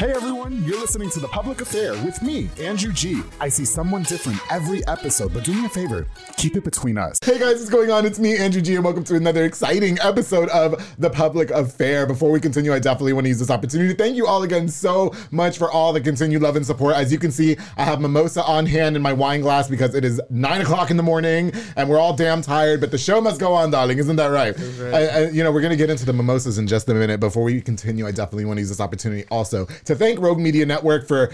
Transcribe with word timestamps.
Hey 0.00 0.12
everyone, 0.12 0.64
you're 0.64 0.80
listening 0.80 1.10
to 1.10 1.20
The 1.20 1.28
Public 1.28 1.60
Affair 1.60 1.92
with 2.06 2.22
me, 2.22 2.48
Andrew 2.58 2.90
G. 2.90 3.20
I 3.38 3.50
see 3.50 3.66
someone 3.66 4.02
different 4.02 4.40
every 4.50 4.80
episode, 4.88 5.34
but 5.34 5.44
do 5.44 5.52
me 5.52 5.66
a 5.66 5.68
favor, 5.68 6.06
keep 6.38 6.56
it 6.56 6.64
between 6.64 6.96
us. 6.96 7.18
Hey 7.22 7.38
guys, 7.38 7.56
what's 7.56 7.68
going 7.68 7.90
on? 7.90 8.06
It's 8.06 8.18
me, 8.18 8.34
Andrew 8.34 8.62
G, 8.62 8.76
and 8.76 8.82
welcome 8.84 9.04
to 9.04 9.16
another 9.16 9.44
exciting 9.44 9.98
episode 10.00 10.48
of 10.48 10.82
The 10.98 11.10
Public 11.10 11.50
Affair. 11.50 12.06
Before 12.06 12.30
we 12.30 12.40
continue, 12.40 12.72
I 12.72 12.78
definitely 12.78 13.12
want 13.12 13.26
to 13.26 13.28
use 13.28 13.40
this 13.40 13.50
opportunity 13.50 13.90
to 13.92 13.94
thank 14.02 14.16
you 14.16 14.26
all 14.26 14.42
again 14.42 14.68
so 14.68 15.12
much 15.32 15.58
for 15.58 15.70
all 15.70 15.92
the 15.92 16.00
continued 16.00 16.40
love 16.40 16.56
and 16.56 16.64
support. 16.64 16.96
As 16.96 17.12
you 17.12 17.18
can 17.18 17.30
see, 17.30 17.58
I 17.76 17.84
have 17.84 18.00
mimosa 18.00 18.42
on 18.44 18.64
hand 18.64 18.96
in 18.96 19.02
my 19.02 19.12
wine 19.12 19.42
glass 19.42 19.68
because 19.68 19.94
it 19.94 20.06
is 20.06 20.18
9 20.30 20.62
o'clock 20.62 20.90
in 20.90 20.96
the 20.96 21.02
morning 21.02 21.52
and 21.76 21.90
we're 21.90 21.98
all 21.98 22.14
damn 22.16 22.40
tired, 22.40 22.80
but 22.80 22.90
the 22.90 22.96
show 22.96 23.20
must 23.20 23.38
go 23.38 23.52
on, 23.52 23.70
darling. 23.70 23.98
Isn't 23.98 24.16
that 24.16 24.28
right? 24.28 24.56
right. 24.78 24.94
I- 24.94 25.08
I- 25.24 25.28
you 25.28 25.44
know, 25.44 25.52
we're 25.52 25.60
going 25.60 25.72
to 25.72 25.76
get 25.76 25.90
into 25.90 26.06
the 26.06 26.14
mimosas 26.14 26.56
in 26.56 26.66
just 26.66 26.88
a 26.88 26.94
minute. 26.94 27.20
Before 27.20 27.42
we 27.42 27.60
continue, 27.60 28.06
I 28.06 28.12
definitely 28.12 28.46
want 28.46 28.56
to 28.56 28.62
use 28.62 28.70
this 28.70 28.80
opportunity 28.80 29.26
also 29.30 29.66
to 29.89 29.89
thank 29.94 30.18
Rogue 30.18 30.38
Media 30.38 30.66
Network 30.66 31.06
for 31.06 31.30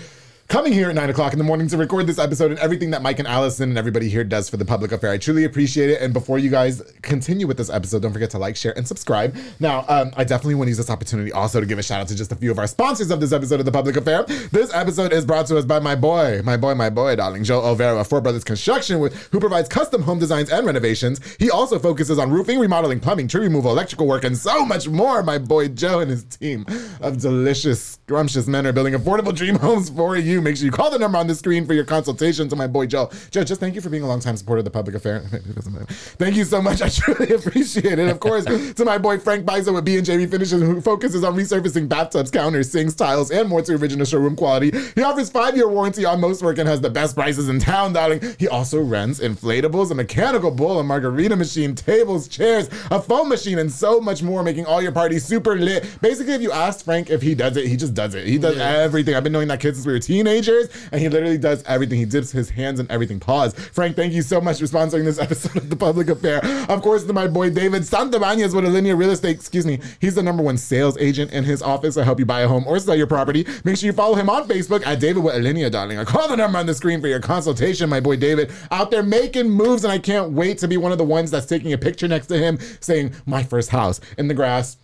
coming 0.48 0.72
here 0.72 0.88
at 0.88 0.94
9 0.94 1.10
o'clock 1.10 1.32
in 1.32 1.38
the 1.38 1.44
morning 1.44 1.66
to 1.66 1.76
record 1.76 2.06
this 2.06 2.18
episode 2.18 2.52
and 2.52 2.60
everything 2.60 2.90
that 2.90 3.02
Mike 3.02 3.18
and 3.18 3.26
Allison 3.26 3.70
and 3.70 3.78
everybody 3.78 4.08
here 4.08 4.22
does 4.22 4.48
for 4.48 4.56
the 4.56 4.64
public 4.64 4.92
affair. 4.92 5.10
I 5.10 5.18
truly 5.18 5.44
appreciate 5.44 5.90
it. 5.90 6.00
And 6.00 6.12
before 6.12 6.38
you 6.38 6.50
guys 6.50 6.82
continue 7.02 7.48
with 7.48 7.56
this 7.56 7.68
episode, 7.68 8.02
don't 8.02 8.12
forget 8.12 8.30
to 8.30 8.38
like, 8.38 8.54
share, 8.54 8.76
and 8.76 8.86
subscribe. 8.86 9.36
Now, 9.58 9.84
um, 9.88 10.12
I 10.16 10.22
definitely 10.22 10.54
want 10.54 10.66
to 10.66 10.70
use 10.70 10.76
this 10.76 10.90
opportunity 10.90 11.32
also 11.32 11.58
to 11.60 11.66
give 11.66 11.78
a 11.78 11.82
shout 11.82 12.00
out 12.00 12.08
to 12.08 12.14
just 12.14 12.30
a 12.30 12.36
few 12.36 12.50
of 12.52 12.58
our 12.58 12.68
sponsors 12.68 13.10
of 13.10 13.20
this 13.20 13.32
episode 13.32 13.58
of 13.58 13.66
the 13.66 13.72
public 13.72 13.96
affair. 13.96 14.22
This 14.24 14.72
episode 14.72 15.12
is 15.12 15.24
brought 15.24 15.46
to 15.46 15.58
us 15.58 15.64
by 15.64 15.80
my 15.80 15.96
boy, 15.96 16.42
my 16.44 16.56
boy, 16.56 16.74
my 16.74 16.90
boy, 16.90 17.16
darling, 17.16 17.42
Joe 17.42 17.62
Overo 17.62 17.98
of 17.98 18.06
Four 18.06 18.20
Brothers 18.20 18.44
Construction, 18.44 19.00
who 19.32 19.40
provides 19.40 19.68
custom 19.68 20.02
home 20.02 20.20
designs 20.20 20.50
and 20.50 20.64
renovations. 20.64 21.20
He 21.38 21.50
also 21.50 21.78
focuses 21.78 22.18
on 22.18 22.30
roofing, 22.30 22.60
remodeling, 22.60 23.00
plumbing, 23.00 23.26
tree 23.28 23.42
removal, 23.42 23.72
electrical 23.72 24.06
work, 24.06 24.22
and 24.22 24.36
so 24.36 24.64
much 24.64 24.88
more. 24.88 25.22
My 25.24 25.38
boy 25.38 25.68
Joe 25.68 26.00
and 26.00 26.10
his 26.10 26.24
team 26.24 26.66
of 27.00 27.20
delicious, 27.20 27.98
scrumptious 28.04 28.46
men 28.46 28.66
are 28.66 28.72
building 28.72 28.94
affordable 28.94 29.34
dream 29.34 29.56
homes 29.56 29.90
for 29.90 30.16
you. 30.16 30.35
Make 30.40 30.56
sure 30.56 30.66
you 30.66 30.70
call 30.72 30.90
the 30.90 30.98
number 30.98 31.18
on 31.18 31.26
the 31.26 31.34
screen 31.34 31.66
for 31.66 31.74
your 31.74 31.84
consultation 31.84 32.48
to 32.48 32.56
my 32.56 32.66
boy 32.66 32.86
Joe. 32.86 33.10
Joe, 33.30 33.44
just 33.44 33.60
thank 33.60 33.74
you 33.74 33.80
for 33.80 33.90
being 33.90 34.02
a 34.02 34.06
longtime 34.06 34.36
supporter 34.36 34.58
of 34.60 34.64
the 34.64 34.70
public 34.70 34.96
affair. 34.96 35.24
It 35.36 35.54
doesn't 35.54 35.72
matter. 35.72 35.86
Thank 35.86 36.36
you 36.36 36.44
so 36.44 36.60
much. 36.60 36.82
I 36.86 36.88
truly 36.88 37.32
appreciate 37.34 37.98
it. 37.98 38.08
Of 38.08 38.20
course, 38.20 38.44
to 38.44 38.84
my 38.84 38.98
boy 38.98 39.18
Frank 39.18 39.44
Bizo 39.44 39.74
with 39.74 39.84
B 39.84 39.96
and 39.96 40.06
JB 40.06 40.30
Finishes, 40.30 40.60
who 40.60 40.80
focuses 40.80 41.22
on 41.24 41.34
resurfacing 41.36 41.88
bathtubs, 41.88 42.30
counters, 42.30 42.70
sinks, 42.70 42.94
tiles, 42.94 43.30
and 43.30 43.48
more 43.48 43.62
to 43.62 43.74
original 43.74 44.06
showroom 44.06 44.34
quality. 44.34 44.72
He 44.94 45.02
offers 45.02 45.30
five-year 45.30 45.68
warranty 45.68 46.04
on 46.04 46.20
most 46.20 46.42
work 46.42 46.58
and 46.58 46.68
has 46.68 46.80
the 46.80 46.90
best 46.90 47.14
prices 47.14 47.48
in 47.48 47.58
town, 47.60 47.92
darling. 47.92 48.20
He 48.38 48.48
also 48.48 48.82
rents 48.82 49.20
inflatables, 49.20 49.90
a 49.90 49.94
mechanical 49.94 50.50
bull, 50.50 50.80
a 50.80 50.84
margarita 50.84 51.36
machine, 51.36 51.74
tables, 51.74 52.28
chairs, 52.28 52.68
a 52.90 53.00
foam 53.00 53.28
machine, 53.28 53.58
and 53.58 53.70
so 53.70 54.00
much 54.00 54.22
more, 54.22 54.42
making 54.42 54.66
all 54.66 54.82
your 54.82 54.92
parties 54.92 55.24
super 55.24 55.56
lit. 55.56 55.86
Basically, 56.00 56.34
if 56.34 56.42
you 56.42 56.52
asked 56.52 56.84
Frank 56.84 57.10
if 57.10 57.22
he 57.22 57.34
does 57.34 57.56
it, 57.56 57.66
he 57.66 57.76
just 57.76 57.94
does 57.94 58.14
it. 58.14 58.26
He 58.26 58.38
does 58.38 58.56
everything. 58.58 59.14
I've 59.14 59.24
been 59.24 59.32
knowing 59.32 59.48
that 59.48 59.60
kid 59.60 59.74
since 59.74 59.86
we 59.86 59.92
were 59.92 59.98
teenagers, 59.98 60.25
and 60.26 61.00
he 61.00 61.08
literally 61.08 61.38
does 61.38 61.62
everything. 61.64 61.98
He 61.98 62.04
dips 62.04 62.32
his 62.32 62.50
hands 62.50 62.80
in 62.80 62.90
everything. 62.90 63.20
Pause. 63.20 63.54
Frank, 63.54 63.96
thank 63.96 64.12
you 64.12 64.22
so 64.22 64.40
much 64.40 64.58
for 64.58 64.64
sponsoring 64.64 65.04
this 65.04 65.18
episode 65.26 65.56
of 65.56 65.70
The 65.70 65.76
Public 65.76 66.08
Affair. 66.08 66.44
Of 66.68 66.82
course, 66.82 67.04
to 67.04 67.12
my 67.12 67.26
boy 67.26 67.50
David 67.50 67.82
Santabañez 67.82 68.54
with 68.54 68.64
Alinea 68.64 68.98
Real 68.98 69.10
Estate, 69.10 69.36
excuse 69.36 69.66
me, 69.66 69.80
he's 70.00 70.14
the 70.14 70.22
number 70.22 70.42
one 70.42 70.56
sales 70.56 70.96
agent 70.98 71.32
in 71.32 71.44
his 71.44 71.62
office 71.62 71.94
to 71.94 72.04
help 72.04 72.18
you 72.18 72.26
buy 72.26 72.40
a 72.40 72.48
home 72.48 72.64
or 72.66 72.78
sell 72.78 72.96
your 72.96 73.06
property. 73.06 73.46
Make 73.64 73.76
sure 73.76 73.86
you 73.86 73.92
follow 73.92 74.14
him 74.14 74.28
on 74.28 74.48
Facebook 74.48 74.84
at 74.86 75.00
David 75.00 75.22
with 75.22 75.34
Alinea, 75.34 75.70
darling. 75.70 75.98
I 75.98 76.04
call 76.04 76.28
the 76.28 76.36
number 76.36 76.58
on 76.58 76.66
the 76.66 76.74
screen 76.74 77.00
for 77.00 77.08
your 77.08 77.20
consultation, 77.20 77.88
my 77.88 78.00
boy 78.00 78.16
David. 78.16 78.52
Out 78.70 78.90
there 78.90 79.02
making 79.02 79.50
moves, 79.50 79.84
and 79.84 79.92
I 79.92 79.98
can't 79.98 80.32
wait 80.32 80.58
to 80.58 80.68
be 80.68 80.76
one 80.76 80.92
of 80.92 80.98
the 80.98 81.04
ones 81.04 81.30
that's 81.30 81.46
taking 81.46 81.72
a 81.72 81.78
picture 81.78 82.08
next 82.08 82.26
to 82.28 82.38
him 82.38 82.58
saying, 82.80 83.14
My 83.26 83.42
first 83.42 83.70
house 83.70 84.00
in 84.18 84.28
the 84.28 84.34
grass. 84.34 84.76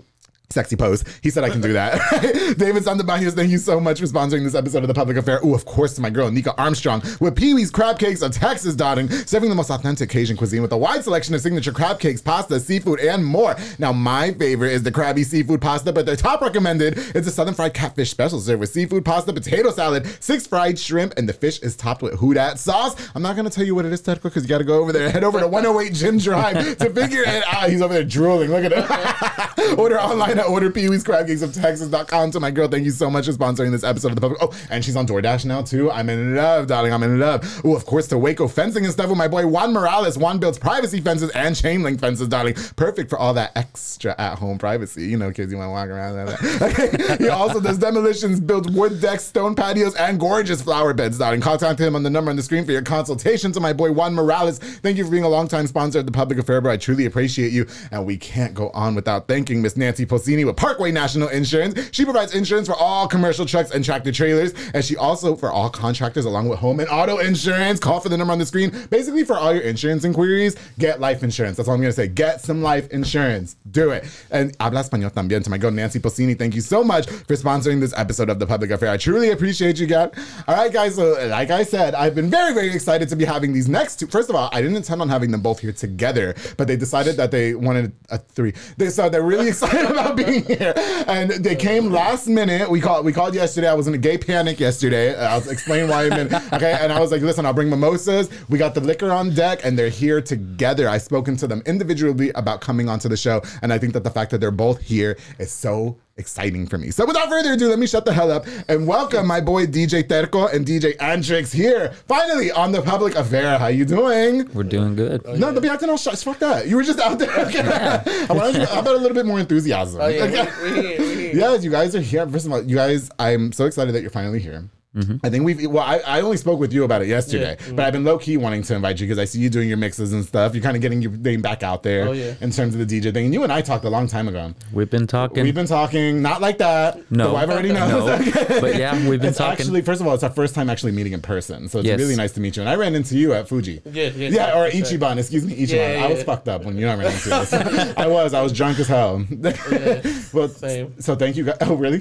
Sexy 0.53 0.77
pose. 0.77 1.05
He 1.23 1.31
said 1.31 1.45
I 1.45 1.51
can 1.51 1.61
do 1.61 1.73
that. 1.73 1.99
David 2.59 2.85
Santabañez, 2.85 3.35
thank 3.35 3.51
you 3.51 3.59
so 3.59 3.81
much 3.81 4.01
for 4.01 4.07
sponsoring 4.07 4.45
this 4.45 4.55
episode 4.55 4.83
of 4.85 4.89
The 4.89 4.95
Public 4.95 5.17
Affair. 5.17 5.41
Oh, 5.43 5.55
of 5.55 5.65
course, 5.65 5.99
my 5.99 6.11
girl, 6.11 6.31
Nika 6.31 6.55
Armstrong, 6.61 7.03
with 7.21 7.37
Pee 7.37 7.55
Wee's 7.55 7.71
Crab 7.71 7.99
Cakes 7.99 8.23
of 8.23 8.33
Texas, 8.33 8.75
Dotting, 8.75 9.09
serving 9.11 9.49
the 9.49 9.55
most 9.55 9.71
authentic 9.71 10.11
Cajun 10.11 10.37
cuisine 10.37 10.63
with 10.63 10.73
a 10.73 10.77
wide 10.77 11.05
selection 11.05 11.35
of 11.35 11.41
signature 11.41 11.73
crab 11.73 11.99
cakes, 11.99 12.21
pasta, 12.21 12.61
seafood, 12.61 13.01
and 13.01 13.25
more. 13.25 13.57
Now, 13.79 13.93
my 13.93 14.33
favorite 14.33 14.73
is 14.73 14.83
the 14.83 14.93
crabby 14.93 15.25
seafood 15.25 15.61
pasta, 15.61 15.93
but 15.93 16.07
their 16.07 16.17
top 16.17 16.41
recommended 16.41 16.99
is 17.17 17.25
the 17.25 17.31
Southern 17.31 17.55
Fried 17.55 17.75
Catfish 17.75 18.11
Special, 18.11 18.41
served 18.41 18.61
with 18.61 18.71
seafood 18.71 19.05
pasta, 19.05 19.33
potato 19.33 19.71
salad, 19.71 20.07
six 20.21 20.47
fried 20.47 20.79
shrimp, 20.79 21.15
and 21.17 21.29
the 21.29 21.33
fish 21.33 21.61
is 21.61 21.77
topped 21.77 22.03
with 22.03 22.15
Houdat 22.15 22.59
sauce. 22.59 22.95
I'm 23.15 23.23
not 23.23 23.37
going 23.37 23.45
to 23.45 23.51
tell 23.51 23.65
you 23.65 23.75
what 23.75 23.85
it 23.85 23.93
is, 23.93 24.03
Terko, 24.03 24.25
because 24.25 24.43
you 24.43 24.49
got 24.49 24.59
to 24.59 24.65
go 24.65 24.81
over 24.81 24.93
there. 24.93 25.11
Head 25.11 25.25
over 25.25 25.41
to 25.41 25.49
108 25.49 25.93
Jim 25.95 26.19
Drive 26.19 26.79
to 26.79 26.91
figure 26.91 27.23
it 27.27 27.45
out. 27.53 27.71
He's 27.71 27.83
over 27.83 27.95
there 27.95 28.05
drooling. 28.05 28.51
Look 28.51 28.65
at 28.65 28.73
it. 28.73 29.79
Order 29.79 30.01
online 30.01 30.39
at 30.43 30.49
Order 30.49 30.71
Pee 30.71 30.89
Wee's 30.89 31.05
Crab 31.05 31.27
Cakes 31.27 31.43
of 31.43 31.55
Texas.com. 31.55 32.31
To 32.33 32.41
my 32.41 32.51
girl, 32.51 32.69
thank 32.69 32.85
you 32.85 32.91
so 32.91 33.09
much 33.09 33.27
for 33.27 33.33
sponsoring 33.33 33.71
this 33.71 33.85
episode 33.85 34.09
of 34.09 34.17
the 34.17 34.21
public. 34.21 34.43
Oh, 34.43 34.53
and 34.71 34.85
she's 34.85 34.97
on 34.97 35.07
DoorDash 35.07 35.45
now 35.45 35.63
too. 35.63 35.91
I'm 35.91 36.09
in 36.09 36.35
love, 36.35 36.67
darling. 36.67 36.93
I'm 36.93 37.03
in 37.03 37.19
love. 37.21 37.61
Oh, 37.65 37.77
of 37.77 37.87
course, 37.87 38.09
to 38.09 38.19
Waco 38.19 38.49
fencing 38.49 38.85
and 38.85 38.93
stuff 38.93 39.09
with 39.09 39.19
my 39.19 39.29
boy 39.29 39.47
Juan 39.47 39.73
Morales. 39.73 40.19
Juan 40.19 40.39
builds 40.39 40.59
privacy 40.59 41.01
fences 41.01 41.31
and 41.31 41.55
chain 41.55 41.83
link 41.83 42.01
fences, 42.01 42.29
darling. 42.29 42.55
Perfect 42.77 43.09
for 43.09 43.19
all 43.19 43.35
that 43.35 43.53
extra 43.57 44.15
at 44.19 44.39
home 44.39 44.59
privacy. 44.59 45.05
You 45.07 45.17
know, 45.17 45.31
kids, 45.31 45.53
you 45.53 45.59
want 45.59 45.69
to 45.69 45.73
walk 45.73 45.89
around. 45.89 46.13
Okay. 46.63 47.17
he 47.19 47.29
also 47.29 47.61
does 47.61 47.79
demolitions, 47.79 48.41
builds 48.41 48.71
wood 48.71 49.01
decks, 49.01 49.25
stone 49.25 49.55
patios, 49.55 49.95
and 49.97 50.19
gorgeous 50.21 50.63
flower 50.63 50.93
beds, 50.93 51.19
darling. 51.19 51.41
Contact 51.41 51.81
him 51.81 51.97
on 51.97 52.03
the 52.03 52.11
number 52.11 52.31
on 52.31 52.37
the 52.37 52.43
screen 52.43 52.65
for 52.65 52.73
your 52.73 52.83
consultation. 52.83 53.53
To 53.53 53.61
my 53.61 53.73
boy 53.73 53.93
Juan 53.93 54.15
Morales, 54.15 54.59
thank 54.59 54.97
you 54.97 55.05
for 55.05 55.11
being 55.11 55.25
a 55.25 55.29
longtime 55.29 55.67
sponsor 55.67 56.01
of 56.01 56.07
the 56.07 56.13
Public 56.13 56.39
Affair, 56.39 56.61
bro. 56.61 56.73
I 56.73 56.77
truly 56.77 57.07
appreciate 57.07 57.53
you. 57.53 57.67
And 57.91 58.05
we 58.07 58.17
can't 58.17 58.55
go 58.55 58.71
on 58.71 58.95
without 58.95 59.29
thanking 59.29 59.63
Miss 59.63 59.77
Nancy 59.77 60.05
With 60.33 60.57
Parkway 60.57 60.91
National 60.91 61.29
Insurance. 61.29 61.91
She 61.93 62.05
provides 62.05 62.35
insurance 62.35 62.67
for 62.67 62.75
all 62.75 63.07
commercial 63.07 63.45
trucks 63.45 63.71
and 63.71 63.85
tractor 63.85 64.11
trailers, 64.11 64.55
and 64.73 64.83
she 64.83 64.97
also 64.97 65.37
for 65.37 65.53
all 65.53 65.69
contractors 65.69 66.25
along 66.25 66.49
with 66.49 66.59
home 66.59 66.81
and 66.81 66.89
auto 66.89 67.19
insurance. 67.19 67.79
Call 67.79 68.01
for 68.01 68.09
the 68.09 68.17
number 68.17 68.33
on 68.33 68.39
the 68.39 68.47
screen. 68.47 68.71
Basically, 68.89 69.25
for 69.25 69.37
all 69.37 69.53
your 69.53 69.63
insurance 69.63 70.05
inquiries, 70.05 70.57
get 70.79 71.01
life 71.01 71.23
insurance. 71.23 71.59
That's 71.59 71.69
all 71.69 71.75
I'm 71.75 71.83
gonna 71.83 71.93
say. 71.93 72.09
Get 72.09 72.41
some 72.41 72.63
life 72.63 72.89
insurance. 72.91 73.57
Do 73.71 73.91
it. 73.91 74.05
And 74.31 74.57
habla 74.59 74.83
español 74.83 75.13
también. 75.13 75.45
To 75.45 75.51
my 75.51 75.59
girl 75.59 75.71
Nancy 75.71 76.01
Posini, 76.01 76.39
thank 76.39 76.55
you 76.55 76.63
so 76.63 76.83
much 76.83 77.09
for 77.11 77.37
sponsoring 77.37 77.79
this 77.81 77.93
episode 77.97 78.31
of 78.31 78.39
the 78.39 78.47
Public 78.47 78.71
Affair. 78.71 78.89
I 78.89 78.97
truly 78.97 79.31
appreciate 79.31 79.79
you, 79.79 79.87
guys. 79.87 80.11
All 80.49 80.57
right, 80.57 80.73
guys. 80.73 80.95
So, 80.95 81.13
like 81.29 81.51
I 81.51 81.63
said, 81.63 81.95
I've 81.95 82.15
been 82.15 82.31
very, 82.31 82.55
very 82.55 82.73
excited 82.73 83.09
to 83.11 83.17
be 83.17 83.27
having 83.27 83.53
these 83.53 83.69
next 83.69 83.97
two. 83.97 84.07
First 84.07 84.31
of 84.31 84.37
all, 84.37 84.49
I 84.53 84.63
didn't 84.63 84.77
intend 84.77 85.03
on 85.03 85.11
having 85.11 85.31
them 85.31 85.43
both 85.43 85.61
here 85.61 85.73
together, 85.73 86.35
but 86.57 86.67
they 86.69 86.77
decided 86.77 87.17
that 87.17 87.31
they 87.31 87.55
wanted 87.55 87.93
a 88.11 88.19
three. 88.19 88.55
They 88.77 88.89
so 88.89 89.09
they're 89.09 89.23
really 89.23 89.49
excited 89.55 89.91
about 89.91 90.12
being 90.17 90.45
here, 90.45 90.73
and 91.07 91.31
they 91.31 91.57
came 91.57 91.91
last 91.91 92.27
minute. 92.27 92.71
We 92.71 92.81
called. 92.81 93.05
We 93.05 93.13
called 93.13 93.35
yesterday. 93.35 93.69
I 93.69 93.75
was 93.75 93.87
in 93.87 93.95
a 93.95 93.99
gay 93.99 94.19
panic 94.19 94.61
yesterday. 94.61 95.15
I'll 95.15 95.49
explain 95.49 95.89
why. 95.89 96.07
I've 96.07 96.11
been 96.11 96.35
okay. 96.53 96.77
And 96.81 96.93
I 96.93 97.01
was 97.01 97.13
like, 97.13 97.23
listen, 97.23 97.47
I'll 97.47 97.53
bring 97.53 97.71
mimosas. 97.71 98.31
We 98.49 98.59
got 98.59 98.75
the 98.75 98.81
liquor 98.81 99.11
on 99.11 99.35
deck, 99.35 99.65
and 99.65 99.79
they're 99.79 99.89
here 99.89 100.21
together. 100.21 100.89
I've 100.89 101.03
spoken 101.03 101.37
to 101.39 101.47
them 101.47 101.63
individually 101.67 102.31
about 102.35 102.61
coming 102.61 102.89
onto 102.89 103.09
the 103.09 103.17
show, 103.17 103.43
and 103.63 103.73
I 103.73 103.79
think 103.79 103.93
that 103.95 104.05
the 104.05 104.11
fact 104.11 104.31
that 104.33 104.39
they're 104.39 104.51
both 104.51 104.81
here 104.81 105.17
is 105.39 105.53
so 105.53 105.99
exciting 106.17 106.67
for 106.67 106.79
me. 106.79 106.91
So 106.91 107.07
without 107.07 107.29
further 107.29 107.53
ado, 107.53 107.69
let 107.69 107.79
me 107.79 107.87
shut 107.87 108.05
the 108.05 108.13
hell 108.13 108.31
up 108.31 108.47
and 108.69 108.87
welcome 108.87 109.27
my 109.27 109.41
boy 109.41 109.67
DJ 109.67 110.03
Terko 110.05 110.53
and 110.53 110.67
DJ 110.67 110.97
Antrix 110.99 111.53
here, 111.53 111.93
finally 112.07 112.51
on 112.53 112.73
the 112.73 112.83
public 112.83 113.15
affair. 113.15 113.59
How 113.59 113.69
you 113.69 113.85
doing? 113.85 114.49
We're 114.53 114.63
doing 114.65 114.95
good. 114.95 115.23
Oh, 115.25 115.35
no, 115.37 115.53
don't 115.53 115.63
be 115.63 115.69
acting 115.69 115.89
all 115.91 115.97
shy. 115.97 116.15
Fuck 116.15 116.39
that. 116.41 116.69
You 116.69 116.77
were 116.77 116.83
just 116.83 116.99
out 117.01 117.19
there. 117.19 117.31
I 117.33 118.33
wanted 118.33 118.61
you, 118.61 118.67
how 118.67 118.81
about 118.81 118.95
a 118.97 118.99
little 118.99 119.15
bit 119.15 119.27
more 119.27 119.41
enthusiasm? 119.41 120.01
Oh, 120.01 120.07
yeah, 120.09 120.25
Okay. 120.25 120.49
we, 120.63 120.73
we 120.73 120.83
here, 120.83 120.99
we. 121.01 121.33
Yes, 121.39 121.65
you 121.65 121.71
guys 121.71 121.97
are 121.97 122.01
here. 122.01 122.27
First 122.29 122.47
of 122.47 122.53
all, 122.53 122.63
you 122.63 122.77
guys, 122.77 123.11
I'm 123.19 123.53
so 123.53 123.65
excited 123.67 123.95
that 123.95 124.03
you're 124.03 124.11
finally 124.11 124.39
here. 124.41 124.69
Mm-hmm. 124.97 125.25
I 125.25 125.31
think 125.31 125.45
we've 125.45 125.71
well, 125.71 125.83
I, 125.83 125.99
I 126.01 126.21
only 126.21 126.37
spoke 126.37 126.61
with 126.61 126.73
you 126.73 126.85
about 126.85 127.01
it 127.01 127.09
yesterday, 127.09 127.57
Yeah. 127.59 127.73
but 127.75 127.81
I've 127.81 127.95
mm-hmm. 127.95 128.05
been 128.05 128.05
low 128.05 128.19
key 128.19 128.37
wanting 128.37 128.63
to 128.63 128.75
invite 128.75 129.01
you 129.01 129.07
because 129.07 129.19
I 129.19 129.25
see 129.25 129.39
you 129.39 129.49
doing 129.49 129.69
your 129.69 129.79
mixes 129.79 130.13
and 130.13 130.25
stuff. 130.25 130.55
You're 130.55 130.63
kind 130.63 130.77
of 130.77 130.83
getting 130.83 131.01
your 131.01 131.13
name 131.13 131.41
back 131.41 131.63
out 131.63 131.83
there 131.83 132.09
Oh, 132.09 132.13
yeah. 132.13 132.35
in 132.43 132.51
terms 132.51 132.75
of 132.75 132.87
the 132.87 133.01
DJ 133.01 133.13
thing. 133.13 133.25
And 133.27 133.35
you 133.35 133.43
and 133.43 133.51
I 133.53 133.63
talked 133.63 133.85
a 133.87 133.91
long 133.91 134.07
time 134.07 134.29
ago. 134.29 134.53
We've 134.73 134.91
been 134.91 135.07
talking. 135.07 135.45
We've 135.45 135.55
been 135.55 135.67
talking, 135.67 136.21
not 136.21 136.43
like 136.43 136.59
that. 136.59 137.11
No. 137.11 137.37
I've 137.37 137.49
already 137.49 137.73
knows. 137.73 138.07
no, 138.07 138.35
but 138.61 138.77
yeah, 138.77 138.95
we've 139.09 139.19
been 139.21 139.31
It's 139.31 139.39
talking. 139.39 139.61
actually, 139.61 139.81
first 139.81 140.01
of 140.03 140.07
all, 140.07 140.15
it's 140.15 140.23
our 140.25 140.31
first 140.31 140.55
time 140.55 140.69
actually 140.69 140.93
meeting 140.93 141.15
in 141.15 141.23
person, 141.23 141.69
so 141.69 141.79
it's 141.79 141.89
Yes. 141.89 141.99
really 141.99 142.17
nice 142.17 142.33
to 142.33 142.41
meet 142.41 142.57
you. 142.57 142.63
And 142.63 142.69
I 142.69 142.75
ran 142.77 142.95
into 142.95 143.17
you 143.17 143.33
at 143.33 143.49
Fuji. 143.49 143.81
Yeah, 143.87 144.11
yeah. 144.15 144.29
Yeah, 144.29 144.59
or. 144.59 144.69
Ichiban. 144.71 145.17
Excuse 145.19 145.45
me, 145.47 145.55
Ichiban. 145.55 145.99
Yeah, 145.99 146.05
I 146.05 146.11
was 146.13 146.23
fucked 146.23 146.49
up 146.49 146.65
when 146.65 146.77
you 146.77 146.87
know 146.87 146.93
I 146.93 146.97
ran 146.97 147.13
into 147.13 147.29
you. 147.29 147.95
I 147.97 148.07
was. 148.07 148.35
I 148.35 148.43
was 148.43 148.53
drunk 148.53 148.79
as 148.79 148.89
hell. 148.89 149.25
well, 150.33 150.49
same. 150.49 151.01
so 151.01 151.15
thank 151.15 151.37
you 151.37 151.45
guys. 151.45 151.57
Oh, 151.63 151.75
really? 151.75 152.01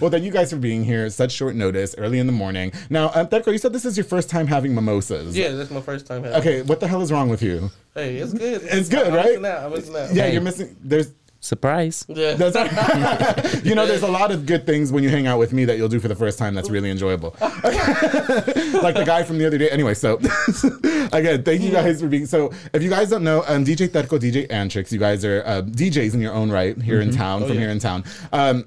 well, 0.00 0.10
thank 0.10 0.24
you 0.24 0.30
guys 0.30 0.50
for 0.50 0.56
being 0.58 0.84
here. 0.84 1.08
Such 1.10 1.32
short 1.32 1.54
notice, 1.54 1.71
early 1.98 2.18
in 2.18 2.26
the 2.26 2.32
morning. 2.32 2.72
Now, 2.90 3.10
um, 3.14 3.26
Terko, 3.26 3.52
you 3.52 3.58
said 3.58 3.72
this 3.72 3.84
is 3.84 3.96
your 3.96 4.04
first 4.04 4.28
time 4.30 4.46
having 4.46 4.74
mimosas. 4.74 5.36
Yeah, 5.36 5.50
that's 5.52 5.70
my 5.70 5.80
first 5.80 6.06
time 6.06 6.22
having. 6.24 6.38
Okay, 6.40 6.62
what 6.62 6.80
the 6.80 6.88
hell 6.88 7.02
is 7.02 7.12
wrong 7.12 7.28
with 7.28 7.42
you? 7.42 7.70
Hey, 7.94 8.16
it's 8.16 8.32
good. 8.32 8.62
It's 8.64 8.88
good, 8.88 9.06
I'm 9.08 9.14
right? 9.14 9.26
missing 9.26 9.46
out. 9.46 9.64
I'm 9.64 9.70
missing 9.72 9.96
out. 9.96 10.14
Yeah, 10.14 10.24
Hey. 10.24 10.32
you're 10.32 10.42
missing. 10.42 10.76
There's. 10.82 11.12
Surprise. 11.44 12.06
Yeah. 12.06 12.34
That's, 12.34 12.54
you 13.64 13.74
know, 13.74 13.84
there's 13.84 14.04
a 14.04 14.08
lot 14.08 14.30
of 14.30 14.46
good 14.46 14.64
things 14.64 14.92
when 14.92 15.02
you 15.02 15.10
hang 15.10 15.26
out 15.26 15.40
with 15.40 15.52
me 15.52 15.64
that 15.64 15.76
you'll 15.76 15.88
do 15.88 15.98
for 15.98 16.06
the 16.06 16.14
first 16.14 16.38
time 16.38 16.54
that's 16.54 16.70
really 16.70 16.88
enjoyable. 16.88 17.34
like 17.40 18.94
the 18.94 19.02
guy 19.04 19.24
from 19.24 19.38
the 19.38 19.46
other 19.48 19.58
day. 19.58 19.68
Anyway, 19.68 19.94
so 19.94 20.18
again, 21.12 21.42
thank 21.42 21.60
you 21.60 21.72
guys 21.72 22.00
for 22.00 22.06
being. 22.06 22.26
So, 22.26 22.52
if 22.72 22.80
you 22.80 22.88
guys 22.90 23.10
don't 23.10 23.24
know, 23.24 23.42
um, 23.48 23.64
DJ 23.64 23.88
Terko, 23.88 24.20
DJ 24.20 24.46
Antrix, 24.50 24.92
you 24.92 25.00
guys 25.00 25.24
are 25.24 25.42
uh, 25.44 25.62
DJs 25.62 26.14
in 26.14 26.20
your 26.20 26.32
own 26.32 26.48
right 26.48 26.80
here 26.80 27.00
in 27.00 27.10
town, 27.10 27.40
from 27.40 27.54
yeah. 27.54 27.60
here 27.62 27.70
in 27.70 27.80
town. 27.80 28.04
Um, 28.32 28.64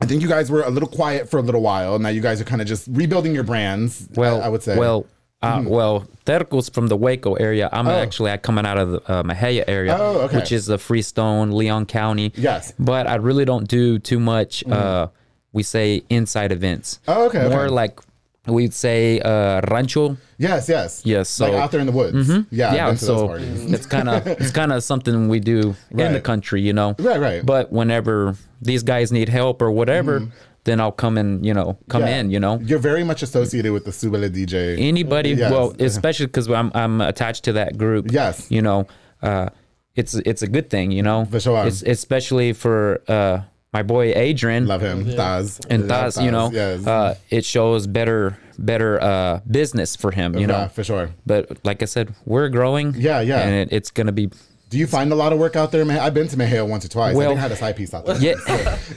I 0.00 0.06
think 0.06 0.22
you 0.22 0.28
guys 0.28 0.50
were 0.50 0.62
a 0.62 0.70
little 0.70 0.88
quiet 0.88 1.28
for 1.28 1.38
a 1.38 1.42
little 1.42 1.62
while. 1.62 1.98
Now 1.98 2.10
you 2.10 2.20
guys 2.20 2.40
are 2.40 2.44
kind 2.44 2.60
of 2.60 2.66
just 2.68 2.86
rebuilding 2.90 3.34
your 3.34 3.44
brands. 3.44 4.08
Well, 4.14 4.42
I, 4.42 4.46
I 4.46 4.48
would 4.48 4.62
say. 4.62 4.76
Well, 4.78 5.06
uh, 5.42 5.62
well, 5.66 6.06
Terko's 6.24 6.68
from 6.68 6.86
the 6.88 6.96
Waco 6.96 7.34
area. 7.34 7.68
I'm 7.72 7.86
Oh. 7.86 7.90
actually 7.90 8.30
uh, 8.32 8.38
coming 8.38 8.66
out 8.66 8.78
of 8.78 8.90
the 8.90 9.10
uh, 9.12 9.22
Mexia 9.22 9.64
area, 9.68 9.96
Oh, 9.98 10.20
okay. 10.22 10.36
which 10.36 10.50
is 10.52 10.66
the 10.66 10.78
Freestone, 10.78 11.52
Leon 11.52 11.86
County. 11.86 12.32
Yes. 12.36 12.72
But 12.78 13.06
I 13.06 13.16
really 13.16 13.44
don't 13.44 13.68
do 13.68 13.98
too 13.98 14.18
much. 14.18 14.66
Uh, 14.66 15.08
we 15.52 15.62
say 15.62 16.02
inside 16.10 16.52
events. 16.52 17.00
Oh, 17.08 17.26
okay, 17.26 17.48
More 17.48 17.64
okay. 17.64 17.70
like 17.74 18.00
we'd 18.46 18.74
say 18.74 19.20
uh, 19.20 19.60
rancho. 19.70 20.16
yes, 20.38 20.68
yes, 20.68 21.02
Yes, 21.04 21.40
like 21.40 21.52
so- 21.52 21.58
out 21.58 21.70
there 21.72 21.80
in 21.80 21.86
the 21.86 21.92
woods. 21.92 22.28
Yeah, 22.50 22.68
I've 22.70 22.74
yeah, 22.76 22.90
those 22.90 23.00
so 23.00 23.34
it's 23.34 23.86
kind 23.86 24.08
of 24.08 24.26
it's 24.26 24.50
kind 24.50 24.72
of 24.72 24.82
something 24.92 25.28
we 25.28 25.40
do 25.40 25.74
in 25.90 26.12
the 26.12 26.20
country, 26.20 26.60
you 26.62 26.72
know. 26.72 26.94
Right, 26.98 27.20
right. 27.20 27.44
But 27.46 27.72
whenever 27.72 28.36
these 28.62 28.82
guys 28.82 29.10
need 29.12 29.28
help 29.28 29.60
or 29.62 29.70
whatever, 29.70 30.28
then 30.64 30.80
I'll 30.80 30.92
come 30.92 31.16
and 31.18 31.44
you 31.46 31.54
know 31.54 31.78
come 31.88 32.02
Mm-hmm. 32.02 32.08
Yeah. 32.10 32.20
in, 32.20 32.30
you 32.30 32.40
know. 32.40 32.58
You're 32.60 32.78
very 32.78 33.04
much 33.04 33.22
associated 33.22 33.72
with 33.72 33.84
the 33.84 33.90
Subele 33.92 34.28
DJ. 34.30 34.78
Anybody, 34.78 35.30
Yes. 35.30 35.50
well, 35.52 35.74
especially 35.78 36.26
because 36.26 36.48
I'm 36.50 36.70
I'm 36.74 37.00
attached 37.00 37.44
to 37.44 37.52
that 37.54 37.76
group. 37.78 38.10
Yes. 38.10 38.50
you 38.50 38.62
know, 38.62 38.86
uh, 39.22 39.48
it's 39.94 40.14
it's 40.14 40.42
a 40.42 40.46
good 40.48 40.68
thing, 40.70 40.90
you 40.90 41.02
know. 41.02 41.24
For 41.30 41.40
sure. 41.40 41.66
It's 41.66 41.82
especially 41.82 42.52
for 42.52 43.00
uh, 43.08 43.40
my 43.76 43.82
boy 43.82 44.06
Adrian 44.28 44.66
Love 44.66 44.80
him, 44.80 45.04
Taz. 45.04 45.46
and 45.68 45.80
Love 45.88 46.14
Taz, 46.14 46.24
you 46.24 46.30
know, 46.36 46.48
Yes. 46.50 46.86
uh, 46.86 47.14
it 47.30 47.44
shows 47.44 47.86
better 47.86 48.38
better 48.58 48.92
uh, 49.02 49.40
business 49.58 49.90
for 50.02 50.10
him, 50.18 50.30
you 50.34 50.40
Yeah, 50.42 50.46
know. 50.52 50.68
for 50.76 50.82
sure. 50.90 51.06
But 51.30 51.40
like 51.68 51.82
I 51.82 51.88
said, 51.94 52.06
we're 52.24 52.48
growing. 52.58 52.94
Yeah, 52.96 53.20
yeah. 53.20 53.40
and 53.46 53.54
it, 53.62 53.68
it's 53.76 53.90
gonna 53.90 54.12
be 54.22 54.26
Do 54.72 54.76
you 54.82 54.86
find 54.86 55.08
a 55.12 55.18
lot 55.22 55.30
of 55.34 55.38
work 55.38 55.56
out 55.60 55.70
there, 55.72 55.84
man? 55.84 55.98
I've 56.04 56.14
been 56.14 56.28
to 56.28 56.36
Mexia 56.42 56.62
once 56.74 56.84
or 56.86 56.88
twice. 56.88 57.14
I 57.14 57.18
Well- 57.18 57.28
think 57.30 57.38
I 57.40 57.42
had 57.42 57.52
a 57.52 57.56
side 57.64 57.76
piece 57.76 57.92
out 57.96 58.06
there. 58.06 58.16
Yeah. 58.28 58.34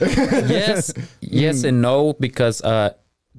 yes, 0.00 0.92
yes, 1.20 1.56
and 1.68 1.76
no, 1.82 2.14
because 2.26 2.56
uh, 2.62 2.90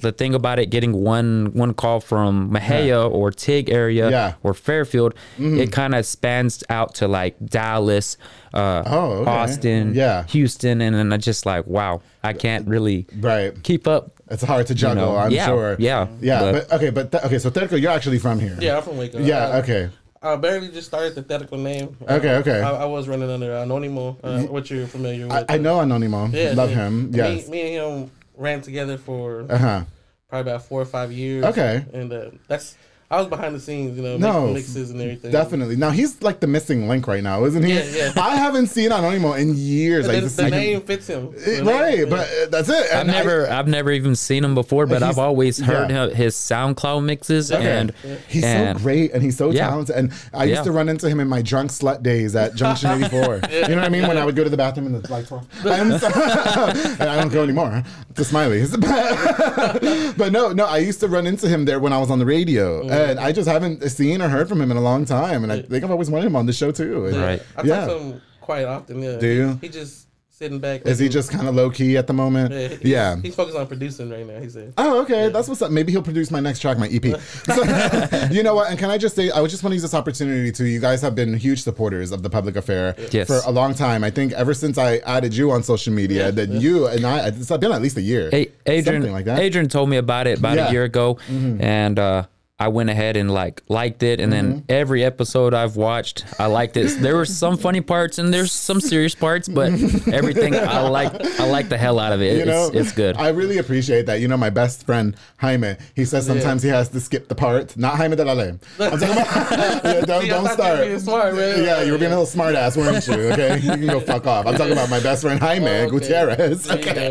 the 0.02 0.12
thing 0.12 0.34
about 0.36 0.60
it, 0.60 0.70
getting 0.70 0.94
one 0.94 1.52
one 1.54 1.74
call 1.74 2.00
from 2.00 2.52
Mexia 2.52 3.10
or 3.10 3.32
Teague 3.32 3.70
area 3.70 4.10
Yeah. 4.10 4.34
or 4.44 4.54
Fairfield, 4.54 5.14
it 5.40 5.72
kind 5.72 5.96
of 5.96 6.06
spans 6.06 6.64
out 6.70 6.96
to 6.96 7.08
like 7.08 7.36
Dallas, 7.46 8.18
uh, 8.54 8.84
Oh, 8.86 9.12
okay. 9.22 9.32
Austin, 9.32 9.94
Yeah. 9.96 10.24
Houston, 10.28 10.82
and 10.82 10.96
then 10.96 11.14
I 11.14 11.18
just 11.18 11.46
like, 11.46 11.66
wow, 11.68 12.02
I 12.24 12.34
can't 12.34 12.68
really 12.68 13.06
Right. 13.20 13.52
keep 13.64 13.88
up. 13.88 14.12
It's 14.30 14.44
hard 14.44 14.68
to 14.68 14.76
juggle, 14.76 15.06
know, 15.14 15.18
I'm 15.18 15.32
yeah, 15.32 15.46
sure. 15.48 15.76
yeah, 15.80 16.08
Yeah. 16.22 16.40
but- 16.42 16.54
But, 16.70 16.76
okay, 16.78 16.90
but 16.90 17.12
th- 17.12 17.24
okay, 17.26 17.38
so 17.40 17.50
Terko, 17.50 17.80
you're 17.80 17.92
actually 17.92 18.20
from 18.20 18.40
here. 18.40 18.58
Yeah, 18.60 18.78
I'm 18.78 18.84
from 18.84 18.98
Waco. 18.98 19.20
Yeah, 19.20 19.48
Uh, 19.48 19.60
okay. 19.60 19.90
I 20.24 20.36
barely 20.36 20.68
just 20.70 20.88
started 20.88 21.16
the 21.16 21.24
technical 21.24 21.58
name. 21.58 21.98
Okay, 22.08 22.30
Uh, 22.36 22.40
okay. 22.42 22.62
I, 22.62 22.84
I 22.84 22.86
was 22.86 23.08
running 23.08 23.30
under 23.30 23.50
Anonimo, 23.54 24.18
uh, 24.24 24.42
what 24.44 24.70
you're 24.70 24.86
familiar 24.86 25.26
with. 25.28 25.34
I, 25.50 25.56
I 25.56 25.58
know 25.58 25.80
Anonimo. 25.80 26.32
Yeah, 26.32 26.54
Love 26.56 26.70
yeah. 26.70 26.76
him. 26.88 27.12
Me- 27.12 27.18
Yes. 27.18 27.48
Me, 27.50 27.76
and 27.76 28.04
him 28.04 28.12
ran 28.42 28.62
together 28.62 28.98
for 28.98 29.46
Uh 29.50 29.58
huh. 29.58 29.84
probably 30.30 30.52
about 30.52 30.66
four 30.66 30.82
or 30.82 30.86
five 30.86 31.12
years. 31.12 31.46
Okay. 31.46 31.86
And 31.94 32.12
uh, 32.12 32.32
that's 32.48 32.76
I 33.10 33.18
was 33.20 33.28
behind 33.28 33.54
the 33.54 33.60
scenes, 33.60 33.98
you 33.98 34.04
know, 34.04 34.16
No, 34.18 34.34
making 34.40 34.54
mixes 34.54 34.90
and 34.92 35.02
everything. 35.02 35.32
Definitely. 35.34 35.76
Now 35.76 35.90
he's 35.90 36.22
like 36.22 36.40
the 36.40 36.48
missing 36.48 36.88
link 36.88 37.08
right 37.08 37.22
now, 37.22 37.44
isn't 37.44 37.62
he? 37.62 37.74
Yeah, 37.74 37.84
yeah. 37.94 38.14
I 38.24 38.38
haven't 38.38 38.68
seen 38.68 38.90
Anonimo 38.92 39.38
in 39.38 39.54
years. 39.54 40.08
I 40.08 40.14
The, 40.16 40.22
just 40.22 40.38
the 40.38 40.50
name 40.50 40.78
him. 40.78 40.82
fits 40.84 41.08
him. 41.08 41.34
The 41.34 41.62
Right, 41.66 41.98
name- 42.00 42.10
but 42.10 42.20
uh, 42.30 42.46
that's 42.50 42.70
it. 42.70 42.86
I've 42.86 43.02
And 43.02 43.12
I- 43.12 43.14
never, 43.16 43.48
I, 43.50 43.56
have 43.56 43.68
never 43.68 43.92
even 43.92 44.16
seen 44.16 44.46
him 44.46 44.56
before, 44.56 44.86
but 44.86 45.04
I've 45.04 45.18
always 45.20 45.60
heard 45.60 45.90
yeah. 45.90 46.08
his 46.08 46.36
SoundCloud 46.38 47.04
mixes, 47.04 47.52
Okay. 47.52 47.70
and 47.80 47.92
He's 48.30 48.46
and 48.46 48.78
so 48.80 48.82
great 48.86 49.12
and 49.12 49.22
he's 49.22 49.36
so 49.36 49.52
Yeah. 49.52 49.68
talented. 49.68 49.94
And 49.98 50.14
I 50.34 50.46
used 50.46 50.64
to 50.64 50.72
run 50.72 50.88
into 50.88 51.10
him 51.10 51.20
in 51.20 51.28
my 51.28 51.42
drunk 51.42 51.72
slut 51.72 52.02
days 52.04 52.34
at 52.38 52.56
Junction 52.56 52.92
84. 53.04 53.42
You 53.52 53.68
know 53.68 53.76
what 53.76 53.84
I 53.84 53.90
mean? 53.90 54.08
When 54.08 54.18
I 54.18 54.24
would 54.24 54.38
go 54.38 54.46
to 54.46 54.50
the 54.50 54.56
bathroom 54.56 54.86
and 54.86 54.96
the 55.04 55.12
lights 55.12 55.30
were 55.32 55.40
off. 55.40 55.48
And, 55.66 56.00
so- 56.00 56.08
and 56.08 57.10
I 57.10 57.20
don't 57.20 57.28
go 57.34 57.44
anymore 57.44 57.84
to 58.16 58.24
Smiley's. 58.24 58.76
But, 58.78 59.82
but 60.18 60.32
no, 60.32 60.52
no, 60.54 60.66
I 60.66 60.78
used 60.80 61.00
to 61.02 61.08
run 61.08 61.28
into 61.28 61.48
him 61.48 61.66
there 61.66 61.80
when 61.80 61.94
I 61.94 61.98
was 62.00 62.10
on 62.12 62.20
the 62.20 62.26
radio. 62.26 62.84
Mm. 62.84 62.92
And 62.92 63.20
I 63.20 63.32
just 63.32 63.48
haven't 63.48 63.88
seen 63.90 64.22
or 64.22 64.30
heard 64.30 64.48
from 64.50 64.62
him 64.62 64.72
in 64.72 64.78
a 64.78 64.82
long 64.82 65.06
time. 65.06 65.44
And 65.44 65.52
I 65.52 65.62
think 65.62 65.84
I've 65.84 65.92
always 65.92 66.10
wanted 66.10 66.28
him 66.28 66.36
on 66.36 66.46
the 66.46 66.54
show 66.54 66.72
too. 66.72 67.06
And- 67.08 67.18
Right. 67.18 67.42
I 67.58 67.64
Yeah. 67.64 67.86
talk 67.86 67.90
to 67.90 68.04
him 68.04 68.22
quite 68.42 68.66
often. 68.66 69.02
Yeah. 69.02 69.18
Do 69.18 69.28
you? 69.28 69.58
He 69.62 69.70
just 69.70 70.08
sitting 70.42 70.60
back. 70.60 70.82
Is 70.86 70.98
he 70.98 71.08
just 71.08 71.32
kind 71.32 71.48
of 71.48 71.54
low 71.56 71.70
key 71.70 71.98
at 71.98 72.08
the 72.08 72.14
moment? 72.14 72.52
Yeah. 72.52 72.68
he's- 72.68 72.82
Yeah. 72.84 73.16
He's 73.22 73.36
focused 73.36 73.58
on 73.58 73.68
producing 73.68 74.10
right 74.10 74.26
now. 74.26 74.40
He 74.40 74.50
said. 74.50 74.74
Oh, 74.78 75.02
okay. 75.04 75.30
That's 75.30 75.48
what's 75.48 75.62
up. 75.62 75.70
Maybe 75.72 75.92
he'll 75.92 76.02
produce 76.02 76.32
my 76.32 76.40
next 76.40 76.60
track, 76.60 76.78
my 76.80 76.88
EP. 76.88 77.06
So, 77.46 78.28
you 78.32 78.42
know 78.44 78.56
what? 78.56 78.70
And 78.72 78.80
can 78.80 78.90
I 78.90 78.98
just 78.98 79.16
say, 79.16 79.30
I 79.30 79.46
just 79.46 79.64
want 79.64 79.72
to 79.72 79.76
use 79.76 79.84
this 79.84 79.94
opportunity 79.94 80.52
to, 80.52 80.66
you 80.68 80.80
guys 80.80 81.02
have 81.02 81.14
been 81.14 81.34
huge 81.36 81.62
supporters 81.62 82.12
of 82.12 82.24
the 82.24 82.30
public 82.30 82.56
affair 82.56 82.96
Yes. 83.12 83.28
for 83.28 83.40
a 83.46 83.52
long 83.52 83.74
time. 83.76 84.04
I 84.04 84.10
think 84.10 84.34
ever 84.34 84.54
since 84.56 84.78
I 84.80 84.98
added 84.98 85.36
you 85.36 85.52
on 85.52 85.62
social 85.64 85.94
media, 85.94 86.32
that 86.32 86.50
you 86.50 86.88
and 86.88 87.06
I, 87.06 87.28
it's 87.28 87.48
been 87.50 87.72
at 87.72 87.82
least 87.82 87.98
a 87.98 88.02
year. 88.02 88.30
A- 88.34 88.52
Adrian, 88.66 89.02
Something 89.02 89.12
like 89.14 89.26
that. 89.26 89.40
Adrian 89.40 89.70
told 89.70 89.90
me 89.90 89.98
about 89.98 90.26
it 90.28 90.40
about 90.40 90.56
Yeah. 90.56 90.64
Mm-hmm. 90.64 90.70
a 90.70 90.74
year 90.74 90.84
ago, 90.86 91.18
and 91.30 92.00
uh, 92.00 92.24
I 92.62 92.68
went 92.68 92.90
ahead 92.92 93.18
and 93.18 93.32
like 93.34 93.64
liked 93.68 94.04
it. 94.04 94.20
And 94.20 94.32
Mm-hmm. 94.32 94.52
then 94.52 94.66
every 94.70 95.04
episode 95.04 95.54
I've 95.56 95.76
watched, 95.76 96.24
I 96.40 96.46
liked 96.46 96.78
it. 96.78 96.88
There 97.02 97.16
were 97.16 97.26
some 97.26 97.58
funny 97.58 97.82
parts 97.82 98.20
and 98.20 98.32
there's 98.34 98.52
some 98.52 98.80
serious 98.80 99.16
parts, 99.16 99.48
but 99.50 99.70
everything 100.14 100.54
I 100.56 100.82
like, 100.88 101.12
I 101.40 101.48
like 101.50 101.70
the 101.70 101.78
hell 101.78 101.98
out 102.00 102.14
of 102.14 102.22
it. 102.22 102.38
you 102.38 102.46
know, 102.46 102.68
it's, 102.68 102.76
it's 102.76 102.92
good. 102.92 103.18
I 103.18 103.30
really 103.30 103.58
appreciate 103.58 104.06
that. 104.06 104.20
You 104.22 104.28
know, 104.28 104.38
my 104.38 104.52
best 104.52 104.86
friend 104.86 105.16
Jaime, 105.38 105.76
he 105.96 106.06
says 106.06 106.26
sometimes 106.28 106.62
he 106.62 106.70
has 106.70 106.90
to 106.90 107.00
skip 107.00 107.28
the 107.28 107.36
part. 107.36 107.76
Not 107.78 107.96
Jaime 107.98 108.16
de 108.16 108.24
la 108.26 108.34
Ley. 108.34 108.50
I'm 108.80 109.00
talking 109.00 109.10
about. 109.10 109.26
yeah, 109.84 110.02
don't 110.02 110.22
See, 110.22 110.28
don't 110.30 110.48
start. 110.50 111.00
smart, 111.02 111.36
man. 111.36 111.64
Yeah, 111.64 111.82
you 111.82 111.92
were 111.94 111.98
being 111.98 112.12
a 112.12 112.16
little 112.16 112.26
smart 112.28 112.54
ass, 112.56 112.78
weren't 112.78 113.06
you? 113.08 113.14
Okay, 113.32 113.56
you 113.60 113.72
can 113.72 113.88
go 113.88 114.00
fuck 114.00 114.28
off. 114.28 114.46
I'm 114.46 114.56
talking 114.56 114.74
about 114.74 114.90
my 114.90 115.00
best 115.00 115.24
friend 115.24 115.40
Jaime 115.40 115.66
Oh, 115.68 115.72
okay. 115.86 115.90
Gutierrez. 115.90 116.64
There 116.66 116.78
Okay, 116.78 117.10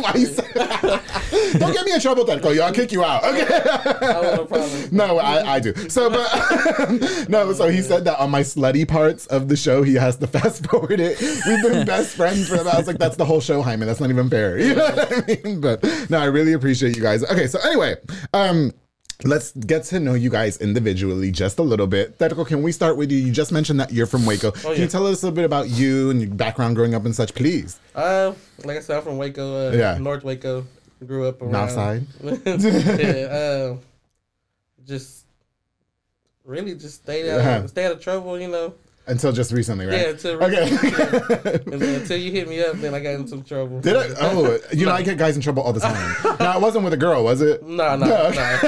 why 0.00 0.12
you 0.14 0.26
say 0.26 0.46
Don't 1.58 1.72
get 1.72 1.84
me 1.84 1.92
in 1.94 2.00
trouble, 2.00 2.24
Terko. 2.24 2.54
Yo, 2.54 2.62
I'll 2.64 2.72
kick 2.72 2.92
you 2.92 3.02
out. 3.04 3.24
Okay. 3.24 3.46
No. 4.36 4.46
No, 5.06 5.18
I, 5.18 5.54
I 5.56 5.60
do. 5.60 5.74
So, 5.88 6.08
but 6.10 7.28
no, 7.28 7.52
so 7.52 7.68
he 7.68 7.82
said 7.82 8.04
that 8.04 8.18
on 8.18 8.30
my 8.30 8.40
slutty 8.42 8.86
parts 8.86 9.26
of 9.26 9.48
the 9.48 9.56
show, 9.56 9.82
he 9.82 9.94
has 9.94 10.16
to 10.18 10.26
fast 10.36 10.66
forward 10.68 11.00
it. 11.00 11.20
We've 11.20 11.62
been 11.62 11.86
best 11.86 12.16
friends 12.16 12.48
for. 12.48 12.56
I 12.56 12.76
was 12.78 12.86
like, 12.86 12.98
that's 12.98 13.16
the 13.16 13.24
whole 13.24 13.40
show, 13.40 13.62
Jaime. 13.62 13.84
That's 13.86 14.00
not 14.00 14.10
even 14.10 14.28
fair. 14.30 14.58
You 14.58 14.74
know 14.74 14.84
what 14.84 15.12
I 15.12 15.26
mean? 15.44 15.60
But 15.60 15.84
no, 16.10 16.18
I 16.18 16.26
really 16.26 16.52
appreciate 16.52 16.96
you 16.96 17.02
guys. 17.02 17.24
Okay, 17.24 17.46
so 17.46 17.58
anyway, 17.60 17.96
um. 18.32 18.72
Let's 19.24 19.52
get 19.52 19.84
to 19.84 19.98
know 19.98 20.12
you 20.12 20.28
guys 20.28 20.58
individually 20.58 21.30
just 21.32 21.58
a 21.58 21.62
little 21.62 21.86
bit. 21.86 22.18
Terko, 22.18 22.46
can 22.46 22.62
we 22.62 22.70
start 22.70 22.98
with 22.98 23.10
you? 23.10 23.16
You 23.16 23.32
just 23.32 23.50
mentioned 23.50 23.80
that 23.80 23.90
you're 23.90 24.04
from 24.06 24.26
Waco. 24.26 24.50
Can 24.50 24.76
you 24.78 24.86
tell 24.86 25.06
us 25.06 25.22
a 25.22 25.26
little 25.26 25.34
bit 25.34 25.46
about 25.46 25.70
you 25.70 26.10
and 26.10 26.20
your 26.20 26.28
background 26.34 26.76
growing 26.76 26.94
up 26.94 27.06
and 27.06 27.14
such, 27.16 27.34
please? 27.34 27.80
Uh, 27.94 28.34
like 28.62 28.76
I 28.76 28.80
said, 28.80 28.98
I'm 28.98 29.02
from 29.02 29.16
Waco. 29.16 29.70
Uh, 29.70 29.72
Yeah. 29.72 29.96
North 29.96 30.22
Waco. 30.22 30.66
Grew 31.06 31.26
up 31.28 31.40
around. 31.40 31.52
North 31.52 31.70
side? 31.70 32.06
yeah. 32.22 33.24
Uh, 33.26 33.76
just 34.86 35.24
really 36.44 36.74
just 36.74 37.02
stayed 37.02 37.28
out, 37.28 37.40
Uh-huh. 37.40 37.66
stay 37.66 37.86
out 37.86 37.92
of 37.92 38.00
trouble. 38.00 38.38
You 38.40 38.48
know. 38.48 38.74
Until 39.08 39.30
just 39.30 39.52
recently, 39.52 39.86
right? 39.86 40.00
Yeah. 40.00 40.08
Until 40.08 40.42
Okay. 40.42 41.60
and 41.72 41.80
until 41.82 42.16
you 42.16 42.32
hit 42.32 42.48
me 42.48 42.60
up, 42.64 42.74
then 42.76 42.92
I 42.92 42.98
got 42.98 43.10
into 43.14 43.28
some 43.28 43.44
trouble. 43.44 43.80
Did 43.80 43.94
I? 43.96 44.08
Oh, 44.20 44.58
you 44.72 44.84
know, 44.84 44.90
I 44.92 45.02
get 45.02 45.16
guys 45.16 45.36
in 45.36 45.42
trouble 45.42 45.62
all 45.62 45.72
the 45.72 45.78
time. 45.78 46.36
now, 46.40 46.56
it 46.58 46.60
wasn't 46.60 46.82
with 46.82 46.92
a 46.92 46.96
girl, 46.96 47.22
was 47.22 47.40
it? 47.40 47.62
No, 47.62 47.94
no, 47.96 48.06
No, 48.06 48.30
no. 48.30 48.58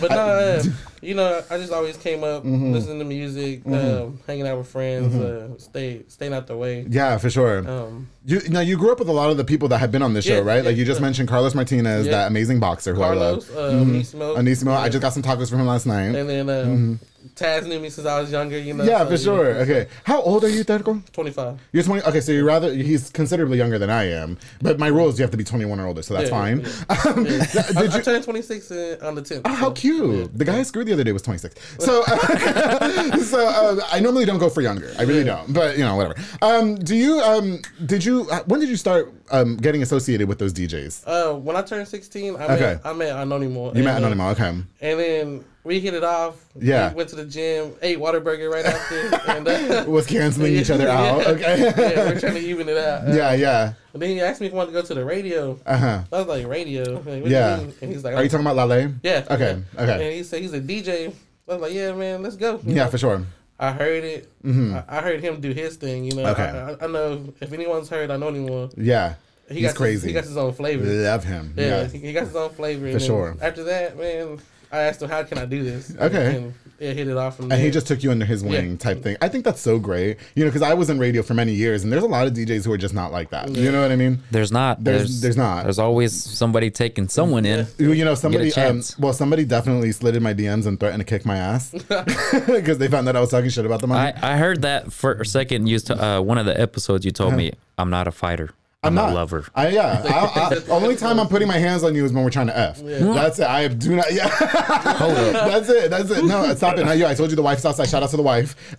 But 0.00 0.10
no, 0.10 0.62
You 1.02 1.14
know, 1.14 1.42
I 1.50 1.58
just 1.58 1.72
always 1.72 1.96
came 1.96 2.22
up 2.22 2.44
Mm-hmm. 2.44 2.72
listening 2.72 3.00
to 3.00 3.04
music, 3.04 3.62
um, 3.66 4.20
hanging 4.26 4.46
out 4.46 4.56
with 4.58 4.68
friends, 4.68 5.14
uh, 5.16 5.48
stay 5.58 6.02
staying 6.06 6.32
out 6.32 6.46
the 6.46 6.56
way. 6.56 6.86
Yeah, 6.88 7.18
for 7.18 7.28
sure. 7.28 7.58
Um, 7.68 8.08
You 8.24 8.40
now 8.48 8.60
you 8.60 8.76
grew 8.78 8.92
up 8.92 9.00
with 9.00 9.08
a 9.08 9.12
lot 9.12 9.30
of 9.30 9.36
the 9.36 9.44
people 9.44 9.66
that 9.68 9.78
have 9.78 9.90
been 9.90 10.02
on 10.02 10.14
this 10.14 10.24
show, 10.24 10.36
Yeah, 10.36 10.42
right? 10.52 10.64
Like 10.64 10.76
you 10.76 10.84
just 10.84 11.00
yeah. 11.00 11.06
mentioned 11.06 11.28
Carlos 11.28 11.54
Martinez, 11.56 12.06
Yeah. 12.06 12.12
that 12.12 12.26
amazing 12.28 12.60
boxer 12.60 12.94
who 12.94 13.02
I 13.02 13.14
love. 13.14 13.44
Carlos, 13.48 13.50
uh, 13.50 13.84
Anisimo, 13.84 14.36
Anisimo, 14.36 14.76
I 14.76 14.88
just 14.88 15.02
got 15.02 15.12
some 15.12 15.24
tacos 15.24 15.50
from 15.50 15.58
him 15.60 15.66
last 15.66 15.86
night. 15.86 16.14
and 16.14 16.28
then 16.28 16.48
um, 16.48 17.00
Taz 17.34 17.66
knew 17.66 17.78
me 17.80 17.88
since 17.90 18.06
I 18.06 18.20
was 18.20 18.30
younger. 18.30 18.58
You 18.58 18.74
know, 18.74 18.84
yeah, 18.84 18.98
so, 19.04 19.10
for 19.10 19.16
sure. 19.18 19.46
Okay, 19.62 19.86
how 20.04 20.20
old 20.22 20.44
are 20.44 20.48
you? 20.48 20.64
Twenty 20.64 21.30
five. 21.30 21.58
You're 21.72 21.82
20. 21.82 22.02
Okay, 22.04 22.20
so 22.20 22.32
you're 22.32 22.44
rather 22.44 22.72
he's 22.72 23.10
considerably 23.10 23.58
younger 23.58 23.78
than 23.78 23.90
I 23.90 24.04
am. 24.10 24.38
But 24.60 24.78
my 24.78 24.88
rule 24.88 25.08
is 25.08 25.18
you 25.18 25.22
have 25.22 25.30
to 25.32 25.36
be 25.36 25.44
21 25.44 25.78
or 25.80 25.86
older, 25.86 26.02
so 26.02 26.14
that's 26.14 26.30
Yeah, 26.30 26.36
fine. 26.36 26.60
yeah, 26.60 27.02
Um, 27.12 27.26
I, 27.26 27.82
did 27.82 27.90
I 27.92 27.96
you? 27.96 28.02
turned 28.02 28.24
twenty 28.24 28.42
six 28.42 28.70
on 29.02 29.14
the 29.14 29.22
tenth. 29.22 29.42
Oh, 29.44 29.52
how 29.54 29.70
cute! 29.72 30.36
The 30.36 30.44
guy 30.44 30.58
I 30.58 30.62
screwed 30.62 30.86
the 30.86 30.92
other 30.94 31.04
day 31.04 31.12
was 31.12 31.22
26. 31.22 31.54
So, 31.78 32.02
uh, 32.06 33.16
so 33.18 33.46
uh, 33.48 33.80
I 33.92 34.00
normally 34.00 34.24
don't 34.24 34.38
go 34.38 34.48
for 34.50 34.60
younger. 34.60 34.92
I 34.98 35.02
really 35.02 35.24
don't. 35.24 35.52
But 35.52 35.76
you 35.78 35.84
know, 35.84 35.96
whatever. 35.96 36.14
Um, 36.42 36.76
do 36.76 36.96
you? 36.96 37.20
Um, 37.20 37.60
did 37.86 38.04
you? 38.04 38.28
uh, 38.30 38.42
When 38.46 38.60
did 38.60 38.68
you 38.68 38.76
start 38.76 39.12
um, 39.32 39.56
getting 39.56 39.82
associated 39.82 40.28
with 40.28 40.38
those 40.38 40.52
DJs? 40.52 41.02
Uh, 41.06 41.34
when 41.38 41.56
I 41.56 41.62
turned 41.62 41.88
sixteen, 41.88 42.36
I 42.36 42.44
Okay. 42.44 42.60
met 42.60 42.80
I 42.86 42.92
met 42.92 43.16
Anonymous. 43.16 43.76
You 43.76 43.82
met 43.84 43.94
uh, 43.94 44.06
Anonymous. 44.06 44.38
Okay. 44.40 44.48
And 44.80 45.00
then 45.00 45.44
we 45.64 45.80
hit 45.80 45.94
it 45.94 46.04
off. 46.04 46.44
Yeah. 46.58 46.90
We 46.90 46.96
went 46.96 47.08
to 47.10 47.16
the 47.16 47.24
gym, 47.24 47.72
ate 47.82 47.98
Whataburger 47.98 48.50
right 48.52 48.64
after, 48.64 49.30
and 49.30 49.48
uh, 49.48 49.84
Was 49.90 50.06
canceling 50.06 50.54
each 50.54 50.70
other 50.70 50.88
out. 50.98 51.22
Yeah. 51.22 51.28
Okay. 51.28 51.58
yeah, 51.60 52.08
we're 52.10 52.20
trying 52.20 52.34
to 52.34 52.40
even 52.40 52.68
it 52.68 52.76
out. 52.76 53.08
Uh, 53.08 53.12
yeah, 53.14 53.32
yeah. 53.34 53.72
And 53.92 54.02
then 54.02 54.10
he 54.10 54.20
asked 54.20 54.40
me 54.40 54.48
if 54.48 54.52
I 54.52 54.56
wanted 54.56 54.72
to 54.72 54.80
go 54.80 54.82
to 54.86 54.94
the 54.94 55.04
radio. 55.04 55.58
Uh 55.64 55.76
huh. 55.76 56.02
I 56.12 56.18
was 56.18 56.26
like, 56.26 56.46
radio? 56.46 56.82
Like, 56.94 57.04
what 57.04 57.04
do 57.06 57.20
you 57.20 57.26
Yeah. 57.28 57.56
mean? 57.58 57.74
And 57.80 57.92
he's 57.92 58.04
like, 58.04 58.14
Are 58.14 58.22
you 58.22 58.28
talking 58.28 58.46
about 58.46 58.68
Lale? 58.68 58.92
Yeah. 59.02 59.24
Okay. 59.30 59.62
Okay. 59.78 59.92
And 60.06 60.14
he 60.14 60.22
said 60.22 60.42
he's 60.42 60.52
a 60.52 60.60
DJ. 60.60 61.12
I 61.48 61.54
was 61.54 61.60
like, 61.62 61.72
yeah, 61.72 61.92
man, 61.92 62.22
let's 62.22 62.36
go. 62.36 62.60
You 62.64 62.74
Yeah, 62.74 62.84
know? 62.84 62.90
for 62.90 62.98
sure. 62.98 63.22
I 63.62 63.72
heard 63.72 64.02
it. 64.02 64.28
Mm-hmm. 64.44 64.74
I, 64.74 64.98
I 64.98 65.00
heard 65.02 65.20
him 65.20 65.40
do 65.40 65.52
his 65.52 65.76
thing. 65.76 66.04
You 66.04 66.16
know. 66.16 66.26
Okay. 66.26 66.42
I, 66.42 66.72
I, 66.72 66.76
I 66.82 66.86
know 66.88 67.32
if 67.40 67.52
anyone's 67.52 67.88
heard, 67.88 68.10
I 68.10 68.16
know 68.16 68.28
anyone. 68.28 68.70
Yeah. 68.76 69.14
He 69.48 69.56
He's 69.60 69.68
got 69.68 69.76
crazy. 69.76 69.94
His, 69.94 70.04
he 70.04 70.12
got 70.12 70.24
his 70.24 70.36
own 70.36 70.52
flavor. 70.52 70.84
Love 70.84 71.24
him. 71.24 71.54
Yeah, 71.56 71.66
Yeah. 71.66 71.86
He, 71.88 71.98
he 71.98 72.12
got 72.12 72.26
his 72.26 72.34
own 72.36 72.50
flavor. 72.50 72.90
For 72.90 73.00
sure. 73.00 73.36
After 73.40 73.64
that, 73.64 73.96
man, 73.98 74.40
I 74.72 74.80
asked 74.82 75.02
him, 75.02 75.10
how 75.10 75.22
can 75.22 75.36
I 75.38 75.44
do 75.44 75.62
this? 75.62 75.94
Okay. 76.00 76.36
And 76.36 76.54
yeah, 76.80 76.92
hit 76.92 77.06
it 77.06 77.16
off 77.16 77.36
from 77.36 77.44
And 77.44 77.52
there. 77.52 77.58
he 77.60 77.70
just 77.70 77.86
took 77.86 78.02
you 78.02 78.10
under 78.10 78.24
his 78.24 78.42
wing 78.42 78.72
Yeah. 78.72 78.76
type 78.78 79.02
thing. 79.02 79.16
I 79.20 79.28
think 79.28 79.44
that's 79.44 79.60
so 79.60 79.78
great. 79.78 80.16
You 80.34 80.44
know, 80.44 80.50
because 80.50 80.62
I 80.62 80.74
was 80.74 80.88
in 80.90 80.98
radio 80.98 81.22
for 81.22 81.34
many 81.34 81.52
years 81.52 81.84
and 81.84 81.92
there's 81.92 82.02
a 82.02 82.08
lot 82.08 82.26
of 82.26 82.32
DJs 82.32 82.64
who 82.64 82.72
are 82.72 82.78
just 82.78 82.94
not 82.94 83.12
like 83.12 83.30
that. 83.30 83.50
You 83.54 83.70
know 83.70 83.82
what 83.82 83.92
I 83.92 83.96
mean? 83.96 84.20
There's 84.30 84.50
not. 84.50 84.82
There's- 84.82 85.20
there's 85.20 85.36
not. 85.36 85.64
There's 85.64 85.78
always 85.78 86.12
somebody 86.14 86.70
taking 86.70 87.08
someone 87.08 87.44
in. 87.46 87.66
You 87.78 87.92
you 87.92 88.04
know, 88.04 88.14
somebody, 88.14 88.52
um, 88.54 88.82
well, 88.98 89.12
somebody 89.12 89.44
definitely 89.44 89.92
slid 89.92 90.16
in 90.16 90.22
my 90.22 90.32
DMs 90.34 90.66
and 90.66 90.80
threatened 90.80 91.00
to 91.00 91.04
kick 91.04 91.24
my 91.26 91.36
ass 91.36 91.70
because 92.46 92.78
they 92.78 92.88
found 92.88 93.06
that 93.06 93.14
I 93.16 93.20
was 93.20 93.30
talking 93.30 93.50
shit 93.50 93.66
about 93.66 93.80
them. 93.82 93.92
I, 93.92 94.14
I 94.22 94.36
heard 94.38 94.62
that 94.62 94.92
for 94.92 95.12
a 95.12 95.26
second. 95.26 95.66
Used 95.68 95.86
to 95.88 96.02
uh, 96.04 96.20
one 96.20 96.38
of 96.38 96.46
the 96.46 96.58
episodes. 96.58 97.04
You 97.04 97.12
told 97.12 97.34
me 97.34 97.52
I'm 97.78 97.90
not 97.90 98.08
a 98.08 98.10
fighter. 98.12 98.50
I'm. 98.84 98.98
I'm 98.98 99.04
not 99.04 99.12
a 99.12 99.14
lover. 99.14 99.46
I 99.54 99.68
yeah. 99.68 100.02
I, 100.04 100.54
I, 100.56 100.60
only 100.70 100.96
time 100.96 101.20
I'm 101.20 101.28
putting 101.28 101.46
my 101.46 101.56
hands 101.56 101.84
on 101.84 101.94
you 101.94 102.04
is 102.04 102.12
when 102.12 102.24
we're 102.24 102.30
trying 102.30 102.48
to 102.48 102.58
f. 102.58 102.80
That's 102.82 103.38
it. 103.38 103.46
I 103.46 103.68
do 103.68 103.94
not. 103.94 104.12
Yeah. 104.12 104.26
Hold 104.26 105.16
up. 105.16 105.32
That's 105.32 105.68
it. 105.68 105.88
That's 105.88 106.10
it. 106.10 106.24
No, 106.24 106.52
stop 106.56 106.76
it. 106.78 106.84
Not 106.84 106.98
you. 106.98 107.06
I 107.06 107.14
told 107.14 107.30
you 107.30 107.36
the 107.36 107.42
wife's 107.42 107.64
outside. 107.64 107.88
Shout 107.88 108.02
out 108.02 108.10
to 108.10 108.16
the 108.16 108.24
wife. 108.24 108.56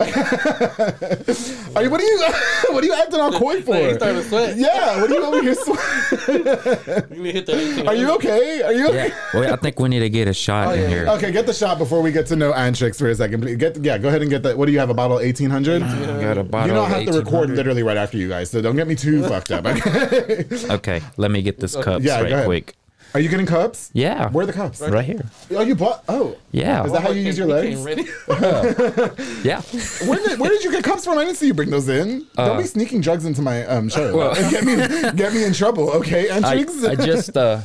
are 1.74 1.82
you? 1.82 1.90
What 1.90 2.02
are 2.02 2.04
you? 2.04 2.28
What 2.68 2.84
are 2.84 2.86
you 2.86 2.92
acting 2.92 3.18
all 3.18 3.32
coy 3.32 3.62
for? 3.62 3.76
He 3.76 3.94
started 3.94 4.22
to 4.22 4.24
sweat. 4.24 4.58
Yeah. 4.58 5.00
What 5.00 5.10
are 5.10 5.14
you 5.14 5.24
over 5.24 5.42
here? 5.42 5.54
Sweat? 5.54 7.10
You 7.10 7.22
need 7.22 7.32
to 7.32 7.32
hit 7.32 7.46
that 7.46 7.56
18. 7.56 7.88
Are 7.88 7.94
you 7.94 8.10
okay? 8.16 8.62
Are 8.62 8.74
you? 8.74 8.88
Okay? 8.88 9.08
Yeah. 9.08 9.30
Well, 9.32 9.54
I 9.54 9.56
think 9.56 9.78
we 9.78 9.88
need 9.88 10.00
to 10.00 10.10
get 10.10 10.28
a 10.28 10.34
shot 10.34 10.74
in 10.74 10.82
yeah. 10.82 10.88
here. 10.88 11.06
Okay, 11.08 11.32
get 11.32 11.46
the 11.46 11.54
shot 11.54 11.78
before 11.78 12.02
we 12.02 12.12
get 12.12 12.26
to 12.26 12.36
know 12.36 12.52
Antrix 12.52 12.98
for 12.98 13.08
a 13.08 13.14
second. 13.14 13.40
Please 13.40 13.56
get 13.56 13.82
yeah. 13.82 13.96
Go 13.96 14.08
ahead 14.08 14.20
and 14.20 14.30
get 14.30 14.42
that. 14.42 14.58
What 14.58 14.66
do 14.66 14.72
you 14.72 14.80
have? 14.80 14.90
A 14.90 14.94
bottle 14.94 15.18
eighteen 15.18 15.48
hundred. 15.48 15.80
Got 15.80 16.36
a 16.36 16.44
bottle. 16.44 16.68
You 16.68 16.74
don't 16.74 16.90
have 16.90 17.06
to 17.06 17.12
record 17.12 17.48
1800. 17.48 17.56
literally 17.56 17.82
right 17.82 17.96
after 17.96 18.18
you 18.18 18.28
guys, 18.28 18.50
so 18.50 18.60
don't 18.60 18.76
get 18.76 18.86
me 18.86 18.94
too 18.94 19.22
fucked 19.22 19.50
up. 19.50 19.64
Okay? 19.64 19.93
Okay, 20.70 21.00
let 21.16 21.30
me 21.30 21.42
get 21.42 21.58
this 21.60 21.74
cups 21.76 22.04
Yeah, 22.04 22.18
go 22.18 22.22
right 22.24 22.32
ahead. 22.32 22.46
quick. 22.46 22.74
Are 23.14 23.20
you 23.20 23.28
getting 23.28 23.46
cups? 23.46 23.90
Yeah. 23.92 24.28
Where 24.30 24.42
are 24.42 24.46
the 24.46 24.52
cups? 24.52 24.80
Right 24.80 25.04
here. 25.04 25.24
Oh, 25.52 25.60
you 25.62 25.76
bought. 25.76 26.02
Oh, 26.08 26.36
Yeah. 26.50 26.84
Is 26.84 26.90
that 26.90 27.02
how 27.02 27.10
you 27.12 27.20
use 27.22 27.38
your 27.38 27.46
legs? 27.46 27.80
Ready? 27.80 28.02
Yeah. 29.44 29.60
Where 30.08 30.18
did, 30.18 30.40
where 30.40 30.50
did 30.50 30.64
you 30.64 30.72
get 30.72 30.82
cups 30.82 31.04
from? 31.04 31.18
I 31.18 31.24
didn't 31.24 31.36
see 31.36 31.46
you 31.46 31.54
bring 31.54 31.70
those 31.70 31.88
in. 31.88 32.26
Don't 32.36 32.58
be 32.58 32.64
sneaking 32.64 33.02
drugs 33.02 33.24
into 33.24 33.40
my 33.40 33.64
um, 33.66 33.88
show. 33.88 34.12
Uh, 34.12 34.16
Well- 34.16 34.34
get 34.50 34.64
me 34.64 34.76
get 35.16 35.32
me 35.32 35.44
in 35.44 35.52
trouble, 35.52 35.90
okay? 35.90 36.28
I, 36.30 36.40
Antrix? 36.40 36.88
I 36.88 36.94
just 37.06 37.36
uh, 37.36 37.60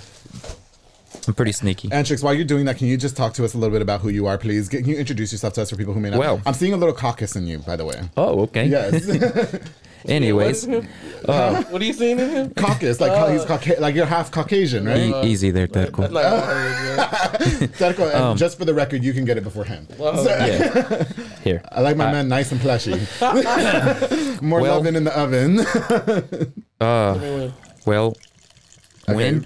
I'm 1.27 1.33
pretty 1.33 1.51
sneaky. 1.51 1.89
Antrix, 1.89 2.21
while 2.23 2.33
you're 2.35 2.45
doing 2.45 2.65
that, 2.65 2.77
can 2.77 2.85
you 2.87 2.97
just 2.97 3.17
talk 3.17 3.33
to 3.33 3.43
us 3.45 3.55
a 3.55 3.57
little 3.57 3.73
bit 3.73 3.81
about 3.81 4.01
who 4.01 4.09
you 4.09 4.27
are, 4.27 4.37
please? 4.37 4.69
Can 4.69 4.85
you 4.85 4.97
introduce 4.97 5.31
yourself 5.31 5.53
to 5.53 5.63
us 5.63 5.71
for 5.71 5.77
people 5.77 5.93
who 5.95 5.99
may 5.99 6.11
not? 6.11 6.19
Well- 6.19 6.41
I'm 6.45 6.53
seeing 6.53 6.73
a 6.73 6.77
little 6.77 6.93
caucus 6.93 7.35
in 7.35 7.47
you, 7.47 7.57
by 7.59 7.75
the 7.75 7.85
way. 7.85 8.01
Oh, 8.17 8.41
okay. 8.41 8.65
Yes, 8.67 9.07
Anyways, 10.07 10.65
what 10.65 11.29
are 11.29 11.83
you 11.83 11.93
seeing 11.93 12.19
in 12.19 12.29
him? 12.29 12.53
caucus, 12.53 13.01
like 13.01 13.11
he's 13.31 13.43
Cauca- 13.45 13.79
like 13.79 13.95
you're 13.95 14.05
half 14.05 14.31
Caucasian, 14.31 14.85
right? 14.85 14.97
e- 14.97 15.21
easy 15.27 15.51
there, 15.51 15.67
That's 15.67 15.91
Terko. 15.91 16.09
not 16.11 16.23
yeah. 16.23 17.05
Terko, 17.77 18.05
and 18.13 18.23
Um, 18.23 18.37
just 18.37 18.57
for 18.57 18.65
the 18.65 18.73
record, 18.73 19.03
you 19.03 19.11
can 19.13 19.25
get 19.25 19.37
it 19.37 19.43
before 19.43 19.65
him. 19.65 19.87
Well, 19.97 20.23
Yeah. 20.25 21.03
Here. 21.43 21.61
I 21.71 21.81
like 21.81 21.97
my 21.97 22.11
man 22.11 22.29
nice 22.29 22.51
and 22.51 22.61
plushy. 22.61 22.91
More 24.41 24.61
Well- 24.61 24.75
loving 24.77 24.95
in 24.95 25.03
the 25.03 25.17
oven. 25.17 25.59
Uh, 26.81 27.49
well, 27.85 28.15
when? 29.07 29.45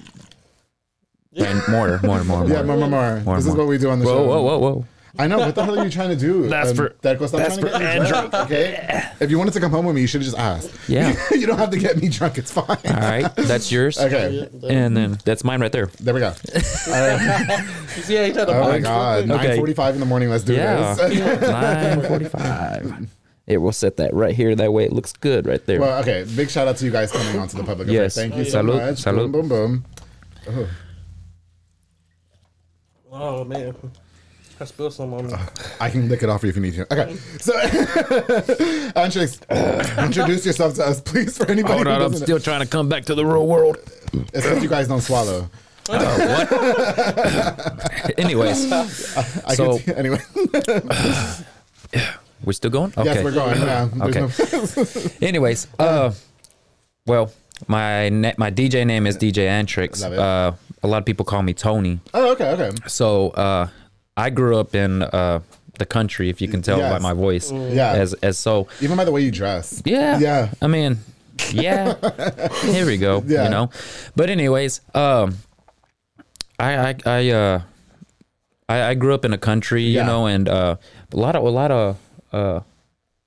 and 1.35 1.61
more, 1.67 1.99
more, 2.03 2.23
more, 2.23 2.41
more. 2.41 2.47
yeah, 2.47 2.61
more, 2.61 2.77
more, 2.77 2.87
more. 2.87 3.21
More, 3.21 3.37
this 3.37 3.47
is 3.47 3.55
what 3.55 3.65
we 3.65 3.79
do 3.79 3.89
on 3.89 3.97
the 3.97 4.05
Whoa, 4.05 4.17
show. 4.17 4.27
whoa, 4.27 4.41
whoa, 4.43 4.59
whoa. 4.59 4.85
I 5.19 5.27
know. 5.27 5.37
What 5.37 5.53
the 5.53 5.63
hell 5.63 5.77
are 5.79 5.83
you 5.83 5.91
trying 5.91 6.09
to 6.09 6.15
do? 6.15 6.47
That's 6.49 6.71
um, 6.71 6.75
for- 6.75 6.89
Terko, 6.89 7.27
stop 7.27 7.41
that's 7.41 7.57
trying 7.57 7.71
to 7.71 7.71
for 7.71 7.79
get 7.79 8.01
me 8.01 8.07
drunk, 8.09 8.33
okay? 8.33 9.03
If 9.19 9.29
you 9.29 9.37
wanted 9.37 9.53
to 9.53 9.59
come 9.59 9.69
home 9.69 9.85
with 9.85 9.93
me, 9.95 10.01
you 10.01 10.07
should 10.07 10.21
have 10.21 10.25
just 10.31 10.37
asked. 10.39 10.71
Yeah. 10.89 11.15
you 11.31 11.45
don't 11.45 11.59
have 11.59 11.69
to 11.69 11.77
get 11.77 11.97
me 12.01 12.09
drunk. 12.09 12.39
It's 12.39 12.51
fine. 12.51 12.65
All 12.67 12.77
right, 12.93 13.33
that's 13.35 13.71
yours. 13.71 13.99
Okay, 13.99 14.49
And 14.67 14.97
then 14.97 15.19
that's 15.23 15.43
mine 15.43 15.61
right 15.61 15.71
there. 15.71 15.85
there 15.99 16.15
we 16.15 16.19
go. 16.19 16.33
You 16.55 16.61
see 16.61 18.15
how 18.15 18.23
he 18.23 18.33
tried 18.33 18.45
to 18.45 18.57
Oh 18.59 18.69
my 18.69 18.79
God, 18.79 19.27
real 19.29 19.37
quick? 19.37 19.49
Okay. 19.51 19.73
9:45 19.73 19.93
in 19.93 19.99
the 19.99 20.05
morning. 20.07 20.29
Let's 20.29 20.43
do 20.43 20.55
Yeah. 20.55 20.95
this. 20.95 21.41
Nine 21.41 22.01
forty-five. 22.01 23.07
It 23.45 23.57
will 23.57 23.71
set 23.73 23.97
that 23.97 24.13
right 24.15 24.33
here. 24.33 24.55
That 24.55 24.73
way 24.73 24.85
it 24.85 24.93
looks 24.93 25.13
good 25.13 25.45
right 25.45 25.63
there. 25.67 25.79
well, 25.79 25.99
okay. 26.01 26.25
Big 26.35 26.49
shout 26.49 26.67
out 26.67 26.77
to 26.77 26.85
you 26.85 26.91
guys 26.91 27.11
coming 27.11 27.37
on 27.39 27.47
to 27.49 27.57
the 27.57 27.63
public. 27.63 27.87
Yes. 27.87 28.15
Thank 28.15 28.35
you 28.35 28.45
so 28.45 28.51
Salute, 28.61 28.75
much. 28.77 28.97
salute. 28.99 29.31
Boom, 29.31 29.47
boom, 29.47 29.83
boom. 30.47 30.65
Oh 33.11 33.43
man, 33.43 33.75
I 34.59 34.65
spilled 34.65 34.93
some 34.93 35.13
on 35.13 35.27
me. 35.27 35.33
I 35.81 35.89
can 35.89 36.07
lick 36.07 36.23
it 36.23 36.29
off 36.29 36.43
you 36.43 36.49
if 36.49 36.55
you 36.55 36.61
need 36.61 36.75
to. 36.75 36.83
Okay. 36.93 37.15
So, 37.39 37.53
Antrix, 38.95 39.39
introduce 40.05 40.45
yourself 40.45 40.75
to 40.75 40.85
us, 40.85 41.01
please, 41.01 41.37
for 41.37 41.49
anybody 41.49 41.73
Hold 41.73 41.87
who 41.87 41.93
on, 41.93 42.01
I'm 42.01 42.11
doesn't 42.11 42.25
still 42.25 42.39
trying 42.39 42.61
to 42.61 42.67
come 42.67 42.87
back 42.87 43.03
to 43.05 43.15
the 43.15 43.25
real 43.25 43.47
world. 43.47 43.77
It's 44.13 44.31
because 44.45 44.63
you 44.63 44.69
guys 44.69 44.87
don't 44.87 45.01
swallow. 45.01 45.49
Anyways, 48.17 48.71
I 48.71 48.85
So- 49.55 49.79
can, 49.79 49.95
anyway, 49.95 50.19
we're 52.43 52.53
still 52.53 52.71
going. 52.71 52.93
Okay. 52.97 53.05
yes, 53.05 53.23
we're 53.23 53.31
going. 53.33 53.59
Yeah. 53.59 53.89
There's 53.93 54.15
Okay. 54.15 55.09
no- 55.21 55.27
Anyways, 55.27 55.67
uh, 55.79 56.13
well, 57.05 57.31
my 57.67 58.09
na- 58.09 58.33
my 58.37 58.51
DJ 58.51 58.85
name 58.85 59.07
is 59.07 59.17
DJ 59.17 59.47
Antrix. 59.47 60.01
Love 60.01 60.13
it. 60.13 60.19
Uh, 60.19 60.51
a 60.83 60.87
lot 60.87 60.97
of 60.99 61.05
people 61.05 61.25
call 61.25 61.41
me 61.41 61.53
Tony. 61.53 61.99
oh, 62.13 62.31
okay, 62.33 62.49
okay. 62.51 62.71
So 62.87 63.29
uh, 63.31 63.67
I 64.15 64.29
grew 64.29 64.57
up 64.57 64.75
in 64.75 65.01
uh, 65.03 65.39
the 65.79 65.85
country, 65.85 66.29
if 66.29 66.41
you 66.41 66.47
can 66.47 66.61
tell 66.61 66.79
by 66.79 66.99
my 66.99 67.13
voice. 67.13 67.51
Yeah. 67.51 67.93
As 67.93 68.13
as 68.15 68.37
so, 68.37 68.67
Even 68.81 68.97
by 68.97 69.05
the 69.05 69.11
way 69.11 69.21
you 69.21 69.31
dress. 69.31 69.81
yeah. 69.85 70.19
Yeah. 70.19 70.49
I 70.61 70.67
mean, 70.67 70.97
yeah. 71.51 71.95
Here 72.61 72.85
we 72.85 72.97
go. 72.97 73.23
Yeah. 73.25 73.45
You 73.45 73.49
know. 73.49 73.69
But 74.15 74.29
anyways, 74.29 74.81
um, 74.93 75.37
I 76.59 76.89
I 76.89 76.95
I 77.05 77.29
uh, 77.31 77.61
I, 78.69 78.81
I 78.83 78.93
grew 78.93 79.13
up 79.13 79.25
in 79.25 79.33
a 79.33 79.37
country, 79.37 79.83
you 79.83 80.03
know, 80.03 80.27
and 80.27 80.47
uh, 80.47 80.75
a 81.11 81.17
lot 81.17 81.35
of 81.35 81.43
a 81.43 81.49
lot 81.49 81.71
of 81.71 81.97
uh, 82.31 82.59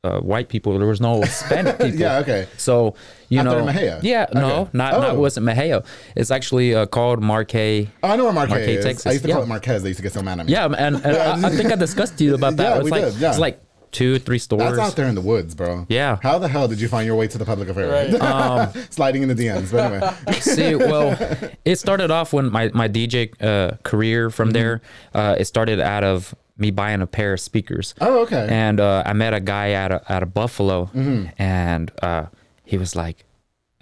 uh, 0.04 0.20
white 0.20 0.48
people. 0.48 0.78
There 0.78 0.86
was 0.86 1.00
no 1.00 1.20
Hispanic 1.22 1.78
people. 1.78 1.98
Yeah, 2.00 2.18
okay. 2.18 2.46
So 2.56 2.94
you 3.28 3.40
Out 3.40 3.44
know, 3.44 3.64
Mexia? 3.64 4.00
yeah, 4.02 4.26
no, 4.34 4.60
Okay. 4.62 4.70
not 4.72 4.94
Oh. 4.94 5.00
not 5.00 5.16
wasn't 5.16 5.46
Mexia. 5.46 5.84
It's 6.14 6.30
actually 6.30 6.74
uh, 6.74 6.86
called 6.86 7.20
Marquez. 7.22 7.88
Oh, 8.02 8.10
I 8.10 8.16
know 8.16 8.24
where 8.24 8.32
Marquez, 8.32 8.50
Marquez, 8.56 8.78
is. 8.78 8.84
Texas. 8.84 9.06
I 9.06 9.10
used 9.12 9.24
to 9.24 9.32
call 9.32 9.42
it 9.42 9.46
Marquez. 9.48 9.82
They 9.82 9.88
used 9.90 9.98
to 9.98 10.02
get 10.02 10.12
so 10.12 10.22
mad 10.22 10.38
at 10.40 10.46
me. 10.46 10.52
Yeah, 10.52 10.66
and, 10.66 10.76
and 10.76 11.06
I, 11.06 11.48
I 11.48 11.50
think 11.50 11.72
I 11.72 11.76
discussed 11.76 12.18
to 12.18 12.24
you 12.24 12.34
about 12.34 12.56
that. 12.58 12.68
Yeah, 12.70 12.76
it's 12.76 12.84
we 12.84 12.90
like 12.90 13.04
did, 13.04 13.14
yeah. 13.14 13.30
it's 13.30 13.38
like 13.38 13.60
two, 13.92 14.18
three 14.18 14.38
stores. 14.38 14.62
That's 14.76 14.78
out 14.78 14.94
there 14.96 15.06
in 15.08 15.14
the 15.14 15.20
woods, 15.22 15.54
bro. 15.54 15.86
Yeah. 15.88 16.18
How 16.22 16.38
the 16.38 16.48
hell 16.48 16.68
did 16.68 16.80
you 16.80 16.86
find 16.88 17.06
your 17.06 17.16
way 17.16 17.26
to 17.28 17.38
the 17.38 17.44
public 17.46 17.68
affair? 17.68 17.88
Right. 17.90 18.92
Sliding 18.92 19.22
in 19.22 19.28
the 19.28 19.34
DMs. 19.34 19.72
But 19.72 19.92
anyway. 20.26 20.40
See, 20.40 20.74
well, 20.76 21.16
it 21.64 21.76
started 21.76 22.10
off 22.10 22.32
when 22.32 22.52
my 22.52 22.70
my 22.74 22.88
DJ 22.88 23.32
uh, 23.42 23.76
career. 23.82 24.30
From 24.30 24.48
Mm-hmm. 24.48 24.52
there, 24.52 24.82
uh, 25.14 25.36
it 25.38 25.46
started 25.46 25.80
out 25.80 26.04
of 26.04 26.34
me 26.58 26.70
buying 26.70 27.02
a 27.02 27.06
pair 27.06 27.32
of 27.34 27.40
speakers. 27.40 27.94
Oh, 28.00 28.20
okay. 28.22 28.46
And 28.50 28.80
uh, 28.80 29.02
I 29.06 29.12
met 29.12 29.34
a 29.34 29.40
guy 29.40 29.72
out 29.74 29.92
of 29.92 30.02
out 30.08 30.22
of 30.22 30.32
Buffalo, 30.34 30.86
Mm-hmm. 30.94 31.26
and 31.38 31.90
uh, 32.02 32.26
he 32.64 32.78
was 32.78 32.96
like, 32.96 33.24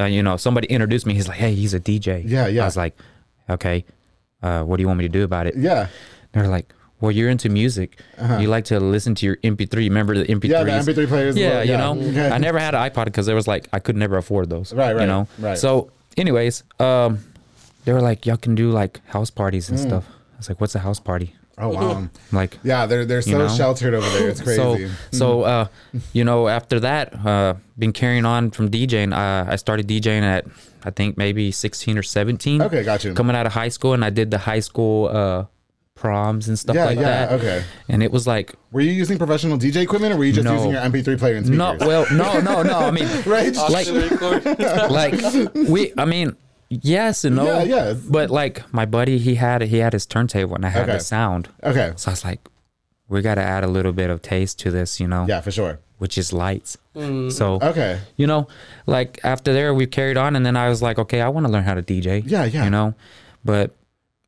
uh, 0.00 0.04
you 0.04 0.22
know, 0.22 0.36
somebody 0.36 0.66
introduced 0.68 1.06
me. 1.06 1.14
He's 1.14 1.28
like, 1.28 1.38
hey, 1.38 1.54
he's 1.54 1.72
a 1.74 1.80
DJ. 1.80 2.22
Yeah, 2.26 2.46
yeah. 2.48 2.62
I 2.62 2.64
was 2.64 2.76
like, 2.76 2.96
okay, 3.48 3.84
uh, 4.42 4.62
what 4.64 4.76
do 4.76 4.82
you 4.82 4.86
want 4.88 4.98
me 4.98 5.04
to 5.04 5.08
do 5.12 5.22
about 5.24 5.46
it? 5.46 5.54
yeah. 5.56 5.88
They're 6.32 6.48
like, 6.48 6.72
well, 7.00 7.12
you're 7.12 7.30
into 7.30 7.48
music. 7.48 8.00
You 8.40 8.48
like 8.48 8.64
to 8.66 8.80
listen 8.80 9.14
to 9.16 9.26
your 9.26 9.36
MP3. 9.36 9.72
Remember 9.76 10.16
the 10.18 10.24
MP3s? 10.24 10.52
Uh-huh. 10.52 10.64
Yeah, 10.64 10.80
the 10.82 10.92
MP3 10.92 11.06
players. 11.06 11.36
Yeah, 11.36 11.48
well, 11.58 11.64
you 11.66 11.76
know, 11.76 11.92
Okay. 12.10 12.28
I 12.30 12.38
never 12.38 12.58
had 12.58 12.74
an 12.74 12.80
iPod 12.90 13.04
because 13.04 13.28
it 13.28 13.34
was 13.34 13.46
like 13.46 13.68
I 13.72 13.78
could 13.78 13.94
never 13.96 14.16
afford 14.16 14.50
those. 14.50 14.72
Right, 14.72 14.94
right, 14.94 15.02
You 15.02 15.06
know, 15.06 15.28
right. 15.38 15.56
So, 15.56 15.92
anyways, 16.16 16.64
um, 16.80 17.20
they 17.84 17.92
were 17.92 18.00
like, 18.00 18.26
y'all 18.26 18.36
can 18.36 18.54
do 18.56 18.70
like 18.72 19.00
house 19.06 19.30
parties 19.30 19.66
Mm. 19.66 19.70
and 19.70 19.78
stuff. 19.80 20.04
I 20.34 20.36
was 20.38 20.48
like, 20.48 20.60
what's 20.60 20.74
a 20.74 20.80
house 20.80 20.98
party? 20.98 21.34
Oh 21.56 21.68
wow. 21.68 21.90
I'm 21.98 22.10
like, 22.32 22.58
Yeah, 22.64 22.86
they're 22.86 23.04
they're 23.04 23.22
so 23.22 23.30
You 23.30 23.38
know? 23.38 23.48
sheltered 23.48 23.94
over 23.94 24.08
there. 24.18 24.28
It's 24.28 24.40
crazy. 24.40 24.60
so, 24.60 24.88
so 25.12 25.42
uh, 25.42 25.66
you 26.12 26.24
know, 26.24 26.48
after 26.48 26.80
that, 26.80 27.14
uh, 27.24 27.54
been 27.78 27.92
carrying 27.92 28.24
on 28.24 28.50
from 28.50 28.70
DJing. 28.70 29.12
Uh, 29.12 29.50
I 29.50 29.56
started 29.56 29.86
DJing 29.86 30.22
at 30.22 30.46
I 30.84 30.90
think 30.90 31.16
maybe 31.16 31.50
16 31.52 31.96
or 31.96 32.02
17. 32.02 32.60
Okay, 32.62 32.82
got 32.84 33.04
you. 33.04 33.14
Coming 33.14 33.36
out 33.36 33.46
of 33.46 33.52
high 33.52 33.68
school, 33.70 33.94
and 33.94 34.04
I 34.04 34.10
did 34.10 34.30
the 34.30 34.38
high 34.38 34.60
school 34.60 35.08
uh, 35.08 35.44
proms 35.94 36.48
and 36.48 36.58
stuff 36.58 36.74
Yeah, 36.76 36.84
like 36.86 36.98
yeah, 36.98 37.26
that. 37.26 37.32
okay. 37.40 37.64
And 37.88 38.02
it 38.02 38.10
was 38.10 38.26
like, 38.26 38.52
were 38.72 38.80
you 38.82 38.90
using 38.92 39.16
professional 39.16 39.56
DJ 39.56 39.76
equipment, 39.82 40.12
or 40.12 40.18
were 40.18 40.24
you 40.24 40.32
just 40.32 40.44
No. 40.44 40.54
using 40.56 40.72
your 40.72 40.80
MP3 40.82 41.18
player 41.18 41.36
and 41.36 41.48
no, 41.48 41.70
speakers? 41.78 41.86
well, 41.88 42.06
no, 42.12 42.40
no, 42.40 42.62
no. 42.64 42.78
I 42.80 42.90
mean, 42.90 43.06
right. 43.26 43.54
like, 43.70 44.90
like 44.90 45.54
we. 45.54 45.92
I 45.96 46.04
mean, 46.04 46.36
yes 46.82 47.24
and 47.24 47.36
no. 47.36 47.44
Yeah, 47.44 47.62
yes. 47.62 47.96
But 48.00 48.30
like 48.30 48.62
my 48.72 48.86
buddy, 48.86 49.18
he 49.18 49.34
had 49.36 49.62
he 49.62 49.78
had 49.78 49.92
his 49.92 50.06
turntable, 50.06 50.54
and 50.56 50.64
I 50.66 50.70
had 50.70 50.82
Okay. 50.84 50.92
the 50.98 51.00
sound. 51.00 51.48
okay. 51.62 51.92
So 51.96 52.10
I 52.10 52.12
was 52.12 52.24
like, 52.24 52.40
we 53.08 53.20
got 53.22 53.34
to 53.36 53.42
add 53.42 53.64
a 53.64 53.68
little 53.68 53.92
bit 53.92 54.10
of 54.10 54.22
taste 54.22 54.58
to 54.60 54.70
this, 54.70 54.98
you 55.00 55.06
know. 55.08 55.26
Yeah, 55.28 55.40
for 55.40 55.50
sure. 55.50 55.78
which 55.98 56.18
is 56.18 56.32
lights. 56.32 56.76
So 56.94 57.58
Okay. 57.62 58.00
you 58.16 58.26
know, 58.26 58.48
like 58.86 59.20
after 59.24 59.52
there 59.52 59.72
we 59.72 59.86
carried 59.86 60.16
on, 60.16 60.36
and 60.36 60.44
then 60.44 60.56
I 60.56 60.68
was 60.68 60.82
like, 60.82 60.98
okay, 60.98 61.20
I 61.20 61.28
want 61.28 61.46
to 61.46 61.52
learn 61.52 61.64
how 61.64 61.74
to 61.74 61.82
DJ. 61.82 62.22
Yeah, 62.26 62.44
yeah. 62.44 62.64
You 62.64 62.70
know, 62.70 62.94
but 63.44 63.70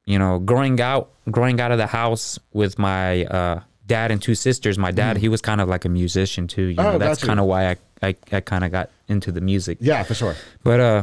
you 0.07 0.19
know, 0.19 0.39
growing 0.39 0.81
out, 0.81 1.11
growing 1.31 1.61
out 1.61 1.73
of 1.73 1.79
the 1.79 1.87
house 1.89 2.39
with 2.53 2.79
my 2.79 3.25
uh, 3.25 3.61
dad 3.87 4.11
and 4.13 4.23
two 4.23 4.35
sisters. 4.37 4.79
My 4.79 4.91
dad, 4.93 5.17
he 5.17 5.29
was 5.29 5.41
kind 5.43 5.61
of 5.61 5.69
like 5.69 5.85
a 5.85 5.89
musician 5.89 6.47
too. 6.47 6.63
You 6.67 6.77
Mm. 6.77 6.85
Oh, 6.85 6.93
know, 6.93 6.99
that's 6.99 7.21
got 7.21 7.23
you. 7.23 7.29
kind 7.29 7.41
of 7.41 7.47
why 7.47 7.71
I 7.71 7.77
I, 8.03 8.15
I 8.33 8.41
kind 8.41 8.63
of 8.65 8.71
got 8.71 8.91
into 9.09 9.33
the 9.33 9.41
music. 9.41 9.79
Yeah, 9.81 10.03
for 10.05 10.15
sure. 10.15 10.35
But 10.63 10.81
uh, 10.81 11.03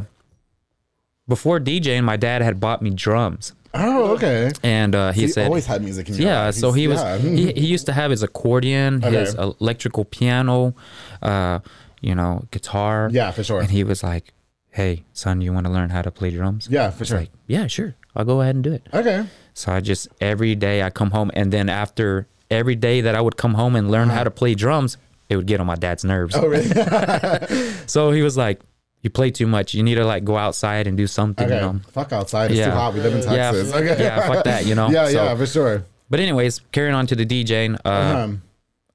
before 1.28 1.58
DJing, 1.60 2.04
my 2.04 2.16
dad 2.16 2.42
had 2.42 2.60
bought 2.60 2.82
me 2.82 2.90
drums, 2.90 3.52
Oh, 3.72 4.12
okay. 4.14 4.52
and 4.62 4.94
uh, 4.94 5.12
he 5.12 5.22
He 5.22 5.28
said, 5.28 5.46
always 5.46 5.66
had 5.66 5.82
music 5.82 6.08
in 6.08 6.14
your 6.16 6.26
yeah, 6.28 6.44
life. 6.46 6.54
so 6.54 6.70
He's- 6.72 6.76
he 6.82 6.88
was 6.88 7.00
yeah. 7.00 7.16
he, 7.18 7.52
he 7.52 7.66
used 7.66 7.86
to 7.86 7.92
have 7.92 8.10
his 8.10 8.22
accordion, 8.22 9.02
his 9.02 9.34
electrical 9.34 10.04
piano, 10.04 10.74
uh, 11.22 11.58
you 12.00 12.14
know, 12.14 12.44
guitar. 12.50 13.08
Yeah, 13.12 13.30
for 13.30 13.42
sure. 13.42 13.60
And 13.60 13.70
he 13.70 13.82
was 13.84 14.02
like, 14.02 14.32
"Hey, 14.70 15.04
son, 15.12 15.40
you 15.40 15.52
want 15.52 15.66
to 15.66 15.72
learn 15.72 15.90
how 15.90 16.02
to 16.02 16.10
play 16.10 16.30
drums?" 16.30 16.68
Yeah, 16.70 16.90
for 16.90 16.96
I 16.96 16.98
was 17.00 17.08
sure. 17.08 17.18
like, 17.20 17.30
"Yeah, 17.46 17.66
sure. 17.66 17.94
I'll 18.14 18.24
go 18.26 18.40
ahead 18.42 18.54
and 18.54 18.62
do 18.62 18.72
it." 18.72 18.86
Okay. 18.92 19.26
So 19.54 19.72
I 19.72 19.80
just 19.80 20.08
every 20.20 20.54
day 20.54 20.82
I 20.82 20.90
come 20.90 21.10
home, 21.12 21.30
and 21.34 21.50
then 21.52 21.68
after 21.68 22.26
every 22.50 22.76
day 22.76 23.00
that 23.00 23.14
I 23.14 23.20
would 23.20 23.36
come 23.36 23.54
home 23.54 23.74
and 23.74 23.90
learn 23.90 24.08
how 24.10 24.22
to 24.22 24.30
play 24.30 24.54
drums, 24.54 24.98
it 25.30 25.36
would 25.36 25.46
get 25.46 25.58
on 25.60 25.66
my 25.66 25.74
dad's 25.76 26.04
nerves. 26.04 26.34
Uh-huh. 26.36 26.44
Oh, 26.44 26.48
really? 26.48 27.64
So 27.86 28.10
he 28.12 28.22
was 28.22 28.36
like, 28.36 28.60
"You 29.04 29.10
play 29.10 29.30
too 29.30 29.46
much. 29.46 29.74
You 29.74 29.84
need 29.84 29.94
to 29.96 30.04
like 30.04 30.24
go 30.24 30.36
outside 30.36 30.88
and 30.88 30.96
do 30.96 31.06
something." 31.06 31.46
okay. 31.46 31.54
You 31.54 31.60
know? 31.60 31.80
Fuck 31.92 32.12
outside. 32.12 32.50
It's 32.50 32.58
too 32.58 32.66
Yeah. 32.66 32.70
hot. 32.74 32.94
We 32.94 33.00
live 33.00 33.14
in 33.14 33.22
Yeah, 33.22 33.52
Texas. 33.52 33.72
f- 33.72 33.80
okay. 33.80 34.02
yeah, 34.02 34.26
fuck 34.26 34.42
that, 34.44 34.66
you 34.66 34.74
know? 34.74 34.88
Yeah, 34.96 35.06
So- 35.06 35.22
yeah, 35.24 35.36
for 35.36 35.46
sure. 35.46 35.84
But 36.10 36.18
anyways, 36.20 36.60
carrying 36.72 36.94
on 36.94 37.06
to 37.06 37.14
the 37.14 37.24
DJing, 37.26 37.78
uh, 37.84 37.88
Um, 38.24 38.42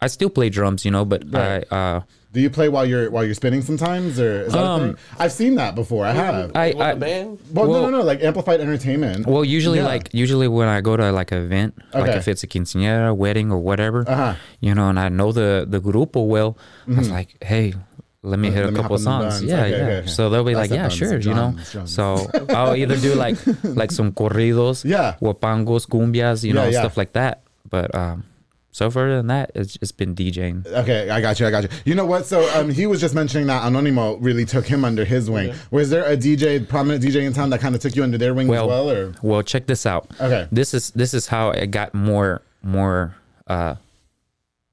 I 0.01 0.07
still 0.07 0.29
play 0.29 0.49
drums, 0.49 0.83
you 0.85 0.91
know, 0.91 1.05
but 1.05 1.23
Right. 1.31 1.65
I, 1.71 1.75
uh, 1.75 2.01
do 2.31 2.39
you 2.39 2.49
play 2.51 2.69
while 2.69 2.85
you're 2.85 3.09
while 3.09 3.25
you're 3.25 3.33
spinning 3.33 3.63
sometimes, 3.63 4.19
or 4.19 4.43
is 4.45 4.53
that 4.53 4.61
a 4.63 4.65
Um, 4.65 4.81
thing? 4.81 4.95
I've 5.19 5.31
seen 5.31 5.55
that 5.55 5.73
before. 5.73 6.05
I 6.05 6.11
have. 6.13 6.51
I, 6.55 6.71
What, 6.71 6.85
I 6.85 6.93
the 6.93 6.99
band? 6.99 7.37
well, 7.51 7.65
no, 7.65 7.71
well- 7.71 7.81
no, 7.89 7.97
no. 7.97 8.01
Like 8.03 8.23
amplified 8.23 8.61
entertainment. 8.61 9.25
well, 9.25 9.43
usually 9.43 9.79
Yeah. 9.79 9.85
like 9.93 10.09
usually 10.13 10.47
when 10.47 10.67
I 10.69 10.79
go 10.81 10.95
to 10.95 11.11
like 11.11 11.31
an 11.33 11.39
event, 11.43 11.73
like 11.93 12.15
if 12.15 12.27
it's 12.27 12.43
a 12.43 12.47
quinceañera, 12.47 13.13
wedding, 13.15 13.51
or 13.51 13.57
whatever, 13.57 14.05
Uh-huh. 14.07 14.35
you 14.61 14.73
know, 14.75 14.87
and 14.89 14.99
I 14.99 15.09
know 15.09 15.31
the 15.33 15.65
the 15.67 15.81
grupo 15.81 16.25
well, 16.27 16.55
I 16.87 16.99
was 16.99 17.09
like, 17.09 17.29
hey. 17.43 17.73
Let 18.21 18.37
me 18.39 18.49
hit. 18.51 18.59
Let 18.65 18.69
a 18.69 18.71
me 18.73 18.75
couple 18.81 18.97
hop 18.97 19.07
on 19.07 19.21
the 19.25 19.31
songs. 19.31 19.43
Yeah, 19.43 19.61
Okay, 19.61 19.69
yeah. 19.69 19.75
okay, 19.77 19.95
okay. 19.99 20.07
So 20.07 20.29
they'll 20.29 20.43
be 20.43 20.53
That's 20.53 20.69
like, 20.71 20.75
yeah, 20.77 20.83
buns, 20.87 20.93
sure, 20.93 21.19
you 21.19 21.33
know. 21.33 21.51
drums, 21.55 21.71
drums. 21.71 21.93
So 21.95 22.27
I'll 22.49 22.75
either 22.75 22.97
do 22.97 23.15
like 23.15 23.37
like 23.63 23.91
some 23.91 24.11
corridos, 24.11 24.83
Yeah. 24.83 25.15
huapangos, 25.21 25.87
cumbias, 25.87 26.43
you 26.43 26.49
Yeah, 26.49 26.53
know, 26.55 26.67
yeah. 26.67 26.79
stuff 26.81 26.97
like 26.97 27.13
that. 27.13 27.43
But 27.69 27.95
um, 27.95 28.25
so 28.71 28.91
far 28.91 29.09
than 29.09 29.27
that, 29.27 29.51
it's 29.55 29.77
just 29.77 29.95
been 29.97 30.15
DJing. 30.15 30.65
Okay, 30.67 31.09
I 31.09 31.21
got 31.21 31.39
you. 31.39 31.47
I 31.47 31.51
got 31.51 31.63
you. 31.63 31.69
You 31.85 31.95
know 31.95 32.05
what? 32.05 32.25
So 32.25 32.41
um, 32.59 32.69
he 32.69 32.87
was 32.87 32.99
just 32.99 33.15
mentioning 33.15 33.47
that 33.47 33.63
Anonimo 33.63 34.17
really 34.19 34.43
took 34.45 34.65
him 34.67 34.83
under 34.83 35.05
his 35.05 35.29
wing. 35.29 35.53
Was 35.71 35.89
there 35.89 36.03
a 36.03 36.17
DJ, 36.17 36.67
prominent 36.67 37.01
DJ 37.03 37.23
in 37.25 37.31
town 37.33 37.49
that 37.51 37.61
kind 37.61 37.73
of 37.73 37.79
took 37.81 37.95
you 37.95 38.03
under 38.03 38.17
their 38.17 38.33
wing 38.33 38.47
as 38.47 38.51
well, 38.67 38.89
or 38.91 39.13
Well, 39.21 39.43
check 39.43 39.65
this 39.67 39.85
out. 39.85 40.07
Okay. 40.19 40.45
This 40.51 40.73
is 40.73 40.91
this 40.91 41.13
is 41.13 41.27
how 41.27 41.51
it 41.51 41.67
got 41.71 41.93
more 41.93 42.41
more 42.63 43.15
uh 43.47 43.75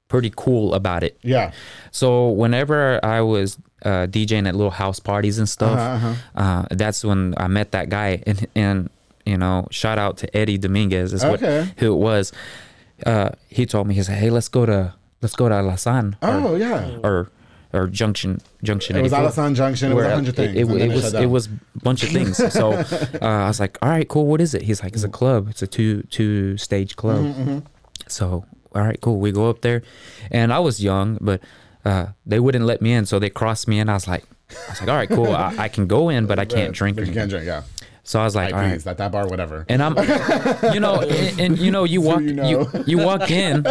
pretty 0.07 0.31
cool 0.35 0.73
about 0.73 1.03
it. 1.03 1.17
yeah? 1.21 1.51
So 1.91 2.29
whenever 2.29 2.99
I 3.05 3.21
was 3.21 3.57
uh 3.85 4.07
DJing 4.09 4.47
at 4.47 4.55
little 4.55 4.71
house 4.71 4.99
parties 4.99 5.37
and 5.37 5.47
stuff, 5.49 5.77
Uh-huh, 5.79 6.13
uh 6.35 6.65
that's 6.71 7.03
when 7.03 7.33
I 7.37 7.47
met 7.47 7.71
that 7.71 7.89
guy 7.89 8.23
and 8.25 8.47
and 8.55 8.89
you 9.25 9.37
know, 9.37 9.67
shout 9.71 9.99
out 9.99 10.17
to 10.17 10.37
Eddie 10.37 10.57
Dominguez 10.57 11.11
is 11.13 11.23
what 11.25 11.39
who 11.41 11.93
it 11.93 11.97
was. 11.97 12.31
Uh 13.05 13.29
he 13.49 13.65
told 13.65 13.87
me 13.87 13.93
he 13.95 14.01
said, 14.03 14.17
"Hey, 14.17 14.29
let's 14.29 14.47
go 14.49 14.65
to 14.65 14.93
let's 15.21 15.35
go 15.35 15.49
to 15.49 15.55
Alasan 15.55 16.15
Oh 16.21 16.53
or, 16.53 16.57
yeah. 16.57 16.97
or 17.03 17.29
or 17.73 17.87
Junction 17.87 18.39
Junction 18.63 18.95
It 18.95 19.01
was 19.03 19.13
84. 19.13 19.29
Alasan 19.43 19.55
Junction. 19.55 19.91
It 19.91 19.95
was 19.95 20.05
a 20.05 20.15
hundred 20.15 20.35
things. 20.37 20.55
It, 20.55 20.67
it, 20.69 20.81
it 20.89 20.93
was 20.95 21.13
it 21.13 21.25
was 21.29 21.47
a 21.47 21.79
bunch 21.83 22.01
of 22.03 22.09
things. 22.09 22.37
So 22.53 22.71
uh, 22.71 23.17
I 23.21 23.47
was 23.47 23.59
like, 23.59 23.77
all 23.81 23.89
right, 23.89 24.07
cool. 24.07 24.25
What 24.25 24.39
is 24.41 24.55
it? 24.55 24.61
He's 24.63 24.81
like, 24.81 24.93
it's 24.93 25.03
a 25.03 25.09
club. 25.09 25.49
It's 25.49 25.61
a 25.61 25.67
two 25.67 26.01
two 26.03 26.57
stage 26.57 26.95
club. 26.95 27.25
Mm-hmm, 27.25 27.59
So 28.07 28.45
all 28.77 28.83
right, 28.83 28.99
cool. 29.01 29.19
We 29.19 29.31
go 29.31 29.49
up 29.49 29.61
there, 29.61 29.81
and 30.31 30.53
I 30.53 30.59
was 30.59 30.81
young, 30.83 31.17
but 31.19 31.41
uh, 31.83 32.07
they 32.25 32.39
wouldn't 32.39 32.65
let 32.65 32.81
me 32.81 32.93
in, 32.93 33.05
so 33.05 33.17
they 33.19 33.29
crossed 33.29 33.67
me 33.67 33.79
in. 33.79 33.89
I 33.89 33.93
was 33.93 34.07
like, 34.07 34.23
I 34.51 34.69
was 34.71 34.79
like, 34.81 34.89
all 34.89 34.95
right, 34.95 35.09
cool. 35.09 35.35
I, 35.35 35.55
I 35.57 35.67
can 35.67 35.87
go 35.87 36.09
in, 36.09 36.25
but 36.27 36.37
I 36.39 36.45
can't 36.45 36.73
drink. 36.73 36.97
But 36.97 37.07
you 37.07 37.13
can't 37.13 37.29
drink. 37.29 37.45
Yeah. 37.45 37.63
So 38.03 38.21
I 38.21 38.23
was 38.23 38.35
like, 38.35 38.53
Like 38.53 38.53
all 38.63 38.69
right. 38.69 38.87
at 38.87 38.97
that 38.97 39.11
bar, 39.11 39.27
whatever. 39.27 39.65
And 39.67 39.83
I'm, 39.83 39.97
you 40.73 40.79
know, 40.79 41.01
and, 41.01 41.39
and 41.41 41.59
you 41.59 41.71
know, 41.71 41.83
you 41.83 41.99
walk, 42.09 42.21
you 42.21 42.27
you, 42.29 42.35
know. 42.35 42.83
you 42.87 42.97
walk 42.99 43.29
in, 43.29 43.65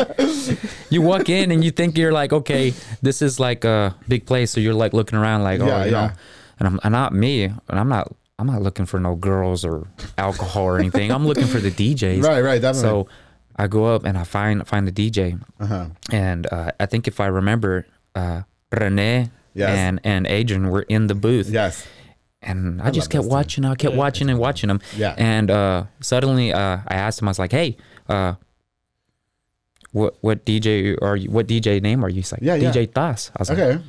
you 0.90 1.01
walk 1.01 1.29
in, 1.31 1.51
and 1.51 1.64
you 1.64 1.71
think 1.71 1.97
you're 1.97 2.12
like, 2.12 2.33
okay, 2.35 2.75
this 3.01 3.23
is 3.23 3.40
like 3.40 3.64
a 3.64 3.95
big 4.09 4.27
place, 4.27 4.51
so 4.51 4.61
you're 4.61 4.75
like 4.75 4.92
looking 4.92 5.19
around, 5.19 5.42
like, 5.42 5.61
oh, 5.61 5.66
Yeah, 5.66 5.85
you 5.87 5.90
yeah. 5.92 6.07
know, 6.09 6.12
and 6.59 6.69
I'm 6.69 6.81
and 6.85 6.92
not 6.92 7.14
me, 7.14 7.45
and 7.45 7.57
I'm 7.81 7.88
not, 7.88 8.12
I'm 8.38 8.47
not 8.47 8.61
looking 8.61 8.85
for 8.85 9.01
no 9.01 9.14
girls 9.14 9.64
or 9.64 9.87
alcohol 10.19 10.64
or 10.64 10.79
anything. 10.79 11.11
I'm 11.11 11.27
looking 11.27 11.47
for 11.47 11.59
the 11.59 11.71
DJs. 11.71 12.23
Right, 12.23 12.42
right, 12.42 12.61
definitely. 12.61 12.90
So 12.90 13.09
I 13.57 13.66
go 13.69 13.87
up 13.87 14.05
and 14.05 14.19
I 14.19 14.25
find 14.25 14.66
find 14.66 14.87
the 14.87 14.92
DJ, 14.92 15.40
Uh-huh. 15.61 15.87
and 16.12 16.47
uh, 16.53 16.73
I 16.79 16.87
think 16.87 17.09
if 17.09 17.21
I 17.21 17.27
remember, 17.27 17.87
uh, 18.14 18.42
Rene 18.71 19.31
Yes. 19.55 19.71
and 19.79 20.01
and 20.05 20.27
Adrian 20.27 20.69
were 20.71 20.83
in 20.88 21.07
the 21.07 21.14
booth 21.14 21.49
Yes. 21.49 21.87
and 22.42 22.83
I, 22.83 22.90
just 22.90 23.09
kept 23.11 23.25
watching. 23.25 23.64
I 23.64 23.75
kept 23.75 23.95
watching 23.97 24.29
and 24.29 24.38
watching 24.38 24.69
them. 24.69 24.81
Yeah. 24.97 25.14
And 25.16 25.51
uh, 25.51 25.85
suddenly, 26.01 26.53
uh, 26.53 26.79
I 26.87 26.95
asked 26.95 27.21
him. 27.23 27.29
I 27.29 27.31
was 27.31 27.38
like, 27.38 27.53
"Hey, 27.53 27.77
uh, 28.09 28.35
what 29.92 30.16
what 30.21 30.45
DJ 30.45 30.97
are 31.01 31.16
you? 31.16 31.31
What 31.31 31.47
DJ 31.47 31.81
name 31.81 32.05
are 32.05 32.09
you?" 32.09 32.16
He's 32.16 32.33
like, 32.33 32.42
Yeah, 32.42 32.55
yeah. 32.57 32.71
"DJ 32.71 32.87
Taz." 32.88 33.31
I 33.35 33.38
was 33.40 33.49
like, 33.49 33.59
Okay. 33.59 33.83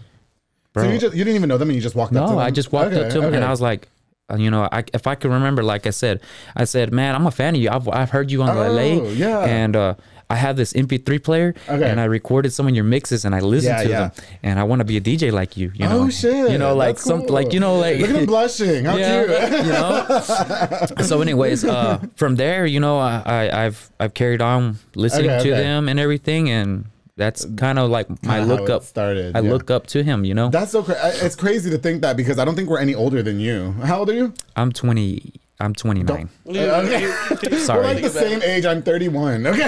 So 0.77 0.83
you 0.83 0.99
just 0.99 1.15
you 1.15 1.23
didn't 1.25 1.35
even 1.37 1.49
know 1.49 1.57
them, 1.57 1.69
and 1.69 1.75
you 1.75 1.81
just 1.81 1.95
walked 1.95 2.15
up 2.15 2.27
to 2.29 2.33
no." 2.35 2.39
I 2.39 2.51
just 2.51 2.71
walked 2.71 2.93
up 2.93 3.07
Okay, 3.07 3.09
to 3.19 3.21
him 3.27 3.33
and. 3.33 3.43
I 3.43 3.49
was 3.51 3.61
like. 3.61 3.89
You 4.35 4.51
know, 4.51 4.67
I, 4.69 4.83
if 4.93 5.07
I 5.07 5.15
can 5.15 5.31
remember, 5.31 5.63
like 5.63 5.87
I 5.87 5.91
said, 5.91 6.19
I 6.53 6.65
said, 6.65 6.91
"Man, 6.91 7.15
I'm 7.15 7.25
a 7.25 7.31
fan 7.31 7.55
of 7.55 7.61
you. 7.61 7.69
I've, 7.69 7.87
I've 7.87 8.09
heard 8.09 8.29
you 8.29 8.43
on 8.43 8.49
Oh, 8.57 8.71
LA, 8.73 9.09
yeah. 9.13 9.39
and 9.45 9.73
uh, 9.73 9.93
I 10.29 10.35
have 10.35 10.57
this 10.57 10.73
MP3 10.73 11.23
player, 11.23 11.55
Okay. 11.69 11.89
and 11.89 11.97
I 11.97 12.03
recorded 12.03 12.51
some 12.51 12.67
of 12.67 12.75
your 12.75 12.83
mixes, 12.83 13.23
and 13.23 13.33
I 13.33 13.39
listened 13.39 13.77
Yeah, 13.77 13.83
to 13.83 13.89
yeah. 13.89 13.99
them, 14.09 14.11
and 14.43 14.59
I 14.59 14.63
want 14.65 14.81
to 14.81 14.83
be 14.83 14.97
a 14.97 14.99
DJ 15.01 15.31
like 15.31 15.55
you. 15.55 15.71
You 15.73 15.87
know, 15.87 15.99
oh 16.01 16.09
shit! 16.09 16.51
you 16.51 16.57
know, 16.57 16.75
like 16.75 16.95
That's 16.97 17.05
some, 17.07 17.21
cool. 17.21 17.29
like 17.35 17.53
you 17.53 17.61
know, 17.61 17.79
like 17.79 17.99
look 18.01 18.09
at 18.09 18.15
him 18.17 18.25
blushing. 18.25 18.83
How 18.83 18.97
cute. 18.97 19.29
you 19.65 19.71
know. 19.71 21.03
so, 21.05 21.21
anyways, 21.21 21.63
uh, 21.63 21.99
from 22.17 22.35
there, 22.35 22.65
you 22.65 22.81
know, 22.81 22.99
I, 22.99 23.21
I, 23.25 23.65
I've 23.65 23.89
I've 23.97 24.13
carried 24.13 24.41
on 24.41 24.75
listening 24.93 25.29
Okay, 25.31 25.43
to 25.43 25.51
okay. 25.53 25.61
them 25.63 25.87
and 25.87 26.01
everything, 26.01 26.49
and 26.49 26.87
that's 27.17 27.45
kind 27.57 27.79
of 27.79 27.89
like 27.89 28.23
my 28.23 28.43
look 28.43 28.69
up. 28.69 28.83
started, 28.83 29.35
I 29.35 29.39
yeah. 29.39 29.49
look 29.49 29.69
up 29.69 29.87
to 29.87 30.03
him. 30.03 30.23
You 30.23 30.35
know, 30.35 30.49
That's 30.49 30.71
so 30.71 30.83
crazy. 30.83 31.01
It's 31.25 31.35
crazy 31.35 31.69
to 31.71 31.77
think 31.77 32.01
that 32.03 32.15
because 32.15 32.39
I 32.39 32.45
don't 32.45 32.55
think 32.55 32.69
we're 32.69 32.79
any 32.79 32.95
older 32.95 33.21
than 33.23 33.39
you. 33.39 33.71
How 33.83 33.99
old 33.99 34.09
are 34.09 34.13
you? 34.13 34.33
I'm 34.55 34.71
20. 34.71 35.33
I'm 35.59 35.73
29. 35.73 36.29
Okay. 36.47 37.11
Sorry. 37.57 37.79
We're 37.79 37.93
like 37.93 38.01
the 38.03 38.09
same 38.11 38.43
age. 38.43 38.63
I'm 38.65 38.83
31. 38.83 39.47
Okay. 39.47 39.59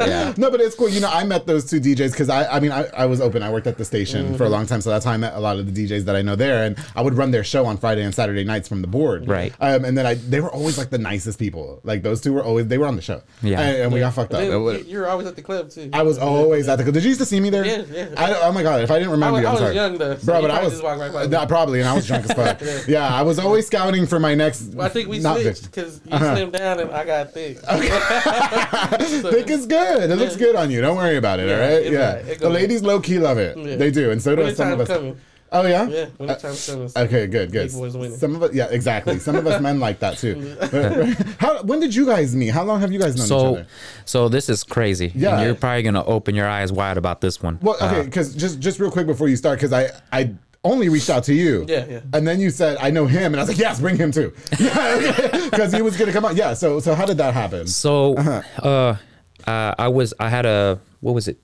Yeah. 0.00 0.32
no, 0.38 0.50
but 0.50 0.60
it's 0.62 0.74
cool. 0.74 0.88
You 0.88 1.00
know, 1.00 1.10
I 1.10 1.24
met 1.24 1.46
those 1.46 1.68
two 1.68 1.78
DJs 1.78 2.12
because 2.12 2.30
I, 2.30 2.46
I 2.56 2.58
mean, 2.60 2.72
I, 2.72 2.86
I 2.96 3.04
was 3.04 3.20
open. 3.20 3.42
I 3.42 3.50
worked 3.52 3.66
at 3.66 3.76
the 3.76 3.84
station 3.84 4.26
Mm-hmm. 4.28 4.36
for 4.36 4.44
a 4.44 4.48
long 4.48 4.64
time, 4.64 4.80
so 4.80 4.88
that's 4.88 5.04
how 5.04 5.12
I 5.12 5.18
met 5.18 5.34
a 5.34 5.40
lot 5.40 5.58
of 5.58 5.72
the 5.72 5.86
DJs 5.88 6.04
that 6.06 6.16
I 6.16 6.22
know 6.22 6.36
there. 6.36 6.64
And 6.64 6.78
I 6.94 7.02
would 7.02 7.14
run 7.14 7.32
their 7.32 7.44
show 7.44 7.66
on 7.66 7.76
Friday 7.76 8.02
and 8.02 8.14
Saturday 8.14 8.44
nights 8.44 8.66
from 8.66 8.80
the 8.80 8.86
board. 8.88 9.28
Right. 9.28 9.52
Um, 9.60 9.84
and 9.84 9.96
then 9.98 10.06
I, 10.06 10.14
they 10.14 10.40
were 10.40 10.50
always 10.50 10.78
like 10.78 10.88
the 10.88 10.96
nicest 10.98 11.38
people. 11.38 11.80
Like 11.84 12.02
those 12.02 12.22
two 12.22 12.32
were 12.32 12.42
always, 12.42 12.68
they 12.68 12.78
were 12.78 12.86
on 12.86 12.96
the 12.96 13.02
show. 13.02 13.22
Yeah. 13.42 13.60
And, 13.60 13.76
and 13.82 13.92
we 13.92 14.00
got 14.00 14.14
fucked 14.14 14.32
up. 14.32 14.40
Then 14.40 14.52
It 14.52 14.56
was- 14.56 14.84
you- 14.86 14.92
You're 14.92 15.08
always 15.08 15.26
at 15.26 15.36
the 15.36 15.42
club 15.42 15.68
too. 15.70 15.90
I 15.92 16.02
was 16.02 16.16
always 16.18 16.66
at 16.68 16.76
the. 16.76 16.84
Club. 16.84 16.94
Did 16.94 17.02
you 17.02 17.08
used 17.10 17.20
to 17.20 17.26
see 17.26 17.40
me 17.40 17.50
there? 17.50 17.66
Yeah, 17.66 17.84
yeah. 17.90 18.08
I, 18.16 18.32
oh 18.40 18.52
my 18.52 18.62
god! 18.62 18.80
If 18.82 18.90
I 18.90 18.94
didn't 18.98 19.10
I 19.10 19.12
remember 19.12 19.34
was, 19.34 19.42
you, 19.42 19.46
I 19.46 19.50
I'm 19.50 19.54
was 19.54 19.60
sorry. 19.60 19.74
young 19.74 19.98
though, 19.98 20.16
so 20.16 20.24
Bro, 20.26 20.36
you 20.36 20.42
but 20.42 20.50
I 20.50 20.54
probably 20.54 20.64
was 20.64 20.72
just 20.80 20.84
right 20.84 21.12
by. 21.12 21.26
Nah, 21.26 21.46
probably, 21.46 21.80
and 21.80 21.88
I 21.88 21.94
was 21.94 22.06
drunk 22.06 22.24
as 22.30 22.32
fuck. 22.36 22.88
yeah, 22.88 23.06
I 23.08 23.22
was 23.22 23.38
always 23.38 23.66
scouting 23.66 24.06
for 24.06 24.18
my 24.18 24.34
next. 24.34 24.72
Well, 24.74 24.86
I 24.86 24.88
think 24.88 25.08
we 25.08 25.18
not 25.26 25.40
switched 25.40 25.62
Vic. 25.62 25.70
because 25.72 26.00
you 26.04 26.10
slimmed 26.12 26.52
down 26.52 26.80
and 26.80 26.90
I 26.90 27.04
got 27.04 27.32
thick. 27.32 27.58
So- 29.22 29.30
Thick 29.30 29.48
is 29.50 29.66
good. 29.66 30.10
It 30.10 30.16
looks 30.16 30.36
good 30.36 30.56
on 30.56 30.70
you. 30.70 30.80
Don't 30.80 30.96
worry 30.96 31.16
about 31.16 31.40
it. 31.40 31.48
Yeah, 31.48 31.54
all 31.54 31.60
right. 31.60 31.92
Yeah. 31.92 32.14
right. 32.28 32.38
The 32.38 32.50
ladies 32.50 32.82
low 32.82 33.00
key 33.00 33.18
love 33.18 33.38
it. 33.38 33.56
Yeah. 33.56 33.76
They 33.76 33.90
do, 33.90 34.10
and 34.10 34.20
so 34.22 34.34
do 34.36 34.42
Winter 34.42 34.56
some 34.56 34.72
of 34.72 34.80
us. 34.80 34.88
coming. 34.88 35.16
Oh 35.52 35.64
yeah. 35.64 35.86
Yeah, 35.86 36.06
when 36.16 36.26
the 36.28 36.34
time's 36.34 36.66
coming. 36.66 36.90
Okay, 36.96 37.26
good, 37.28 37.52
good. 37.52 37.68
Big 37.68 37.72
boys 37.78 37.96
winning. 37.96 38.16
Some 38.18 38.34
of 38.34 38.42
us, 38.42 38.52
yeah, 38.52 38.66
exactly. 38.70 39.18
Some 39.20 39.36
of 39.36 39.46
us 39.46 39.60
men 39.62 39.78
like 39.78 40.00
that 40.00 40.18
too. 40.18 40.56
How? 41.38 41.62
When 41.62 41.78
did 41.78 41.94
you 41.94 42.04
guys 42.04 42.34
meet? 42.34 42.48
How 42.48 42.64
long 42.64 42.80
have 42.80 42.92
you 42.92 42.98
guys 42.98 43.16
known 43.16 43.26
each 43.26 43.58
other? 43.60 43.66
so 44.04 44.28
this 44.28 44.48
is 44.48 44.64
crazy. 44.64 45.06
And 45.12 45.14
Yeah. 45.22 45.44
you're 45.44 45.54
probably 45.54 45.84
gonna 45.84 46.04
open 46.04 46.34
your 46.34 46.48
eyes 46.48 46.72
wide 46.72 46.98
about 46.98 47.20
this 47.20 47.40
one. 47.42 47.58
Well, 47.62 47.76
okay, 47.76 48.00
Uh, 48.00 48.02
because 48.04 48.34
just 48.34 48.58
just 48.58 48.80
real 48.80 48.90
quick 48.90 49.06
before 49.06 49.28
you 49.28 49.36
start, 49.36 49.58
because 49.60 49.72
I 49.72 49.90
I 50.12 50.34
only 50.66 50.88
reached 50.88 51.10
out 51.10 51.24
to 51.24 51.34
you. 51.34 51.64
Yeah, 51.68 51.86
yeah. 51.88 52.00
And 52.12 52.26
then 52.26 52.40
you 52.40 52.50
said 52.50 52.76
I 52.80 52.90
know 52.90 53.06
him, 53.06 53.32
and 53.32 53.36
I 53.36 53.42
was 53.42 53.48
like, 53.48 53.58
yes, 53.58 53.80
bring 53.80 53.96
him 53.96 54.10
too, 54.12 54.32
because 54.50 55.72
he 55.72 55.82
was 55.82 55.96
gonna 55.96 56.12
come 56.12 56.24
on. 56.24 56.36
Yeah. 56.36 56.54
So 56.54 56.80
so 56.80 56.94
how 56.94 57.06
did 57.06 57.18
that 57.18 57.34
happen? 57.34 57.66
so, 57.66 58.14
Uh-huh. 58.16 58.42
uh, 58.68 58.96
uh, 59.50 59.74
I 59.78 59.88
was, 59.88 60.12
I 60.18 60.28
had 60.28 60.44
a, 60.46 60.80
what 61.00 61.14
was 61.14 61.28
it, 61.28 61.38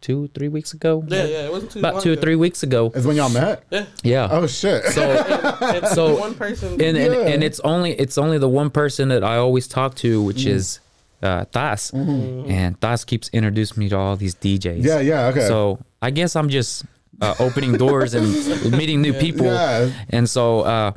two, 0.00 0.28
three 0.34 0.48
weeks 0.48 0.72
ago? 0.72 1.04
Yeah, 1.08 1.24
yeah. 1.24 1.44
It 1.46 1.52
wasn't 1.52 1.72
too 1.72 1.78
About 1.80 1.94
long 1.94 2.02
two 2.02 2.12
or 2.12 2.16
three 2.16 2.36
weeks 2.36 2.62
ago. 2.62 2.90
Is 2.94 3.06
when 3.06 3.16
y'all 3.16 3.28
met? 3.30 3.64
Yeah. 3.70 3.86
Yeah. 4.02 4.28
Oh 4.30 4.46
shit. 4.46 4.84
So, 4.86 5.02
And 5.60 5.86
So- 5.88 6.18
one 6.18 6.34
person. 6.34 6.72
and, 6.74 6.96
and, 6.96 7.14
Yeah. 7.14 7.28
and 7.34 7.44
it's 7.44 7.60
only 7.60 7.92
it's 7.92 8.16
only 8.16 8.38
the 8.38 8.48
one 8.48 8.70
person 8.70 9.08
that 9.08 9.22
I 9.24 9.36
always 9.36 9.66
talk 9.68 9.94
to, 9.96 10.22
which 10.22 10.44
Mm. 10.44 10.54
is 10.56 10.80
uh, 11.22 11.44
Taz, 11.52 11.92
and 11.92 12.80
Taz 12.80 13.04
keeps 13.04 13.28
introducing 13.34 13.78
me 13.80 13.88
to 13.90 13.96
all 13.98 14.16
these 14.16 14.34
DJs. 14.34 14.78
Mm-hmm. 14.78 14.86
Yeah, 14.86 15.00
yeah, 15.00 15.26
okay. 15.26 15.46
So 15.48 15.78
I 16.00 16.10
guess 16.10 16.34
I'm 16.34 16.48
just 16.48 16.86
uh, 17.20 17.34
opening 17.38 17.74
doors 17.74 18.14
and 18.14 18.26
meeting 18.76 19.00
new 19.02 19.12
people, 19.12 19.46
Yeah. 19.46 19.90
and 20.10 20.28
so 20.28 20.60
uh, 20.60 20.92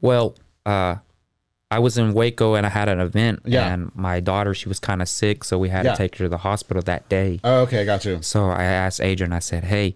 well, 0.00 0.36
uh, 0.66 0.96
I 1.70 1.78
was 1.80 1.98
in 1.98 2.14
Waco 2.14 2.54
and 2.54 2.64
I 2.66 2.68
had 2.68 2.88
an 2.88 3.00
event, 3.00 3.40
Yeah. 3.44 3.72
and 3.72 3.90
my 3.96 4.20
daughter 4.20 4.54
she 4.54 4.68
was 4.68 4.78
kind 4.78 5.02
of 5.02 5.08
sick, 5.08 5.42
so 5.44 5.58
we 5.58 5.68
had 5.70 5.84
Yeah. 5.84 5.92
to 5.92 5.96
take 5.98 6.16
her 6.18 6.24
to 6.26 6.28
the 6.28 6.38
hospital 6.38 6.82
that 6.82 7.08
day. 7.08 7.40
Oh, 7.42 7.60
okay, 7.62 7.84
got 7.84 8.04
you. 8.04 8.18
So 8.22 8.48
I 8.50 8.64
asked 8.64 9.00
Adrian, 9.00 9.32
I 9.32 9.40
said, 9.40 9.64
hey, 9.64 9.94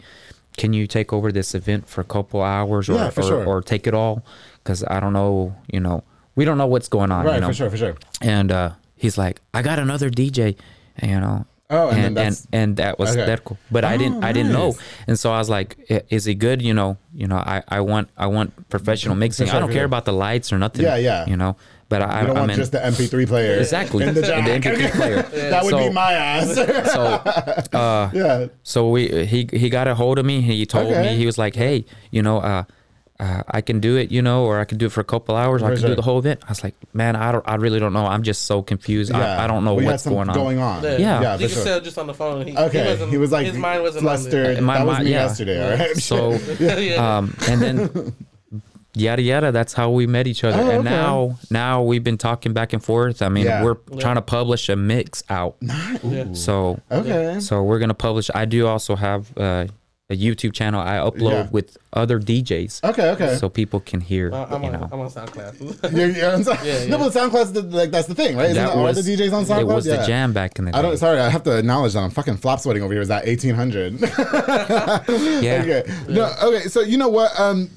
can 0.57 0.73
you 0.73 0.87
take 0.89 1.13
over 1.13 1.31
this 1.31 1.55
event 1.55 1.89
for 1.89 2.01
a 2.01 2.05
couple 2.05 2.43
hours 2.43 2.89
or, 2.89 2.95
Yeah, 2.95 3.11
for 3.11 3.21
or, 3.21 3.25
sure. 3.25 3.45
or 3.47 3.63
take 3.63 3.87
it 3.87 3.95
all? 3.95 4.25
Because 4.65 4.83
I 4.89 4.99
don't 4.99 5.13
know, 5.13 5.55
you 5.73 5.79
know, 5.79 6.03
we 6.35 6.45
don't 6.45 6.59
know 6.59 6.67
what's 6.67 6.89
going 6.89 7.13
on. 7.13 7.25
Right, 7.25 7.37
you 7.37 7.41
know? 7.43 7.47
for 7.49 7.55
sure, 7.55 7.71
for 7.71 7.77
sure. 7.77 7.97
And 8.21 8.51
uh, 8.51 8.71
he's 8.97 9.17
like, 9.17 9.41
I 9.55 9.63
got 9.63 9.79
another 9.79 10.11
DJ, 10.11 10.57
and, 10.97 11.11
you 11.13 11.21
know. 11.21 11.47
Oh, 11.71 11.89
and 11.91 11.97
and, 11.99 12.07
and, 12.07 12.17
that's- 12.17 12.47
and 12.53 12.77
that 12.79 12.99
was 12.99 13.11
Okay. 13.11 13.27
that 13.27 13.45
cool. 13.45 13.59
But 13.71 13.85
I 13.85 13.97
didn't 13.99 14.25
I 14.25 14.33
didn't 14.33 14.53
know. 14.53 14.75
And 15.07 15.19
so 15.19 15.31
I 15.33 15.39
was 15.39 15.51
like, 15.51 15.77
is 16.09 16.27
it 16.27 16.37
good? 16.37 16.63
You 16.63 16.73
know, 16.73 16.97
you 17.15 17.27
know, 17.27 17.37
I, 17.37 17.63
I 17.69 17.81
want 17.81 18.09
I 18.17 18.27
want 18.27 18.69
professional 18.71 19.15
mixing. 19.17 19.47
sure, 19.49 19.57
I 19.57 19.61
don't 19.61 19.73
care 19.73 19.85
about 19.85 20.05
the 20.07 20.13
lights 20.13 20.51
or 20.53 20.59
nothing. 20.59 20.85
Yeah, 20.85 20.97
yeah. 20.97 21.27
You 21.27 21.37
know. 21.37 21.57
But 21.91 22.03
I 22.03 22.21
You 22.21 22.27
don't 22.27 22.37
I 22.37 22.41
want 22.41 22.49
mean 22.49 22.57
just 22.59 22.73
the 22.73 22.79
MP3 22.81 23.27
player. 23.27 23.59
exactly 23.59 24.05
In 24.07 24.15
the. 24.15 24.21
The 24.21 24.29
MP3 24.29 24.91
player. 24.97 25.23
that 25.23 25.65
would 25.65 25.77
be 25.77 25.89
my 25.91 26.13
ass. 26.13 26.55
So 26.55 27.03
uh 27.79 28.11
yeah. 28.15 28.47
so 28.63 28.89
we 28.91 29.25
he 29.27 29.49
he 29.53 29.69
got 29.71 29.89
a 29.89 29.95
hold 29.95 30.19
of 30.19 30.25
me. 30.27 30.41
He 30.43 30.65
told 30.67 30.87
Okay. 30.87 31.03
me 31.13 31.17
he 31.17 31.25
was 31.27 31.39
like, 31.39 31.55
"Hey, 31.55 31.85
you 32.11 32.23
know, 32.23 32.39
uh, 32.39 32.65
uh, 33.21 33.43
I 33.49 33.61
can 33.63 33.81
do 33.81 33.97
it, 33.97 34.13
you 34.13 34.23
know, 34.23 34.45
or 34.45 34.61
I 34.61 34.65
can 34.65 34.79
do 34.79 34.87
it 34.87 34.93
for 34.93 35.01
a 35.01 35.05
couple 35.05 35.35
hours. 35.35 35.63
Or 35.63 35.67
I 35.67 35.71
can 35.71 35.81
sure. 35.81 35.89
do 35.91 35.95
the 35.97 36.03
whole 36.03 36.19
event." 36.19 36.41
I 36.47 36.51
was 36.51 36.63
like, 36.63 36.75
"Man, 36.93 37.17
I 37.17 37.33
don't, 37.33 37.45
I 37.49 37.57
really 37.57 37.81
don't 37.81 37.93
know. 37.93 38.07
I'm 38.07 38.23
just 38.23 38.43
so 38.47 38.63
confused. 38.63 39.11
Yeah. 39.13 39.19
I, 39.41 39.45
I 39.45 39.47
don't 39.49 39.65
know 39.65 39.75
We 39.75 39.85
had 39.85 39.93
what's 39.93 40.07
going 40.07 40.29
on." 40.29 40.35
Going 40.35 40.59
on. 40.61 40.83
Yeah, 40.85 40.97
Yeah. 40.99 41.21
Yeah, 41.23 41.33
you 41.39 41.49
for 41.49 41.55
can 41.55 41.55
sure. 41.55 41.65
tell 41.65 41.81
just 41.81 41.99
on 41.99 42.07
the 42.07 42.15
phone. 42.15 42.47
He, 42.47 42.57
Okay, 42.57 42.83
he, 42.85 42.89
wasn't, 42.91 43.11
he 43.11 43.19
was 43.19 43.33
like 43.33 43.47
his 43.47 43.57
mind 43.57 43.83
wasn't 43.83 44.03
flustered. 44.03 44.59
it. 44.59 44.63
My 44.63 44.79
that 44.79 44.87
was 44.87 44.93
mind- 44.95 45.05
me 45.07 45.11
yeah. 45.13 45.23
yesterday. 45.25 45.63
All 45.73 45.79
right. 45.79 45.97
So, 45.97 46.33
yeah. 46.61 47.19
um, 47.19 47.35
and 47.49 47.61
then 47.61 48.15
yada 48.95 49.23
yada. 49.23 49.53
That's 49.53 49.73
how 49.73 49.91
we 49.91 50.07
met 50.07 50.27
each 50.27 50.45
other. 50.45 50.59
Oh, 50.59 50.71
and 50.71 50.87
okay. 50.87 50.91
now, 50.91 51.39
now 51.51 51.83
we've 51.83 52.05
been 52.05 52.19
talking 52.19 52.53
back 52.53 52.73
and 52.73 52.83
forth. 52.83 53.21
I 53.23 53.29
mean, 53.29 53.47
Yeah. 53.47 53.65
we're 53.65 53.75
trying 53.99 54.17
to 54.17 54.23
publish 54.23 54.69
a 54.69 54.77
mix 54.77 55.23
out. 55.29 55.57
Yeah. 55.61 56.33
So, 56.33 56.81
okay. 56.91 57.41
so 57.41 57.63
we're 57.63 57.79
gonna 57.81 57.95
publish. 57.95 58.31
I 58.35 58.45
do 58.45 58.67
also 58.67 58.97
have 58.97 59.37
uh, 59.37 59.67
a 60.11 60.17
YouTube 60.17 60.55
channel 60.55 60.81
I 60.81 60.95
upload 60.97 61.33
Yeah. 61.33 61.49
with 61.51 61.77
other 61.93 62.19
DJs. 62.19 62.83
Okay. 62.83 63.11
Okay. 63.11 63.37
So 63.37 63.51
people 63.51 63.81
can 63.81 64.01
hear, 64.01 64.33
I- 64.33 64.45
I'm, 64.45 64.63
you 64.63 64.69
on, 64.71 64.81
know. 64.81 64.89
I'm 64.91 65.01
on 65.01 65.11
SoundCloud. 65.11 65.93
You're, 65.97 66.09
you're 66.09 66.33
on 66.33 66.45
Sound- 66.45 66.61
Yeah, 66.65 66.87
No, 66.87 66.97
yeah. 66.97 67.05
but 67.09 67.13
SoundCloud's 67.13 67.53
the, 67.53 67.63
like 67.63 67.91
that's 67.91 68.09
the 68.09 68.15
thing, 68.15 68.35
right? 68.37 68.51
Isn't 68.51 68.65
that 68.65 68.75
all 68.75 68.87
the 68.87 69.01
DJs 69.03 69.33
on 69.35 69.45
SoundCloud? 69.45 69.61
It 69.61 69.67
was 69.67 69.87
yeah. 69.87 69.97
the 69.97 70.07
jam 70.07 70.33
back 70.33 70.59
in 70.59 70.65
the 70.65 70.73
day. 70.73 70.79
I 70.79 70.83
don't. 70.83 70.97
Sorry, 70.97 71.21
I 71.21 71.29
have 71.29 71.43
to 71.43 71.59
acknowledge 71.59 71.93
that 71.93 72.01
I'm 72.01 72.11
fucking 72.11 72.39
flop 72.39 72.61
sweating 72.61 72.83
over 72.83 72.93
here. 72.93 73.03
Is 73.03 73.09
that 73.09 73.27
1800? 73.27 74.01
Yeah. 75.43 75.63
okay. 75.63 75.83
No. 76.09 76.33
Okay. 76.43 76.69
So 76.69 76.81
you 76.81 76.97
know 76.97 77.09
what? 77.09 77.39
Um, 77.39 77.69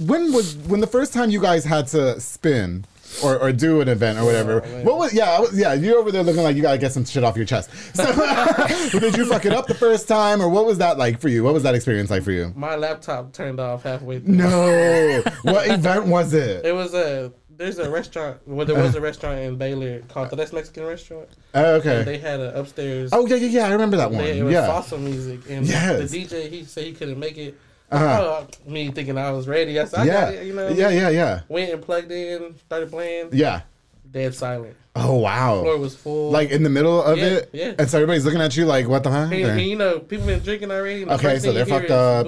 when 0.00 0.32
was 0.32 0.56
when 0.56 0.80
the 0.80 0.86
first 0.86 1.12
time 1.12 1.30
you 1.30 1.40
guys 1.40 1.64
had 1.64 1.86
to 1.88 2.20
spin? 2.20 2.84
Or, 3.24 3.38
or 3.38 3.52
do 3.52 3.80
an 3.80 3.88
event 3.88 4.18
or 4.18 4.24
whatever. 4.24 4.62
Oh, 4.64 4.82
what 4.82 4.98
was 4.98 5.14
yeah 5.14 5.30
I 5.32 5.40
was, 5.40 5.58
yeah 5.58 5.72
you're 5.74 5.98
over 5.98 6.10
there 6.12 6.22
looking 6.22 6.42
like 6.42 6.54
you 6.56 6.62
gotta 6.62 6.78
get 6.78 6.92
some 6.92 7.04
shit 7.04 7.24
off 7.24 7.36
your 7.36 7.46
chest. 7.46 7.70
So 7.96 8.98
did 9.00 9.16
you 9.16 9.26
fuck 9.26 9.44
it 9.46 9.52
up 9.52 9.66
the 9.66 9.74
first 9.74 10.06
time 10.08 10.40
or 10.42 10.48
what 10.48 10.66
was 10.66 10.78
that 10.78 10.98
like 10.98 11.20
for 11.20 11.28
you? 11.28 11.42
What 11.42 11.54
was 11.54 11.62
that 11.62 11.74
experience 11.74 12.10
like 12.10 12.22
for 12.22 12.32
you? 12.32 12.52
My 12.56 12.76
laptop 12.76 13.32
turned 13.32 13.58
off 13.60 13.82
halfway 13.84 14.20
through. 14.20 14.34
No, 14.34 15.22
what 15.42 15.68
event 15.68 16.06
was 16.06 16.34
it? 16.34 16.64
It 16.64 16.72
was 16.74 16.94
a 16.94 17.32
there's 17.58 17.78
a 17.78 17.88
restaurant. 17.88 18.38
Well, 18.46 18.66
there 18.66 18.76
was 18.80 18.94
a 18.96 19.00
restaurant 19.00 19.40
in 19.40 19.56
Baylor 19.56 20.00
called 20.08 20.28
the 20.28 20.36
That's 20.36 20.52
Mexican 20.52 20.84
Restaurant. 20.84 21.26
Oh, 21.54 21.76
And 21.76 21.86
okay. 21.86 22.02
they 22.02 22.18
had 22.18 22.38
an 22.40 22.54
upstairs. 22.54 23.10
Oh 23.14 23.26
yeah 23.26 23.36
yeah 23.36 23.48
yeah 23.48 23.66
I 23.68 23.72
remember 23.72 23.96
that 23.96 24.10
one. 24.10 24.22
They, 24.22 24.40
it 24.40 24.42
was 24.42 24.52
Yeah. 24.52 24.68
salsa 24.68 25.00
music, 25.00 25.40
and 25.48 25.66
Yes. 25.66 26.10
the 26.10 26.24
DJ 26.24 26.50
he 26.50 26.64
said 26.64 26.84
he 26.84 26.92
couldn't 26.92 27.18
make 27.18 27.38
it. 27.38 27.58
Uh-huh. 27.90 28.44
Me 28.66 28.90
thinking 28.90 29.16
I 29.16 29.30
was 29.30 29.46
ready. 29.46 29.78
I 29.78 29.84
said, 29.84 30.00
I 30.00 30.04
Yeah. 30.04 30.12
got 30.24 30.34
it. 30.34 30.46
You 30.46 30.54
know. 30.54 30.68
Yeah 30.68 30.90
yeah 30.90 31.08
yeah 31.08 31.40
Went 31.48 31.72
and 31.72 31.82
plugged 31.82 32.10
in, 32.10 32.54
started 32.66 32.90
playing. 32.90 33.28
yeah. 33.32 33.62
Dead 34.10 34.34
silent. 34.34 34.76
Oh 34.94 35.16
wow. 35.16 35.60
Floor 35.62 35.78
was 35.78 35.94
full. 35.94 36.30
Like 36.30 36.50
in 36.50 36.62
the 36.62 36.70
middle 36.70 37.02
of 37.02 37.18
Yeah, 37.18 37.24
it, 37.24 37.50
yeah. 37.52 37.72
and 37.78 37.88
so 37.90 37.98
everybody's 37.98 38.24
looking 38.24 38.40
at 38.40 38.56
you 38.56 38.64
like, 38.64 38.88
"What 38.88 39.02
the 39.02 39.10
heck?" 39.10 39.30
and, 39.32 39.44
and, 39.44 39.60
you 39.60 39.76
know, 39.76 39.98
people 39.98 40.26
been 40.26 40.40
drinking 40.40 40.70
already. 40.70 41.04
the 41.04 41.12
Okay, 41.14 41.38
so 41.38 41.52
they're 41.52 41.66
fucked 41.66 41.90
up. 41.90 42.26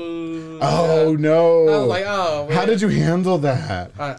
Oh 0.61 1.17
no! 1.19 1.69
I 1.69 1.79
was 1.79 1.89
like, 1.89 2.05
oh. 2.07 2.47
Man. 2.49 2.57
How 2.57 2.67
did 2.67 2.83
you 2.83 2.89
handle 2.89 3.39
that? 3.39 3.93
I 3.99 4.19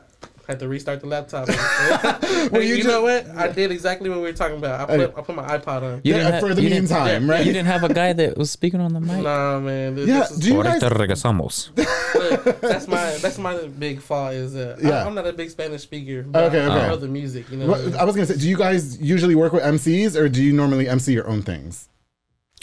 had 0.49 0.59
to 0.59 0.67
restart 0.67 0.99
the 0.99 1.07
laptop. 1.07 1.47
Well, 2.51 2.62
you 2.62 2.69
you, 2.69 2.75
just- 2.77 2.88
know 2.88 3.01
what? 3.03 3.27
I 3.35 3.47
did 3.49 3.71
exactly 3.71 4.09
what 4.09 4.17
we 4.17 4.23
were 4.25 4.33
talking 4.33 4.57
about. 4.57 4.81
I 4.81 4.85
put, 4.85 4.99
Okay. 4.99 5.13
I 5.17 5.21
put 5.21 5.35
my 5.35 5.57
iPod 5.57 5.81
on. 5.83 6.01
You 6.03 6.13
Yeah, 6.13 6.17
didn't 6.17 6.33
ha- 6.33 6.39
for 6.39 6.53
the 6.55 6.62
you 6.63 6.69
didn't- 6.69 6.89
meantime, 6.89 7.29
right? 7.29 7.45
You 7.45 7.53
didn't 7.53 7.67
have 7.67 7.83
a 7.83 7.93
guy 7.93 8.13
that 8.13 8.38
was 8.38 8.49
speaking 8.49 8.81
on 8.81 8.93
the 8.93 8.99
mic. 8.99 9.21
Nah, 9.23 9.59
man. 9.59 9.95
This, 9.95 10.07
Yeah, 10.07 10.19
this 10.21 10.31
is, 10.31 10.39
do 10.39 10.53
you 10.55 10.63
guys- 10.63 10.81
regresamos. 10.81 11.69
Look, 12.15 12.62
that's 12.62 12.88
my 12.88 13.17
that's 13.21 13.38
my 13.38 13.55
big 13.67 14.01
fault 14.01 14.33
is 14.33 14.53
that 14.53 14.81
Yeah. 14.81 15.03
I, 15.03 15.07
am 15.07 15.13
not 15.15 15.27
a 15.27 15.33
big 15.33 15.49
Spanish 15.51 15.81
speaker. 15.83 16.23
But 16.23 16.45
Okay, 16.45 16.62
I, 16.62 16.65
okay. 16.65 16.85
I 16.85 16.88
know 16.89 16.95
the 16.97 17.07
music. 17.07 17.49
You 17.51 17.57
know, 17.57 17.67
What, 17.67 17.95
I 17.95 18.03
was 18.03 18.15
gonna 18.15 18.25
say, 18.27 18.38
do 18.38 18.49
you 18.49 18.57
guys 18.57 18.99
usually 19.01 19.35
work 19.35 19.53
with 19.53 19.63
MCs 19.63 20.15
or 20.19 20.27
do 20.29 20.41
you 20.41 20.53
normally 20.53 20.88
MC 20.89 21.13
your 21.13 21.27
own 21.27 21.41
things? 21.43 21.88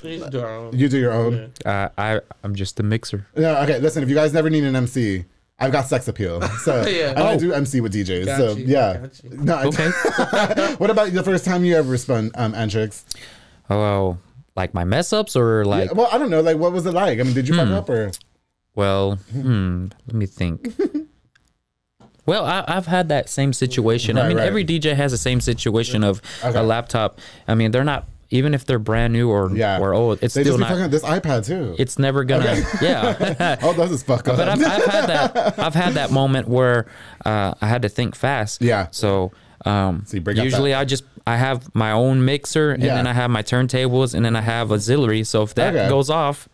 we 0.05 0.18
just 0.18 0.31
do 0.33 0.40
our 0.40 0.55
own. 0.55 0.77
You 0.77 0.88
do 0.88 0.99
your 0.99 1.12
own. 1.12 1.53
Yeah. 1.64 1.70
Uh, 1.72 1.88
I 1.96 2.20
I'm 2.42 2.55
just 2.55 2.79
a 2.81 2.83
mixer. 2.83 3.27
No, 3.37 3.57
okay. 3.62 3.79
Listen, 3.79 4.03
if 4.03 4.09
you 4.09 4.14
guys 4.16 4.33
never 4.33 4.51
need 4.51 4.64
an 4.64 4.75
MC, 4.77 5.25
I've 5.59 5.73
got 5.73 5.87
sex 5.87 6.07
appeal, 6.09 6.42
so 6.64 6.87
Yeah. 6.87 7.11
and 7.11 7.19
I 7.19 7.35
Oh. 7.35 7.38
do 7.38 7.53
MC 7.53 7.81
with 7.81 7.95
DJs. 7.95 8.27
Got 8.27 8.37
so 8.38 8.53
you, 8.57 8.64
yeah. 8.66 9.07
No. 9.25 9.59
Okay. 9.69 9.88
what 10.79 10.90
about 10.90 11.12
the 11.12 11.23
first 11.23 11.45
time 11.45 11.64
you 11.64 11.77
ever 11.77 11.97
spun 11.97 12.31
um, 12.35 12.53
Antrix? 12.53 13.05
oh, 13.71 14.19
like 14.55 14.73
my 14.75 14.85
mess 14.85 15.12
ups 15.12 15.35
or 15.37 15.64
like 15.64 15.88
Yeah, 15.90 15.92
well, 15.97 16.09
I 16.12 16.19
don't 16.19 16.31
know. 16.31 16.40
Like, 16.40 16.57
what 16.59 16.73
was 16.73 16.87
it 16.87 16.92
like? 16.92 17.19
I 17.21 17.23
mean, 17.23 17.35
did 17.35 17.49
you 17.49 17.55
fuck 17.57 17.69
up 17.69 17.88
or? 17.88 18.11
Well, 18.75 19.16
hmm, 19.33 19.87
let 20.07 20.14
me 20.14 20.27
think. 20.27 20.75
well, 22.27 22.45
I, 22.45 22.64
I've 22.69 22.87
had 22.87 23.09
that 23.09 23.29
same 23.29 23.53
situation. 23.53 24.19
I 24.19 24.29
mean, 24.29 24.37
right. 24.37 24.47
every 24.47 24.64
DJ 24.64 24.95
has 24.95 25.12
the 25.12 25.19
same 25.19 25.40
situation 25.40 26.05
of 26.05 26.21
Okay. 26.45 26.59
a 26.59 26.62
laptop. 26.62 27.19
I 27.49 27.55
mean, 27.55 27.71
they're 27.71 27.85
not 27.85 28.07
even 28.31 28.55
if 28.55 28.65
they're 28.67 28.79
brand 28.79 29.12
new 29.12 29.29
or 29.31 29.51
Yeah. 29.55 29.79
or 29.79 29.95
old. 29.95 30.19
It's 30.23 30.35
They 30.35 30.43
still 30.43 30.59
not. 30.59 30.91
this 30.91 31.03
iPad 31.03 31.47
too. 31.47 31.75
It's 31.79 31.99
never 31.99 32.25
gonna. 32.25 32.57
Yeah. 32.83 33.57
All 33.62 33.73
it 33.73 33.77
does 33.77 33.93
is 33.93 34.03
fuck 34.03 34.27
up. 34.29 34.37
but 34.37 34.49
I've, 34.49 34.62
I've 34.65 34.85
had 34.85 35.07
that. 35.09 35.59
I've 35.59 35.75
had 35.75 35.95
that 35.95 36.11
moment 36.11 36.49
where 36.49 36.87
uh, 37.25 37.55
I 37.61 37.67
had 37.67 37.83
to 37.83 37.89
think 37.89 38.15
fast. 38.15 38.62
Yeah. 38.62 38.89
So. 38.91 39.33
Um, 39.65 40.05
So 40.07 40.19
usually 40.19 40.75
I 40.75 40.85
just 40.85 41.03
I 41.27 41.37
have 41.39 41.75
my 41.75 41.91
own 41.91 42.25
mixer 42.25 42.71
and 42.73 42.83
Yeah. 42.83 42.95
then 42.95 43.07
I 43.07 43.12
have 43.12 43.31
my 43.31 43.43
turntables 43.43 44.15
and 44.15 44.25
then 44.25 44.37
I 44.37 44.41
have 44.43 44.71
auxiliary. 44.71 45.25
So 45.25 45.43
if 45.43 45.55
that 45.55 45.75
Okay. 45.75 45.89
goes 45.89 46.09
off, 46.11 46.49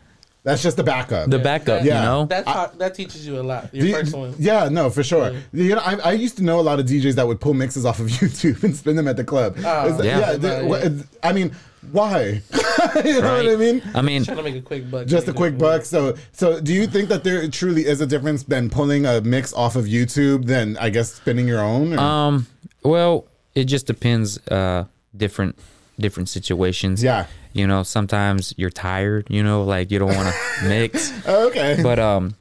That's 0.44 0.60
just 0.62 0.76
the 0.76 0.82
backup. 0.82 1.30
the 1.30 1.38
backup, 1.38 1.84
Yeah. 1.84 2.00
you 2.00 2.04
know. 2.06 2.24
That 2.26 2.44
taught, 2.44 2.76
that 2.78 2.94
teaches 2.96 3.24
you 3.26 3.38
a 3.38 3.42
lot. 3.42 3.72
Your 3.72 3.82
Do 3.82 3.88
you- 3.88 3.94
first 3.94 4.14
one. 4.14 4.34
Yeah, 4.38 4.68
no, 4.68 4.90
for 4.90 5.04
sure. 5.04 5.32
You 5.52 5.76
know, 5.76 5.80
I, 5.84 5.94
I 5.96 6.12
used 6.12 6.36
to 6.38 6.42
know 6.42 6.58
a 6.58 6.62
lot 6.62 6.80
of 6.80 6.86
DJs 6.86 7.14
that 7.14 7.26
would 7.28 7.40
pull 7.40 7.54
mixes 7.54 7.86
off 7.86 8.00
of 8.00 8.06
YouTube 8.20 8.62
and 8.64 8.74
spin 8.74 8.96
them 8.96 9.06
at 9.06 9.16
the 9.16 9.22
club. 9.24 9.54
Oh, 9.58 9.92
that- 9.92 10.04
Yeah. 10.04 10.32
the- 10.36 10.48
Yeah. 10.48 10.62
what- 10.62 10.92
I 11.22 11.32
mean, 11.32 11.52
why? 11.92 12.42
you 13.04 13.20
know 13.20 13.34
what 13.36 13.48
I 13.48 13.56
mean? 13.56 13.82
I 13.94 14.02
mean, 14.02 14.24
Trying 14.24 14.36
to 14.38 14.42
make 14.42 14.56
a 14.56 14.60
quick 14.62 14.90
buck. 14.90 15.06
Just 15.06 15.28
a 15.28 15.32
quick 15.32 15.58
buck. 15.58 15.84
So, 15.84 16.14
so 16.32 16.60
do 16.60 16.72
you 16.74 16.86
think 16.88 17.08
that 17.10 17.22
there 17.22 17.46
truly 17.48 17.86
is 17.86 18.00
a 18.00 18.06
difference 18.06 18.42
than 18.42 18.68
pulling 18.68 19.06
a 19.06 19.20
mix 19.20 19.52
off 19.52 19.76
of 19.76 19.84
YouTube 19.84 20.46
than 20.46 20.76
I 20.78 20.90
guess 20.90 21.12
spinning 21.14 21.46
your 21.46 21.60
own? 21.60 21.94
or- 21.94 21.98
Um, 22.00 22.46
well, 22.82 23.26
it 23.54 23.64
just 23.64 23.86
depends. 23.86 24.38
Uh, 24.48 24.86
different 25.16 25.56
different 26.00 26.28
situations. 26.28 27.02
Yeah. 27.02 27.26
You 27.54 27.66
know, 27.66 27.82
sometimes 27.82 28.54
you're 28.56 28.70
tired. 28.70 29.26
You 29.30 29.42
know, 29.42 29.62
like 29.64 29.90
you 29.90 29.98
don't 29.98 30.14
want 30.14 30.34
to 30.34 30.64
mix. 30.68 31.12
okay. 31.26 31.78
But 31.82 31.98
um, 31.98 32.34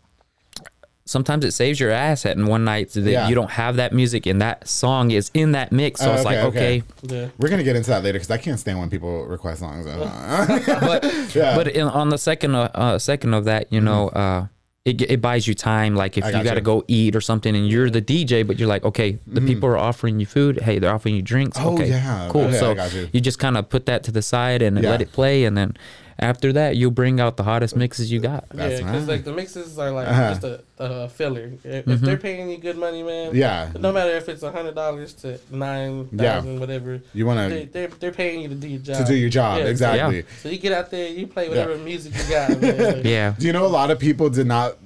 sometimes 1.05 1.43
it 1.43 1.51
saves 1.51 1.79
your 1.79 1.91
ass 1.91 2.25
at 2.25 2.37
in 2.37 2.45
one 2.47 2.63
night 2.63 2.91
that 2.91 3.01
Yeah. 3.01 3.27
you 3.27 3.35
don't 3.35 3.49
have 3.51 3.75
that 3.77 3.91
music 3.93 4.25
and 4.25 4.41
that 4.41 4.67
song 4.67 5.11
is 5.11 5.29
in 5.33 5.51
that 5.53 5.71
mix. 5.71 5.99
So 6.01 6.11
Oh, 6.11 6.15
it's 6.15 6.23
like 6.25 6.37
okay, 6.37 6.47
okay, 6.47 6.83
okay. 7.03 7.15
Yeah. 7.23 7.27
We're 7.37 7.49
gonna 7.49 7.63
get 7.63 7.75
into 7.75 7.89
that 7.89 8.03
later 8.03 8.17
because 8.19 8.31
I 8.31 8.37
can't 8.37 8.59
stand 8.59 8.79
when 8.79 8.89
people 8.89 9.25
request 9.25 9.59
songs. 9.59 9.85
but 10.65 11.03
Yeah. 11.35 11.55
but 11.55 11.67
in, 11.67 11.87
on 11.87 12.09
the 12.09 12.17
second 12.17 12.55
uh, 12.55 12.69
uh, 12.73 12.99
second 12.99 13.33
of 13.33 13.45
that, 13.45 13.71
you 13.73 13.81
know, 13.81 14.09
uh, 14.09 14.47
it, 14.83 15.01
it 15.01 15.21
buys 15.21 15.47
you 15.47 15.53
time. 15.53 15.95
Like 15.95 16.17
if 16.17 16.23
I 16.23 16.31
you 16.31 16.43
got 16.43 16.55
to 16.55 16.61
go 16.61 16.83
eat 16.87 17.15
or 17.15 17.21
something, 17.21 17.55
and 17.55 17.67
you're 17.67 17.89
the 17.89 18.01
DJ, 18.01 18.45
but 18.45 18.57
you're 18.57 18.67
like, 18.67 18.83
okay, 18.83 19.19
the 19.27 19.39
mm-hmm. 19.39 19.47
people 19.47 19.69
are 19.69 19.77
offering 19.77 20.19
you 20.19 20.25
food. 20.25 20.59
Hey, 20.61 20.79
they're 20.79 20.93
offering 20.93 21.15
you 21.15 21.21
drinks. 21.21 21.57
Oh, 21.59 21.73
okay, 21.75 21.89
yeah. 21.89 22.27
cool. 22.31 22.45
Okay, 22.45 22.57
so 22.57 22.73
got 22.73 22.93
you. 22.93 23.21
just 23.21 23.37
kind 23.37 23.57
of 23.57 23.69
put 23.69 23.85
that 23.85 24.03
to 24.03 24.11
the 24.11 24.21
side 24.21 24.61
and 24.61 24.81
Yeah. 24.81 24.89
let 24.89 25.01
it 25.01 25.11
play, 25.11 25.43
and 25.43 25.55
then 25.55 25.77
after 26.21 26.53
that, 26.53 26.75
you'll 26.75 26.91
bring 26.91 27.19
out 27.19 27.35
the 27.35 27.43
hottest 27.43 27.75
mixes 27.75 28.11
you 28.11 28.19
got. 28.19 28.47
That's 28.49 28.79
yeah, 28.79 28.85
because 28.85 29.01
right. 29.07 29.13
like 29.15 29.23
the 29.23 29.33
mixes 29.33 29.79
are 29.79 29.89
like 29.91 30.07
Uh-huh. 30.07 30.29
just 30.29 30.43
a, 30.43 30.63
a 30.77 31.09
filler. 31.09 31.51
If, 31.63 31.85
Mm-hmm. 31.85 31.91
if 31.91 32.01
they're 32.01 32.17
paying 32.17 32.49
you 32.49 32.57
good 32.57 32.77
money, 32.77 33.01
man, 33.03 33.31
Yeah. 33.33 33.71
no 33.79 33.91
matter 33.91 34.11
if 34.11 34.29
it's 34.29 34.43
a 34.43 34.51
hundred 34.51 34.75
dollars 34.75 35.13
to 35.15 35.39
nine 35.49 36.07
thousand, 36.09 36.53
yeah. 36.53 36.59
whatever, 36.59 37.01
You 37.13 37.25
wanna- 37.25 37.49
they, 37.49 37.65
they're 37.65 37.87
they're 37.99 38.11
paying 38.11 38.41
you 38.41 38.49
to 38.49 38.55
do 38.55 38.67
your 38.67 38.79
job. 38.79 38.97
to 38.97 39.03
do 39.05 39.15
your 39.15 39.29
job, 39.29 39.57
Yeah, 39.59 39.65
exactly. 39.65 40.17
Yeah. 40.17 40.23
So 40.43 40.49
you 40.49 40.57
get 40.59 40.73
out 40.73 40.91
there, 40.91 41.07
you 41.09 41.25
play 41.27 41.49
whatever 41.49 41.75
music 41.77 42.13
you 42.15 42.29
got. 42.29 42.61
Man. 42.61 43.01
Yeah. 43.05 43.33
Do 43.39 43.47
you 43.47 43.53
know 43.53 43.65
a 43.65 43.67
lot 43.67 43.89
of 43.91 43.97
people 43.99 44.29
did 44.29 44.47
not 44.47 44.77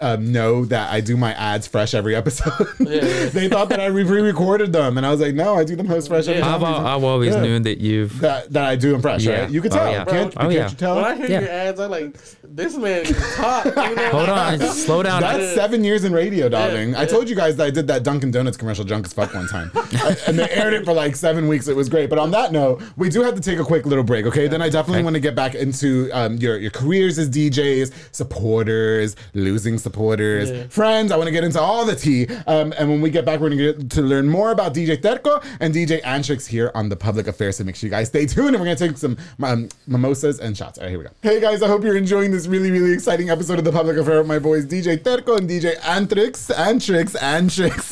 um, 0.00 0.32
know 0.32 0.64
that 0.66 0.92
I 0.92 1.00
do 1.00 1.16
my 1.16 1.32
ads 1.34 1.66
fresh 1.66 1.94
every 1.94 2.14
episode? 2.14 2.52
Yeah. 2.84 3.26
they 3.26 3.48
thought 3.48 3.70
that 3.70 3.80
I 3.80 3.86
re-recorded 3.86 4.72
them, 4.72 4.96
and 4.98 5.06
I 5.06 5.10
was 5.10 5.20
like, 5.20 5.34
no, 5.34 5.54
I 5.56 5.64
do 5.64 5.74
them 5.76 5.86
post 5.86 6.08
fresh 6.08 6.28
every 6.28 6.40
Yeah. 6.40 6.46
time. 6.46 6.54
I've, 6.56 6.62
al- 6.62 6.86
I've 6.86 7.04
always 7.04 7.34
Yeah. 7.34 7.40
knew 7.42 7.58
that 7.60 7.78
you've. 7.78 8.20
that, 8.20 8.52
that 8.52 8.64
I 8.64 8.76
do 8.76 8.92
them 8.92 9.00
fresh, 9.02 9.22
Yeah. 9.24 9.42
right? 9.42 9.50
You 9.50 9.60
could 9.62 9.72
Oh, 9.72 9.76
tell. 9.76 9.90
yeah. 9.90 10.04
Can't, 10.04 10.08
Bro. 10.08 10.18
can't 10.22 10.36
Oh, 10.36 10.48
yeah. 10.50 10.68
you 10.68 10.76
tell? 10.76 10.96
When 10.96 11.04
I 11.04 11.16
hear 11.16 11.26
Yeah. 11.30 11.40
your 11.40 11.50
ads, 11.50 11.80
I'm 11.80 11.90
like, 11.90 12.16
this 12.44 12.76
man 12.76 13.02
is 13.06 13.34
hot. 13.36 13.64
You 13.64 13.94
know? 13.96 14.08
Hold 14.10 14.28
on, 14.28 14.58
slow 14.60 15.02
down. 15.02 15.20
That's 15.22 15.54
seven 15.54 15.82
years 15.84 16.04
in 16.04 16.12
radio, 16.12 16.48
darling. 16.48 16.90
Yeah, 16.90 17.00
I 17.00 17.06
told 17.06 17.28
you 17.28 17.34
guys 17.36 17.56
that 17.56 17.66
I 17.66 17.70
did 17.70 17.86
that 17.88 18.02
Dunkin' 18.02 18.30
Donuts 18.30 18.56
commercial 18.56 18.84
drunk 18.84 19.06
as 19.06 19.12
fuck 19.12 19.34
one 19.34 19.48
time. 19.48 19.70
I- 19.74 20.16
and 20.26 20.38
they 20.38 20.48
aired 20.50 20.74
it 20.74 20.84
for 20.84 20.92
like 20.92 21.16
seven 21.16 21.48
weeks. 21.48 21.68
It 21.68 21.76
was 21.76 21.88
great. 21.88 22.10
But 22.10 22.18
on 22.18 22.30
that 22.32 22.52
note, 22.52 22.82
we 22.96 23.08
do 23.08 23.22
have 23.22 23.34
to 23.34 23.40
take 23.40 23.58
a 23.58 23.64
quick 23.64 23.86
little 23.86 24.04
break, 24.04 24.26
okay? 24.26 24.46
Then 24.48 24.60
I 24.62 24.68
definitely 24.68 25.02
want 25.04 25.14
to 25.14 25.20
get 25.20 25.34
back 25.34 25.54
into 25.54 26.10
um, 26.12 26.36
your, 26.36 26.58
your 26.58 26.70
careers 26.70 27.18
as 27.18 27.28
DJs, 27.30 27.92
supporters, 28.12 29.16
losing 29.32 29.73
supporters, 29.78 30.50
Yeah. 30.50 30.64
friends. 30.68 31.12
I 31.12 31.16
want 31.16 31.26
to 31.28 31.32
get 31.32 31.44
into 31.44 31.60
all 31.60 31.84
the 31.84 31.94
tea. 31.96 32.26
Um, 32.46 32.72
and 32.78 32.88
when 32.88 33.00
we 33.00 33.10
get 33.10 33.24
back, 33.24 33.40
we're 33.40 33.48
going 33.50 33.58
to 33.58 33.72
get 33.74 33.90
to 33.92 34.02
learn 34.02 34.28
more 34.28 34.50
about 34.50 34.74
DJ 34.74 34.96
Terko 35.00 35.44
and 35.60 35.74
DJ 35.74 36.00
Antrix 36.02 36.46
here 36.46 36.70
on 36.74 36.88
the 36.88 36.96
Public 36.96 37.26
Affairs. 37.26 37.56
So 37.56 37.64
make 37.64 37.76
sure 37.76 37.86
you 37.86 37.90
guys 37.90 38.08
stay 38.08 38.26
tuned 38.26 38.48
and 38.48 38.58
we're 38.58 38.64
going 38.66 38.76
to 38.76 38.88
take 38.88 38.96
some 38.98 39.16
um, 39.42 39.68
mimosas 39.86 40.38
and 40.40 40.56
shots. 40.56 40.78
All 40.78 40.84
right, 40.84 40.90
here 40.90 40.98
we 40.98 41.04
go. 41.04 41.10
Hey 41.22 41.40
guys, 41.40 41.62
I 41.62 41.68
hope 41.68 41.82
you're 41.84 41.96
enjoying 41.96 42.30
this 42.30 42.46
really, 42.46 42.70
really 42.70 42.92
exciting 42.92 43.30
episode 43.30 43.58
of 43.58 43.64
the 43.64 43.72
Public 43.72 43.96
Affair 43.96 44.18
with 44.18 44.26
my 44.26 44.38
boys 44.38 44.66
DJ 44.66 44.96
Terko 44.98 45.38
and 45.38 45.48
DJ 45.48 45.76
Antrix. 45.80 46.50
Antrix, 46.54 47.16
Antrix. 47.16 47.90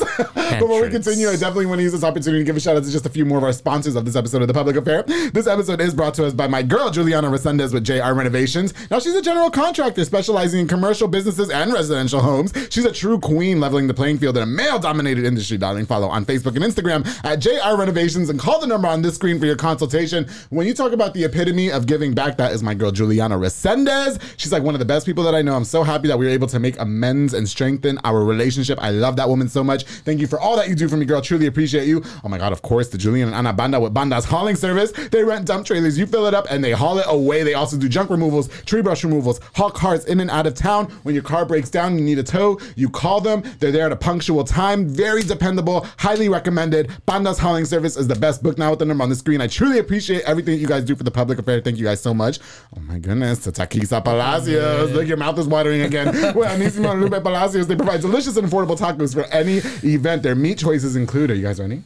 Before 0.58 0.82
we 0.82 0.90
continue, 0.90 1.28
I 1.28 1.32
definitely 1.32 1.66
want 1.66 1.78
to 1.78 1.82
use 1.82 1.92
this 1.92 2.04
opportunity 2.04 2.42
to 2.42 2.46
give 2.46 2.56
a 2.56 2.60
shout 2.60 2.76
out 2.76 2.84
to 2.84 2.90
just 2.90 3.06
a 3.06 3.10
few 3.10 3.24
more 3.24 3.38
of 3.38 3.44
our 3.44 3.52
sponsors 3.52 3.96
of 3.96 4.04
this 4.04 4.16
episode 4.16 4.42
of 4.42 4.48
the 4.48 4.54
Public 4.54 4.76
Affair. 4.76 5.02
This 5.32 5.46
episode 5.46 5.80
is 5.80 5.94
brought 5.94 6.14
to 6.14 6.26
us 6.26 6.34
by 6.34 6.46
my 6.46 6.62
girl 6.62 6.90
Juliana 6.90 7.28
Resendez 7.28 7.72
with 7.72 7.84
JR 7.84 8.12
Renovations. 8.12 8.74
Now 8.90 8.98
she's 8.98 9.14
a 9.14 9.22
general 9.22 9.50
contractor 9.50 10.04
specializing 10.04 10.60
in 10.60 10.68
commercial 10.68 11.08
businesses 11.08 11.50
and 11.50 11.61
residential 11.70 12.20
homes. 12.20 12.52
She's 12.70 12.86
a 12.86 12.92
true 12.92 13.20
queen 13.20 13.60
leveling 13.60 13.86
the 13.86 13.94
playing 13.94 14.16
field 14.18 14.38
in 14.38 14.42
a 14.42 14.46
male-dominated 14.46 15.26
industry, 15.26 15.58
darling. 15.58 15.84
Follow 15.84 16.08
on 16.08 16.24
Facebook 16.24 16.56
and 16.56 16.64
Instagram 16.64 17.06
at 17.24 17.40
JR 17.40 17.78
Renovations 17.78 18.30
and 18.30 18.40
call 18.40 18.58
the 18.58 18.66
number 18.66 18.88
on 18.88 19.02
this 19.02 19.16
screen 19.16 19.38
for 19.38 19.44
your 19.44 19.56
consultation. 19.56 20.26
When 20.48 20.66
you 20.66 20.72
talk 20.72 20.92
about 20.92 21.12
the 21.12 21.24
epitome 21.24 21.70
of 21.70 21.86
giving 21.86 22.14
back, 22.14 22.38
that 22.38 22.52
is 22.52 22.62
my 22.62 22.72
girl 22.72 22.90
Juliana 22.90 23.36
Resendez. 23.36 24.20
She's 24.38 24.52
like 24.52 24.62
one 24.62 24.74
of 24.74 24.78
the 24.78 24.86
best 24.86 25.04
people 25.04 25.24
that 25.24 25.34
I 25.34 25.42
know. 25.42 25.54
I'm 25.54 25.64
so 25.64 25.82
happy 25.82 26.08
that 26.08 26.18
we 26.18 26.24
were 26.24 26.32
able 26.32 26.48
to 26.48 26.58
make 26.58 26.78
amends 26.78 27.34
and 27.34 27.46
strengthen 27.46 27.98
our 28.04 28.24
relationship. 28.24 28.78
I 28.80 28.90
love 28.90 29.16
that 29.16 29.28
woman 29.28 29.48
so 29.48 29.62
much. 29.62 29.84
Thank 29.84 30.20
you 30.20 30.26
for 30.26 30.40
all 30.40 30.56
that 30.56 30.68
you 30.68 30.74
do 30.74 30.88
for 30.88 30.96
me, 30.96 31.04
girl. 31.04 31.20
Truly 31.20 31.46
appreciate 31.46 31.86
you. 31.86 32.02
Oh 32.24 32.28
my 32.28 32.38
God, 32.38 32.52
of 32.52 32.62
course, 32.62 32.88
the 32.88 32.98
Julian 32.98 33.28
and 33.28 33.36
Ana 33.36 33.52
Banda 33.52 33.80
with 33.80 33.92
Banda's 33.92 34.24
hauling 34.24 34.56
service. 34.56 34.92
They 34.92 35.22
rent 35.24 35.46
dump 35.46 35.66
trailers. 35.66 35.98
You 35.98 36.06
fill 36.06 36.26
it 36.26 36.34
up 36.34 36.46
and 36.50 36.62
they 36.62 36.72
haul 36.72 36.98
it 36.98 37.06
away. 37.08 37.42
They 37.42 37.54
also 37.54 37.76
do 37.76 37.88
junk 37.88 38.10
removals, 38.10 38.48
tree 38.62 38.82
brush 38.82 39.04
removals, 39.04 39.40
haul 39.54 39.70
cars 39.70 40.04
in 40.06 40.20
and 40.20 40.30
out 40.30 40.46
of 40.46 40.54
town. 40.54 40.86
When 41.02 41.14
your 41.14 41.24
car 41.24 41.44
breaks 41.52 41.68
down, 41.68 41.98
you 41.98 42.02
need 42.02 42.18
a 42.18 42.22
tow, 42.22 42.58
you 42.76 42.88
call 42.88 43.20
them. 43.20 43.42
They're 43.58 43.70
there 43.70 43.84
at 43.84 43.92
a 43.92 43.96
punctual 43.96 44.42
time. 44.42 44.88
Very 44.88 45.22
dependable, 45.22 45.86
highly 45.98 46.30
recommended. 46.30 46.90
Banda's 47.04 47.38
hauling 47.38 47.66
service 47.66 47.98
is 47.98 48.08
the 48.08 48.14
best 48.14 48.42
book 48.42 48.56
now 48.56 48.70
with 48.70 48.78
the 48.78 48.86
number 48.86 49.04
on 49.04 49.10
the 49.10 49.16
screen. 49.16 49.42
I 49.42 49.48
truly 49.48 49.78
appreciate 49.78 50.22
everything 50.22 50.58
you 50.58 50.66
guys 50.66 50.82
do 50.82 50.96
for 50.96 51.04
the 51.04 51.10
public 51.10 51.38
affair. 51.38 51.60
Thank 51.60 51.76
you 51.76 51.84
guys 51.84 52.00
so 52.00 52.14
much. 52.14 52.38
Oh 52.74 52.80
my 52.80 52.98
goodness, 52.98 53.40
to 53.40 53.52
Taquisa 53.52 54.02
Palacios. 54.02 54.92
Look, 54.92 55.06
your 55.06 55.18
mouth 55.18 55.38
is 55.38 55.46
watering 55.46 55.82
again. 55.82 56.06
well, 56.34 56.56
Anisimo 56.56 56.92
and 56.92 57.02
Lupe 57.02 57.22
Palacios, 57.22 57.66
they 57.66 57.76
provide 57.76 58.00
delicious 58.00 58.38
and 58.38 58.48
affordable 58.48 58.78
tacos 58.78 59.12
for 59.12 59.24
any 59.24 59.58
event. 59.84 60.22
Their 60.22 60.34
meat 60.34 60.56
choices 60.56 60.96
include, 60.96 61.32
are 61.32 61.34
you 61.34 61.42
guys 61.42 61.60
ready? 61.60 61.82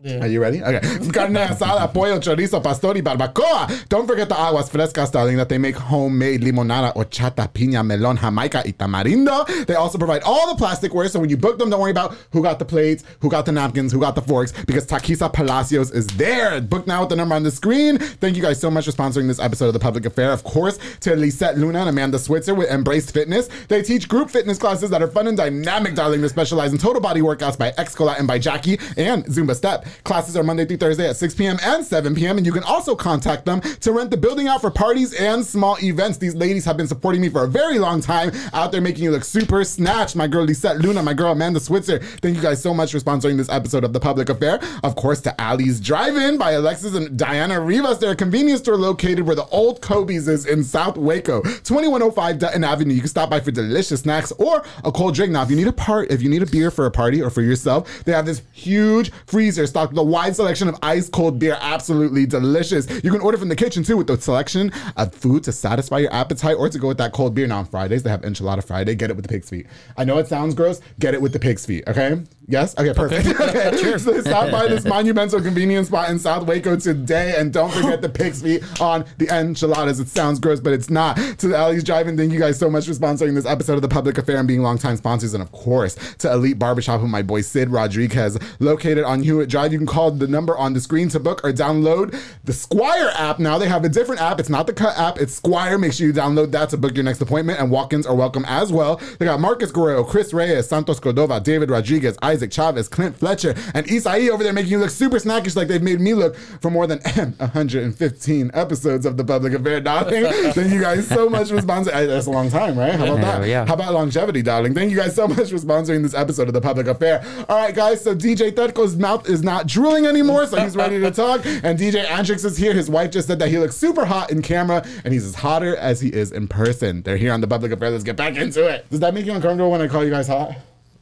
Yeah. 0.00 0.22
Are 0.22 0.28
you 0.28 0.40
ready? 0.40 0.62
Okay. 0.62 0.78
Carne 1.12 1.34
asada, 1.34 1.92
pollo, 1.92 2.20
chorizo, 2.20 2.62
pastor, 2.62 2.94
y 2.94 3.00
barbacoa. 3.00 3.88
Don't 3.88 4.06
forget 4.06 4.28
the 4.28 4.36
aguas 4.36 4.70
frescas, 4.70 5.10
darling, 5.10 5.36
that 5.38 5.48
they 5.48 5.58
make 5.58 5.74
homemade 5.74 6.40
limonada, 6.40 6.94
horchata, 6.94 7.52
piña, 7.52 7.84
melon, 7.84 8.16
jamaica, 8.16 8.62
y 8.64 8.72
tamarindo. 8.72 9.44
They 9.66 9.74
also 9.74 9.98
provide 9.98 10.22
all 10.22 10.54
the 10.54 10.64
plasticware, 10.64 11.10
so 11.10 11.18
when 11.18 11.30
you 11.30 11.36
book 11.36 11.58
them, 11.58 11.68
don't 11.70 11.80
worry 11.80 11.90
about 11.90 12.16
who 12.30 12.42
got 12.44 12.60
the 12.60 12.64
plates, 12.64 13.02
who 13.20 13.28
got 13.28 13.44
the 13.44 13.50
napkins, 13.50 13.90
who 13.90 13.98
got 13.98 14.14
the 14.14 14.22
forks, 14.22 14.52
because 14.66 14.86
Taquisa 14.86 15.32
Palacios 15.32 15.90
is 15.90 16.06
there. 16.16 16.60
Book 16.60 16.86
now 16.86 17.00
with 17.00 17.08
the 17.08 17.16
number 17.16 17.34
on 17.34 17.42
the 17.42 17.50
screen. 17.50 17.98
Thank 17.98 18.36
you 18.36 18.42
guys 18.42 18.60
so 18.60 18.70
much 18.70 18.84
for 18.84 18.92
sponsoring 18.92 19.26
this 19.26 19.40
episode 19.40 19.66
of 19.66 19.72
The 19.72 19.80
Public 19.80 20.06
Affair. 20.06 20.30
Of 20.30 20.44
course, 20.44 20.78
to 21.00 21.16
Lisette 21.16 21.58
Luna 21.58 21.80
and 21.80 21.88
Amanda 21.88 22.20
Switzer 22.20 22.54
with 22.54 22.70
Embrace 22.70 23.10
Fitness. 23.10 23.48
They 23.66 23.82
teach 23.82 24.08
group 24.08 24.30
fitness 24.30 24.58
classes 24.58 24.90
that 24.90 25.02
are 25.02 25.08
fun 25.08 25.26
and 25.26 25.36
dynamic, 25.36 25.96
darling. 25.96 26.20
They 26.20 26.28
specialize 26.28 26.70
in 26.70 26.78
total 26.78 27.02
body 27.02 27.20
workouts 27.20 27.58
by 27.58 27.72
Xcola 27.72 28.16
and 28.16 28.28
by 28.28 28.38
Jackie 28.38 28.78
and 28.96 29.24
Zumba 29.24 29.56
Step. 29.56 29.86
Classes 30.04 30.36
are 30.36 30.42
Monday 30.42 30.64
through 30.64 30.78
Thursday 30.78 31.08
at 31.08 31.16
6 31.16 31.34
p.m. 31.34 31.58
and 31.62 31.84
7 31.84 32.14
p.m. 32.14 32.36
And 32.36 32.46
you 32.46 32.52
can 32.52 32.62
also 32.64 32.94
contact 32.94 33.44
them 33.44 33.60
to 33.60 33.92
rent 33.92 34.10
the 34.10 34.16
building 34.16 34.48
out 34.48 34.60
for 34.60 34.70
parties 34.70 35.14
and 35.14 35.44
small 35.44 35.76
events. 35.82 36.18
These 36.18 36.34
ladies 36.34 36.64
have 36.64 36.76
been 36.76 36.88
supporting 36.88 37.20
me 37.20 37.28
for 37.28 37.44
a 37.44 37.48
very 37.48 37.78
long 37.78 38.00
time, 38.00 38.30
out 38.52 38.72
there 38.72 38.80
making 38.80 39.04
you 39.04 39.10
look 39.10 39.24
super 39.24 39.64
snatched. 39.64 40.16
My 40.16 40.26
girl 40.26 40.44
Lisette 40.44 40.78
Luna, 40.78 41.02
my 41.02 41.14
girl 41.14 41.32
Amanda 41.32 41.60
Switzer. 41.60 41.98
Thank 41.98 42.36
you 42.36 42.42
guys 42.42 42.62
so 42.62 42.72
much 42.72 42.92
for 42.92 42.98
sponsoring 42.98 43.36
this 43.36 43.48
episode 43.48 43.84
of 43.84 43.92
The 43.92 44.00
Public 44.00 44.28
Affair. 44.28 44.60
Of 44.82 44.96
course, 44.96 45.20
to 45.22 45.34
Ali's 45.42 45.80
Drive-In 45.80 46.38
by 46.38 46.52
Alexis 46.52 46.94
and 46.94 47.18
Diana 47.18 47.60
Rivas. 47.60 47.98
They're 47.98 48.12
a 48.12 48.16
convenience 48.16 48.60
store 48.60 48.76
located 48.76 49.26
where 49.26 49.36
the 49.36 49.46
old 49.46 49.80
Kobe's 49.80 50.28
is 50.28 50.46
in 50.46 50.64
South 50.64 50.96
Waco, 50.96 51.42
2105 51.42 52.38
Dutton 52.38 52.64
Avenue. 52.64 52.94
You 52.94 53.00
can 53.00 53.08
stop 53.08 53.30
by 53.30 53.40
for 53.40 53.50
delicious 53.50 54.00
snacks 54.00 54.32
or 54.38 54.64
a 54.84 54.92
cold 54.92 55.14
drink. 55.14 55.32
Now, 55.32 55.42
if 55.42 55.50
you 55.50 55.56
need 55.56 55.68
a 55.68 55.72
part, 55.72 56.10
if 56.10 56.22
you 56.22 56.28
need 56.28 56.42
a 56.42 56.46
beer 56.46 56.70
for 56.70 56.86
a 56.86 56.90
party 56.90 57.22
or 57.22 57.30
for 57.30 57.42
yourself, 57.42 58.04
they 58.04 58.12
have 58.12 58.26
this 58.26 58.42
huge 58.52 59.12
freezer 59.26 59.66
stocked 59.78 59.92
with 59.92 60.00
a 60.00 60.02
wide 60.02 60.34
selection 60.34 60.68
of 60.68 60.76
ice 60.82 61.08
cold 61.08 61.38
beer. 61.38 61.56
Absolutely 61.60 62.26
delicious. 62.26 62.88
You 63.04 63.12
can 63.12 63.20
order 63.20 63.38
from 63.38 63.48
the 63.48 63.54
kitchen 63.54 63.84
too 63.84 63.96
with 63.96 64.08
the 64.08 64.20
selection 64.20 64.72
of 64.96 65.14
food 65.14 65.44
to 65.44 65.52
satisfy 65.52 65.98
your 65.98 66.12
appetite 66.12 66.56
or 66.56 66.68
to 66.68 66.78
go 66.80 66.88
with 66.88 66.98
that 66.98 67.12
cold 67.12 67.32
beer. 67.34 67.46
Now 67.46 67.58
on 67.58 67.64
Fridays 67.64 68.02
they 68.02 68.10
have 68.10 68.22
enchilada 68.22 68.64
Friday. 68.64 68.96
Get 68.96 69.10
it 69.10 69.14
with 69.14 69.24
the 69.24 69.28
pig's 69.28 69.48
feet. 69.48 69.66
I 69.96 70.02
know 70.02 70.18
it 70.18 70.26
sounds 70.26 70.54
gross. 70.54 70.80
Get 70.98 71.14
it 71.14 71.22
with 71.22 71.32
the 71.32 71.38
pig's 71.38 71.64
feet. 71.64 71.84
Okay. 71.86 72.20
Yes. 72.48 72.76
Okay. 72.78 72.92
Perfect. 72.92 73.40
Okay. 73.40 73.68
So 73.98 74.20
stop 74.20 74.50
by 74.50 74.68
this 74.68 74.84
monumental 74.84 75.40
convenience 75.40 75.88
spot 75.88 76.08
in 76.10 76.18
South 76.18 76.46
Waco 76.46 76.76
today, 76.76 77.34
and 77.36 77.52
don't 77.52 77.72
forget 77.72 78.00
the 78.00 78.08
pig's 78.08 78.42
feet 78.42 78.62
on 78.80 79.04
the 79.18 79.26
enchiladas. 79.28 79.98
It 80.00 80.08
sounds 80.08 80.38
gross, 80.38 80.60
but 80.60 80.72
it's 80.72 80.88
not. 80.88 81.16
To 81.16 81.48
the 81.48 81.58
Ali's 81.58 81.84
Drive-In, 81.84 82.16
thank 82.16 82.32
you 82.32 82.38
guys 82.38 82.58
so 82.58 82.70
much 82.70 82.86
for 82.86 82.92
sponsoring 82.92 83.34
this 83.34 83.44
episode 83.44 83.74
of 83.74 83.82
the 83.82 83.88
Public 83.88 84.18
Affair 84.18 84.36
and 84.36 84.46
being 84.46 84.62
longtime 84.62 84.96
sponsors, 84.96 85.34
and 85.34 85.42
of 85.42 85.52
course 85.52 85.96
to 86.18 86.32
Elite 86.32 86.58
Barbershop, 86.58 87.00
who 87.00 87.08
my 87.08 87.22
boy 87.22 87.40
Sid 87.40 87.70
Rodriguez 87.70 88.38
located 88.60 89.04
on 89.04 89.22
Hewitt 89.22 89.48
Drive. 89.48 89.67
You 89.72 89.78
can 89.78 89.86
call 89.86 90.10
the 90.10 90.26
number 90.26 90.56
on 90.56 90.72
the 90.74 90.80
screen 90.80 91.08
to 91.10 91.20
book 91.20 91.44
or 91.44 91.52
download 91.52 92.18
the 92.44 92.52
Squire 92.52 93.10
app. 93.14 93.38
Now 93.38 93.58
they 93.58 93.68
have 93.68 93.84
a 93.84 93.88
different 93.88 94.20
app. 94.20 94.40
It's 94.40 94.48
not 94.48 94.66
the 94.66 94.72
Cut 94.72 94.96
app. 94.98 95.18
It's 95.18 95.34
Squire. 95.34 95.78
Make 95.78 95.92
sure 95.92 96.06
you 96.06 96.12
download 96.12 96.50
that 96.52 96.70
to 96.70 96.76
book 96.76 96.94
your 96.94 97.04
next 97.04 97.20
appointment, 97.20 97.60
and 97.60 97.70
walk-ins 97.70 98.06
are 98.06 98.14
welcome 98.14 98.44
as 98.46 98.72
well. 98.72 99.00
They 99.18 99.26
got 99.26 99.40
Marcus 99.40 99.70
Guerrero, 99.72 100.04
Chris 100.04 100.32
Reyes, 100.32 100.68
Santos 100.68 101.00
Cordova, 101.00 101.40
David 101.40 101.70
Rodriguez, 101.70 102.16
Isaac 102.22 102.52
Chavez, 102.52 102.88
Clint 102.88 103.16
Fletcher, 103.18 103.54
and 103.74 103.86
Isai 103.86 104.28
over 104.30 104.42
there 104.42 104.52
making 104.52 104.72
you 104.72 104.78
look 104.78 104.90
super 104.90 105.16
snackish 105.18 105.56
like 105.56 105.68
they've 105.68 105.82
made 105.82 106.00
me 106.00 106.14
look 106.14 106.36
for 106.36 106.70
more 106.70 106.86
than 106.86 106.98
115 107.02 108.50
episodes 108.54 109.06
of 109.06 109.16
the 109.16 109.24
Public 109.24 109.52
Affair, 109.52 109.80
darling. 109.80 110.24
Thank 110.52 110.72
you 110.72 110.80
guys 110.80 111.06
so 111.06 111.28
much 111.28 111.48
for 111.48 111.56
sponsoring. 111.58 111.92
Eh, 111.94 112.06
that's 112.06 112.26
a 112.26 112.30
long 112.30 112.50
time, 112.50 112.78
right? 112.78 112.94
How 112.94 113.04
about 113.04 113.20
that? 113.40 113.48
yeah. 113.48 113.66
How 113.66 113.74
about 113.74 113.92
longevity, 113.92 114.42
darling? 114.42 114.74
Thank 114.74 114.90
you 114.90 114.96
guys 114.96 115.14
so 115.14 115.28
much 115.28 115.50
for 115.50 115.56
sponsoring 115.56 116.02
this 116.02 116.14
episode 116.14 116.48
of 116.48 116.54
the 116.54 116.60
Public 116.60 116.86
Affair. 116.86 117.24
All 117.48 117.56
right, 117.56 117.74
guys. 117.74 118.02
So 118.02 118.14
DJ 118.14 118.52
Terko's 118.52 118.96
mouth 118.96 119.28
is 119.28 119.42
not 119.58 119.66
drooling 119.66 120.06
anymore, 120.06 120.46
so 120.46 120.58
he's 120.60 120.76
ready 120.76 121.00
to 121.00 121.10
talk. 121.24 121.44
And 121.44 121.78
DJ 121.78 122.04
Antrix 122.06 122.44
is 122.44 122.56
here. 122.56 122.72
His 122.72 122.88
wife 122.88 123.10
just 123.10 123.26
said 123.28 123.38
that 123.40 123.48
he 123.48 123.58
looks 123.58 123.76
super 123.76 124.04
hot 124.04 124.30
in 124.30 124.40
camera, 124.42 124.84
and 125.04 125.12
he's 125.12 125.24
as 125.24 125.34
hotter 125.34 125.76
as 125.76 126.00
he 126.00 126.08
is 126.12 126.30
in 126.32 126.46
person. 126.48 127.02
They're 127.02 127.16
here 127.16 127.32
on 127.32 127.40
the 127.40 127.48
Public 127.48 127.72
Affair. 127.72 127.90
Let's 127.90 128.04
get 128.04 128.16
back 128.16 128.36
into 128.36 128.66
it. 128.66 128.88
Does 128.90 129.00
that 129.00 129.14
make 129.14 129.26
you 129.26 129.32
uncomfortable 129.32 129.70
when 129.70 129.80
I 129.80 129.88
call 129.88 130.04
you 130.04 130.10
guys 130.10 130.28
hot? 130.28 130.52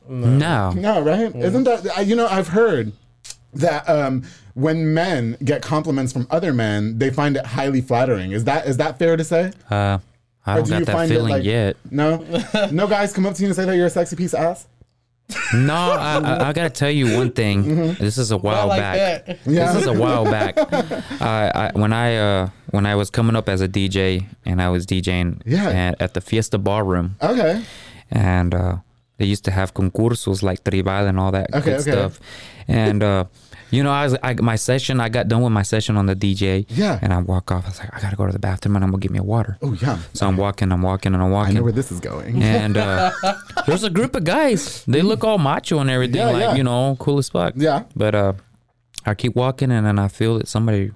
No. 0.09 0.71
No, 0.73 1.01
right? 1.03 1.35
Isn't 1.35 1.65
that 1.65 1.87
I- 1.97 2.01
you 2.03 2.17
know? 2.17 2.27
I've 2.29 2.49
heard 2.49 2.93
that 3.55 3.89
um, 3.89 4.23
when 4.55 4.95
men 4.95 5.37
get 5.45 5.63
compliments 5.63 6.13
from 6.13 6.27
other 6.31 6.53
men, 6.53 6.99
they 6.99 7.11
find 7.11 7.37
it 7.37 7.45
highly 7.45 7.81
flattering. 7.81 8.33
Is 8.33 8.45
that 8.45 8.67
is 8.67 8.77
that 8.79 8.99
fair 8.99 9.17
to 9.17 9.25
say? 9.25 9.53
Uh, 9.71 9.99
I 10.47 10.57
don't 10.57 10.65
do 10.65 10.71
got 10.71 10.79
you 10.79 10.85
that 10.87 10.93
find 10.93 11.11
it, 11.11 11.15
feeling 11.15 11.33
like- 11.33 11.45
yet. 11.45 11.77
No, 11.91 12.25
no 12.71 12.87
guys 12.87 13.13
come 13.13 13.27
up 13.27 13.35
to 13.35 13.43
you 13.43 13.49
and 13.49 13.57
say 13.57 13.65
that 13.65 13.77
you're 13.77 13.87
a 13.87 13.91
sexy 13.91 14.15
piece 14.17 14.33
of 14.33 14.41
ass. 14.41 14.67
No, 15.55 15.75
I, 15.75 16.19
I, 16.23 16.49
I 16.49 16.53
gotta 16.53 16.71
tell 16.71 16.91
you 16.91 17.17
one 17.17 17.33
thing. 17.33 17.65
Mm-hmm. 17.65 18.05
This 18.05 18.17
is 18.17 18.31
a 18.31 18.37
while 18.37 18.69
like 18.69 18.81
back. 18.81 19.39
Yeah. 19.45 19.73
This 19.73 19.83
is 19.83 19.87
a 19.89 19.93
while 19.93 20.25
back. 20.25 20.57
I, 21.21 21.51
I 21.55 21.71
when 21.75 21.93
I 21.93 22.17
uh 22.17 22.49
when 22.71 22.87
I 22.87 22.95
was 22.95 23.11
coming 23.11 23.35
up 23.37 23.49
as 23.49 23.61
a 23.61 23.69
DJ 23.69 24.27
and 24.45 24.63
I 24.63 24.69
was 24.71 24.87
DJing 24.87 25.43
Yeah. 25.45 25.69
at, 25.69 26.01
at 26.01 26.15
the 26.15 26.21
Fiesta 26.21 26.59
Ballroom 26.59 27.17
Okay. 27.23 27.65
and 28.11 28.55
uh, 28.55 28.77
they 29.19 29.25
used 29.25 29.45
to 29.47 29.51
have 29.51 29.75
concursos 29.75 30.43
like 30.43 30.63
tribal 30.63 31.07
and 31.09 31.19
all 31.19 31.33
that 31.33 31.53
Okay, 31.55 31.65
good 31.65 31.81
okay. 31.81 31.91
stuff. 31.93 32.21
And 32.69 33.03
uh, 33.03 33.25
you 33.71 33.83
know, 33.83 33.91
I 33.91 34.05
was 34.05 34.17
I, 34.23 34.35
my 34.35 34.57
session. 34.57 35.01
I 35.01 35.09
got 35.09 35.29
done 35.29 35.43
with 35.43 35.53
my 35.53 35.63
session 35.63 35.97
on 35.97 36.07
the 36.07 36.15
DJ. 36.17 36.67
Yeah. 36.69 36.99
And 37.03 37.13
I 37.13 37.19
walk 37.21 37.51
off. 37.51 37.65
I 37.65 37.69
was 37.69 37.79
like, 37.79 37.95
I 37.95 38.01
gotta 38.01 38.17
go 38.17 38.27
to 38.27 38.33
the 38.33 38.39
bathroom 38.39 38.77
and 38.77 38.85
I'm 38.85 38.91
gonna 38.91 39.01
get 39.01 39.11
me 39.11 39.19
a 39.19 39.23
water. 39.23 39.59
Oh 39.63 39.73
yeah. 39.81 39.99
So 40.13 40.27
I'm 40.27 40.37
walking. 40.37 40.71
I'm 40.73 40.83
walking 40.83 41.15
and 41.15 41.23
I'm 41.23 41.31
I 41.31 41.33
walking. 41.33 41.55
know 41.55 41.63
where 41.63 41.73
this 41.73 41.91
is 41.91 42.01
going. 42.01 42.43
and 42.43 42.77
uh, 42.77 43.11
there's 43.67 43.85
a 43.85 43.91
group 43.91 44.15
of 44.15 44.25
guys. 44.25 44.85
They 44.87 45.03
look 45.03 45.25
all 45.25 45.39
macho 45.39 45.79
and 45.81 45.91
everything, 45.91 46.17
Yeah, 46.17 46.31
like 46.31 46.41
yeah. 46.43 46.55
you 46.55 46.63
know, 46.65 46.97
cool 47.01 47.19
as 47.19 47.29
fuck. 47.29 47.55
Yeah. 47.57 47.85
But 47.97 48.15
uh, 48.15 48.33
I 49.05 49.15
keep 49.15 49.35
walking 49.37 49.71
and 49.73 49.87
then 49.87 49.99
I 49.99 50.09
feel 50.09 50.39
that 50.39 50.49
somebody 50.49 50.93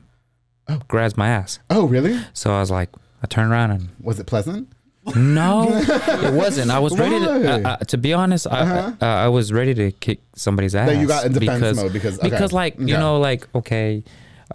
grabs 0.89 1.17
my 1.17 1.29
ass. 1.29 1.59
Oh 1.71 1.85
really? 1.87 2.21
So 2.33 2.53
I 2.55 2.61
was 2.61 2.71
like, 2.71 2.91
I 3.23 3.27
turn 3.27 3.51
around 3.51 3.73
and 3.73 3.89
Was 4.01 4.19
it 4.21 4.27
pleasant? 4.27 4.69
No, 5.17 5.69
it 5.73 6.33
wasn't. 6.35 6.71
I 6.71 6.79
was 6.79 6.99
ready 6.99 7.19
to. 7.21 7.27
Why? 7.27 7.47
Uh, 7.63 7.69
uh, 7.71 7.77
to 7.79 7.99
be 7.99 8.13
honest, 8.13 8.47
Uh-huh. 8.47 8.93
I, 9.01 9.05
uh, 9.05 9.25
I 9.27 9.29
was 9.29 9.53
ready 9.53 9.75
to 9.75 9.91
kick 9.93 10.21
somebody's 10.35 10.75
ass. 10.75 10.91
you 10.97 11.07
got 11.07 11.27
in 11.27 11.33
defense 11.33 11.77
mode 11.77 11.93
because- 11.93 12.19
okay. 12.19 12.29
because 12.31 12.53
like 12.53 12.79
you 12.79 12.87
Yeah. 12.89 12.99
know 13.01 13.19
like 13.19 13.49
okay, 13.55 14.03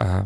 uh, 0.00 0.24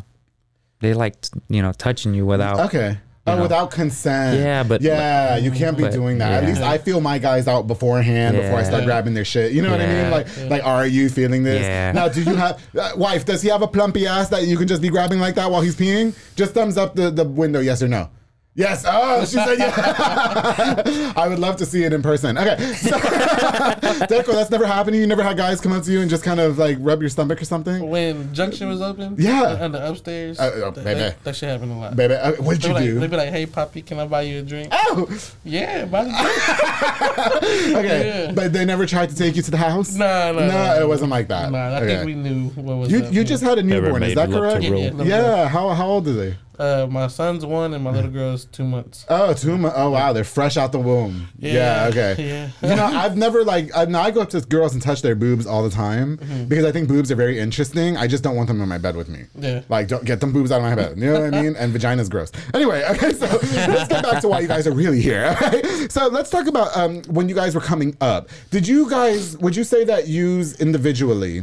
they 0.81 0.95
like 0.95 1.21
t- 1.21 1.41
you 1.49 1.63
know 1.63 1.73
touching 1.73 2.15
you 2.15 2.27
without. 2.27 2.61
Okay. 2.67 2.99
Oh, 3.27 3.37
know. 3.37 3.43
without 3.43 3.71
consent. 3.71 4.39
Yeah, 4.41 4.63
but- 4.63 4.81
yeah, 4.81 5.37
you 5.37 5.51
can't 5.51 5.77
be 5.77 5.83
but- 5.85 5.93
doing 5.93 6.17
that. 6.19 6.33
At 6.33 6.43
yeah. 6.43 6.49
least 6.49 6.63
I 6.63 6.79
feel 6.79 7.03
my 7.03 7.19
guys 7.19 7.47
out 7.47 7.67
beforehand 7.67 8.35
before 8.35 8.57
I 8.57 8.63
Yeah. 8.63 8.69
start 8.69 8.85
grabbing 8.87 9.13
their 9.13 9.27
shit. 9.27 9.53
You 9.53 9.61
know 9.61 9.71
what 9.71 9.81
I 9.81 9.87
mean? 9.87 9.97
Yeah. 9.97 10.11
Like, 10.11 10.27
like, 10.49 10.65
are 10.65 10.87
you 10.87 11.11
feeling 11.11 11.43
this? 11.45 11.61
Yeah. 11.63 11.93
Now, 11.93 12.09
do 12.09 12.23
you 12.23 12.35
have 12.35 12.59
uh, 12.77 12.93
wife? 12.97 13.27
Does 13.27 13.43
he 13.43 13.51
have 13.51 13.61
a 13.61 13.69
plumpy 13.69 14.07
ass 14.07 14.31
that 14.31 14.45
you 14.47 14.57
can 14.57 14.67
just 14.67 14.81
be 14.81 14.89
grabbing 14.89 15.21
like 15.21 15.35
that 15.35 15.51
while 15.51 15.61
he's 15.61 15.77
peeing? 15.77 16.15
Just 16.35 16.55
thumbs 16.55 16.79
up 16.79 16.95
the 16.95 17.11
the 17.11 17.25
window, 17.25 17.61
yes 17.61 17.83
or 17.83 17.89
no. 17.89 18.09
Yes. 18.57 18.85
Oh, 18.87 19.21
she 19.25 19.37
said 19.37 19.59
yeah. 19.59 21.13
I 21.17 21.29
would 21.29 21.39
love 21.39 21.57
to 21.59 21.67
see 21.67 21.85
it 21.85 21.93
in 21.93 22.03
person. 22.03 22.37
Okay. 22.37 22.57
So, 22.75 22.91
Deco, 22.99 24.33
that's 24.33 24.51
never 24.51 24.67
happened 24.67 24.95
to 24.95 24.97
you. 24.97 25.03
You 25.03 25.07
never 25.07 25.23
had 25.23 25.37
guys 25.37 25.61
come 25.61 25.73
up 25.73 25.85
to 25.85 25.93
you 25.93 26.01
and 26.01 26.11
just 26.11 26.25
kind 26.25 26.41
of 26.41 26.59
like 26.59 26.77
rub 26.81 27.01
your 27.01 27.11
stomach 27.11 27.41
or 27.41 27.45
something? 27.45 27.89
When 27.89 28.35
Junction 28.35 28.69
was 28.69 28.83
open, 28.83 29.15
Yeah. 29.19 29.57
on 29.63 29.71
the 29.73 29.89
upstairs, 29.89 30.39
Uh, 30.41 30.43
uh, 30.67 30.71
that, 30.73 30.85
baby. 30.85 31.01
that, 31.01 31.23
that 31.25 31.37
shit 31.37 31.49
happened 31.49 31.73
a 31.73 31.77
lot. 31.77 31.95
Baby, 31.97 32.15
uh, 32.15 32.33
what 32.43 32.61
did 32.61 32.63
They 32.63 32.69
you 32.69 32.75
be 32.75 32.75
like, 32.75 32.85
do? 32.85 32.99
They'd 33.01 33.11
be 33.11 33.17
like, 33.17 33.29
"Hey, 33.31 33.47
Poppy, 33.47 33.83
can 33.83 33.99
I 34.01 34.07
buy 34.07 34.23
you 34.23 34.41
a 34.41 34.43
drink?" 34.43 34.69
Oh, 34.73 35.09
Yeah, 35.45 35.85
buy 35.85 36.05
the 36.05 36.11
drink. 36.11 37.77
okay. 37.77 38.25
Yeah. 38.27 38.33
But 38.33 38.53
they 38.53 38.65
never 38.65 38.85
tried 38.85 39.11
to 39.11 39.17
take 39.17 39.37
you 39.37 39.43
to 39.43 39.51
the 39.51 39.57
house? 39.59 39.95
No, 39.95 40.33
no, 40.33 40.41
No, 40.41 40.49
no. 40.49 40.81
it 40.83 40.89
wasn't 40.89 41.11
like 41.11 41.29
that. 41.29 41.53
Nah, 41.53 41.59
I 41.59 41.77
Okay. 41.83 41.87
think 41.87 42.05
we 42.07 42.15
knew 42.15 42.49
what 42.51 42.77
was 42.79 42.91
You 42.91 43.05
up. 43.05 43.13
you 43.13 43.23
just 43.25 43.43
had 43.45 43.59
a 43.59 43.63
newborn, 43.63 44.03
is 44.03 44.15
that 44.17 44.31
correct? 44.31 44.63
Yeah, 44.65 44.75
yeah. 44.75 45.03
Yeah. 45.05 45.49
How 45.49 45.69
how 45.71 45.87
old 45.87 46.09
are 46.09 46.13
they? 46.13 46.35
Uh, 46.61 46.87
my 46.91 47.07
son's 47.07 47.45
one 47.45 47.73
and 47.75 47.83
my 47.83 47.91
little 47.91 48.11
girl's 48.21 48.45
two 48.45 48.65
months. 48.65 49.07
Oh, 49.09 49.33
two 49.33 49.57
months. 49.57 49.77
Oh 49.79 49.91
wow, 49.91 50.13
they're 50.13 50.25
fresh 50.25 50.57
out 50.59 50.73
the 50.73 50.79
womb. 50.79 51.29
Yeah. 51.39 51.53
Yeah, 51.55 51.89
okay. 51.89 52.51
yeah. 52.63 52.69
you 52.69 52.77
know, 52.77 52.85
I've 52.85 53.17
never 53.17 53.43
like. 53.45 53.71
I, 53.75 53.87
now 53.87 54.03
I 54.03 54.11
go 54.11 54.21
up 54.21 54.31
to 54.31 54.41
girls 54.43 54.75
and 54.75 54.83
touch 54.83 55.01
their 55.03 55.15
boobs 55.15 55.47
all 55.47 55.63
the 55.63 55.71
time 55.71 56.19
Mm-hmm. 56.19 56.45
because 56.47 56.65
I 56.67 56.73
think 56.73 56.87
boobs 56.89 57.11
are 57.11 57.17
very 57.17 57.39
interesting. 57.39 57.97
I 57.97 58.07
just 58.07 58.23
don't 58.23 58.37
want 58.37 58.49
them 58.49 58.61
in 58.61 58.69
my 58.69 58.79
bed 58.79 58.95
with 58.95 59.09
me. 59.09 59.25
Yeah. 59.39 59.63
Like, 59.71 59.89
don't 59.89 60.05
get 60.05 60.21
them 60.21 60.33
boobs 60.33 60.53
out 60.53 60.57
of 60.59 60.63
my 60.65 60.75
bed. 60.75 60.99
You 60.99 61.07
know 61.13 61.21
what 61.23 61.35
I 61.35 61.43
mean? 61.43 61.57
And 61.57 61.73
vagina's 61.73 62.09
gross. 62.09 62.31
Anyway, 62.53 62.85
okay, 62.91 63.13
so 63.15 63.27
let's 63.43 63.89
get 63.89 64.03
back 64.03 64.21
to 64.21 64.29
why 64.29 64.41
you 64.41 64.49
guys 64.49 64.67
are 64.67 64.73
really 64.73 65.01
here. 65.01 65.35
Okay? 65.43 65.89
So 65.89 66.09
let's 66.09 66.29
talk 66.31 66.47
about 66.47 66.77
um, 66.77 67.03
when 67.09 67.29
you 67.29 67.35
guys 67.35 67.55
were 67.55 67.61
coming 67.61 67.97
up. 68.03 68.29
Did 68.51 68.69
you 68.69 68.89
guys? 68.91 69.39
Would 69.39 69.57
you 69.57 69.65
say 69.65 69.85
that 69.85 70.09
use 70.09 70.61
individually? 70.61 71.43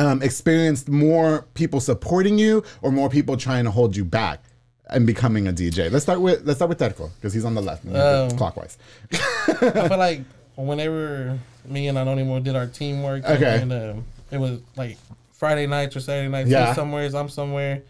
Um, 0.00 0.22
experienced 0.22 0.88
more 0.88 1.44
people 1.54 1.80
supporting 1.80 2.38
you 2.38 2.62
or 2.82 2.92
more 2.92 3.08
people 3.08 3.36
trying 3.36 3.64
to 3.64 3.70
hold 3.72 3.96
you 3.96 4.04
back 4.04 4.44
and 4.90 5.04
becoming 5.06 5.48
a 5.48 5.52
DJ? 5.52 5.90
Let's 5.90 6.04
start 6.04 6.20
with 6.20 6.44
let's 6.44 6.58
start 6.58 6.68
with 6.68 6.78
Terko 6.78 7.10
because 7.16 7.32
he's 7.34 7.44
on 7.44 7.54
the 7.56 7.60
left 7.60 7.84
Um, 7.86 8.30
clockwise. 8.38 8.78
I 9.12 9.88
feel 9.88 9.98
like 9.98 10.20
whenever 10.56 11.38
me 11.66 11.88
and 11.88 11.98
Anonimo 11.98 12.42
did 12.44 12.54
our 12.54 12.66
teamwork, 12.68 13.24
Okay. 13.24 13.60
and 13.60 13.72
um, 13.72 14.04
it 14.30 14.38
was 14.38 14.60
like 14.76 14.98
Friday 15.32 15.66
nights 15.66 15.96
or 15.96 16.00
Saturday 16.00 16.28
nights. 16.28 16.48
Yeah. 16.48 16.66
He's 16.66 16.76
somewhere, 16.76 17.10
I'm 17.14 17.28
somewhere. 17.28 17.82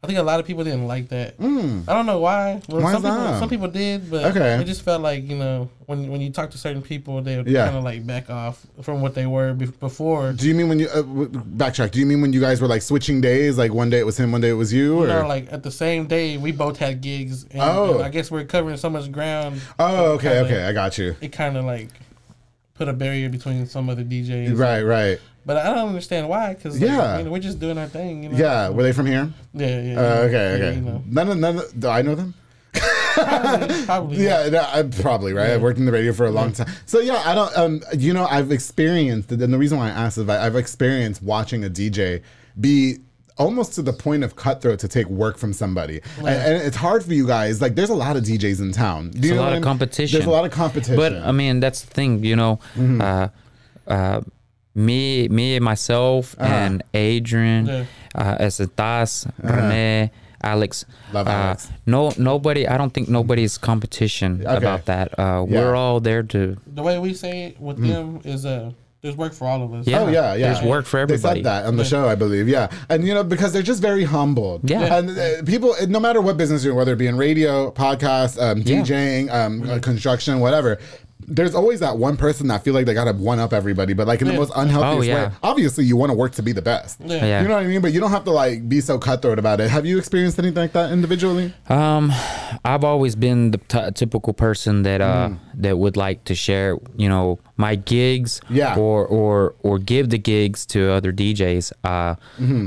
I 0.00 0.06
think 0.06 0.16
a 0.20 0.22
lot 0.22 0.38
of 0.38 0.46
people 0.46 0.62
didn't 0.62 0.86
like 0.86 1.08
that. 1.08 1.34
I 1.40 1.42
don't 1.92 2.06
know 2.06 2.20
why. 2.20 2.62
Well. 2.68 2.82
Why 2.82 2.92
some 2.92 3.02
people, 3.02 3.38
some 3.40 3.48
people 3.48 3.66
did, 3.68 4.08
but 4.08 4.26
Okay. 4.26 4.54
it 4.60 4.64
just 4.64 4.82
felt 4.82 5.02
like 5.02 5.28
you 5.28 5.36
know 5.36 5.68
when 5.86 6.08
when 6.08 6.20
you 6.20 6.30
talk 6.30 6.50
to 6.52 6.58
certain 6.58 6.82
people, 6.82 7.20
they 7.20 7.36
would 7.36 7.48
Yeah. 7.48 7.64
kind 7.64 7.76
of 7.76 7.82
like 7.82 8.06
back 8.06 8.30
off 8.30 8.64
from 8.82 9.00
what 9.00 9.16
they 9.16 9.26
were 9.26 9.54
be- 9.54 9.66
before. 9.66 10.32
Do 10.34 10.46
you 10.46 10.54
mean 10.54 10.68
when 10.68 10.78
you 10.78 10.88
uh, 10.88 11.02
backtrack? 11.02 11.90
Do 11.90 11.98
you 11.98 12.06
mean 12.06 12.20
when 12.20 12.32
you 12.32 12.40
guys 12.40 12.60
were 12.60 12.68
like 12.68 12.82
switching 12.82 13.20
days? 13.20 13.58
Like 13.58 13.72
one 13.74 13.90
day 13.90 13.98
it 13.98 14.06
was 14.06 14.16
him, 14.20 14.30
one 14.30 14.40
day 14.40 14.50
it 14.50 14.60
was 14.64 14.72
you? 14.72 15.02
Or? 15.02 15.08
Know, 15.08 15.26
like 15.26 15.52
at 15.52 15.64
the 15.64 15.72
same 15.72 16.06
day, 16.06 16.36
we 16.36 16.52
both 16.52 16.76
had 16.78 17.00
gigs, 17.00 17.42
and, 17.50 17.60
Oh. 17.60 17.94
and 17.96 18.04
I 18.04 18.08
guess 18.08 18.30
we're 18.30 18.44
covering 18.44 18.76
so 18.76 18.88
much 18.88 19.10
ground. 19.10 19.60
oh, 19.80 20.12
okay, 20.12 20.28
kinda- 20.28 20.44
okay, 20.44 20.62
I 20.64 20.72
got 20.72 20.96
you. 20.96 21.16
It 21.20 21.32
kind 21.32 21.56
of 21.56 21.64
like 21.64 21.88
put 22.74 22.86
a 22.88 22.92
barrier 22.92 23.28
between 23.28 23.66
some 23.66 23.90
other 23.90 24.04
DJs. 24.04 24.56
Right, 24.56 24.82
right. 24.82 25.18
But 25.48 25.56
I 25.56 25.72
don't 25.74 25.88
understand 25.88 26.28
why, 26.28 26.52
because 26.52 26.78
Yeah. 26.78 27.16
you 27.16 27.24
know, 27.24 27.30
we're 27.30 27.38
just 27.38 27.58
doing 27.58 27.78
our 27.78 27.86
thing. 27.86 28.22
You 28.22 28.28
know? 28.28 28.36
Yeah, 28.36 28.68
were 28.68 28.82
they 28.82 28.92
from 28.92 29.06
here? 29.06 29.32
yeah, 29.54 29.80
yeah. 29.80 29.98
Uh, 29.98 30.02
okay, 30.26 30.32
yeah, 30.58 30.64
okay. 30.66 30.74
You 30.74 30.80
know, 30.82 31.02
None 31.06 31.28
of 31.30 31.38
none. 31.38 31.56
Of, 31.60 31.80
do 31.80 31.88
I 31.88 32.02
know 32.02 32.14
them? 32.14 32.34
probably, 32.74 33.84
probably 33.86 34.16
Yeah, 34.24 34.48
no, 34.50 34.60
I, 34.70 34.82
probably 34.82 35.32
right. 35.32 35.50
I've 35.52 35.62
worked 35.62 35.78
in 35.78 35.86
the 35.86 35.92
radio 35.92 36.12
for 36.12 36.26
a 36.26 36.30
long 36.30 36.52
time, 36.52 36.70
so 36.84 37.00
yeah, 37.00 37.22
I 37.24 37.34
don't. 37.34 37.56
Um, 37.56 37.80
you 37.96 38.12
know, 38.12 38.26
I've 38.26 38.52
experienced, 38.52 39.32
and 39.32 39.40
the 39.40 39.58
reason 39.58 39.78
why 39.78 39.86
I 39.86 39.90
asked 39.92 40.18
is 40.18 40.28
I- 40.28 40.44
I've 40.44 40.54
experienced 40.54 41.22
watching 41.22 41.64
a 41.64 41.70
DJ 41.70 42.20
be 42.60 42.98
almost 43.38 43.72
to 43.76 43.82
the 43.82 43.92
point 43.94 44.24
of 44.24 44.36
cutthroat 44.36 44.80
to 44.80 44.88
take 44.88 45.06
work 45.08 45.38
from 45.38 45.54
somebody, 45.54 46.02
and, 46.18 46.28
and 46.28 46.62
it's 46.62 46.76
hard 46.76 47.02
for 47.04 47.14
you 47.14 47.26
guys. 47.26 47.62
Like, 47.62 47.74
there's 47.74 47.88
a 47.88 47.94
lot 47.94 48.16
of 48.18 48.22
DJs 48.24 48.60
in 48.60 48.72
town. 48.72 49.12
Do 49.12 49.16
you 49.16 49.22
There's 49.28 49.38
a 49.38 49.40
lot 49.40 49.46
of 49.48 49.52
I 49.52 49.56
mean? 49.56 49.62
competition. 49.62 50.18
There's 50.18 50.26
a 50.26 50.30
lot 50.30 50.44
of 50.44 50.50
competition. 50.52 50.96
But 50.96 51.14
I 51.14 51.32
mean, 51.32 51.60
that's 51.60 51.80
the 51.80 51.90
thing, 51.94 52.22
you 52.22 52.36
know. 52.36 52.58
Mm-hmm. 52.76 53.00
Uh, 53.00 53.28
uh, 53.86 54.20
me, 54.78 55.28
me, 55.28 55.56
and 55.56 55.64
myself, 55.64 56.34
Uh-huh. 56.38 56.52
and 56.52 56.82
Adrian, 56.94 57.66
Yeah. 57.66 57.84
uh, 58.14 58.38
Esetas, 58.46 59.26
Rene, 59.42 60.10
Alex. 60.42 60.84
Love 61.12 61.26
uh, 61.26 61.30
Alex. 61.30 61.68
No, 61.86 62.12
nobody. 62.16 62.66
I 62.68 62.76
don't 62.78 62.94
think 62.94 63.08
nobody's 63.08 63.58
competition 63.58 64.42
Okay. 64.46 64.56
about 64.56 64.86
that. 64.86 65.18
Uh, 65.18 65.44
Yeah. 65.48 65.60
We're 65.60 65.74
all 65.74 66.00
there 66.00 66.22
to. 66.22 66.56
The 66.74 66.82
way 66.82 66.98
we 66.98 67.12
say 67.14 67.44
it 67.46 67.60
with 67.60 67.78
them 67.84 68.20
is 68.24 68.46
uh, 68.46 68.70
there's 69.02 69.16
work 69.16 69.32
for 69.32 69.46
all 69.48 69.62
of 69.62 69.72
us. 69.74 69.86
Yeah. 69.86 70.00
Oh 70.02 70.08
yeah, 70.08 70.34
yeah. 70.34 70.52
There's 70.52 70.62
work 70.62 70.84
for 70.86 70.98
everybody. 70.98 71.40
They 71.42 71.48
said 71.48 71.62
that 71.62 71.66
on 71.66 71.76
the 71.76 71.84
show, 71.84 72.08
I 72.08 72.14
believe. 72.14 72.48
Yeah, 72.48 72.68
and 72.88 73.04
you 73.06 73.14
know 73.14 73.24
because 73.24 73.52
they're 73.52 73.62
just 73.72 73.82
very 73.82 74.04
humble. 74.04 74.60
Yeah. 74.62 74.96
and 74.98 75.10
uh, 75.10 75.42
people, 75.44 75.74
no 75.88 76.00
matter 76.00 76.20
what 76.20 76.36
business 76.36 76.64
you're 76.64 76.74
whether 76.74 76.92
it 76.92 76.98
be 76.98 77.06
in 77.08 77.16
radio, 77.16 77.70
podcast, 77.72 78.40
um, 78.40 78.62
Yeah. 78.64 78.82
DJing, 78.82 79.32
um, 79.34 79.68
uh, 79.68 79.78
construction, 79.80 80.38
whatever. 80.40 80.78
There's 81.26 81.54
always 81.54 81.80
that 81.80 81.98
one 81.98 82.16
person 82.16 82.46
that 82.48 82.64
feel 82.64 82.72
like 82.74 82.86
they 82.86 82.94
gotta 82.94 83.12
one 83.12 83.38
up 83.38 83.52
everybody, 83.52 83.92
but 83.92 84.06
like 84.06 84.20
in 84.22 84.28
the 84.28 84.34
most 84.34 84.52
unhealthy 84.56 84.98
Oh, 84.98 85.02
yeah. 85.02 85.28
way. 85.28 85.34
Obviously, 85.42 85.84
you 85.84 85.96
want 85.96 86.10
to 86.10 86.16
work 86.16 86.32
to 86.32 86.42
be 86.42 86.52
the 86.52 86.62
best. 86.62 87.00
Yeah. 87.04 87.24
Yeah. 87.24 87.42
You 87.42 87.48
know 87.48 87.54
what 87.56 87.64
I 87.64 87.66
mean? 87.66 87.80
But 87.82 87.92
you 87.92 88.00
don't 88.00 88.12
have 88.12 88.24
to 88.24 88.30
like 88.30 88.68
be 88.68 88.80
so 88.80 88.98
cutthroat 88.98 89.38
about 89.38 89.60
it. 89.60 89.68
Have 89.68 89.84
you 89.84 89.98
experienced 89.98 90.38
anything 90.38 90.56
like 90.62 90.72
that 90.72 90.90
individually? 90.92 91.52
Um, 91.68 92.12
I've 92.64 92.84
always 92.84 93.14
been 93.16 93.50
the 93.50 93.58
t- 93.58 93.90
typical 93.94 94.32
person 94.32 94.82
that 94.84 95.00
uh 95.00 95.30
that 95.54 95.76
would 95.78 95.96
like 95.96 96.24
to 96.24 96.34
share, 96.34 96.78
you 96.96 97.08
know, 97.08 97.40
my 97.56 97.74
gigs, 97.74 98.40
Mm. 98.48 98.56
Yeah. 98.56 98.76
or 98.76 99.04
or 99.06 99.54
or 99.62 99.78
give 99.78 100.08
the 100.10 100.18
gigs 100.18 100.64
to 100.66 100.92
other 100.92 101.12
DJs. 101.12 101.72
Uh, 101.84 102.14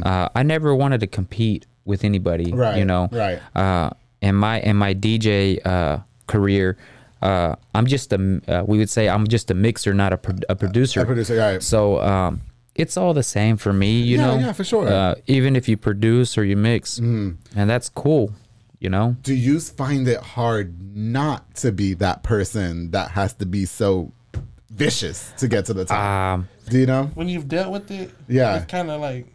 uh, 0.05 0.29
I 0.35 0.43
never 0.43 0.75
wanted 0.75 0.99
to 0.99 1.07
compete 1.07 1.65
with 1.85 2.03
anybody, 2.03 2.45
Mm-hmm. 2.47 2.59
Right, 2.59 2.77
you 2.77 2.85
know. 2.85 3.09
right. 3.11 3.39
Uh, 3.55 3.89
in 4.21 4.35
my 4.35 4.59
in 4.59 4.75
my 4.75 4.93
DJ 4.93 5.57
uh 5.65 5.99
career, 6.27 6.77
uh, 7.21 7.55
I'm 7.75 7.86
just 7.86 8.12
a 8.13 8.41
uh, 8.47 8.63
we 8.65 8.77
would 8.77 8.89
say 8.89 9.07
I'm 9.10 9.27
just 9.27 9.51
a 9.51 9.53
mixer, 9.53 9.93
not 9.93 10.13
a 10.13 10.17
pro- 10.17 10.36
a 10.49 10.55
producer. 10.55 11.01
A 11.01 11.05
producer, 11.05 11.36
right. 11.38 11.62
So 11.63 12.01
um, 12.01 12.41
it's 12.75 12.97
all 12.97 13.13
the 13.13 13.23
same 13.23 13.57
for 13.57 13.73
me, 13.73 14.01
you 14.01 14.17
Yeah, 14.17 14.25
know. 14.27 14.38
yeah, 14.39 14.51
for 14.53 14.63
sure. 14.63 14.88
Uh, 14.88 15.15
even 15.27 15.55
if 15.55 15.67
you 15.69 15.77
produce 15.77 16.38
or 16.38 16.43
you 16.43 16.55
mix, 16.57 16.99
Mm-hmm. 16.99 17.57
and 17.60 17.69
that's 17.69 17.89
cool, 17.89 18.34
you 18.79 18.89
know. 18.89 19.15
Do 19.23 19.34
you 19.36 19.60
find 19.60 20.07
it 20.07 20.19
hard 20.21 20.95
not 20.95 21.55
to 21.55 21.71
be 21.71 21.93
that 21.95 22.23
person 22.23 22.91
that 22.91 23.12
has 23.12 23.34
to 23.36 23.45
be 23.45 23.65
so 23.65 24.12
vicious 24.69 25.34
to 25.38 25.47
get 25.47 25.65
to 25.65 25.73
the 25.73 25.86
top? 25.86 25.99
Um, 25.99 26.47
Do 26.69 26.79
you 26.79 26.86
know? 26.86 27.12
When 27.13 27.27
you've 27.27 27.47
dealt 27.47 27.71
with 27.71 27.91
it, 27.91 28.12
Yeah. 28.27 28.55
it's 28.57 28.71
kind 28.71 28.89
of 28.89 29.01
like, 29.01 29.27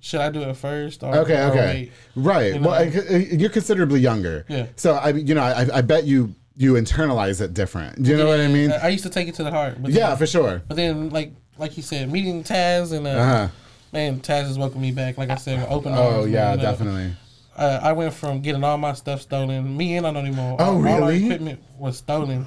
should 0.00 0.20
I 0.20 0.30
do 0.30 0.42
it 0.42 0.56
first? 0.56 1.02
Or, 1.04 1.14
Okay, 1.18 1.40
or 1.40 1.50
okay, 1.50 1.90
wait? 2.16 2.24
right. 2.26 2.54
You 2.54 2.60
well, 2.60 2.84
know? 2.84 3.00
I- 3.00 3.14
I- 3.14 3.18
you're 3.30 3.50
considerably 3.50 4.00
younger. 4.00 4.44
Yeah. 4.48 4.66
So 4.76 4.94
I, 4.94 5.10
you 5.10 5.34
know, 5.34 5.42
I, 5.42 5.78
I 5.78 5.80
bet 5.82 6.04
you 6.04 6.34
you 6.56 6.74
internalize 6.74 7.40
it 7.40 7.54
different. 7.54 8.02
Do 8.02 8.10
you 8.10 8.16
know 8.16 8.26
what 8.28 8.40
I 8.40 8.48
mean? 8.48 8.70
I, 8.72 8.88
used 8.88 9.04
to 9.04 9.10
take 9.10 9.28
it 9.28 9.34
to 9.36 9.44
the 9.44 9.50
heart. 9.50 9.78
Yeah, 9.84 10.08
then, 10.10 10.16
for 10.18 10.26
sure. 10.26 10.62
But 10.68 10.76
then, 10.76 11.10
like 11.10 11.32
like 11.58 11.76
you 11.76 11.82
said, 11.82 12.10
meeting 12.10 12.42
Taz 12.44 12.92
and 12.92 13.06
uh, 13.06 13.10
Uh 13.10 13.24
huh. 13.26 13.48
man, 13.92 14.20
Taz 14.20 14.42
has 14.44 14.58
welcomed 14.58 14.82
me 14.82 14.90
back. 14.92 15.16
Like 15.18 15.30
I 15.30 15.36
said, 15.36 15.66
open 15.68 15.92
Oh 15.94 16.20
arms. 16.20 16.30
yeah, 16.30 16.56
definitely. 16.56 17.04
know. 17.08 17.12
Definitely. 17.56 17.76
uh, 17.86 17.88
I 17.88 17.92
went 17.92 18.14
from 18.14 18.40
getting 18.40 18.64
all 18.64 18.78
my 18.78 18.92
stuff 18.94 19.20
stolen. 19.22 19.76
Me 19.76 19.96
and 19.96 20.06
Anonimo. 20.06 20.56
Oh, 20.58 20.64
all, 20.64 20.70
All 20.70 20.76
our 20.76 20.82
really? 21.10 21.24
equipment 21.24 21.60
was 21.78 21.96
stolen. 21.98 22.46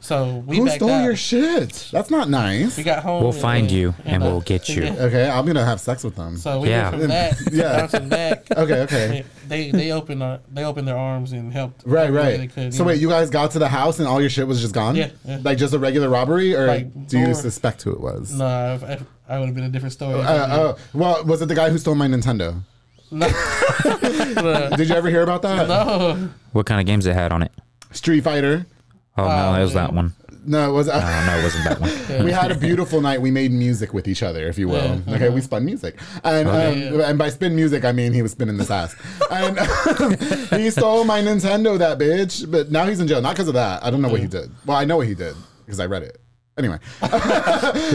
So 0.00 0.42
we 0.46 0.56
Who 0.58 0.68
stole 0.70 0.90
out. 0.90 1.04
your 1.04 1.14
shit? 1.16 1.88
That's 1.92 2.10
not 2.10 2.28
nice. 2.28 2.76
We 2.76 2.82
got 2.82 3.02
home. 3.04 3.22
We'll 3.22 3.32
find 3.32 3.66
and- 3.68 3.72
you 3.72 3.94
and 4.04 4.22
uh, 4.22 4.26
we'll 4.26 4.40
get 4.40 4.68
you. 4.68 4.82
yeah. 4.84 4.94
Okay, 5.02 5.28
I'm 5.28 5.46
gonna 5.46 5.64
have 5.64 5.80
sex 5.80 6.02
with 6.04 6.16
them. 6.16 6.36
So 6.36 6.60
we 6.60 6.70
Yeah. 6.70 6.90
went 6.90 7.02
from 7.02 7.08
that 7.10 7.38
Yeah. 7.52 7.76
bouncing 7.80 8.08
back. 8.08 8.50
Okay, 8.50 8.80
okay. 8.82 9.24
They 9.48 9.70
they 9.70 9.92
opened 9.92 10.22
uh, 10.22 10.38
they 10.52 10.64
opened 10.64 10.88
their 10.88 10.96
arms 10.98 11.32
and 11.32 11.52
helped. 11.52 11.82
Right, 11.86 12.10
right. 12.10 12.38
They 12.38 12.46
could, 12.48 12.74
so 12.74 12.82
you 12.82 12.86
wait, 12.88 13.00
you 13.00 13.08
guys 13.08 13.30
got 13.30 13.50
to 13.52 13.58
the 13.58 13.68
house 13.68 13.98
and 14.00 14.08
all 14.08 14.20
your 14.20 14.30
shit 14.30 14.46
was 14.48 14.60
just 14.60 14.74
gone? 14.74 14.96
Yeah, 14.96 15.10
yeah. 15.24 15.38
Like 15.42 15.58
just 15.58 15.74
a 15.74 15.78
regular 15.78 16.08
robbery, 16.08 16.54
or 16.56 16.66
Like, 16.66 17.08
do 17.08 17.18
you 17.18 17.26
door- 17.26 17.34
suspect 17.34 17.82
who 17.82 17.92
it 17.92 18.00
was? 18.00 18.32
No, 18.32 18.44
I, 18.46 18.72
I, 18.94 18.98
I 19.28 19.38
would 19.38 19.46
have 19.46 19.54
been 19.54 19.64
a 19.64 19.68
different 19.68 19.92
story. 19.92 20.20
Uh, 20.20 20.56
oh, 20.58 20.76
well, 20.92 21.24
was 21.24 21.40
it 21.42 21.46
the 21.46 21.54
guy 21.54 21.70
who 21.70 21.78
stole 21.78 21.94
my 21.94 22.06
Nintendo? 22.08 22.62
No, 23.12 23.28
Did 24.76 24.88
you 24.88 24.94
ever 24.94 25.08
hear 25.08 25.22
about 25.22 25.42
that? 25.42 25.68
no. 25.68 26.30
What 26.52 26.66
kind 26.66 26.80
of 26.80 26.86
games 26.86 27.06
it 27.06 27.14
had 27.14 27.32
on 27.32 27.42
it? 27.42 27.52
Street 27.92 28.22
Fighter. 28.22 28.66
Oh 29.16 29.26
no, 29.28 29.54
it 29.54 29.62
was 29.62 29.74
that 29.74 29.92
one. 29.92 30.14
No, 30.44 30.70
it 30.70 30.72
was. 30.72 30.88
Oh 30.88 31.24
no, 31.26 31.38
it 31.38 31.42
wasn't 31.44 31.64
that 31.64 31.80
one. 31.80 32.24
we 32.24 32.32
had 32.32 32.50
a 32.50 32.56
beautiful 32.56 33.00
night. 33.00 33.20
We 33.20 33.30
made 33.30 33.52
music 33.52 33.94
with 33.94 34.08
each 34.08 34.22
other, 34.22 34.48
if 34.48 34.58
you 34.58 34.68
will. 34.68 35.00
Yeah. 35.06 35.14
Okay, 35.14 35.28
we 35.28 35.40
spun 35.40 35.64
music, 35.64 36.00
and 36.24 36.48
um, 36.48 37.00
and 37.00 37.18
by 37.18 37.28
spin 37.28 37.54
music, 37.54 37.84
I 37.84 37.92
mean 37.92 38.12
he 38.12 38.22
was 38.22 38.32
spinning 38.32 38.56
this 38.56 38.70
ass. 38.70 38.96
and 39.30 39.58
he 40.60 40.70
stole 40.70 41.04
my 41.04 41.20
Nintendo, 41.20 41.78
that 41.78 41.98
bitch. 41.98 42.50
But 42.50 42.70
now 42.70 42.86
he's 42.86 42.98
in 42.98 43.06
jail, 43.06 43.20
not 43.20 43.34
because 43.34 43.48
of 43.48 43.54
that. 43.54 43.84
I 43.84 43.90
don't 43.90 44.02
know 44.02 44.08
what 44.08 44.20
he 44.20 44.26
did. 44.26 44.50
Well, 44.66 44.76
I 44.76 44.84
know 44.84 44.96
what 44.96 45.06
he 45.06 45.14
did 45.14 45.36
because 45.64 45.78
I 45.78 45.86
read 45.86 46.02
it. 46.02 46.18
Anyway, 46.58 46.78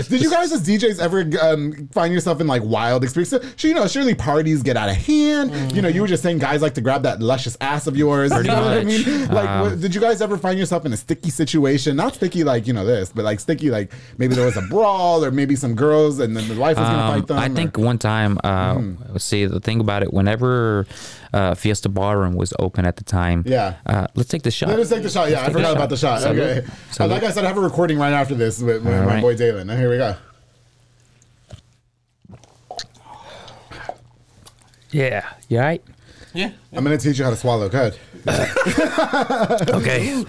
did 0.10 0.20
you 0.22 0.32
guys 0.32 0.52
as 0.52 0.68
DJs 0.68 1.00
ever 1.00 1.24
um, 1.42 1.88
find 1.92 2.12
yourself 2.12 2.42
in 2.42 2.48
like 2.48 2.64
wild 2.64 3.04
experiences? 3.04 3.54
So, 3.56 3.68
you 3.68 3.76
know, 3.76 3.88
surely 3.88 4.16
parties 4.16 4.64
get 4.64 4.76
out 4.76 4.90
of 4.90 4.96
hand. 4.96 5.72
You 5.76 5.82
know, 5.84 5.88
you 5.88 6.02
were 6.02 6.08
just 6.08 6.24
saying 6.24 6.40
guys 6.40 6.62
like 6.62 6.74
to 6.74 6.82
grab 6.82 7.04
that 7.04 7.22
luscious 7.22 7.56
ass 7.62 7.86
of 7.86 7.96
yours. 7.96 8.32
Pretty 8.32 8.50
you 8.50 8.56
know 8.56 8.64
what 8.64 8.78
I 8.80 8.84
mean? 8.84 9.28
Like, 9.28 9.48
Um, 9.48 9.62
what- 9.62 9.80
did 9.80 9.94
you 9.94 10.02
guys 10.02 10.22
ever 10.22 10.38
find 10.40 10.58
yourself 10.58 10.86
in 10.88 10.94
a 10.94 10.98
sticky 10.98 11.30
situation? 11.30 11.96
Not 11.96 12.16
sticky 12.16 12.44
like 12.44 12.66
you 12.66 12.74
know 12.74 12.84
this, 12.86 13.12
but 13.14 13.24
like 13.26 13.40
sticky 13.40 13.70
like 13.70 13.92
maybe 14.18 14.34
there 14.34 14.46
was 14.46 14.58
a 14.58 14.62
brawl 14.64 15.24
or 15.24 15.30
maybe 15.30 15.56
some 15.56 15.76
girls 15.76 16.20
and 16.20 16.36
then 16.36 16.48
the 16.48 16.56
wife 16.60 16.78
was 16.78 16.88
gonna 16.88 16.98
Um, 17.04 17.14
fight 17.20 17.28
them. 17.28 17.38
I 17.38 17.46
or- 17.46 17.50
think 17.50 17.78
one 17.78 18.00
time, 18.00 18.40
uh, 18.44 18.82
see 19.20 19.46
the 19.46 19.60
thing 19.60 19.80
about 19.80 20.02
it, 20.02 20.12
whenever 20.14 20.88
uh, 21.34 21.54
Fiesta 21.54 21.90
Ballroom 21.90 22.36
was 22.36 22.54
open 22.58 22.86
at 22.86 22.96
the 22.96 23.04
time, 23.04 23.44
Yeah. 23.46 23.76
uh, 23.86 24.08
let's 24.16 24.30
take 24.30 24.44
the 24.44 24.50
shot. 24.50 24.70
Let 24.70 24.80
us 24.80 24.90
take 24.90 25.04
the 25.04 25.10
shot. 25.10 25.30
Yeah, 25.30 25.46
I 25.46 25.52
forgot 25.52 25.76
about 25.76 25.90
the 25.90 25.98
shot. 25.98 26.22
Salute. 26.22 26.40
Okay. 26.42 26.68
Uh, 26.68 26.72
Salute. 26.92 27.12
like 27.12 27.24
I 27.24 27.32
said, 27.32 27.44
I 27.44 27.48
have 27.50 27.58
a 27.58 27.62
recording 27.62 28.00
right 28.00 28.14
after 28.14 28.34
this 28.34 28.47
with, 28.48 28.84
with 28.84 28.84
my 28.84 29.06
right. 29.06 29.22
boy 29.22 29.36
Dalen. 29.36 29.68
Now, 29.68 29.76
here 29.76 29.90
we 29.90 29.98
go. 29.98 30.16
Yeah, 34.92 35.26
you 35.50 35.60
right? 35.60 35.84
Yeah. 36.34 36.52
I'm 36.74 36.84
gonna 36.84 36.98
teach 36.98 37.18
you 37.20 37.26
how 37.26 37.32
to 37.32 37.36
swallow. 37.36 37.68
Go 37.70 37.92
ahead. 38.28 39.70
Okay. 39.70 40.26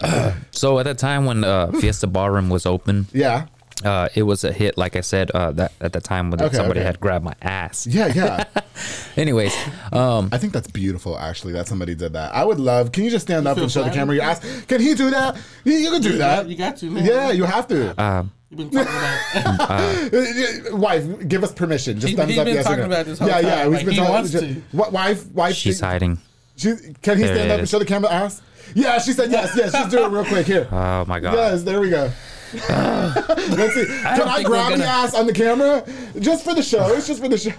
so 0.50 0.78
at 0.78 0.84
that 0.84 0.98
time 0.98 1.26
when 1.26 1.44
uh, 1.44 1.70
Fiesta 1.72 2.06
Ballroom 2.06 2.48
was 2.50 2.66
open, 2.66 3.06
Yeah. 3.12 3.46
Uh, 3.84 4.08
it 4.14 4.22
was 4.22 4.44
a 4.44 4.52
hit. 4.52 4.76
Like 4.78 4.94
I 4.96 5.00
said, 5.00 5.30
uh, 5.32 5.52
that 5.52 5.72
at 5.80 5.92
the 5.92 6.00
time 6.00 6.30
when 6.30 6.40
Okay, 6.42 6.56
somebody 6.56 6.80
okay. 6.80 6.86
had 6.86 7.00
grabbed 7.00 7.24
my 7.24 7.34
ass. 7.42 7.86
Yeah, 7.86 8.06
yeah. 8.14 8.44
Anyways, 9.16 9.54
um, 9.92 10.28
I 10.32 10.38
think 10.38 10.52
that's 10.52 10.68
beautiful, 10.68 11.18
actually, 11.18 11.52
that 11.54 11.66
somebody 11.68 11.94
did 11.94 12.12
that. 12.12 12.34
I 12.34 12.44
would 12.44 12.60
love. 12.60 12.92
Can 12.92 13.04
you 13.04 13.10
just 13.10 13.26
stand 13.26 13.48
up 13.48 13.56
and 13.58 13.70
show 13.70 13.82
the 13.82 13.90
camera 13.90 14.14
your 14.16 14.24
ass? 14.24 14.40
Can 14.66 14.80
he 14.80 14.94
do 14.94 15.10
that? 15.10 15.36
You, 15.64 15.72
you 15.74 15.90
can 15.90 16.02
do 16.02 16.18
that. 16.18 16.48
You 16.48 16.56
got 16.56 16.76
to. 16.78 16.90
Man. 16.90 17.04
Yeah, 17.04 17.30
you 17.32 17.44
have 17.44 17.66
to. 17.68 18.00
um, 18.02 18.32
You've 18.50 18.70
been 18.70 18.84
talking 18.84 18.94
about. 18.94 19.64
Uh, 20.72 20.76
wife, 20.76 21.28
give 21.28 21.42
us 21.42 21.52
permission. 21.52 21.98
Just 21.98 22.10
He- 22.10 22.16
thumbs 22.16 22.38
up. 22.38 22.46
yes 22.46 22.66
or 22.68 22.76
no. 22.76 22.84
about 22.84 23.06
this 23.06 23.20
yeah, 23.20 23.40
yeah. 23.40 23.54
time, 23.62 23.70
We've 23.70 23.76
like 23.78 23.84
been 23.86 23.94
he 23.94 23.98
talking. 23.98 24.12
wants 24.14 24.30
just- 24.30 24.44
to. 24.44 24.62
What 24.72 24.92
wife? 24.92 25.26
Wife. 25.32 25.54
she's 25.56 25.80
hiding. 25.80 26.18
She, 26.56 26.68
can 27.02 27.18
he 27.18 27.24
There 27.24 27.34
stand 27.34 27.50
it 27.50 27.50
up 27.50 27.58
and 27.60 27.68
show 27.68 27.78
the 27.80 27.84
camera 27.84 28.10
ass? 28.12 28.40
Yeah, 28.74 28.98
she 28.98 29.12
said 29.12 29.30
yes. 29.30 29.54
Yes, 29.56 29.72
just 29.72 29.90
do 29.90 30.04
it 30.04 30.08
real 30.08 30.24
quick 30.24 30.46
here. 30.46 30.68
Oh 30.72 31.04
my 31.06 31.18
god. 31.20 31.34
Yes, 31.34 31.62
there 31.64 31.80
we 31.80 31.90
go. 31.90 32.10
Let's 32.54 33.74
see. 33.74 33.86
Can 33.86 34.18
don't 34.18 34.28
I 34.28 34.36
think 34.36 34.46
grab 34.46 34.70
we're 34.70 34.76
the 34.78 34.82
gonna- 34.84 34.84
ass 34.84 35.14
on 35.14 35.26
the 35.26 35.32
camera? 35.32 35.84
Just 36.18 36.44
for 36.44 36.54
the 36.54 36.62
show. 36.62 36.86
It's 36.94 37.06
just 37.06 37.20
for 37.22 37.28
the 37.28 37.38
show. 37.38 37.52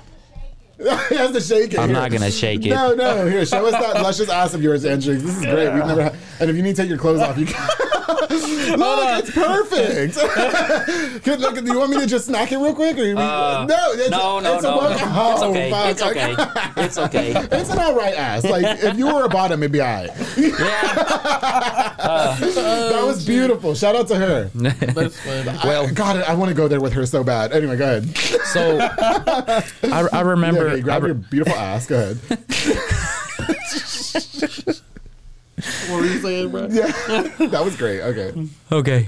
he 0.77 1.15
has 1.15 1.31
to 1.31 1.39
shake 1.39 1.73
it. 1.73 1.79
I'm 1.79 1.89
here. 1.89 1.97
not 1.97 2.11
gonna 2.11 2.29
shake 2.31 2.65
it. 2.65 2.69
No, 2.69 2.93
no. 2.93 3.25
Here, 3.27 3.45
show 3.45 3.65
us 3.65 3.71
that 3.71 4.01
luscious 4.01 4.29
ass 4.29 4.53
of 4.53 4.61
yours, 4.61 4.83
Andrew. 4.83 5.15
This 5.15 5.37
is 5.37 5.45
great. 5.45 5.73
We've 5.73 5.85
never 5.85 6.03
had. 6.03 6.15
And 6.41 6.49
if 6.49 6.55
you 6.57 6.61
need 6.63 6.75
to 6.75 6.81
take 6.81 6.89
your 6.89 6.97
clothes 6.97 7.21
off, 7.21 7.37
you 7.37 7.45
can. 7.45 7.69
Look, 8.77 9.23
it's 9.23 9.31
perfect. 9.31 10.15
Can, 11.23 11.39
look, 11.39 11.55
do 11.55 11.65
you 11.65 11.79
want 11.79 11.91
me 11.91 11.99
to 11.99 12.05
just 12.05 12.27
snack 12.27 12.51
it 12.51 12.57
real 12.57 12.75
quick? 12.75 12.97
Or 12.97 13.03
you, 13.03 13.17
uh, 13.17 13.65
no, 13.67 13.91
it's, 13.93 14.09
no, 14.09 14.39
no, 14.39 14.55
it's 14.55 14.63
no. 14.63 14.73
A, 14.73 14.77
well- 14.77 14.97
oh, 15.01 15.33
it's 15.33 15.41
okay. 15.41 15.71
fuck. 15.71 15.89
It's 15.91 16.01
okay. 16.01 16.35
It's 16.85 16.97
okay. 16.97 17.33
It's 17.51 17.69
an 17.69 17.79
all 17.79 17.95
right 17.95 18.13
ass. 18.13 18.43
Like 18.43 18.83
if 18.83 18.97
you 18.97 19.07
were 19.07 19.25
a 19.25 19.29
bottom, 19.29 19.63
it'd 19.63 19.71
be 19.71 19.81
all 19.81 19.87
right. 19.87 20.09
Yeah. 20.37 20.53
that 22.37 23.03
was 23.05 23.23
oh, 23.23 23.27
beautiful. 23.27 23.73
Shout 23.73 23.95
out 23.95 24.07
to 24.09 24.15
her. 24.17 24.51
That's 24.53 25.19
funny. 25.19 25.57
Well, 25.63 25.89
God, 25.91 26.17
I 26.23 26.33
want 26.35 26.49
to 26.49 26.55
go 26.55 26.67
there 26.67 26.81
with 26.81 26.93
her 26.93 27.05
so 27.05 27.23
bad. 27.23 27.53
Anyway, 27.53 27.77
go 27.77 27.97
ahead. 27.97 28.15
So 28.45 28.77
I, 28.81 30.07
I 30.11 30.21
remember. 30.21 30.67
Yeah, 30.67 30.73
okay, 30.73 30.81
grab 30.81 31.01
I 31.01 31.05
re- 31.05 31.07
your 31.09 31.15
beautiful 31.15 31.57
ass. 31.57 31.87
Go 31.87 32.15
ahead. 32.15 32.21
What 35.89 35.99
were 36.01 36.05
you 36.05 36.19
saying, 36.19 36.49
bro? 36.51 36.67
Yeah, 36.69 36.87
that 37.49 37.61
was 37.63 37.75
great. 37.75 38.01
Okay, 38.01 38.47
okay. 38.71 39.07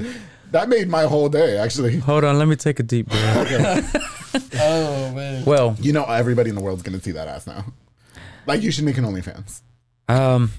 that 0.52 0.70
made 0.70 0.88
my 0.90 1.04
whole 1.04 1.30
day. 1.30 1.58
Actually, 1.58 1.98
Hold 2.00 2.24
on. 2.24 2.38
Let 2.40 2.48
me 2.48 2.56
take 2.56 2.80
a 2.80 2.84
deep 2.84 3.08
breath. 3.10 3.96
Oh 4.60 5.12
man. 5.14 5.46
Well, 5.46 5.76
you 5.80 5.94
know, 5.94 6.04
everybody 6.04 6.50
in 6.50 6.56
the 6.56 6.62
world's 6.62 6.84
gonna 6.84 7.00
see 7.02 7.12
that 7.12 7.28
ass 7.28 7.48
now. 7.48 7.66
Like, 8.46 8.62
you 8.62 8.72
should 8.72 8.84
make 8.86 8.98
an 8.98 9.04
OnlyFans. 9.06 9.62
um, 10.10 10.52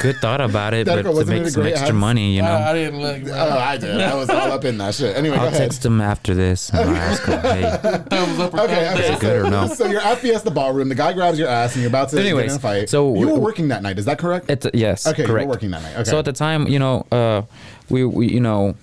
good 0.00 0.16
thought 0.16 0.40
about 0.40 0.74
it, 0.74 0.86
but 0.86 1.02
to 1.02 1.24
make 1.24 1.46
some 1.48 1.66
extra 1.66 1.88
ass? 1.88 1.92
money, 1.94 2.34
you 2.34 2.42
know. 2.42 2.52
I, 2.52 2.70
I 2.70 2.74
didn't 2.74 3.00
look. 3.00 3.22
Bro. 3.22 3.32
Oh, 3.34 3.58
I 3.58 3.76
did. 3.76 4.00
I 4.00 4.14
was 4.14 4.28
all 4.30 4.50
up 4.52 4.64
in 4.64 4.78
that 4.78 4.94
shit. 4.94 5.16
Anyway, 5.16 5.36
I'll 5.36 5.48
ahead. 5.48 5.58
text 5.60 5.84
him 5.84 6.00
after 6.00 6.34
this 6.34 6.70
and 6.70 6.80
I'll 6.90 6.96
ask 6.96 7.24
him, 7.24 7.40
hey, 7.40 7.62
Thumbs 8.10 8.38
up 8.40 8.54
or 8.54 8.60
Okay, 8.62 8.84
thumbs 8.84 8.98
okay. 9.00 9.08
down. 9.10 9.18
good 9.20 9.46
or 9.46 9.50
no? 9.50 9.66
So 9.74 9.86
you're 9.86 10.00
at 10.00 10.18
Fiesta 10.18 10.50
Ballroom. 10.50 10.88
The 10.88 10.94
guy 10.94 11.12
grabs 11.12 11.38
your 11.38 11.48
ass, 11.48 11.74
and 11.74 11.82
you're 11.82 11.88
about 11.90 12.08
to 12.10 12.18
Anyways, 12.20 12.44
get 12.46 12.50
in 12.52 12.56
a 12.56 12.60
fight. 12.60 12.88
so 12.90 13.14
you 13.14 13.28
were 13.28 13.38
working 13.38 13.68
that 13.68 13.82
night. 13.82 13.98
Is 13.98 14.04
that 14.06 14.18
correct? 14.18 14.50
it's, 14.50 14.66
yes, 14.74 15.06
okay, 15.06 15.22
you 15.22 15.28
correct. 15.28 15.46
were 15.46 15.52
working 15.54 15.70
that 15.70 15.82
night. 15.82 15.94
Okay. 15.94 16.04
So 16.10 16.18
at 16.18 16.24
the 16.24 16.32
time, 16.32 16.66
you 16.68 16.78
know, 16.78 17.06
uh, 17.12 17.42
we, 17.88 18.04
we 18.04 18.28
you 18.28 18.40
know, 18.40 18.74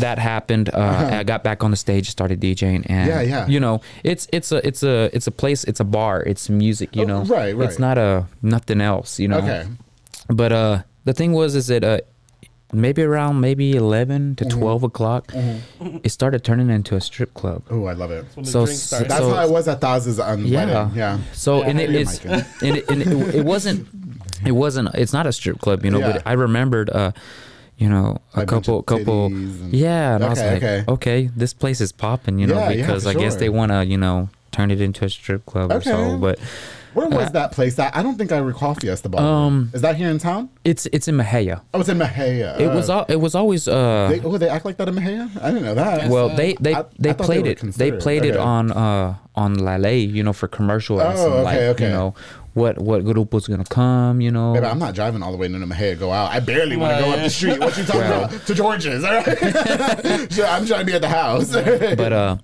that 0.00 0.18
happened. 0.18 0.70
Uh, 0.72 1.10
I 1.20 1.22
got 1.24 1.42
back 1.44 1.62
on 1.64 1.70
the 1.70 1.76
stage, 1.76 2.08
started 2.10 2.40
DJing, 2.40 2.86
and 2.88 3.10
Uh-huh. 3.10 3.20
Yeah, 3.20 3.22
yeah. 3.22 3.46
you 3.46 3.60
know, 3.60 3.80
it's 4.04 4.28
it's 4.32 4.52
a 4.52 4.66
it's 4.66 4.82
a 4.82 5.10
it's 5.14 5.26
a 5.26 5.32
place, 5.32 5.64
it's 5.64 5.80
a 5.80 5.84
bar, 5.84 6.22
it's 6.22 6.48
music, 6.48 6.94
you 6.96 7.02
Oh, 7.02 7.06
know, 7.06 7.22
right, 7.24 7.54
right. 7.56 7.68
It's 7.68 7.78
not 7.78 7.98
a 7.98 8.26
nothing 8.42 8.80
else, 8.80 9.18
you 9.18 9.28
know. 9.28 9.38
okay. 9.38 9.66
But 10.28 10.52
uh, 10.52 10.82
the 11.04 11.12
thing 11.12 11.32
was, 11.32 11.54
is 11.56 11.66
that 11.66 11.82
uh, 11.84 11.98
maybe 12.72 13.02
around 13.02 13.40
maybe 13.40 13.74
eleven 13.76 14.34
Mm-hmm. 14.34 14.48
to 14.48 14.56
twelve 14.56 14.82
o'clock, 14.82 15.32
it 16.04 16.10
started 16.10 16.42
turning 16.44 16.70
into 16.70 16.94
a 16.96 17.00
strip 17.00 17.34
club. 17.34 17.62
Oh, 17.70 17.86
I 17.86 17.92
love 17.92 18.10
it. 18.10 18.24
When 18.34 18.44
the 18.44 18.50
So- 18.50 18.64
drink 18.64 18.78
started. 18.78 19.10
That's 19.10 19.20
So- 19.20 19.34
how 19.34 19.44
it 19.44 19.50
was 19.50 19.68
at 19.68 19.80
Taz's 19.80 20.18
on 20.20 20.46
Yeah. 20.46 20.64
wedding. 20.64 20.96
Yeah. 20.96 21.18
So 21.32 21.58
Yeah, 21.60 21.68
and 21.68 21.80
it, 21.80 21.90
it's 21.94 22.24
and, 22.24 22.76
it, 22.78 22.88
and 22.90 23.02
it, 23.02 23.34
it 23.42 23.44
wasn't 23.44 23.88
it 24.46 24.52
wasn't 24.52 24.88
it's 24.94 25.12
not 25.12 25.26
a 25.26 25.32
strip 25.32 25.58
club, 25.60 25.84
you 25.84 25.90
know. 25.90 25.98
Yeah. 25.98 26.12
But 26.12 26.22
I 26.26 26.32
remembered, 26.32 26.88
uh, 26.90 27.12
you 27.78 27.88
know, 27.88 28.18
a 28.34 28.40
Like 28.40 28.50
a 28.50 28.54
bunch 28.54 28.66
couple 28.66 28.82
couple 28.82 29.26
and- 29.26 29.72
yeah, 29.72 30.14
and 30.14 30.24
I 30.24 30.28
was 30.28 30.38
Okay, 30.38 30.52
like, 30.54 30.62
okay. 30.62 30.84
okay. 30.88 31.30
this 31.36 31.52
place 31.52 31.80
is 31.80 31.90
popping, 31.92 32.38
you 32.38 32.46
know, 32.46 32.54
Yeah, 32.58 32.70
yeah, 32.70 32.76
because 32.86 33.02
for 33.04 33.10
I 33.10 33.14
guess 33.14 33.36
they 33.36 33.48
want 33.48 33.72
to 33.72 33.84
you 33.84 33.96
know 33.98 34.28
turn 34.52 34.70
it 34.70 34.80
into 34.80 35.04
a 35.06 35.08
strip 35.10 35.46
club 35.46 35.72
Okay. 35.72 35.90
or 35.90 35.94
so. 36.12 36.18
But 36.18 36.38
Where 36.94 37.08
was 37.08 37.28
Uh, 37.28 37.30
that 37.30 37.52
place? 37.52 37.78
At? 37.78 37.96
I 37.96 38.02
don't 38.02 38.18
think 38.18 38.32
I 38.32 38.36
recall 38.36 38.74
Fiesta 38.74 39.08
Ballroom. 39.08 39.32
Um, 39.32 39.70
Is 39.72 39.80
that 39.80 39.96
here 39.96 40.10
in 40.10 40.18
town? 40.18 40.50
it's 40.62 40.84
it's 40.92 41.08
in 41.08 41.16
Mexia. 41.16 41.62
Oh, 41.72 41.80
it's 41.80 41.88
in 41.88 41.96
Mexia. 41.98 42.60
It 42.60 42.68
was 42.68 42.90
Uh, 42.90 42.98
al- 42.98 43.06
it 43.08 43.16
was 43.16 43.34
always 43.34 43.66
uh 43.66 44.08
They, 44.10 44.20
oh, 44.20 44.36
they 44.36 44.50
act 44.50 44.66
like 44.66 44.76
that 44.76 44.88
in 44.88 44.94
Mexia? 44.96 45.30
I 45.42 45.48
didn't 45.52 45.64
know 45.64 45.74
that. 45.74 46.10
well 46.10 46.28
uh, 46.30 46.36
they 46.36 46.52
they 46.60 46.74
I- 46.74 46.80
I 46.80 46.84
they 46.98 47.12
thought 47.14 47.18
they 47.18 47.24
played 47.24 47.44
were 47.44 47.52
it 47.52 47.56
they 47.56 47.64
considered. 47.64 48.00
played 48.00 48.24
it 48.26 48.36
Okay. 48.36 48.44
on 48.56 48.72
uh 48.72 49.14
on 49.34 49.54
Lale 49.56 49.94
you 50.16 50.22
know 50.22 50.34
for 50.34 50.48
commercial 50.48 51.00
and 51.00 51.16
Oh, 51.16 51.16
some, 51.16 51.32
okay, 51.32 51.42
like 51.48 51.58
okay. 51.72 51.84
you 51.86 51.90
know 51.96 52.14
what 52.54 52.78
what 52.78 53.04
group 53.04 53.32
was 53.32 53.46
gonna 53.46 53.64
come 53.64 54.20
you 54.20 54.30
know 54.30 54.52
Baby, 54.54 54.66
I'm 54.66 54.78
not 54.78 54.94
driving 54.94 55.22
all 55.22 55.32
the 55.32 55.38
way 55.38 55.48
to 55.48 55.54
Mexia 55.54 55.92
to 55.92 55.96
go 55.96 56.10
out. 56.12 56.30
I 56.30 56.40
barely 56.40 56.76
want 56.76 56.96
to 56.96 57.02
go 57.02 57.08
Well, 57.08 57.18
up 57.18 57.24
the 57.24 57.30
street. 57.30 57.58
What 57.60 57.76
you 57.78 57.84
talking 57.84 58.00
Well. 58.02 58.24
about? 58.24 58.46
To 58.46 58.54
George's, 58.54 59.04
all 59.04 59.12
right? 59.14 59.26
Sure, 60.32 60.46
I'm 60.46 60.66
trying 60.66 60.80
to 60.80 60.84
be 60.86 60.92
at 60.94 61.00
the 61.00 61.08
house. 61.08 61.50
but 61.52 62.12
uh 62.12 62.36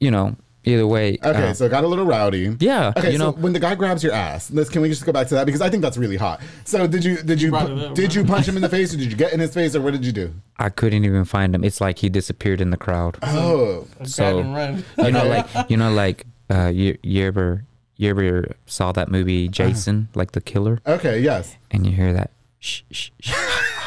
you 0.00 0.10
know 0.10 0.36
either 0.64 0.86
way 0.86 1.18
Okay, 1.24 1.48
uh, 1.48 1.52
so 1.54 1.64
it 1.64 1.70
got 1.70 1.82
a 1.82 1.88
little 1.88 2.04
rowdy. 2.06 2.56
Yeah, 2.60 2.92
Okay, 2.96 3.10
you 3.12 3.18
so 3.18 3.30
know- 3.32 3.36
when 3.36 3.52
the 3.52 3.58
guy 3.58 3.74
grabs 3.74 4.04
your 4.04 4.12
ass, 4.12 4.50
let's 4.52 4.70
can 4.70 4.80
we 4.80 4.88
just 4.88 5.04
go 5.04 5.10
back 5.12 5.26
to 5.28 5.34
that 5.34 5.44
because 5.46 5.60
I 5.60 5.68
think 5.68 5.82
that's 5.82 5.96
really 5.96 6.16
hot. 6.16 6.40
So 6.64 6.86
did 6.86 7.04
you 7.04 7.16
did 7.22 7.42
you 7.42 7.50
brought 7.50 7.68
it 7.70 7.94
did 7.96 8.14
you 8.14 8.24
punch 8.24 8.46
him 8.46 8.54
in 8.56 8.62
the 8.62 8.68
face 8.76 8.94
or 8.94 8.96
did 8.96 9.10
you 9.10 9.16
get 9.16 9.32
in 9.32 9.40
his 9.40 9.52
face 9.52 9.74
or 9.74 9.80
what 9.80 9.92
did 9.92 10.06
you 10.06 10.12
do? 10.12 10.32
I 10.58 10.68
couldn't 10.68 11.04
even 11.04 11.24
find 11.24 11.52
him. 11.54 11.64
It's 11.64 11.80
like 11.80 11.98
he 11.98 12.08
disappeared 12.08 12.60
in 12.60 12.70
the 12.70 12.76
crowd. 12.76 13.18
Oh, 13.22 13.88
Grab 13.96 14.06
So 14.08 14.38
you 14.38 15.10
know, 15.10 15.24
like 15.26 15.70
you 15.70 15.76
know, 15.76 15.92
like 15.92 16.26
uh, 16.48 16.68
you, 16.72 16.96
you 17.02 17.24
ever 17.26 17.64
you 18.02 18.10
ever 18.10 18.54
saw 18.66 18.92
that 18.92 19.10
movie 19.10 19.48
Jason, 19.48 20.08
like 20.14 20.32
the 20.32 20.40
killer, 20.40 20.80
okay, 20.86 21.20
yes. 21.20 21.56
and 21.70 21.86
you 21.86 21.92
hear 21.92 22.12
that. 22.12 22.30
Shh, 22.60 22.82
shh, 22.90 23.10
shh. 23.20 23.32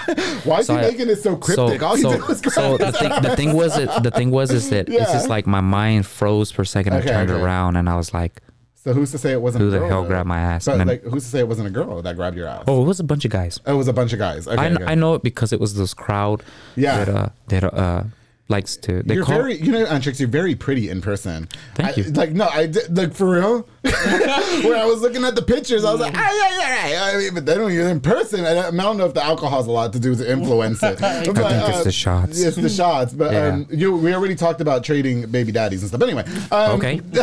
Why 0.46 0.60
is 0.60 0.68
So 0.68 0.74
he 0.74 0.80
I- 0.80 0.92
making 0.92 1.10
it 1.10 1.16
so 1.18 1.36
cryptic? 1.38 1.82
all 1.82 1.96
he 1.96 2.02
so, 2.02 2.12
did 2.12 2.28
was 2.28 2.40
so 2.54 2.78
the 2.78 2.92
thing, 2.92 3.10
the 3.22 3.36
thing 3.36 3.54
was 3.54 3.78
it, 3.78 3.90
the 4.04 4.12
thing 4.12 4.32
was 4.32 4.52
is 4.52 4.70
that 4.70 4.90
Yeah. 4.90 5.04
it's 5.04 5.12
just 5.14 5.30
like 5.30 5.48
my 5.48 5.62
mind 5.62 6.06
froze 6.06 6.52
for 6.52 6.62
a 6.64 6.66
second. 6.66 6.94
Okay, 6.94 7.10
I 7.10 7.14
turned 7.14 7.32
okay. 7.32 7.42
around 7.42 7.76
and 7.78 7.90
I 7.90 7.96
was 7.96 8.14
like, 8.14 8.42
So 8.76 8.94
who's 8.94 9.12
to 9.12 9.18
say 9.18 9.32
it 9.32 9.42
wasn't 9.42 9.62
Who 9.64 9.70
a 9.70 9.72
the 9.72 9.80
girl, 9.80 9.88
hell 9.90 10.02
though? 10.04 10.10
grabbed 10.10 10.28
my 10.28 10.40
ass? 10.40 10.66
But 10.66 10.78
then- 10.78 10.88
like, 10.88 11.04
who's 11.04 11.24
to 11.24 11.30
say 11.30 11.40
it 11.40 11.48
wasn't 11.48 11.68
a 11.68 11.72
girl 11.72 12.02
that 12.02 12.16
grabbed 12.18 12.36
your 12.38 12.48
ass? 12.48 12.66
Oh, 12.68 12.84
it 12.84 12.86
was 12.86 13.00
a 13.00 13.04
bunch 13.06 13.24
of 13.26 13.32
guys. 13.32 13.60
it 13.66 13.72
was 13.72 13.88
a 13.88 13.94
bunch 13.94 14.12
of 14.14 14.20
guys. 14.20 14.48
Okay, 14.48 14.62
I, 14.62 14.70
okay. 14.74 14.84
I 14.86 14.96
know 14.96 15.14
it 15.16 15.24
because 15.24 15.52
it 15.54 15.60
was 15.60 15.74
this 15.76 15.94
crowd 15.94 16.44
Yeah. 16.76 17.04
that 17.04 17.10
uh 17.16 17.30
that 17.48 17.64
uh 17.74 18.04
likes 18.48 18.78
to 18.78 19.02
they 19.02 19.16
You're 19.16 19.24
call 19.26 19.38
very, 19.38 19.56
you 19.60 19.72
know, 19.72 19.86
Antrix, 19.86 20.20
you're 20.20 20.30
very 20.30 20.54
pretty 20.54 20.90
in 20.90 21.02
person. 21.02 21.48
Thank 21.74 21.98
I- 21.98 22.02
you. 22.02 22.12
Like, 22.12 22.32
no, 22.34 22.46
I 22.46 22.72
like, 22.92 23.14
for 23.16 23.32
real. 23.32 23.68
when 24.64 24.74
I 24.80 24.86
was 24.86 25.02
looking 25.02 25.24
at 25.24 25.36
the 25.36 25.42
pictures, 25.42 25.86
I 25.86 25.92
was 25.92 26.02
like, 26.02 26.14
ah, 26.16 26.32
yeah, 26.32 26.60
yeah, 26.60 26.88
yeah. 26.90 27.04
I 27.16 27.18
mean, 27.20 27.34
but 27.36 27.46
they 27.46 27.56
don't, 27.56 27.72
you're 27.72 27.88
in 27.90 28.00
person. 28.02 28.46
I 28.46 28.54
don't, 28.54 28.80
I 28.80 28.84
don't 28.84 28.98
know 28.98 29.06
if 29.06 29.14
the 29.14 29.24
alcohol 29.24 29.58
has 29.60 29.68
a 29.68 29.72
lot 29.72 29.94
to 29.94 30.00
do 30.00 30.10
with 30.10 30.20
the 30.20 30.32
influence 30.32 30.82
it. 30.84 31.00
But, 31.00 31.26
think 31.26 31.36
it's 31.76 31.84
the 31.84 31.92
shots. 31.92 32.40
It's 32.42 32.58
the 32.58 32.70
shots. 32.70 33.14
But 33.14 33.32
Yeah. 33.32 33.48
um, 33.48 33.68
you, 33.70 33.96
we 33.96 34.14
already 34.14 34.36
talked 34.36 34.62
about 34.62 34.84
trading 34.84 35.30
baby 35.30 35.52
daddies 35.52 35.82
and 35.82 35.90
stuff. 35.90 36.02
Anyway, 36.02 36.24
um, 36.52 36.72
Okay. 36.80 37.02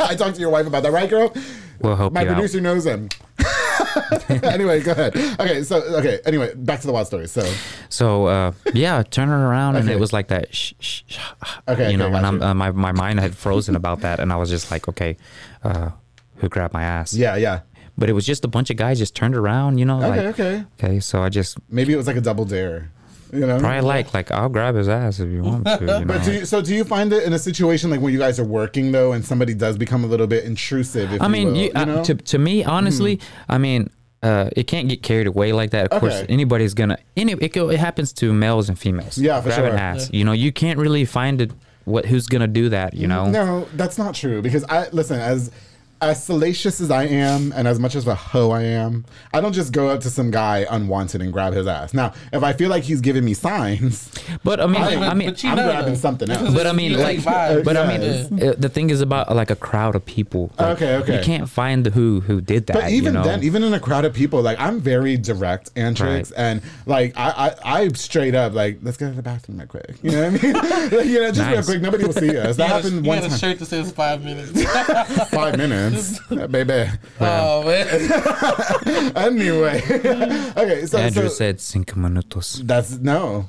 I 0.00 0.14
talked 0.16 0.34
to 0.34 0.40
your 0.40 0.50
wife 0.50 0.66
about 0.66 0.82
that, 0.82 0.92
right, 0.92 1.08
girl? 1.08 1.32
We'll 1.80 1.96
help 1.96 2.12
My 2.12 2.22
you 2.22 2.28
out. 2.30 2.34
producer 2.34 2.60
knows 2.60 2.86
him. 2.86 3.08
anyway, 4.42 4.80
go 4.82 4.92
ahead. 4.92 5.16
Okay, 5.40 5.62
so 5.62 5.76
okay. 5.98 6.20
Anyway, 6.24 6.54
back 6.54 6.80
to 6.80 6.86
the 6.86 6.92
wild 6.92 7.06
story. 7.06 7.28
So 7.28 7.42
So 7.88 8.26
uh, 8.26 8.52
yeah, 8.72 9.02
turning 9.02 9.34
around 9.34 9.76
and 9.76 9.88
it 9.90 9.98
was 10.00 10.12
like 10.12 10.28
that. 10.28 10.54
Shh, 10.54 10.72
shh, 10.80 11.02
shh. 11.06 11.18
Okay, 11.68 11.90
you 11.90 11.96
know, 11.96 12.06
okay, 12.06 12.14
when 12.14 12.22
got 12.22 12.34
I'm 12.34 12.42
uh, 12.42 12.54
my 12.54 12.70
my 12.70 12.92
mind 12.92 13.20
had 13.20 13.36
frozen 13.36 13.76
about 13.76 14.00
that, 14.00 14.20
and 14.20 14.32
I 14.32 14.36
was 14.36 14.48
just 14.50 14.70
like, 14.70 14.88
okay, 14.88 15.16
uh, 15.62 15.90
who 16.36 16.48
grabbed 16.48 16.74
my 16.74 16.82
ass? 16.82 17.14
yeah, 17.14 17.36
yeah. 17.36 17.60
But 17.98 18.10
it 18.10 18.12
was 18.12 18.26
just 18.26 18.44
a 18.44 18.48
bunch 18.48 18.68
of 18.68 18.76
guys 18.76 18.98
just 18.98 19.14
turned 19.14 19.34
around, 19.34 19.78
you 19.78 19.86
know. 19.86 20.02
Okay, 20.02 20.08
like, 20.08 20.40
okay. 20.40 20.64
Okay, 20.78 21.00
so 21.00 21.22
I 21.22 21.30
just 21.30 21.56
Maybe 21.70 21.94
it 21.94 21.96
was 21.96 22.06
like 22.06 22.16
a 22.16 22.20
double 22.20 22.44
dare. 22.44 22.90
You 23.32 23.40
know, 23.40 23.58
probably 23.58 23.80
like 23.80 24.14
like 24.14 24.30
I'll 24.30 24.48
grab 24.48 24.76
his 24.76 24.88
ass 24.88 25.18
if 25.18 25.30
you 25.30 25.42
want 25.42 25.64
to. 25.64 25.78
You 25.80 25.86
know? 25.86 26.04
But 26.04 26.24
do 26.24 26.32
you, 26.32 26.44
so 26.44 26.60
do 26.60 26.74
you 26.74 26.84
find 26.84 27.12
it 27.12 27.24
in 27.24 27.32
a 27.32 27.38
situation 27.38 27.90
like 27.90 28.00
when 28.00 28.12
you 28.12 28.18
guys 28.18 28.38
are 28.38 28.44
working 28.44 28.92
though, 28.92 29.12
and 29.12 29.24
somebody 29.24 29.54
does 29.54 29.76
become 29.76 30.04
a 30.04 30.06
little 30.06 30.26
bit 30.26 30.44
intrusive? 30.44 31.12
If 31.12 31.22
I 31.22 31.28
mean, 31.28 31.48
you, 31.48 31.70
will, 31.74 31.86
you, 31.86 31.92
you 31.92 31.98
uh, 31.98 32.04
to 32.04 32.14
to 32.14 32.38
me, 32.38 32.64
honestly, 32.64 33.18
I 33.48 33.58
mean, 33.58 33.90
uh, 34.22 34.50
it 34.56 34.64
can't 34.64 34.88
get 34.88 35.02
carried 35.02 35.26
away 35.26 35.52
like 35.52 35.70
that. 35.70 35.92
Of 35.92 36.00
course, 36.00 36.24
anybody's 36.28 36.74
gonna. 36.74 36.98
Any 37.16 37.32
it, 37.32 37.56
it 37.56 37.78
happens 37.80 38.12
to 38.14 38.32
males 38.32 38.68
and 38.68 38.78
females. 38.78 39.18
Yeah, 39.18 39.40
for 39.40 39.48
Grabbing 39.48 39.70
sure. 39.70 39.78
ass. 39.78 40.10
You 40.12 40.24
know, 40.24 40.32
you 40.32 40.52
can't 40.52 40.78
really 40.78 41.04
find 41.04 41.40
it. 41.40 41.52
What 41.86 42.04
who's 42.04 42.26
gonna 42.26 42.46
do 42.46 42.68
that? 42.68 42.94
You 42.94 43.08
mm-hmm. 43.08 43.32
know. 43.32 43.60
no, 43.60 43.68
that's 43.74 43.96
not 43.96 44.14
true 44.14 44.42
because 44.42 44.64
I 44.64 44.88
listen 44.90 45.18
as 45.18 45.50
as 46.00 46.22
salacious 46.22 46.80
as 46.80 46.90
I 46.90 47.04
am, 47.04 47.52
and 47.56 47.66
as 47.66 47.78
much 47.78 47.94
as 47.94 48.06
a 48.06 48.14
hoe 48.14 48.50
I 48.50 48.62
am, 48.62 49.04
I 49.32 49.40
don't 49.40 49.52
just 49.54 49.72
go 49.72 49.88
up 49.88 50.00
to 50.02 50.10
some 50.10 50.30
guy 50.30 50.66
unwanted 50.70 51.22
and 51.22 51.32
grab 51.32 51.54
his 51.54 51.66
ass. 51.66 51.94
Now, 51.94 52.12
if 52.32 52.42
I 52.42 52.52
feel 52.52 52.68
like 52.68 52.82
he's 52.84 53.00
giving 53.00 53.24
me 53.24 53.32
signs, 53.34 54.10
But 54.44 54.60
I 54.60 54.66
mean, 54.66 54.82
I 54.82 54.86
I, 54.86 54.90
mean, 55.14 55.18
mean, 55.18 55.28
but 55.30 55.42
you 55.42 55.50
I'm 55.50 55.56
know, 55.56 55.64
grabbing 55.70 55.94
though. 55.94 55.98
something 55.98 56.30
else. 56.30 56.54
But 56.54 56.66
I 56.66 56.72
mean, 56.72 56.98
like, 56.98 57.18
vibes. 57.20 57.64
but 57.64 57.76
I 57.76 57.86
mean, 57.98 58.38
Yeah. 58.38 58.50
uh, 58.50 58.54
the 58.58 58.68
thing 58.68 58.90
is 58.90 59.00
about 59.00 59.34
like 59.34 59.50
a 59.50 59.56
crowd 59.56 59.94
of 59.96 60.04
people. 60.04 60.50
Like, 60.58 60.76
Okay, 60.76 60.96
okay. 60.96 61.18
You 61.18 61.24
can't 61.24 61.48
find 61.48 61.86
who 61.86 62.20
who 62.20 62.40
did 62.40 62.66
that. 62.66 62.74
But 62.74 62.90
even 62.90 63.14
you 63.14 63.20
know? 63.20 63.24
then, 63.24 63.42
even 63.42 63.62
in 63.62 63.72
a 63.72 63.80
crowd 63.80 64.04
of 64.04 64.12
people, 64.14 64.42
like 64.42 64.60
I'm 64.60 64.80
very 64.80 65.16
direct, 65.16 65.74
Antrix, 65.74 66.00
Right. 66.30 66.32
and 66.36 66.62
like 66.84 67.14
I, 67.16 67.54
I, 67.64 67.82
I 67.82 67.88
straight 67.88 68.34
up 68.34 68.52
like 68.52 68.78
let's 68.82 68.96
go 68.96 69.08
to 69.08 69.14
the 69.14 69.22
bathroom 69.22 69.58
real 69.58 69.66
quick. 69.66 69.96
You 70.02 70.10
know 70.12 70.30
what 70.30 70.42
I 70.44 70.46
mean? 70.46 70.52
Like, 70.96 71.06
you 71.06 71.20
know, 71.20 71.32
just 71.32 71.50
real 71.50 71.62
quick. 71.62 71.80
Nobody 71.80 72.04
will 72.04 72.12
see 72.12 72.36
us. 72.36 72.56
That 72.56 72.64
You 72.64 72.68
got 72.68 72.70
a- 72.70 72.74
happened 72.82 73.04
you 73.04 73.08
one 73.08 73.18
got 73.18 73.26
a 73.26 73.28
time. 73.30 73.38
shirt 73.38 73.58
that 73.60 73.66
says 73.66 73.92
five 73.92 74.22
minutes. 74.24 74.52
Five 75.30 75.56
minutes, 75.56 75.85
Uh, 76.30 76.46
baby. 76.46 76.90
oh 77.20 77.64
man. 77.64 79.12
Anyway, 79.16 79.82
okay. 80.56 80.86
So, 80.86 80.98
Andrew 80.98 81.28
so 81.28 81.28
said 81.28 81.60
cinco 81.60 81.96
minutos. 81.96 82.66
that's 82.66 82.98
no. 82.98 83.48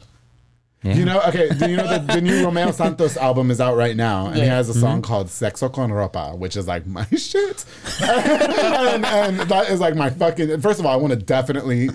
Yeah. 0.83 0.93
You 0.95 1.05
know, 1.05 1.21
okay. 1.23 1.49
Do 1.49 1.69
you 1.69 1.75
know 1.75 1.87
that 1.87 2.07
the 2.07 2.21
new 2.21 2.43
Romeo 2.45 2.71
Santos 2.71 3.17
album 3.17 3.49
is 3.49 3.59
out 3.59 3.75
right 3.75 3.95
now, 3.95 4.27
and 4.27 4.37
he 4.37 4.45
has 4.45 4.69
a 4.69 4.73
song 4.73 5.01
mm-hmm. 5.01 5.07
called 5.09 5.27
"Sexo 5.27 5.73
con 5.73 5.89
ropa," 5.89 6.37
which 6.37 6.55
is 6.55 6.67
like 6.67 6.85
my 6.85 7.05
shit, 7.05 7.65
and, 8.01 9.05
and 9.05 9.39
that 9.39 9.69
is 9.69 9.79
like 9.79 9.95
my 9.95 10.09
fucking. 10.09 10.61
First 10.61 10.79
of 10.79 10.85
all, 10.85 10.93
I 10.93 10.95
want 10.95 11.13
to 11.13 11.19
definitely 11.19 11.89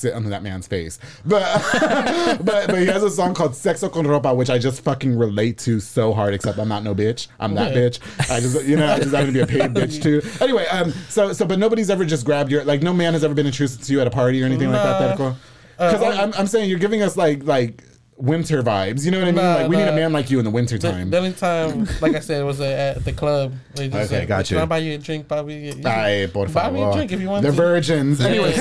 sit 0.00 0.14
on 0.14 0.24
that 0.30 0.42
man's 0.42 0.66
face, 0.66 0.98
but 1.24 1.42
but 2.42 2.68
but 2.68 2.78
he 2.78 2.86
has 2.86 3.02
a 3.02 3.10
song 3.10 3.34
called 3.34 3.52
"Sexo 3.52 3.90
con 3.92 4.04
ropa," 4.04 4.34
which 4.36 4.50
I 4.50 4.58
just 4.58 4.82
fucking 4.82 5.16
relate 5.16 5.58
to 5.58 5.80
so 5.80 6.12
hard. 6.12 6.34
Except 6.34 6.58
I'm 6.58 6.68
not 6.68 6.82
no 6.82 6.94
bitch. 6.94 7.28
I'm 7.40 7.54
that 7.54 7.74
bitch. 7.74 8.00
I 8.30 8.40
just 8.40 8.64
you 8.64 8.76
know 8.76 8.92
I 8.92 8.98
just 8.98 9.10
happen 9.10 9.26
to 9.26 9.32
be 9.32 9.40
a 9.40 9.46
paid 9.46 9.74
bitch 9.74 10.02
too. 10.02 10.22
Anyway, 10.44 10.66
um, 10.66 10.92
so 11.08 11.32
so 11.32 11.46
but 11.46 11.58
nobody's 11.58 11.88
ever 11.88 12.04
just 12.04 12.26
grabbed 12.26 12.50
your 12.50 12.64
like 12.64 12.82
no 12.82 12.92
man 12.92 13.12
has 13.14 13.24
ever 13.24 13.34
been 13.34 13.46
intrusive 13.46 13.80
to 13.82 13.92
you 13.92 14.00
at 14.00 14.06
a 14.06 14.10
party 14.10 14.42
or 14.42 14.46
anything 14.46 14.70
like 14.70 14.82
that. 14.82 15.00
Nah. 15.00 15.06
That 15.06 15.16
cool. 15.16 15.36
Because 15.72 16.02
I'm 16.02 16.32
I'm 16.34 16.46
saying 16.46 16.68
you're 16.68 16.78
giving 16.78 17.02
us 17.02 17.16
like 17.16 17.44
like 17.44 17.82
winter 18.16 18.62
vibes. 18.62 19.04
You 19.04 19.10
know 19.10 19.18
what 19.18 19.24
I 19.28 19.32
mean? 19.32 19.34
Nah, 19.36 19.54
like 19.56 19.68
we 19.68 19.76
need 19.76 19.88
a 19.88 19.92
man 19.94 20.12
like 20.12 20.30
you 20.30 20.38
in 20.38 20.44
the 20.44 20.50
winter 20.50 20.78
time. 20.78 21.10
the 21.10 21.18
only 21.18 21.32
time, 21.32 21.86
like 22.00 22.14
I 22.14 22.20
said, 22.20 22.44
was 22.44 22.60
uh, 22.60 22.94
at 22.96 23.04
the 23.04 23.12
club. 23.12 23.54
They 23.74 23.88
just 23.88 23.96
Okay, 24.12 24.20
said, 24.20 24.28
got 24.28 24.44
Can 24.46 24.56
you. 24.56 24.62
I 24.62 24.66
buy 24.66 24.78
you 24.78 24.94
a 24.94 24.98
drink, 24.98 25.26
Bobby? 25.28 25.54
You- 25.54 25.72
you- 25.74 25.82
Ay, 25.88 26.28
por 26.32 26.46
buy 26.48 26.70
me 26.70 26.80
a 26.80 26.84
favor. 26.84 26.96
drink 26.96 27.12
if 27.12 27.20
you 27.20 27.28
want 27.28 27.42
the 27.42 27.50
to. 27.50 27.56
virgins. 27.56 28.20
Anyway, 28.20 28.52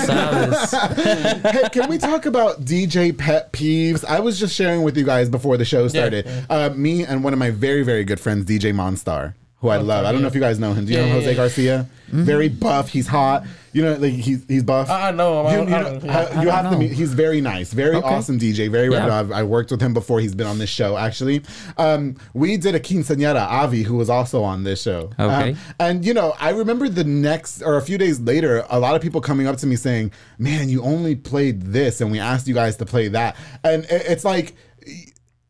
hey, 1.51 1.69
can 1.71 1.89
we 1.89 1.97
talk 1.97 2.25
about 2.25 2.63
DJ 2.65 3.15
pet 3.17 3.51
peeves? 3.53 4.03
I 4.05 4.19
was 4.19 4.39
just 4.39 4.55
sharing 4.55 4.83
with 4.83 4.97
you 4.97 5.03
guys 5.05 5.29
before 5.29 5.57
the 5.57 5.65
show 5.65 5.87
started. 5.87 6.25
yeah. 6.25 6.45
Uh, 6.49 6.69
me 6.75 7.05
and 7.05 7.23
one 7.23 7.33
of 7.33 7.39
my 7.39 7.51
very, 7.51 7.83
very 7.83 8.03
good 8.03 8.19
friends, 8.19 8.45
DJ 8.45 8.73
Monstar, 8.73 9.33
who 9.57 9.69
I 9.69 9.77
love. 9.77 10.05
I 10.05 10.11
don't 10.11 10.21
know 10.21 10.27
if 10.27 10.35
you 10.35 10.41
guys 10.41 10.59
know 10.59 10.73
him. 10.73 10.85
Do 10.85 10.91
you 10.93 10.97
Yeah, 10.99 11.03
know 11.05 11.07
yeah, 11.09 11.13
Jose 11.15 11.29
yeah. 11.31 11.35
Garcia? 11.35 11.87
Very 12.09 12.49
buff. 12.49 12.89
He's 12.89 13.07
hot. 13.07 13.43
You 13.73 13.81
know, 13.81 13.93
like 13.95 14.13
he's 14.13 14.45
he's 14.47 14.63
buff. 14.63 14.89
I 14.89 15.09
I 15.09 15.11
know 15.11 15.47
him. 15.47 15.51
You, 15.51 15.57
don't- 15.57 15.69
you 15.69 15.75
I 15.75 15.81
know, 15.81 15.87
uh, 16.19 16.29
yeah. 16.33 16.41
you 16.43 16.49
have 16.49 16.71
to 16.71 16.77
meet. 16.77 16.91
He's 16.91 17.13
very 17.13 17.41
nice, 17.41 17.73
very 17.73 17.95
Okay. 17.95 18.07
awesome 18.07 18.37
DJ, 18.39 18.69
very 18.69 18.85
Yeah. 18.91 18.99
reputable. 19.05 19.13
I've, 19.13 19.31
I 19.31 19.43
worked 19.43 19.71
with 19.71 19.81
him 19.81 19.93
before. 19.93 20.19
He's 20.19 20.35
been 20.35 20.47
on 20.47 20.59
this 20.59 20.69
show 20.69 20.95
actually. 20.97 21.41
Um, 21.77 22.15
we 22.33 22.57
did 22.57 22.75
a 22.75 22.79
quinceañera, 22.79 23.41
Avi, 23.41 23.83
who 23.83 23.95
was 23.95 24.09
also 24.09 24.43
on 24.43 24.63
this 24.63 24.81
show. 24.81 25.09
Okay. 25.19 25.51
Um, 25.51 25.57
and 25.79 26.05
you 26.05 26.13
know, 26.13 26.33
I 26.39 26.51
remember 26.51 26.87
the 26.87 27.03
next 27.03 27.61
or 27.63 27.77
a 27.77 27.81
few 27.81 27.97
days 27.97 28.19
later, 28.19 28.63
a 28.69 28.79
lot 28.79 28.95
of 28.95 29.01
people 29.01 29.21
coming 29.21 29.47
up 29.47 29.57
to 29.57 29.67
me 29.67 29.75
saying, 29.75 30.11
"Man, 30.37 30.69
you 30.69 30.83
only 30.83 31.15
played 31.15 31.63
this, 31.63 31.99
and 32.01 32.11
we 32.11 32.19
asked 32.19 32.47
you 32.47 32.53
guys 32.53 32.75
to 32.77 32.85
play 32.85 33.07
that." 33.09 33.35
And 33.63 33.85
it- 33.85 34.03
it's 34.07 34.23
like 34.23 34.55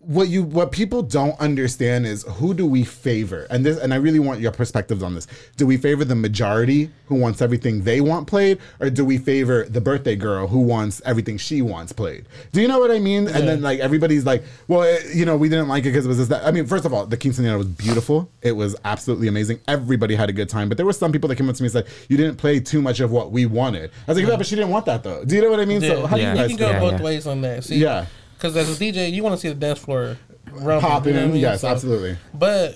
what 0.05 0.27
you 0.27 0.43
what 0.43 0.71
people 0.71 1.01
don't 1.01 1.39
understand 1.39 2.05
is 2.05 2.23
who 2.23 2.53
do 2.53 2.65
we 2.65 2.83
favor? 2.83 3.47
And 3.49 3.65
this 3.65 3.77
and 3.79 3.93
i 3.93 3.97
really 3.97 4.19
want 4.19 4.39
your 4.41 4.51
perspectives 4.51 5.01
on 5.01 5.15
this. 5.15 5.27
Do 5.57 5.65
we 5.65 5.77
favor 5.77 6.03
the 6.03 6.15
majority 6.15 6.89
who 7.07 7.15
wants 7.15 7.41
everything 7.41 7.83
they 7.83 8.01
want 8.01 8.27
played 8.27 8.59
or 8.79 8.89
do 8.89 9.05
we 9.05 9.17
favor 9.17 9.63
the 9.65 9.79
birthday 9.81 10.15
girl 10.15 10.47
who 10.47 10.59
wants 10.59 11.01
everything 11.05 11.37
she 11.37 11.61
wants 11.61 11.93
played? 11.93 12.25
Do 12.51 12.61
you 12.61 12.67
know 12.67 12.79
what 12.79 12.91
i 12.91 12.99
mean? 12.99 13.27
And 13.27 13.47
then 13.47 13.61
like 13.61 13.79
everybody's 13.79 14.25
like 14.25 14.43
well 14.67 14.81
it, 14.83 15.15
you 15.15 15.25
know 15.25 15.37
we 15.37 15.47
didn't 15.49 15.67
like 15.69 15.83
it 15.83 15.89
because 15.89 16.05
it 16.05 16.09
was 16.09 16.17
this 16.17 16.27
that 16.27 16.45
i 16.45 16.51
mean 16.51 16.65
first 16.65 16.85
of 16.85 16.93
all 16.93 17.05
the 17.05 17.17
quinceanera 17.17 17.57
was 17.57 17.67
beautiful. 17.67 18.29
It 18.41 18.53
was 18.53 18.75
absolutely 18.83 19.27
amazing. 19.29 19.59
Everybody 19.67 20.15
had 20.15 20.29
a 20.29 20.33
good 20.33 20.49
time. 20.49 20.67
But 20.69 20.77
there 20.77 20.85
were 20.85 20.93
some 20.93 21.11
people 21.11 21.29
that 21.29 21.35
came 21.37 21.49
up 21.49 21.55
to 21.55 21.63
me 21.63 21.67
and 21.67 21.73
said 21.73 21.87
you 22.09 22.17
didn't 22.17 22.35
play 22.37 22.59
too 22.59 22.81
much 22.81 22.99
of 22.99 23.11
what 23.11 23.31
we 23.31 23.45
wanted. 23.45 23.91
I 24.07 24.11
was 24.11 24.17
like 24.17 24.27
yeah 24.27 24.35
but 24.37 24.45
she 24.45 24.55
didn't 24.55 24.71
want 24.71 24.85
that 24.87 25.03
though. 25.03 25.23
Do 25.23 25.35
you 25.35 25.41
know 25.41 25.49
what 25.49 25.59
i 25.61 25.65
mean? 25.65 25.81
So 25.81 26.05
how 26.05 26.17
do 26.17 26.21
Yeah. 26.21 26.33
you 26.33 26.41
You 26.41 26.47
guys 26.47 26.49
can 26.49 26.57
go? 26.57 26.69
Yeah, 26.71 26.79
both 26.79 26.99
yeah. 26.99 27.05
ways 27.05 27.25
on 27.27 27.41
that. 27.41 27.63
See, 27.63 27.77
Yeah. 27.77 28.05
Because 28.43 28.57
as 28.57 28.75
a 28.75 28.83
DJ, 28.83 29.09
you 29.09 29.23
want 29.23 29.35
to 29.35 29.39
see 29.39 29.47
the 29.47 29.55
dance 29.55 29.79
floor 29.79 30.17
rumble, 30.51 30.81
popping 30.81 31.13
you 31.13 31.19
know 31.21 31.27
I 31.27 31.31
mean? 31.31 31.39
yes 31.41 31.61
So- 31.61 31.69
absolutely 31.69 32.17
But 32.33 32.75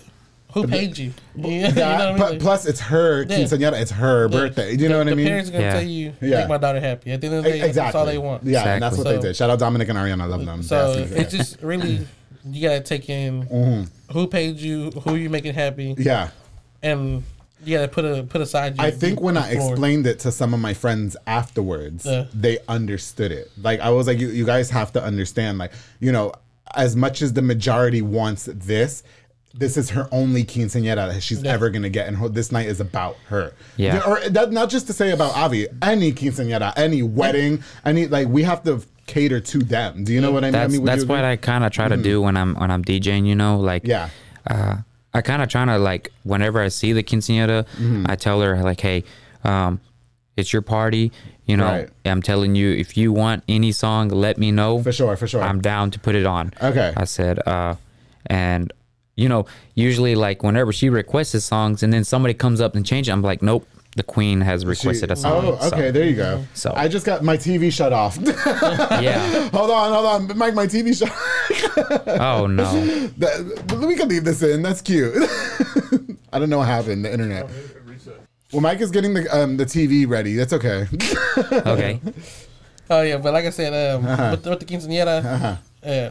who 0.54 0.66
paid 0.66 0.98
you? 0.98 1.12
You, 1.36 1.46
you 1.52 1.62
know 1.64 1.68
what 1.68 1.78
I 1.78 2.10
mean? 2.12 2.18
but 2.20 2.40
plus 2.40 2.66
it's 2.66 2.80
her 2.80 3.24
Yeah. 3.24 3.38
quinceañera, 3.38 3.74
it's 3.82 3.92
her 3.92 4.30
the- 4.30 4.38
birthday. 4.38 4.78
Do 4.78 4.84
you 4.84 4.88
know 4.90 5.00
the- 5.00 5.04
what 5.04 5.12
I 5.12 5.16
mean? 5.16 5.18
the 5.18 5.24
mean? 5.24 5.28
parents 5.28 5.50
are 5.50 5.52
gonna 5.52 5.64
Yeah. 5.66 5.74
tell 5.74 5.82
you, 5.84 6.14
Yeah. 6.22 6.40
make 6.40 6.48
my 6.48 6.58
daughter 6.58 6.80
happy. 6.80 7.12
At 7.12 7.20
the 7.20 7.28
end 7.28 7.36
of 7.36 7.44
the 7.44 7.50
day, 7.50 7.56
exactly. 7.58 7.74
that's 7.82 7.96
all 7.96 8.06
they 8.06 8.18
want. 8.18 8.46
Yeah, 8.46 8.60
and 8.76 8.82
that's 8.82 8.96
Exactly. 8.96 9.16
what 9.16 9.22
they 9.22 9.28
did. 9.28 9.36
Shout 9.36 9.50
out 9.50 9.60
Dominic 9.60 9.90
and 9.90 9.98
Ariana, 10.00 10.22
I 10.22 10.26
love 10.28 10.46
them. 10.46 10.64
So 10.64 10.94
That's- 10.94 11.12
it's 11.12 11.32
just 11.34 11.62
really 11.62 12.08
you 12.50 12.62
gotta 12.62 12.80
take 12.80 13.10
in 13.10 13.44
Mm-hmm. 13.44 14.14
who 14.14 14.28
paid 14.28 14.60
you, 14.60 14.92
who 15.04 15.16
you 15.16 15.30
making 15.30 15.54
happy, 15.54 15.96
yeah. 15.98 16.30
and 16.82 17.24
you 17.64 17.78
gotta 17.78 17.88
put 17.88 18.06
a 18.06 18.24
put 18.24 18.42
aside. 18.42 18.78
Your, 18.78 18.86
I 18.86 18.92
think 18.92 19.20
when 19.22 19.36
your 19.36 19.44
I 19.44 19.56
floor. 19.56 19.72
explained 19.72 20.08
it 20.08 20.20
to 20.20 20.32
some 20.32 20.54
of 20.54 20.60
my 20.60 20.74
friends 20.74 21.16
afterwards, 21.26 22.06
Yeah. 22.06 22.26
they 22.34 22.60
understood 22.68 23.32
it. 23.32 23.52
Like 23.62 23.80
I 23.80 23.90
was 23.90 24.08
like, 24.08 24.20
you, 24.20 24.30
you 24.30 24.46
guys 24.46 24.70
have 24.70 24.92
to 24.94 25.04
understand, 25.04 25.58
like, 25.58 25.72
you 26.00 26.12
know, 26.12 26.34
as 26.76 26.96
much 26.96 27.22
as 27.22 27.34
the 27.34 27.42
majority 27.42 28.02
wants 28.02 28.48
this, 28.54 29.04
this 29.54 29.76
is 29.78 29.90
her 29.92 30.08
only 30.12 30.44
quinceañera 30.44 31.12
that 31.14 31.24
she's 31.24 31.42
Yeah. 31.42 31.54
ever 31.54 31.70
gonna 31.70 31.90
get, 31.90 32.08
and 32.08 32.18
her, 32.18 32.30
this 32.30 32.52
night 32.52 32.68
is 32.68 32.80
about 32.80 33.18
her. 33.28 33.54
Yeah. 33.76 34.02
Or 34.06 34.20
that 34.30 34.52
not 34.52 34.70
just 34.70 34.86
to 34.88 34.94
say 34.94 35.12
about 35.12 35.36
Avi, 35.36 35.68
any 35.82 36.12
quinceañera, 36.12 36.74
any 36.78 37.02
wedding, 37.02 37.64
any 37.86 38.08
like 38.08 38.28
we 38.28 38.44
have 38.44 38.64
to 38.66 38.84
cater 39.08 39.40
to 39.40 39.60
them. 39.60 40.04
Do 40.04 40.14
you 40.14 40.20
know 40.22 40.32
what 40.32 40.44
I 40.44 40.48
mean? 40.48 40.52
That's 40.54 40.74
I 40.74 40.78
mean, 40.78 40.86
that's 40.86 41.06
what? 41.06 41.24
I 41.24 41.38
kind 41.38 41.64
of 41.64 41.72
try 41.72 41.88
to 41.88 41.98
do 41.98 42.22
when 42.22 42.36
I'm 42.38 42.54
when 42.56 42.70
I'm 42.70 42.84
DJing. 42.84 43.26
You 43.26 43.36
know, 43.36 43.58
like 43.60 43.88
Yeah. 43.88 44.10
uh, 44.50 44.76
I 45.18 45.22
kind 45.22 45.42
of 45.42 45.50
trying 45.50 45.68
to 45.68 45.78
like 45.78 46.12
whenever 46.24 46.62
I 46.62 46.68
see 46.70 46.94
the 46.94 47.04
quinceañera, 47.04 47.66
Mm-hmm. 47.78 48.06
I 48.08 48.16
tell 48.16 48.40
her 48.42 48.62
like, 48.64 48.80
hey, 48.82 49.04
um, 49.44 49.80
it's 50.36 50.54
your 50.54 50.62
party. 50.62 51.12
You 51.46 51.58
know, 51.58 51.66
Right. 51.66 51.90
I'm 52.06 52.22
telling 52.22 52.56
you, 52.56 52.72
if 52.72 52.98
you 52.98 53.12
want 53.14 53.44
any 53.48 53.72
song, 53.72 54.10
let 54.10 54.38
me 54.38 54.52
know. 54.52 54.84
For 54.84 54.92
sure, 54.92 55.16
for 55.18 55.28
sure. 55.28 55.42
I'm 55.42 55.62
down 55.62 55.92
to 55.92 56.00
put 56.00 56.14
it 56.16 56.26
on. 56.26 56.54
Okay. 56.62 56.94
I 56.96 57.06
said, 57.06 57.40
uh, 57.48 57.76
and 58.26 58.72
you 59.16 59.28
know, 59.30 59.46
usually 59.74 60.14
like 60.16 60.44
whenever 60.44 60.72
she 60.72 60.90
requests 60.90 61.44
songs, 61.44 61.82
and 61.84 61.92
then 61.92 62.04
somebody 62.04 62.34
comes 62.34 62.62
up 62.62 62.76
and 62.76 62.86
changes, 62.86 63.12
I'm 63.12 63.22
like, 63.24 63.42
nope, 63.42 63.68
the 63.98 64.04
queen 64.04 64.42
has 64.42 64.64
requested 64.66 65.12
a 65.12 65.16
song. 65.16 65.44
Oh, 65.46 65.58
So, 65.60 65.68
okay, 65.76 65.92
there 65.92 66.06
you 66.06 66.16
go. 66.16 66.46
So- 66.54 66.72
I 66.76 66.88
just 66.88 67.06
got 67.06 67.24
my 67.24 67.36
TV 67.36 67.72
shut 67.74 67.92
off. 67.92 68.18
yeah. 69.02 69.50
hold 69.50 69.72
on, 69.72 69.92
hold 69.92 70.06
on, 70.32 70.38
Mike, 70.38 70.54
my 70.54 70.68
TV 70.68 70.96
shut. 70.98 71.12
Oh 72.22 72.48
no. 72.48 72.64
That- 73.18 73.86
we 73.88 73.96
can 73.96 74.08
leave 74.08 74.24
this 74.24 74.42
in. 74.44 74.62
That's 74.62 74.82
cute. 74.82 75.14
I 76.34 76.40
don't 76.40 76.50
know 76.50 76.60
what 76.60 76.68
happened. 76.68 77.04
The 77.06 77.12
internet. 77.12 77.50
Well, 78.54 78.62
Mike 78.62 78.80
is 78.80 78.92
getting 78.92 79.14
the 79.14 79.28
um, 79.36 79.58
the 79.58 79.66
TV 79.66 80.08
ready. 80.08 80.36
That's 80.36 80.54
okay. 80.54 80.88
Okay. 81.38 82.00
Oh 82.90 83.02
yeah, 83.02 83.18
but 83.18 83.34
like 83.34 83.46
I 83.46 83.50
said, 83.50 83.74
um, 83.74 84.06
Uh-huh. 84.06 84.32
with, 84.32 84.46
with 84.48 84.60
the 84.62 84.66
quinceanera, 84.66 85.58
uh, 85.84 86.10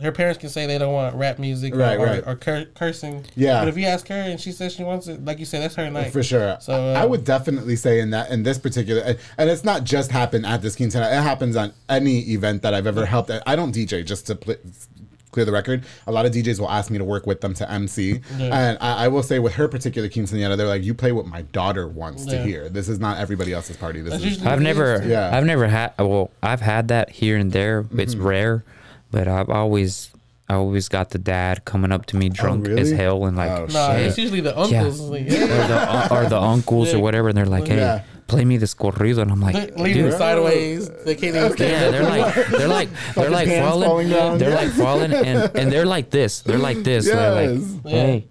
her 0.00 0.12
parents 0.12 0.38
can 0.38 0.48
say 0.48 0.66
they 0.66 0.78
don't 0.78 0.92
want 0.92 1.14
rap 1.14 1.38
music 1.38 1.74
or, 1.74 1.78
Right, 1.78 1.98
or, 1.98 2.04
right. 2.06 2.22
or 2.26 2.36
cur- 2.36 2.66
cursing. 2.74 3.24
Yeah. 3.34 3.60
But 3.60 3.68
if 3.68 3.76
you 3.78 3.86
ask 3.86 4.06
her 4.08 4.14
and 4.14 4.40
she 4.40 4.52
says 4.52 4.74
she 4.74 4.84
wants 4.84 5.06
it, 5.08 5.24
like 5.24 5.38
you 5.38 5.44
said, 5.44 5.62
that's 5.62 5.74
her 5.76 5.90
night. 5.90 6.12
For 6.12 6.22
sure. 6.22 6.56
So, 6.60 6.72
I 6.92 7.00
um, 7.02 7.10
would 7.10 7.24
definitely 7.24 7.76
say 7.76 8.00
in 8.00 8.10
that 8.10 8.30
in 8.30 8.42
this 8.42 8.58
particular 8.58 9.02
and- 9.02 9.18
and 9.38 9.48
it's 9.50 9.64
not 9.64 9.84
just 9.84 10.10
happened 10.10 10.44
at 10.46 10.62
this 10.62 10.76
quinceanera. 10.76 11.18
It 11.18 11.22
happens 11.22 11.56
on 11.56 11.72
any 11.88 12.20
event 12.32 12.62
that 12.62 12.74
I've 12.74 12.86
ever 12.86 13.06
helped. 13.06 13.30
I 13.46 13.56
don't 13.56 13.74
DJ 13.74 14.04
just 14.04 14.26
to 14.28 14.34
pl- 14.36 14.56
clear 15.32 15.44
the 15.44 15.52
record. 15.52 15.84
A 16.06 16.12
lot 16.12 16.24
of 16.24 16.32
DJs 16.32 16.58
will 16.60 16.70
ask 16.70 16.90
me 16.90 16.96
to 16.96 17.04
work 17.04 17.26
with 17.26 17.42
them 17.42 17.52
to 17.54 17.70
MC, 17.70 18.20
and 18.38 18.78
I, 18.80 19.04
I 19.04 19.08
will 19.08 19.22
say 19.22 19.38
with 19.38 19.54
her 19.54 19.68
particular 19.68 20.08
quinceanera, 20.08 20.56
they're 20.56 20.66
like, 20.66 20.82
"You 20.82 20.94
play 20.94 21.12
what 21.12 21.26
my 21.26 21.42
daughter 21.42 21.86
wants 21.86 22.24
to 22.26 22.42
hear. 22.42 22.70
This 22.70 22.88
is 22.88 22.98
not 22.98 23.18
everybody 23.18 23.52
else's 23.52 23.76
party. 23.76 24.00
This 24.00 24.14
That's 24.14 24.24
is." 24.38 24.46
I've 24.46 24.62
never. 24.62 25.02
Yeah. 25.06 25.36
I've 25.36 25.44
never 25.44 25.66
had. 25.68 25.92
Well, 25.98 26.30
I've 26.42 26.62
had 26.62 26.88
that 26.88 27.10
here 27.10 27.36
and 27.36 27.52
there. 27.52 27.84
It's 27.98 28.14
Mm-hmm. 28.14 28.26
rare, 28.26 28.64
but 29.10 29.28
I've 29.28 29.48
always, 29.50 30.10
I 30.48 30.54
always 30.54 30.88
got 30.88 31.10
the 31.10 31.18
dad 31.18 31.64
coming 31.64 31.92
up 31.92 32.06
to 32.06 32.16
me 32.16 32.26
oh, 32.30 32.34
drunk 32.34 32.68
as 32.68 32.70
Oh, 32.70 32.82
really? 32.92 32.96
hell 32.96 33.24
and 33.26 33.36
like, 33.36 33.50
Oh, 33.50 33.66
Nah, 33.66 33.92
it's 33.92 34.18
usually 34.18 34.40
the 34.40 34.50
yeah, 34.50 34.62
uncles. 34.82 35.00
Like, 35.00 35.26
yeah. 35.28 35.42
or 35.42 35.46
the 35.68 36.14
or 36.24 36.28
the 36.28 36.40
uncles 36.40 36.94
or 36.94 36.98
whatever, 37.00 37.28
and 37.28 37.36
they're 37.36 37.46
like, 37.46 37.66
hey, 37.68 37.76
Yeah. 37.78 38.02
play 38.26 38.44
me 38.44 38.56
this 38.56 38.74
corrido, 38.74 39.18
and 39.22 39.30
I'm 39.30 39.40
like, 39.40 39.74
They- 39.76 39.92
dude. 39.92 40.06
it 40.06 40.12
sideways. 40.18 40.88
They 41.04 41.14
can't 41.14 41.36
even 41.36 41.44
Okay. 41.52 41.68
stand 41.68 41.72
Yeah, 41.84 41.90
they're 41.90 42.02
like 42.10 42.34
they're 42.50 42.68
like 42.68 42.88
they're 43.14 43.30
like 43.30 43.48
hands 43.48 43.68
falling, 43.70 43.88
falling 43.88 44.08
down. 44.10 44.38
they're 44.38 44.50
Yeah. 44.50 44.56
like 44.56 44.70
falling 44.84 45.12
and 45.12 45.50
and 45.56 45.72
they're 45.72 45.86
like 45.86 46.10
this 46.10 46.40
they're 46.40 46.58
like 46.58 46.82
this 46.82 47.06
they're 47.06 47.30
like 47.30 47.60
Yes. 47.84 47.92
hey 47.92 48.26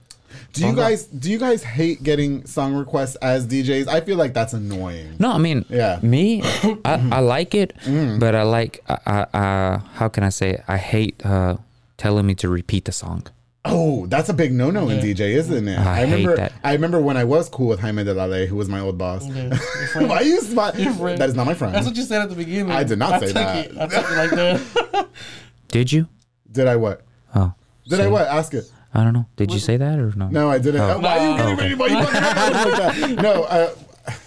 Do 0.55 0.61
you 0.61 0.67
Hold 0.67 0.77
guys 0.77 1.03
do 1.07 1.29
you 1.29 1.37
guys 1.37 1.63
hate 1.63 2.01
getting 2.01 2.45
song 2.45 2.75
requests 2.75 3.17
as 3.17 3.45
DJs? 3.45 3.89
I 3.89 3.99
feel 3.99 4.15
like 4.15 4.33
that's 4.33 4.53
annoying. 4.53 5.15
no 5.19 5.31
I 5.31 5.37
mean 5.37 5.65
Yeah. 5.69 5.99
Me 6.01 6.41
I, 6.85 7.09
I 7.11 7.19
like 7.19 7.53
it 7.53 7.73
but 8.19 8.35
I 8.35 8.43
like 8.43 8.81
I, 8.87 8.97
I, 9.05 9.25
I 9.33 9.77
how 9.95 10.07
can 10.07 10.23
I 10.23 10.29
say 10.29 10.51
it? 10.51 10.63
I 10.67 10.77
hate 10.77 11.23
uh 11.25 11.57
telling 11.97 12.25
me 12.25 12.35
to 12.35 12.47
repeat 12.47 12.85
the 12.85 12.93
song 12.93 13.27
Oh, 13.67 14.05
that's 14.05 14.29
a 14.29 14.33
big 14.33 14.53
no 14.53 14.69
no 14.69 14.87
in 14.89 14.99
DJ, 14.99 15.31
isn't 15.35 15.67
it? 15.67 15.79
I 15.79 15.95
hate 15.95 16.03
remember 16.03 16.35
that. 16.35 16.53
I 16.63 16.73
remember 16.73 17.01
when 17.01 17.17
I 17.17 17.23
was 17.23 17.49
cool 17.49 17.67
with 17.67 17.79
Jaime 17.79 18.03
de 18.03 18.13
la 18.13 18.25
Ley, 18.25 18.45
who 18.45 18.55
was 18.55 18.69
my 18.69 18.79
old 18.79 18.99
boss. 18.99 19.25
Yeah, 19.25 19.47
your 19.47 19.87
friend. 19.87 20.07
Why 20.07 20.19
you 20.21 20.39
smile? 20.39 20.71
That 20.73 21.29
is 21.29 21.33
not 21.33 21.47
my 21.47 21.55
friend. 21.55 21.73
That's 21.73 21.87
what 21.87 21.95
you 21.95 22.03
said 22.03 22.21
at 22.21 22.29
the 22.29 22.35
beginning. 22.35 22.71
I 22.71 22.83
did 22.83 22.99
not 22.99 23.19
say 23.19 23.25
took 23.25 23.33
that. 23.35 23.65
It. 23.65 23.77
I 23.77 23.87
took 23.87 24.05
it 24.07 24.15
like 24.15 24.29
that. 24.29 25.07
did 25.69 25.91
you 25.91 26.07
Did 26.51 26.67
I 26.67 26.75
what? 26.75 27.01
oh 27.33 27.55
Did 27.87 28.01
I 28.01 28.07
what? 28.07 28.27
Ask 28.27 28.53
it. 28.53 28.71
I 28.95 29.03
don't 29.03 29.13
know 29.13 29.27
did 29.35 29.51
you 29.51 29.59
say 29.59 29.77
that 29.77 29.99
or 29.99 30.13
no 30.15 30.29
No, 30.29 30.49
I 30.49 30.57
didn't. 30.57 30.81
Oh. 30.81 30.97
Uh, 30.97 30.99
Why 30.99 31.17
are 31.19 31.31
you 31.31 31.37
getting 31.37 31.53
okay. 31.53 31.61
ready? 31.63 31.75
Why 31.75 31.87
you 31.87 32.05
fucking 32.05 32.71
like 32.71 33.17
that? 33.17 33.21
No, 33.21 33.43
uh, 33.43 33.75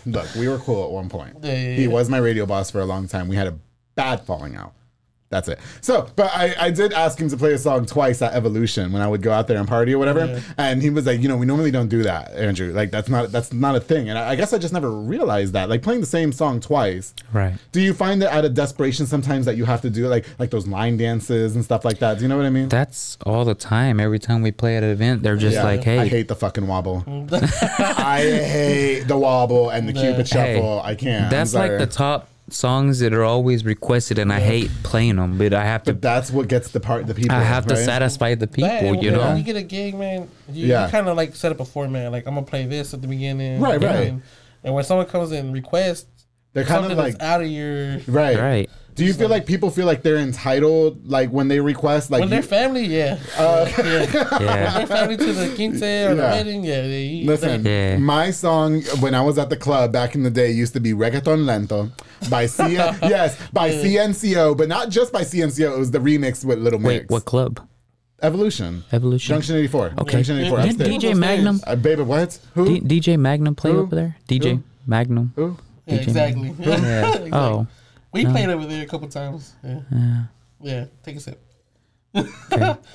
look, 0.07 0.35
we 0.35 0.49
were 0.49 0.59
cool 0.59 0.85
at 0.85 0.91
one 0.91 1.09
point. 1.09 1.37
Yeah, 1.43 1.53
yeah, 1.55 1.77
He 1.77 1.89
was 1.89 2.09
my 2.09 2.19
radio 2.19 2.47
boss 2.47 2.71
for 2.71 2.81
a 2.81 2.85
long 2.85 3.09
time. 3.09 3.29
We 3.29 3.37
had 3.37 3.47
a 3.47 3.59
bad 3.95 4.27
falling 4.27 4.57
out. 4.57 4.75
That's 5.31 5.49
it. 5.49 5.59
So, 5.83 6.09
but 6.17 6.31
I, 6.35 6.55
I 6.59 6.71
did 6.71 6.95
ask 6.95 7.19
him 7.21 7.29
to 7.29 7.37
play 7.37 7.53
a 7.53 7.59
song 7.59 7.85
twice 7.85 8.23
at 8.23 8.33
Evolution 8.33 8.93
when 8.93 9.03
I 9.03 9.07
would 9.09 9.21
go 9.21 9.31
out 9.31 9.47
there 9.47 9.59
and 9.59 9.69
party 9.69 9.93
or 9.93 9.99
whatever. 9.99 10.25
Yeah. 10.25 10.41
And 10.57 10.81
he 10.81 10.89
was 10.89 11.05
like, 11.05 11.21
you 11.21 11.29
know, 11.29 11.37
we 11.37 11.45
normally 11.45 11.71
don't 11.71 11.89
do 11.89 12.03
that, 12.05 12.33
Andrew. 12.33 12.73
Like 12.73 12.91
that's 12.91 13.11
not 13.11 13.31
that's 13.31 13.53
not 13.53 13.77
a 13.77 13.81
thing. 13.81 14.09
And 14.09 14.19
I, 14.19 14.31
I 14.31 14.37
guess 14.37 14.55
I 14.55 14.59
just 14.59 14.73
never 14.73 14.91
realized 14.91 15.53
that. 15.53 15.69
Like 15.69 15.83
playing 15.83 16.01
the 16.01 16.07
same 16.07 16.33
song 16.33 16.61
twice. 16.61 17.13
right 17.31 17.55
Do 17.73 17.81
you 17.83 17.93
find 17.93 18.23
that 18.23 18.33
out 18.33 18.47
of 18.47 18.55
desperation 18.55 19.07
sometimes 19.07 19.45
that 19.45 19.57
you 19.59 19.67
have 19.67 19.83
to 19.83 19.91
do 19.91 20.09
like 20.09 20.25
like 20.39 20.49
those 20.51 20.67
line 20.67 20.97
dances 20.97 21.55
and 21.55 21.63
stuff 21.63 21.85
like 21.85 21.99
that? 21.99 22.17
Do 22.17 22.23
you 22.23 22.29
know 22.29 22.39
what 22.39 22.47
I 22.47 22.51
mean? 22.51 22.69
that's 22.71 23.19
all 23.27 23.45
the 23.45 23.55
time 23.55 24.01
every 24.01 24.19
time 24.19 24.41
we 24.41 24.51
play 24.51 24.77
at 24.79 24.83
an 24.83 24.89
event 24.91 25.23
they're 25.23 25.37
just 25.37 25.57
Yeah, 25.57 25.65
like 25.65 25.85
hey 25.85 25.99
I 25.99 26.09
hate 26.09 26.29
the 26.29 26.37
fucking 26.37 26.67
wobble. 26.67 27.05
I 27.79 28.21
hate 28.23 29.01
the 29.03 29.19
wobble 29.19 29.69
and 29.71 29.87
the 29.89 29.93
cupid 29.93 30.29
Hey, 30.29 30.55
shuffle. 30.57 30.81
I 30.83 30.95
can't. 30.95 31.31
That's 31.31 31.53
like 31.53 31.77
the 31.79 31.87
top 31.87 32.29
songs 32.51 33.01
that 33.01 33.13
are 33.13 33.25
always 33.25 33.65
requested 33.65 34.19
and 34.19 34.33
I 34.33 34.41
hate 34.41 34.71
playing 34.83 35.17
them 35.17 35.39
but 35.39 35.53
I 35.55 35.65
have 35.65 35.83
to 35.85 35.93
But 35.93 36.03
that's 36.03 36.31
what 36.31 36.49
gets 36.49 36.71
the 36.71 36.81
part 36.81 37.07
the 37.07 37.15
people. 37.15 37.37
I 37.37 37.43
have 37.43 37.67
to 37.67 37.75
right? 37.75 37.85
satisfy 37.85 38.35
the 38.35 38.47
people 38.47 38.69
That, 38.71 38.83
you 38.83 38.91
when 39.11 39.13
know 39.13 39.19
When 39.21 39.37
you 39.39 39.43
get 39.45 39.57
a 39.57 39.63
gig, 39.63 39.95
man, 39.95 40.29
you, 40.51 40.67
Yeah. 40.67 40.87
you 40.87 40.91
kind 40.91 41.09
of 41.09 41.17
like 41.17 41.35
set 41.37 41.53
up 41.53 41.61
a 41.61 41.65
format. 41.65 42.11
Like 42.13 42.27
I'm 42.27 42.35
gonna 42.35 42.47
play 42.47 42.67
this 42.67 42.95
at 42.95 43.03
the 43.03 43.09
beginning, 43.09 43.61
Right, 43.61 43.81
right. 43.83 44.09
And, 44.09 44.23
and 44.65 44.75
when 44.75 44.85
someone 44.85 45.07
comes 45.07 45.31
and 45.33 45.53
requests 45.53 46.07
They're 46.53 46.65
kind 46.65 46.91
of 46.91 46.97
like 46.99 47.13
that's 47.19 47.25
out 47.25 47.41
of 47.43 47.49
your 47.49 47.99
right. 48.07 48.39
right 48.39 48.71
Do 48.99 49.05
you 49.07 49.15
feel 49.15 49.29
like 49.29 49.47
people 49.47 49.71
feel 49.71 49.87
like 49.87 50.03
they're 50.03 50.17
entitled 50.19 51.09
like 51.09 51.31
when 51.31 51.49
they 51.49 51.61
request 51.61 52.11
like 52.11 52.21
when 52.21 52.29
you- 52.29 52.35
they're 52.35 52.43
family, 52.43 52.85
yeah, 52.85 53.19
yeah. 53.39 53.69
Yeah 54.41 54.79
they're 54.79 54.87
family 54.87 55.17
to 55.17 55.33
the 55.33 55.53
quince 55.55 55.77
or 55.83 56.15
the 56.15 56.23
wedding, 56.23 56.65
yeah. 56.65 56.83
They, 56.83 57.23
Listen, 57.25 57.65
Yeah. 57.65 57.97
my 57.99 58.31
song 58.31 58.83
when 59.01 59.15
I 59.15 59.23
was 59.23 59.39
at 59.39 59.51
the 59.51 59.57
club 59.57 59.93
back 59.93 60.15
in 60.15 60.23
the 60.23 60.31
day 60.31 60.51
used 60.51 60.73
to 60.75 60.81
be 60.81 60.93
Reggaeton 60.93 61.45
Lento 61.47 61.91
by 62.29 62.47
C 62.47 62.73
yes, 62.75 63.37
by 63.53 63.71
CNCO, 63.71 64.57
but 64.57 64.69
not 64.69 64.91
just 64.91 65.13
by 65.13 65.23
CNCO, 65.23 65.75
it 65.77 65.79
was 65.79 65.91
the 65.93 65.99
remix 66.01 66.45
with 66.45 66.59
Little 66.59 66.81
Mix. 66.81 67.03
wait 67.05 67.11
what 67.11 67.25
club 67.25 67.61
Evolution. 68.21 68.83
Evolution 68.91 69.35
Junction 69.37 69.57
84. 69.57 69.93
Okay. 70.01 70.11
Junction 70.23 70.39
84 70.39 70.59
Did 70.63 70.71
upstairs. 70.81 70.91
DJ 70.91 71.17
Magnum 71.17 71.61
Uh, 71.65 71.77
baby, 71.77 72.03
what? 72.03 72.37
Who? 72.55 72.81
D- 72.81 73.01
DJ 73.01 73.17
Magnum 73.17 73.55
play 73.55 73.71
Who? 73.71 73.79
over 73.79 73.95
there? 73.95 74.17
DJ 74.29 74.57
Who? 74.57 74.63
Magnum. 74.87 75.33
Who? 75.37 75.57
yeah, 75.87 75.95
exactly. 75.95 76.53
Yeah. 76.59 76.75
Exactly. 76.79 77.31
Oh, 77.33 77.67
we 78.13 78.25
played 78.25 78.49
over 78.49 78.67
there 78.67 78.83
a 78.83 78.87
couple 78.87 79.09
times. 79.09 79.55
Yeah, 79.65 79.81
yeah. 79.91 80.23
yeah. 80.61 80.85
Take 81.03 81.17
a 81.17 81.21
sip. 81.21 81.41
Okay. 82.15 82.77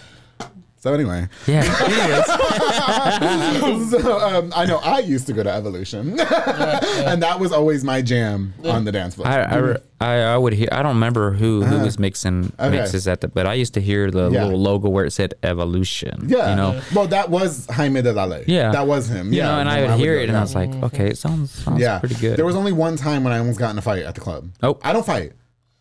So 0.83 0.93
anyway, 0.93 1.29
Yeah. 1.47 1.63
So 3.89 4.19
um, 4.19 4.51
I 4.53 4.65
know 4.65 4.79
I 4.79 4.99
used 4.99 5.27
to 5.27 5.33
go 5.33 5.41
to 5.41 5.49
Evolution, 5.49 6.19
and 6.19 7.23
that 7.23 7.37
was 7.39 7.53
always 7.53 7.85
my 7.85 8.01
jam 8.01 8.53
on 8.65 8.83
the 8.83 8.91
dance 8.91 9.15
floor. 9.15 9.25
I, 9.27 9.43
I, 9.43 9.77
I 10.01 10.15
I 10.33 10.37
would 10.37 10.51
hear. 10.51 10.67
I 10.73 10.83
don't 10.83 10.95
remember 10.95 11.31
who 11.31 11.63
who 11.63 11.79
was 11.79 11.97
mixing 11.99 12.47
Uh-huh. 12.59 12.67
Okay. 12.67 12.77
mixes 12.79 13.07
at 13.07 13.21
the, 13.21 13.29
but 13.29 13.47
I 13.47 13.53
used 13.53 13.73
to 13.75 13.81
hear 13.81 14.11
the 14.11 14.29
Yeah. 14.29 14.43
little 14.43 14.59
logo 14.59 14.89
where 14.89 15.05
it 15.05 15.11
said 15.11 15.35
Evolution. 15.41 16.25
yeah, 16.27 16.49
You 16.49 16.55
know. 16.57 16.81
Well, 16.93 17.07
that 17.07 17.29
was 17.29 17.65
Jaime 17.71 18.01
de 18.01 18.11
la 18.11 18.25
Ley. 18.25 18.43
Yeah. 18.47 18.71
that 18.73 18.85
was 18.85 19.07
him. 19.07 19.31
You 19.31 19.39
yeah, 19.39 19.51
know, 19.51 19.59
and 19.59 19.69
I 19.69 19.81
would 19.87 19.99
hear 19.99 20.15
go, 20.15 20.19
it, 20.19 20.23
and 20.23 20.31
yeah. 20.33 20.39
I 20.39 20.41
was 20.41 20.53
like, 20.55 20.75
okay, 20.83 21.07
it 21.11 21.17
sounds 21.17 21.51
sounds 21.51 21.79
yeah, 21.79 21.99
pretty 21.99 22.15
good. 22.15 22.35
There 22.37 22.45
was 22.45 22.57
only 22.57 22.73
one 22.73 22.97
time 22.97 23.23
when 23.23 23.31
I 23.31 23.37
almost 23.39 23.57
got 23.57 23.71
in 23.71 23.77
a 23.77 23.81
fight 23.81 24.03
at 24.03 24.15
the 24.15 24.21
club. 24.21 24.49
Oh. 24.61 24.77
I 24.83 24.91
don't 24.91 25.05
fight, 25.05 25.31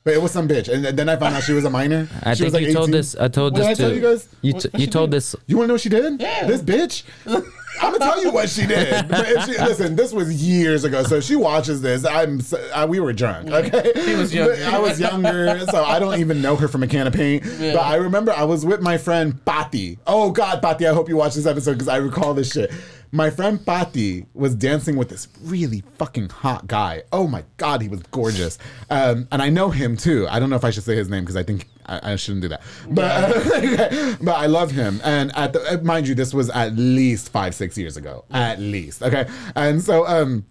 but 0.05 0.15
it 0.15 0.21
was 0.23 0.33
some 0.33 0.49
bitch, 0.49 0.69
and 0.69 0.85
then 0.85 1.09
I 1.09 1.17
found 1.17 1.35
out 1.35 1.43
she 1.45 1.53
was 1.53 1.65
a 1.65 1.71
minor. 1.71 2.09
I 2.23 2.35
she 2.35 2.45
think 2.45 2.53
was 2.55 2.61
you 2.63 2.67
like 2.69 2.77
told 2.77 2.91
this. 2.93 3.17
I 3.17 3.29
told 3.29 3.53
What 3.55 3.61
did 3.61 3.69
this 3.69 3.69
I 3.69 3.75
to 3.75 3.83
tell 3.83 3.95
you 3.95 4.01
guys? 4.03 4.29
You, 4.43 4.53
What- 4.55 4.63
t- 4.63 4.69
what 4.71 4.81
you 4.81 4.87
she 4.87 4.91
told 4.91 5.11
did? 5.11 5.17
this. 5.17 5.37
You 5.47 5.57
want 5.57 5.65
to 5.65 5.69
know 5.69 5.75
what 5.75 5.81
she 5.81 5.89
did? 5.89 6.21
Yeah. 6.21 6.47
This 6.47 6.63
bitch. 6.63 7.03
I'm 7.81 7.93
gonna 7.93 7.99
tell 7.99 8.23
you 8.23 8.31
what 8.33 8.49
she 8.49 8.67
did. 8.67 8.93
She, 9.47 9.59
listen, 9.59 9.97
this 9.97 10.13
was 10.13 10.43
years 10.43 10.85
ago, 10.85 11.03
so 11.03 11.21
she 11.21 11.37
watches 11.37 11.81
this, 11.81 12.05
I'm 12.05 12.41
I 12.75 12.85
we 12.85 13.01
were 13.01 13.13
drunk. 13.13 13.51
Okay, 13.51 13.93
He 14.05 14.15
was 14.15 14.33
younger. 14.35 14.57
I 14.67 14.79
was 14.79 15.01
younger, 15.01 15.59
so 15.71 15.85
I 15.85 15.99
don't 15.99 16.21
even 16.21 16.41
know 16.43 16.57
her 16.57 16.69
from 16.69 16.83
a 16.83 16.87
can 16.87 17.07
of 17.07 17.13
paint. 17.13 17.45
Yeah. 17.59 17.75
But 17.75 17.83
I 17.87 17.97
remember 17.97 18.33
I 18.33 18.45
was 18.45 18.65
with 18.65 18.81
my 18.81 18.99
friend 18.99 19.45
Patti. 19.45 19.99
Oh 20.07 20.31
God, 20.31 20.61
Patti, 20.63 20.87
I 20.87 20.93
hope 20.93 21.09
you 21.09 21.17
watch 21.17 21.35
this 21.35 21.47
episode 21.47 21.73
because 21.75 21.89
I 21.89 21.97
recall 21.97 22.35
this 22.35 22.53
shit. 22.53 22.71
My 23.15 23.29
friend 23.31 23.65
Patti 23.65 24.25
was 24.33 24.55
dancing 24.55 24.97
with 24.97 25.09
this 25.11 25.29
really 25.43 25.83
fucking 25.99 26.31
hot 26.31 26.67
guy. 26.67 27.03
Oh 27.13 27.27
my 27.27 27.45
God, 27.59 27.83
he 27.83 27.89
was 27.89 28.01
gorgeous. 28.11 28.59
Um, 28.89 29.29
and 29.31 29.43
I 29.43 29.51
know 29.51 29.69
him 29.71 29.97
too. 29.99 30.27
I 30.31 30.39
don't 30.41 30.49
know 30.49 30.57
if 30.57 30.65
I 30.65 30.71
should 30.71 30.85
say 30.85 30.97
his 30.97 31.11
name 31.11 31.23
because 31.23 31.37
I 31.37 31.43
think 31.43 31.69
I, 31.87 32.13
I 32.13 32.17
shouldn't 32.17 32.43
do 32.43 32.49
that. 32.49 32.63
But 32.89 34.19
but 34.23 34.35
I 34.35 34.47
love 34.47 34.71
him. 34.71 35.01
And 35.05 35.35
at 35.37 35.53
the, 35.53 35.61
uh, 35.75 35.83
mind 35.83 36.09
you, 36.09 36.15
this 36.15 36.33
was 36.35 36.51
at 36.51 36.75
least 36.77 37.31
five, 37.31 37.55
six 37.55 37.77
years 37.79 37.97
ago. 37.97 38.25
At 38.31 38.59
least. 38.59 39.03
Okay. 39.03 39.29
And 39.55 39.83
so 39.83 40.07
um 40.07 40.47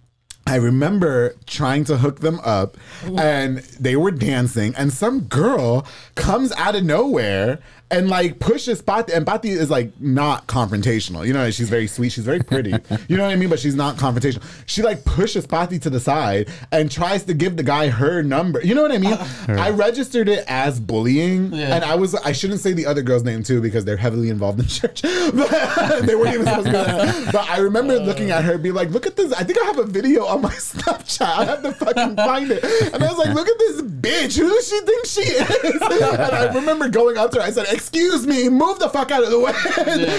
I 0.48 0.56
remember 0.56 1.36
trying 1.46 1.84
to 1.86 1.98
hook 1.98 2.20
them 2.20 2.40
up 2.44 2.76
and 3.06 3.60
they 3.80 3.96
were 3.96 4.12
dancing 4.12 4.74
and 4.76 4.92
some 4.92 5.22
girl 5.22 5.86
comes 6.16 6.52
out 6.54 6.76
of 6.76 6.84
nowhere 6.84 7.60
and 7.92 8.10
like 8.10 8.39
pushes 8.39 8.82
Patti 8.82 9.14
and 9.14 9.26
Patti 9.28 9.50
is 9.52 9.70
like 9.70 9.92
not 10.00 10.48
confrontational. 10.48 11.26
You 11.28 11.34
know, 11.34 11.50
she's 11.52 11.70
very 11.70 11.88
sweet, 11.88 12.12
she's 12.12 12.26
very 12.26 12.42
pretty. 12.42 12.74
You 13.08 13.18
know 13.18 13.24
what 13.24 13.32
I 13.34 13.36
mean? 13.36 13.50
But 13.50 13.60
she's 13.60 13.76
not 13.76 13.98
confrontational. 13.98 14.44
She 14.68 14.82
like 14.82 15.04
pushes 15.04 15.46
Patti 15.46 15.80
to 15.80 15.89
the 15.89 16.00
side 16.00 16.50
and 16.72 16.89
tries 16.89 17.24
to 17.26 17.34
give 17.34 17.58
the 17.58 17.64
guy 17.64 17.89
her 17.89 18.22
number. 18.24 18.62
You 18.62 18.74
know 18.76 18.82
what 18.84 18.92
I 18.92 18.98
mean? 19.00 19.14
Uh, 19.14 19.28
I 19.50 19.72
registered 19.72 20.30
it 20.30 20.46
as 20.48 20.80
bullying 20.80 21.52
Yeah. 21.54 21.76
and 21.76 21.84
I 21.84 21.96
was 21.96 22.16
I 22.16 22.32
shouldn't 22.32 22.60
say 22.62 22.74
the 22.74 22.86
other 22.86 23.02
girl's 23.02 23.24
name 23.24 23.44
too 23.44 23.60
because 23.62 23.84
they're 23.86 23.98
heavily 23.98 24.30
involved 24.30 24.60
in 24.60 24.68
church. 24.80 25.02
But 25.02 26.02
they 26.06 26.16
weren't 26.16 26.36
even 26.36 26.46
supposed 26.48 26.68
to 26.68 26.72
be 26.72 26.78
that. 26.78 27.34
But 27.34 27.50
I 27.50 27.58
remember 27.58 27.96
uh. 27.96 28.00
looking 28.00 28.32
at 28.32 28.44
her 28.46 28.58
be 28.58 28.72
like, 28.72 28.89
look 28.92 29.06
at 29.08 29.16
this. 29.18 29.34
I 29.34 29.44
think 29.44 29.60
I 29.62 29.66
have 29.66 29.80
a 29.80 29.86
video 29.86 30.26
on 30.26 30.42
my 30.42 30.54
Snapchat. 30.54 31.22
I 31.22 31.46
have 31.46 31.64
to 31.64 31.72
fucking 31.74 32.16
find 32.16 32.52
it. 32.52 32.64
And 32.94 33.04
I 33.04 33.08
was 33.08 33.18
like, 33.18 33.34
look 33.34 33.48
at 33.50 33.58
this 33.60 33.82
bitch. 33.82 34.38
Who 34.38 34.48
does 34.50 34.68
she 34.70 34.80
think 34.82 35.06
she 35.06 35.22
is? 35.22 35.82
And 35.82 36.22
I 36.36 36.54
remember 36.54 36.88
going 36.89 37.18
up 37.18 37.32
to 37.32 37.39
her. 37.42 37.46
I 37.46 37.52
said, 37.52 37.66
excuse 37.82 38.28
me, 38.28 38.48
move 38.48 38.78
the 38.78 38.90
fuck 38.90 39.10
out 39.10 39.24
of 39.24 39.32
the 39.32 39.40
way. 39.40 39.54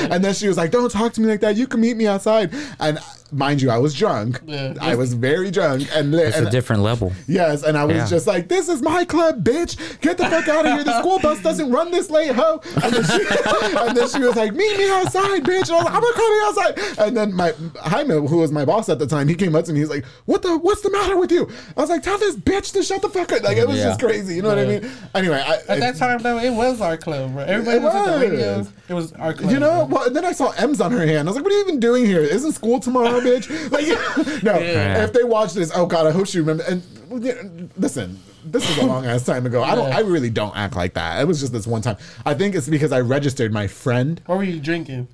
And 0.11 0.25
then 0.25 0.35
she 0.35 0.49
was 0.49 0.57
like, 0.57 0.73
don't 0.73 0.91
talk 0.91 1.13
to 1.13 1.21
me 1.21 1.29
like 1.29 1.41
that. 1.41 1.57
You 1.57 1.69
can 1.69 1.81
meet 1.81 1.97
me 1.97 2.09
outside. 2.09 2.53
And 2.81 2.99
mind 3.33 3.61
you, 3.63 3.71
I 3.71 3.79
was 3.79 3.95
drunk. 3.95 4.41
Yeah. 4.47 4.75
I 4.81 4.95
was 4.95 5.15
very 5.15 5.51
drunk, 5.51 5.89
and, 5.95 6.15
It's 6.15 6.37
and 6.37 6.47
a 6.47 6.51
different 6.51 6.83
level. 6.83 7.13
Yes, 7.27 7.63
and 7.63 7.77
I 7.77 7.85
was 7.85 7.97
Yeah. 7.97 8.07
just 8.07 8.27
like, 8.27 8.49
"This 8.49 8.69
is 8.69 8.83
my 8.83 9.05
club, 9.05 9.43
bitch! 9.43 9.77
Get 10.01 10.19
the 10.19 10.25
fuck 10.27 10.47
out 10.49 10.67
of 10.67 10.73
here! 10.73 10.85
The 10.85 10.99
school 11.01 11.19
bus 11.19 11.41
doesn't 11.43 11.71
run 11.71 11.91
this 11.91 12.11
late, 12.11 12.33
ho!" 12.35 12.61
And 12.83 12.93
then 12.95 13.05
she, 13.05 13.27
and 13.79 13.97
then 13.97 14.09
she 14.09 14.19
was 14.21 14.37
like, 14.37 14.53
"Meet 14.55 14.77
me 14.79 14.91
outside, 14.91 15.43
bitch!" 15.45 15.69
And 15.69 15.73
I 15.73 15.83
was 15.83 15.85
like, 15.85 15.95
"I'm 15.95 16.15
coming 16.15 16.41
outside." 16.45 17.07
And 17.07 17.17
then 17.17 17.33
my 17.35 17.53
Jaime, 17.81 18.27
who 18.29 18.39
was 18.39 18.53
my 18.53 18.65
boss 18.65 18.89
at 18.89 18.99
the 18.99 19.07
time, 19.07 19.29
he 19.29 19.35
came 19.35 19.55
up 19.57 19.65
to 19.65 19.73
me. 19.73 19.81
He's 19.81 19.91
like, 19.91 20.05
"What 20.27 20.43
the? 20.43 20.59
What's 20.59 20.83
the 20.83 20.91
matter 20.91 21.17
with 21.17 21.33
you?" 21.33 21.49
I 21.77 21.81
was 21.81 21.91
like, 21.91 22.03
"Tell 22.03 22.19
this 22.19 22.37
bitch 22.37 22.73
to 22.75 22.83
shut 22.83 23.03
the 23.03 23.09
fuck 23.09 23.33
up!" 23.33 23.43
Like 23.43 23.57
it 23.57 23.67
was 23.67 23.79
Yeah. 23.79 23.85
just 23.85 24.01
crazy. 24.01 24.35
You 24.37 24.43
know 24.43 24.49
what 24.49 24.59
I 24.59 24.67
mean? 24.67 24.91
Anyway, 25.15 25.43
I, 25.45 25.55
At 25.73 25.81
that 25.81 25.97
time, 25.97 26.19
though, 26.19 26.39
it 26.39 26.51
was 26.53 26.81
our 26.81 26.97
club, 26.97 27.33
bro. 27.33 27.43
Everybody 27.45 27.77
It 27.79 27.83
was, 27.83 27.95
at 27.95 28.05
the 28.21 28.27
radio. 28.29 28.67
It 28.89 28.95
was 28.95 29.13
our 29.15 29.33
club. 29.33 29.51
You 29.51 29.59
know, 29.59 29.87
bro. 29.87 30.01
well, 30.01 30.11
then 30.11 30.25
I 30.25 30.33
saw 30.33 30.51
M's 30.53 30.81
on 30.81 30.93
her 30.93 31.07
hand. 31.07 31.29
I 31.29 31.31
was 31.31 31.37
like, 31.37 31.45
"What 31.45 31.53
are 31.53 31.57
you 31.57 31.63
even 31.65 31.81
doing 31.81 32.05
here? 32.07 32.21
Isn't 32.21 32.53
school 32.53 32.79
tomorrow, 32.81 33.21
bitch?" 33.23 33.71
Like, 33.71 34.43
no. 34.43 34.59
Yeah. 34.59 35.05
If 35.05 35.13
they 35.13 35.25
watch 35.25 35.53
this, 35.55 35.71
oh 35.75 35.87
god, 35.87 36.07
I 36.07 36.11
hope 36.13 36.27
she 36.27 36.39
remember. 36.41 36.65
And 36.65 36.83
yeah, 37.25 37.35
listen, 37.77 38.19
this 38.45 38.69
is 38.69 38.79
a 38.79 38.87
long 38.87 39.05
ass 39.07 39.25
time 39.25 39.47
ago. 39.47 39.63
I 39.63 39.75
don't. 39.75 39.89
Yeah. 39.89 39.97
I 39.99 40.01
really 40.01 40.31
don't 40.31 40.57
act 40.57 40.77
like 40.77 40.95
that. 40.95 41.21
It 41.21 41.27
was 41.29 41.41
just 41.41 41.53
this 41.53 41.67
one 41.67 41.83
time. 41.83 41.97
I 42.27 42.35
think 42.35 42.55
it's 42.55 42.69
because 42.69 42.93
I 42.93 43.01
registered 43.01 43.53
my 43.53 43.67
friend 43.67 44.21
What 44.27 44.39
were 44.39 44.45
you 44.45 44.61
drinking? 44.61 45.09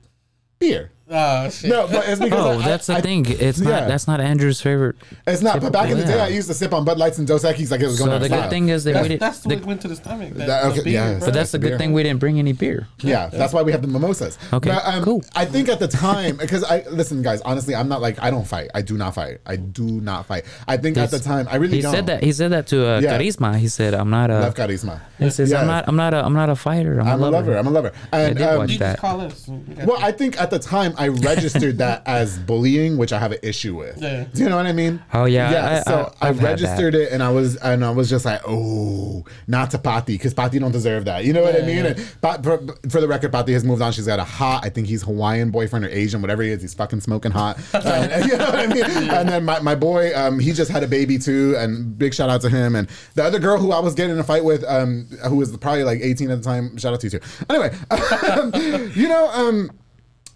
beer. 0.59 0.91
Oh 1.11 1.49
shit. 1.49 1.71
No, 1.71 1.87
but 1.89 2.07
it's 2.07 2.21
because 2.21 2.39
Oh, 2.39 2.61
I- 2.61 2.69
that's 2.69 2.87
the 2.87 2.95
I- 2.97 3.01
thing. 3.01 3.25
It's 3.27 3.59
yeah. 3.59 3.71
not. 3.81 3.89
That's 3.89 4.07
not 4.07 4.21
Andrew's 4.21 4.61
favorite. 4.61 4.97
It's 5.27 5.41
not. 5.41 5.61
But 5.61 5.73
back 5.73 5.89
in 5.91 5.99
the 5.99 6.05
day, 6.05 6.17
Yeah. 6.17 6.25
I 6.25 6.29
used 6.29 6.49
to 6.49 6.55
sip 6.55 6.75
on 6.75 6.85
Bud 6.85 6.99
Lights 6.99 7.17
and 7.19 7.27
Dos 7.27 7.45
Equis 7.45 7.71
like 7.71 7.81
it 7.81 7.87
was 7.87 7.99
going 7.99 8.11
So 8.11 8.17
out 8.17 8.21
the 8.23 8.29
good 8.29 8.51
thing 8.51 8.69
is 8.69 8.85
that 8.85 8.91
we 8.91 8.95
That's, 8.95 9.09
didn't. 9.09 9.21
that's 9.21 9.41
the- 9.41 9.49
what 9.57 9.65
went 9.65 9.81
to 9.83 9.89
the 9.89 9.97
stomach. 9.97 10.35
That, 10.35 10.47
That- 10.47 10.63
the 10.65 10.69
okay, 10.71 10.83
beer, 10.83 10.93
yeah, 10.93 11.11
bro. 11.19 11.21
but 11.27 11.35
that's 11.35 11.53
the 11.53 11.59
beer. 11.59 11.71
good 11.71 11.79
thing 11.79 11.93
we 11.95 12.03
didn't 12.03 12.21
bring 12.21 12.39
any 12.39 12.53
beer. 12.53 12.87
Yeah, 13.01 13.29
that's 13.29 13.55
why 13.55 13.63
we 13.63 13.73
have 13.73 13.81
the 13.81 13.89
mimosas. 13.89 14.37
Okay, 14.53 14.77
cool. 15.03 15.23
I 15.35 15.47
think 15.47 15.71
at 15.71 15.79
the 15.79 15.89
time, 15.89 16.37
because 16.37 16.63
I 16.65 16.85
listen, 16.91 17.23
guys. 17.23 17.41
Honestly, 17.41 17.75
I'm 17.75 17.89
not 17.89 18.03
like 18.03 18.23
I 18.23 18.31
don't 18.31 18.47
fight. 18.47 18.71
I 18.75 18.83
do 18.83 18.99
not 18.99 19.15
fight. 19.15 19.39
I 19.47 19.57
do 19.57 20.03
not 20.03 20.27
fight. 20.27 20.45
I 20.67 20.77
think 20.77 20.99
at 20.99 21.11
the 21.11 21.19
time, 21.21 21.49
I 21.51 21.57
really 21.57 21.77
He 21.77 21.83
don't. 21.83 21.95
said 21.95 22.07
that. 22.07 22.23
He 22.23 22.33
said 22.33 22.53
that 22.53 22.67
to 22.69 22.87
uh, 22.87 23.01
Yeah. 23.01 23.19
Charisma. 23.19 23.57
He 23.57 23.69
said, 23.69 23.95
"I'm 23.95 24.11
not 24.11 24.31
a." 24.31 24.41
Love 24.41 24.55
carisma. 24.55 25.01
He 25.19 25.31
says, 25.31 25.53
"I'm 25.55 25.67
not. 25.67 25.89
I'm 25.89 25.97
not 25.97 26.13
a. 26.13 26.23
I'm 26.25 26.35
not 26.35 26.51
a 26.51 26.57
fighter. 26.57 27.01
I'm, 27.01 27.07
I'm 27.09 27.23
a 27.23 27.31
lover. 27.31 27.57
I'm 27.57 27.67
a 27.67 27.71
lover. 27.71 27.93
And 28.13 28.37
did 28.37 28.47
um, 28.47 28.59
watch 28.59 28.73
you 28.73 28.79
that. 28.81 28.93
just 28.93 29.01
call 29.01 29.21
us. 29.23 29.49
Well. 29.49 29.99
I 30.03 30.13
think 30.13 30.41
at 30.41 30.51
the 30.51 30.59
time 30.59 30.95
I 30.99 31.09
registered 31.09 31.79
that 31.79 32.03
as 32.07 32.39
bullying, 32.39 32.97
which 32.99 33.13
I 33.13 33.19
have 33.19 33.33
an 33.33 33.39
issue 33.43 33.77
with. 33.77 34.01
Yeah. 34.03 34.25
Do 34.25 34.43
you 34.43 34.49
know 34.49 34.57
what 34.57 34.67
I 34.67 34.73
mean? 34.73 35.03
Oh, 35.15 35.25
yeah, 35.25 35.51
Yeah. 35.53 35.81
I- 35.87 35.91
so 35.91 36.13
I- 36.21 36.29
I, 36.29 36.31
registered 36.33 36.95
it, 36.95 37.13
and 37.13 37.23
I 37.23 37.31
was 37.31 37.57
and 37.57 37.85
I 37.85 37.91
was 37.91 38.11
just 38.11 38.25
like, 38.25 38.41
oh, 38.47 39.25
not 39.47 39.71
to 39.71 39.79
Pati, 39.79 40.15
because 40.15 40.35
Pati 40.35 40.59
don't 40.59 40.73
deserve 40.73 41.05
that. 41.07 41.25
You 41.25 41.33
know 41.33 41.43
what 41.43 41.55
I 41.57 41.61
mean? 41.65 41.85
yeah. 41.85 41.95
And 41.97 42.15
Pa- 42.21 42.39
for, 42.43 42.59
for 42.91 43.01
the 43.01 43.09
record, 43.09 43.33
Pati 43.33 43.53
has 43.53 43.65
moved 43.65 43.81
on. 43.83 43.93
She's 43.93 44.07
got 44.07 44.19
a 44.19 44.25
hot, 44.25 44.65
I 44.65 44.69
think 44.69 44.87
he's 44.89 45.03
Hawaiian 45.03 45.51
boyfriend 45.51 45.85
or 45.85 45.89
Asian, 45.89 46.21
whatever 46.21 46.43
he 46.43 46.51
is. 46.51 46.61
He's 46.63 46.75
fucking 46.75 47.01
smoking 47.01 47.31
hot. 47.33 47.59
and, 47.75 48.27
you 48.31 48.37
know 48.37 48.45
what 48.47 48.55
I 48.57 48.67
mean? 48.67 48.85
And 49.11 49.29
then 49.29 49.45
my, 49.45 49.61
my 49.61 49.75
boy, 49.75 50.11
um, 50.17 50.39
he 50.39 50.53
just 50.53 50.71
had 50.71 50.83
a 50.83 50.89
baby 50.89 51.19
too, 51.19 51.55
and 51.57 51.97
big 51.97 52.13
shout 52.15 52.29
out 52.31 52.41
to 52.43 52.49
him. 52.51 52.75
And 52.75 52.89
the 53.15 53.23
other 53.25 53.39
girl 53.39 53.59
who 53.59 53.73
I 53.73 53.79
was 53.79 53.95
getting 53.95 54.13
in 54.13 54.19
a 54.19 54.25
fight 54.25 54.45
with, 54.45 54.65
um, 54.65 55.07
who 55.29 55.37
was 55.37 55.57
probably 55.57 55.85
like 55.85 56.01
18 56.01 56.31
at 56.31 56.39
the 56.39 56.45
time, 56.45 56.77
shout 56.77 56.93
out 56.95 57.01
to 57.01 57.07
you 57.07 57.11
too. 57.19 57.21
Anyway, 57.49 57.75
you 58.95 59.09
know, 59.09 59.29
um, 59.33 59.71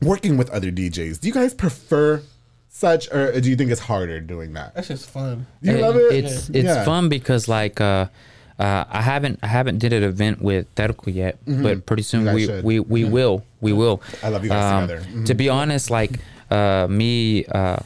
working 0.03 0.37
with 0.37 0.51
other 0.51 0.71
DJs, 0.71 1.21
do 1.21 1.29
you 1.29 1.35
guys 1.35 1.55
prefer 1.55 2.23
such, 2.69 3.11
or 3.13 3.41
do 3.41 3.49
you 3.51 3.57
think 3.57 3.71
it's 3.71 3.81
harder 3.83 4.21
doing 4.21 4.53
that? 4.55 4.75
That's 4.75 4.89
just 4.89 5.09
fun. 5.09 5.47
You 5.61 5.73
It- 5.77 5.81
love 5.81 5.97
it? 5.97 6.13
It's 6.25 6.49
it's 6.51 6.65
Yeah. 6.67 6.85
fun 6.85 7.09
because 7.09 7.49
like 7.49 7.81
uh, 7.81 8.07
uh, 8.59 8.85
I 8.91 9.03
haven't 9.03 9.39
I 9.43 9.47
haven't 9.47 9.79
did 9.79 9.93
an 9.93 10.03
event 10.03 10.41
with 10.43 10.67
Terko 10.75 11.13
yet, 11.15 11.37
but 11.47 11.87
pretty 11.87 12.03
soon 12.03 12.25
Mm-hmm. 12.25 12.35
We, 12.35 12.47
should. 12.47 12.65
we 12.65 12.81
we 12.81 13.05
will 13.05 13.45
we 13.61 13.73
will. 13.73 14.01
I 14.23 14.29
love 14.29 14.43
you 14.45 14.51
guys 14.51 14.89
together. 14.89 15.01
Mhm. 15.07 15.27
To 15.27 15.35
be 15.35 15.49
honest, 15.49 15.91
like 15.91 16.19
uh, 16.51 16.87
me 16.89 17.45
uh, 17.47 17.79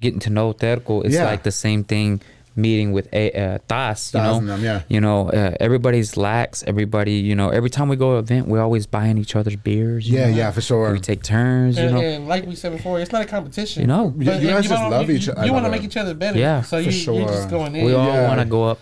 getting 0.00 0.20
to 0.20 0.30
know 0.30 0.52
Terko 0.52 1.04
is 1.04 1.14
Yeah. 1.14 1.24
like 1.26 1.42
the 1.42 1.52
same 1.52 1.84
thing 1.84 2.20
meeting 2.56 2.92
with 2.92 3.08
a 3.12 3.30
uh, 3.32 3.58
Taz. 3.68 4.12
You 4.14 4.20
know, 4.20 4.40
them, 4.40 4.62
yeah. 4.62 4.82
you 4.88 5.00
know 5.00 5.28
uh, 5.30 5.54
everybody's 5.60 6.16
lax. 6.16 6.64
Everybody, 6.66 7.12
you 7.14 7.34
know, 7.34 7.50
every 7.50 7.70
time 7.70 7.88
we 7.88 7.96
go 7.96 8.12
to 8.12 8.18
an 8.18 8.24
event, 8.24 8.48
we're 8.48 8.62
always 8.62 8.86
buying 8.86 9.18
each 9.18 9.36
other's 9.36 9.56
beers. 9.56 10.08
you 10.08 10.18
Yeah, 10.18 10.30
know? 10.30 10.36
yeah, 10.36 10.50
for 10.50 10.60
sure. 10.60 10.92
We 10.92 11.00
take 11.00 11.22
turns. 11.22 11.78
You 11.78 11.90
know, 11.90 12.00
and 12.00 12.26
like 12.28 12.46
we 12.46 12.54
said 12.56 12.72
before, 12.72 13.00
it's 13.00 13.12
not 13.12 13.22
a 13.22 13.26
competition. 13.26 13.82
You 13.82 13.86
know. 13.88 14.14
You- 14.16 14.24
you 14.26 14.32
if 14.32 14.42
guys 14.42 14.68
just 14.68 14.74
wanna- 14.82 14.96
love 14.96 15.08
you, 15.10 15.16
each- 15.16 15.28
I 15.28 15.44
You, 15.44 15.52
want 15.52 15.64
to 15.66 15.70
make 15.70 15.84
each 15.84 15.96
other 15.96 16.14
better. 16.14 16.38
Yeah, 16.38 16.62
So 16.62 16.78
for 16.78 16.82
you, 16.84 16.90
sure. 16.90 17.18
you're 17.20 17.28
just 17.28 17.50
going 17.50 17.76
in. 17.76 17.84
we 17.84 17.92
all 17.94 18.06
Yeah. 18.06 18.28
want 18.28 18.40
to 18.40 18.46
go 18.46 18.64
up. 18.64 18.80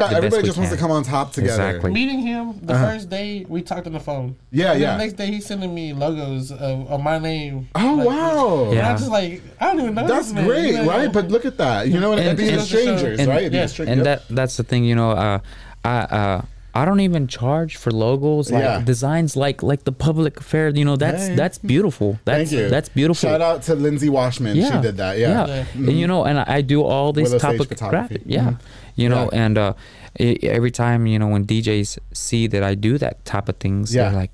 Yeah, 0.00 0.08
the 0.08 0.16
everybody 0.16 0.42
we 0.42 0.46
just 0.48 0.58
wants 0.58 0.72
to 0.72 0.78
come 0.78 0.90
on 0.90 1.02
top 1.02 1.32
together. 1.32 1.52
Exactly. 1.68 1.90
Meeting 1.92 2.20
him 2.20 2.58
the 2.62 2.74
first 2.74 3.10
day, 3.10 3.44
we 3.48 3.62
talked 3.62 3.86
on 3.86 3.92
the 3.92 4.00
phone. 4.00 4.36
Yeah, 4.50 4.72
And 4.72 4.80
yeah. 4.80 4.92
The 4.92 4.98
next 5.04 5.14
day, 5.14 5.26
he's 5.26 5.46
sending 5.46 5.74
me 5.74 5.92
logos 5.92 6.50
of, 6.50 6.88
of 6.90 7.00
my 7.02 7.18
name. 7.18 7.68
Oh 7.74 7.94
Like, 7.98 8.06
wow. 8.06 8.64
And 8.66 8.74
Yeah. 8.74 8.90
I'm 8.90 8.98
just 8.98 9.10
like, 9.10 9.42
I 9.60 9.66
don't 9.66 9.80
even 9.80 9.94
know. 9.94 10.06
That's 10.06 10.26
this 10.26 10.34
man, 10.34 10.46
great, 10.46 10.66
you 10.66 10.72
know? 10.74 10.86
right? 10.88 11.12
But 11.12 11.28
look 11.28 11.44
at 11.44 11.58
that. 11.58 11.88
You 11.88 12.00
know? 12.00 12.12
And- 12.12 12.20
And, 12.20 12.38
being 12.38 12.54
and- 12.54 12.62
strangers, 12.62 13.18
and- 13.20 13.28
right? 13.28 13.40
Being 13.50 13.52
yeah, 13.54 13.66
str- 13.66 13.82
and 13.84 14.04
yep. 14.04 14.04
that 14.04 14.34
that's 14.34 14.56
the 14.56 14.62
thing 14.64 14.84
you 14.84 14.94
know 14.94 15.10
uh 15.12 15.38
i 15.84 15.96
uh 16.20 16.42
I 16.74 16.86
don't 16.86 17.00
even 17.00 17.26
charge 17.26 17.76
for 17.76 17.90
logos, 17.90 18.50
like 18.50 18.62
Yeah. 18.62 18.80
designs, 18.80 19.36
like 19.36 19.62
like 19.62 19.84
the 19.84 19.92
public 19.92 20.40
affair. 20.40 20.70
You 20.70 20.86
know, 20.86 20.96
that's 20.96 21.26
Hey. 21.26 21.34
that's 21.36 21.58
beautiful. 21.58 22.18
That's 22.24 22.48
Thank 22.48 22.62
you. 22.62 22.70
that's 22.70 22.88
beautiful. 22.88 23.28
Shout 23.28 23.42
out 23.42 23.60
to 23.64 23.74
Lindsay 23.74 24.08
Washman. 24.08 24.56
Yeah. 24.56 24.70
She 24.76 24.80
did 24.80 24.96
that. 24.96 25.18
Yeah. 25.18 25.46
Yeah. 25.46 25.64
And 25.74 25.92
you 26.00 26.06
know, 26.06 26.24
and 26.24 26.38
I, 26.38 26.44
I 26.48 26.60
do 26.62 26.82
all 26.82 27.12
these 27.12 27.28
Willow 27.28 27.40
type 27.40 27.52
Sage 27.52 27.60
of 27.60 27.68
photography. 27.68 28.22
Yeah, 28.24 28.54
you 28.96 29.08
know, 29.08 29.28
Yeah. 29.32 29.44
and 29.44 29.58
uh, 29.58 29.72
e- 30.20 30.38
every 30.42 30.70
time 30.70 31.06
you 31.06 31.18
know 31.18 31.28
when 31.28 31.44
DJs 31.46 31.98
see 32.12 32.46
that 32.48 32.62
I 32.62 32.74
do 32.74 32.98
that 32.98 33.24
type 33.24 33.48
of 33.48 33.56
things, 33.56 33.94
Yeah. 33.94 34.04
they're 34.10 34.12
like, 34.20 34.30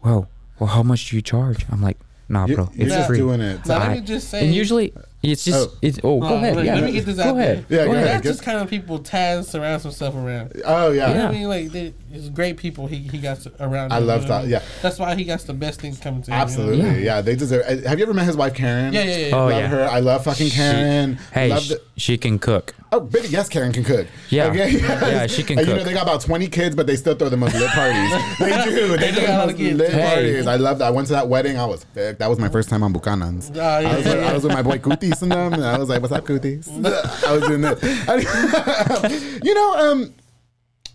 "Whoa, 0.00 0.28
well, 0.58 0.68
how 0.70 0.82
much 0.82 1.10
do 1.10 1.16
you 1.16 1.22
charge?" 1.22 1.64
I'm 1.70 1.82
like, 1.82 1.98
"Nah, 2.28 2.46
bro, 2.46 2.70
you're 2.74 2.86
it's 2.86 2.94
just 2.96 3.08
free." 3.08 3.18
doing 3.18 3.40
it. 3.40 3.64
Now, 3.66 3.78
let 3.78 3.88
I- 3.90 3.94
me 3.94 4.00
just 4.00 4.28
say. 4.28 4.44
and 4.44 4.54
usually 4.54 4.92
it's 5.22 5.44
just 5.44 5.68
Oh. 5.70 5.72
it's 5.82 5.98
oh 6.02 6.18
go 6.18 6.26
Uh, 6.26 6.32
ahead 6.34 6.56
let, 6.56 6.64
yeah 6.64 6.74
let 6.74 6.82
me 6.84 6.90
get 6.90 7.06
this 7.06 7.16
out. 7.20 7.24
go 7.24 7.30
out 7.30 7.36
ahead 7.38 7.64
Yeah, 7.68 7.84
go 7.84 7.92
ahead. 7.92 8.06
That's 8.08 8.22
Get- 8.22 8.28
just 8.30 8.42
kind 8.42 8.58
of 8.58 8.68
people 8.68 8.98
Taz 8.98 9.44
surrounds 9.44 9.84
himself 9.84 10.16
around. 10.16 10.60
Oh 10.64 10.90
yeah, 10.90 11.08
You 11.08 11.14
know 11.14 11.20
yeah. 11.20 11.26
what 11.26 11.34
I 11.34 11.38
mean? 11.38 11.48
Like, 11.48 11.70
they, 11.70 11.94
it's 12.12 12.28
great 12.28 12.56
people 12.56 12.88
he, 12.88 12.96
he 12.96 13.18
got 13.18 13.38
around. 13.60 13.92
I 13.92 13.98
him, 13.98 14.06
love 14.08 14.22
you 14.22 14.28
know 14.28 14.42
that, 14.42 14.48
yeah. 14.48 14.62
That's 14.82 14.98
why 14.98 15.14
he 15.14 15.22
got 15.24 15.38
the 15.42 15.54
best 15.54 15.80
things 15.80 15.98
coming 16.00 16.22
to 16.22 16.30
him. 16.30 16.34
you 16.34 16.38
know? 16.38 16.42
Absolutely. 16.42 17.04
Yeah. 17.04 17.20
They 17.20 17.36
deserve. 17.36 17.62
uh, 17.68 17.88
Have 17.88 17.98
you 18.00 18.04
ever 18.04 18.14
met 18.14 18.26
his 18.26 18.36
wife 18.36 18.54
Karen? 18.54 18.92
Yeah, 18.92 19.04
yeah, 19.04 19.16
yeah. 19.28 19.36
Oh, 19.36 19.44
love 19.46 19.50
yeah. 19.52 19.68
her. 19.68 19.84
I 19.84 20.00
love 20.00 20.24
fucking 20.24 20.48
She- 20.48 20.56
Karen. 20.56 21.18
hey 21.32 21.50
Love 21.50 21.68
the- 21.68 21.80
she 21.96 22.18
can 22.18 22.40
cook 22.40 22.74
Oh, 22.94 23.00
baby, 23.00 23.28
yes, 23.28 23.48
Karen 23.48 23.72
can 23.72 23.84
cook. 23.84 24.06
Yeah. 24.28 24.48
okay? 24.48 24.70
Yeah, 24.72 25.26
she 25.26 25.42
can 25.42 25.58
and 25.58 25.66
You 25.66 25.76
know, 25.76 25.82
they 25.82 25.94
got 25.94 26.02
about 26.02 26.20
20 26.20 26.46
kids, 26.48 26.76
but 26.76 26.86
they 26.86 26.96
still 26.96 27.14
throw 27.14 27.30
the 27.30 27.38
most 27.38 27.54
lit 27.54 27.70
parties. 27.70 28.10
they 28.38 28.64
do. 28.64 28.96
They, 28.98 29.12
do 29.12 29.20
do 29.20 29.26
a 29.26 29.32
lot 29.38 29.46
the 29.48 29.54
of 29.54 29.60
most 29.60 29.72
lit 29.78 29.90
Hey. 29.92 30.14
parties. 30.14 30.46
I 30.46 30.56
love 30.56 30.78
that. 30.80 30.88
I 30.88 30.90
went 30.90 31.06
to 31.08 31.14
that 31.14 31.26
wedding. 31.26 31.56
I 31.58 31.64
was 31.64 31.86
sick. 31.94 32.18
That 32.18 32.28
was 32.28 32.38
my 32.38 32.50
first 32.50 32.68
time 32.68 32.82
on 32.82 32.92
Buchanan's. 32.92 33.50
Oh, 33.50 33.54
yeah, 33.56 33.66
I, 33.78 33.96
was 33.96 34.04
with, 34.04 34.14
yeah. 34.14 34.28
I 34.30 34.32
was 34.34 34.44
with 34.44 34.52
my 34.52 34.62
boy 34.62 34.76
Kutis 34.78 35.22
and 35.22 35.32
them, 35.32 35.54
and 35.54 35.64
I 35.64 35.78
was 35.78 35.88
like, 35.88 36.02
what's 36.02 36.12
up, 36.12 36.26
Kutis? 36.26 36.68
I 37.26 37.32
was 37.32 37.42
doing 37.48 37.62
this. 37.62 37.82
you 39.42 39.54
know, 39.54 39.74
um, 39.90 40.14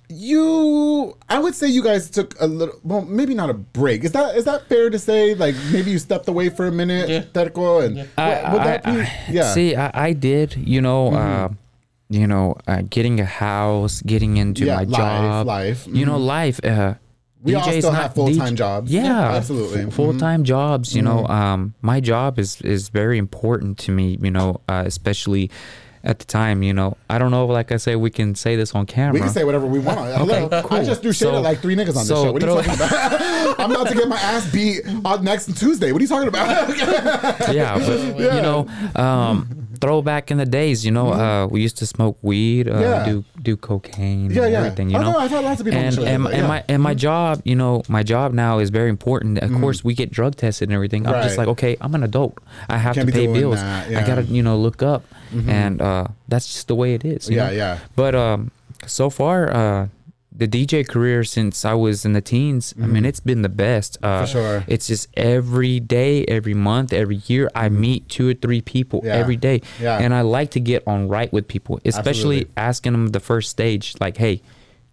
you 0.09 1.17
I 1.29 1.39
would 1.39 1.53
say 1.55 1.67
you 1.67 1.83
guys 1.83 2.09
took 2.09 2.39
a 2.39 2.47
little 2.47 2.79
well 2.83 3.01
maybe 3.01 3.33
not 3.33 3.49
a 3.49 3.53
break 3.53 4.05
is 4.05 4.13
that 4.13 4.37
is 4.37 4.45
that 4.45 4.65
fair 4.69 4.89
to 4.89 4.97
say 4.97 5.35
like 5.35 5.53
maybe 5.69 5.91
you 5.91 5.99
stepped 5.99 6.29
away 6.29 6.47
for 6.49 6.65
a 6.67 6.71
minute 6.71 7.09
Yeah. 7.09 7.23
Terko 7.23 7.83
and 7.83 7.97
Yeah. 7.97 8.05
what- 8.43 8.53
would 8.53 8.63
that 8.63 8.83
be 8.85 8.91
I- 8.91 9.11
yeah 9.29 9.53
See, 9.53 9.75
I, 9.75 9.91
I 9.93 10.13
did, 10.13 10.55
you 10.55 10.79
know, 10.79 11.13
uh, 11.13 11.49
you 12.09 12.27
know, 12.27 12.55
uh, 12.67 12.83
getting 12.89 13.19
a 13.19 13.25
house, 13.25 14.01
getting 14.01 14.37
into 14.37 14.65
Yeah, 14.65 14.75
my 14.77 14.83
life, 14.83 14.97
job, 14.97 15.47
life, 15.47 15.87
You 15.87 16.05
know, 16.05 16.17
life. 16.17 16.59
Uh, 16.63 16.95
We 17.43 17.53
all 17.55 17.61
DJ's 17.61 17.77
still 17.79 17.91
not 17.93 18.01
have 18.01 18.15
full-time 18.15 18.55
jobs. 18.55 18.91
Yeah, 18.91 19.03
Yeah, 19.03 19.35
absolutely. 19.35 19.83
Mhm. 19.85 19.93
full 19.93 20.13
time 20.17 20.43
jobs. 20.43 20.95
You 20.95 21.01
know, 21.01 21.25
um, 21.27 21.73
my 21.81 21.99
job 21.99 22.39
is 22.39 22.61
is 22.61 22.89
very 22.89 23.17
important 23.17 23.77
to 23.79 23.91
me. 23.91 24.17
You 24.21 24.31
know, 24.31 24.61
uh, 24.67 24.83
especially 24.85 25.51
at 26.03 26.19
the 26.19 26.25
time. 26.25 26.63
You 26.63 26.73
know, 26.73 26.97
I 27.09 27.19
don't 27.19 27.31
know. 27.31 27.45
Like 27.45 27.71
I 27.71 27.77
say, 27.77 27.95
we 27.95 28.09
can 28.09 28.33
say 28.35 28.55
this 28.55 28.73
on 28.73 28.85
camera. 28.85 29.13
we 29.13 29.19
can 29.19 29.29
say 29.29 29.43
whatever 29.43 29.67
we 29.67 29.79
want. 29.79 29.99
Hello. 30.17 30.49
I 30.71 30.83
just 30.83 31.01
threw 31.01 31.11
shade 31.11 31.25
so, 31.25 31.35
at 31.35 31.43
like 31.43 31.59
three 31.59 31.75
niggas 31.75 31.89
on 31.89 31.95
this 31.95 32.07
so 32.07 32.25
show. 32.25 32.31
What 32.31 32.43
are 32.43 32.47
you 32.47 32.55
talking 32.55 32.73
about? 32.73 33.21
I'm 33.59 33.71
about 33.71 33.87
to 33.87 33.95
get 33.95 34.07
my 34.07 34.17
ass 34.17 34.51
beat 34.51 34.81
on 35.05 35.23
next 35.23 35.57
Tuesday. 35.57 35.91
What 35.91 35.99
are 35.99 36.03
you 36.03 36.07
talking 36.07 36.27
about? 36.29 36.47
yeah, 37.53 37.77
but 37.77 38.17
you 38.17 38.41
know, 38.41 38.67
um, 38.95 39.66
throw 39.81 40.01
back 40.01 40.31
in 40.31 40.37
the 40.37 40.45
days, 40.45 40.85
you 40.85 40.91
know, 40.91 41.13
uh, 41.13 41.47
we 41.47 41.61
used 41.61 41.77
to 41.77 41.85
smoke 41.85 42.17
weed, 42.21 42.67
uh, 42.67 42.73
Mm-hmm. 42.73 42.81
Yeah. 42.81 43.05
do 43.05 43.23
do 43.41 43.53
cocaine, 43.57 44.29
Yeah, 44.31 44.43
and 44.43 44.51
yeah. 44.51 44.57
everything, 44.59 44.89
you 44.89 44.97
Oh, 44.97 45.01
know. 45.01 45.11
no, 45.13 45.17
I've 45.19 45.31
had 45.31 45.43
lots 45.43 45.59
of 45.61 45.65
people 45.65 45.79
and 45.79 45.97
and, 45.97 46.23
like 46.23 46.33
and 46.33 46.43
that, 46.43 46.47
my 46.47 46.63
and 46.73 46.81
my 46.83 46.93
job, 46.93 47.41
you 47.45 47.55
know, 47.55 47.81
my 47.87 48.03
job 48.03 48.33
now 48.33 48.59
is 48.59 48.69
very 48.69 48.89
important. 48.89 49.37
Of 49.39 49.51
course, 49.61 49.83
we 49.83 49.93
get 49.93 50.11
drug 50.11 50.35
tested 50.35 50.69
and 50.69 50.75
everything. 50.75 51.05
I'm 51.07 51.13
just 51.23 51.27
Mm-hmm. 51.37 51.39
Like, 51.39 51.47
okay, 51.55 51.77
I'm 51.81 51.93
an 51.95 52.03
adult. 52.03 52.37
I 52.69 52.77
have 52.77 52.95
Can't 52.95 53.07
to 53.07 53.13
pay 53.13 53.27
bills. 53.27 53.55
that, 53.55 53.87
I 53.87 53.89
yeah. 53.89 53.97
Mm-hmm. 53.99 54.07
gotta, 54.07 54.23
you 54.37 54.43
know, 54.43 54.57
look 54.57 54.81
up, 54.83 55.03
and 55.47 55.81
uh, 55.81 56.07
that's 56.27 56.47
just 56.53 56.67
the 56.67 56.75
way 56.75 56.93
it 56.93 57.03
is. 57.05 57.29
you 57.29 57.37
Yeah, 57.37 57.47
know? 57.47 57.51
yeah. 57.61 57.79
But 57.95 58.13
um, 58.15 58.51
so 58.85 59.09
far, 59.09 59.37
uh, 59.53 59.87
the 60.37 60.47
DJ 60.47 60.87
career 60.87 61.23
since 61.23 61.65
I 61.65 61.73
was 61.73 62.05
in 62.05 62.13
the 62.13 62.21
teens, 62.21 62.73
I 62.81 62.85
mean, 62.85 63.05
it's 63.05 63.19
been 63.19 63.41
the 63.41 63.49
best. 63.49 63.97
Uh, 64.03 64.07
Mm-hmm. 64.07 64.25
For 64.25 64.31
sure. 64.31 64.63
It's 64.67 64.87
just 64.87 65.07
every 65.15 65.79
day, 65.79 66.23
every 66.25 66.53
month, 66.53 66.93
every 66.93 67.17
year, 67.27 67.49
I 67.55 67.69
meet 67.69 68.07
two 68.09 68.29
or 68.29 68.33
three 68.33 68.61
people 68.61 68.99
Mm-hmm. 68.99 69.07
Yeah. 69.07 69.15
every 69.15 69.35
day, 69.35 69.61
Yeah. 69.81 69.97
and 69.97 70.13
I 70.13 70.21
like 70.21 70.51
to 70.51 70.59
get 70.59 70.83
on 70.87 71.07
right 71.09 71.31
with 71.33 71.47
people, 71.47 71.79
especially 71.85 72.41
Absolutely. 72.41 72.51
asking 72.57 72.91
them 72.93 73.07
the 73.07 73.19
first 73.19 73.49
stage, 73.49 73.95
like, 73.99 74.17
hey. 74.17 74.41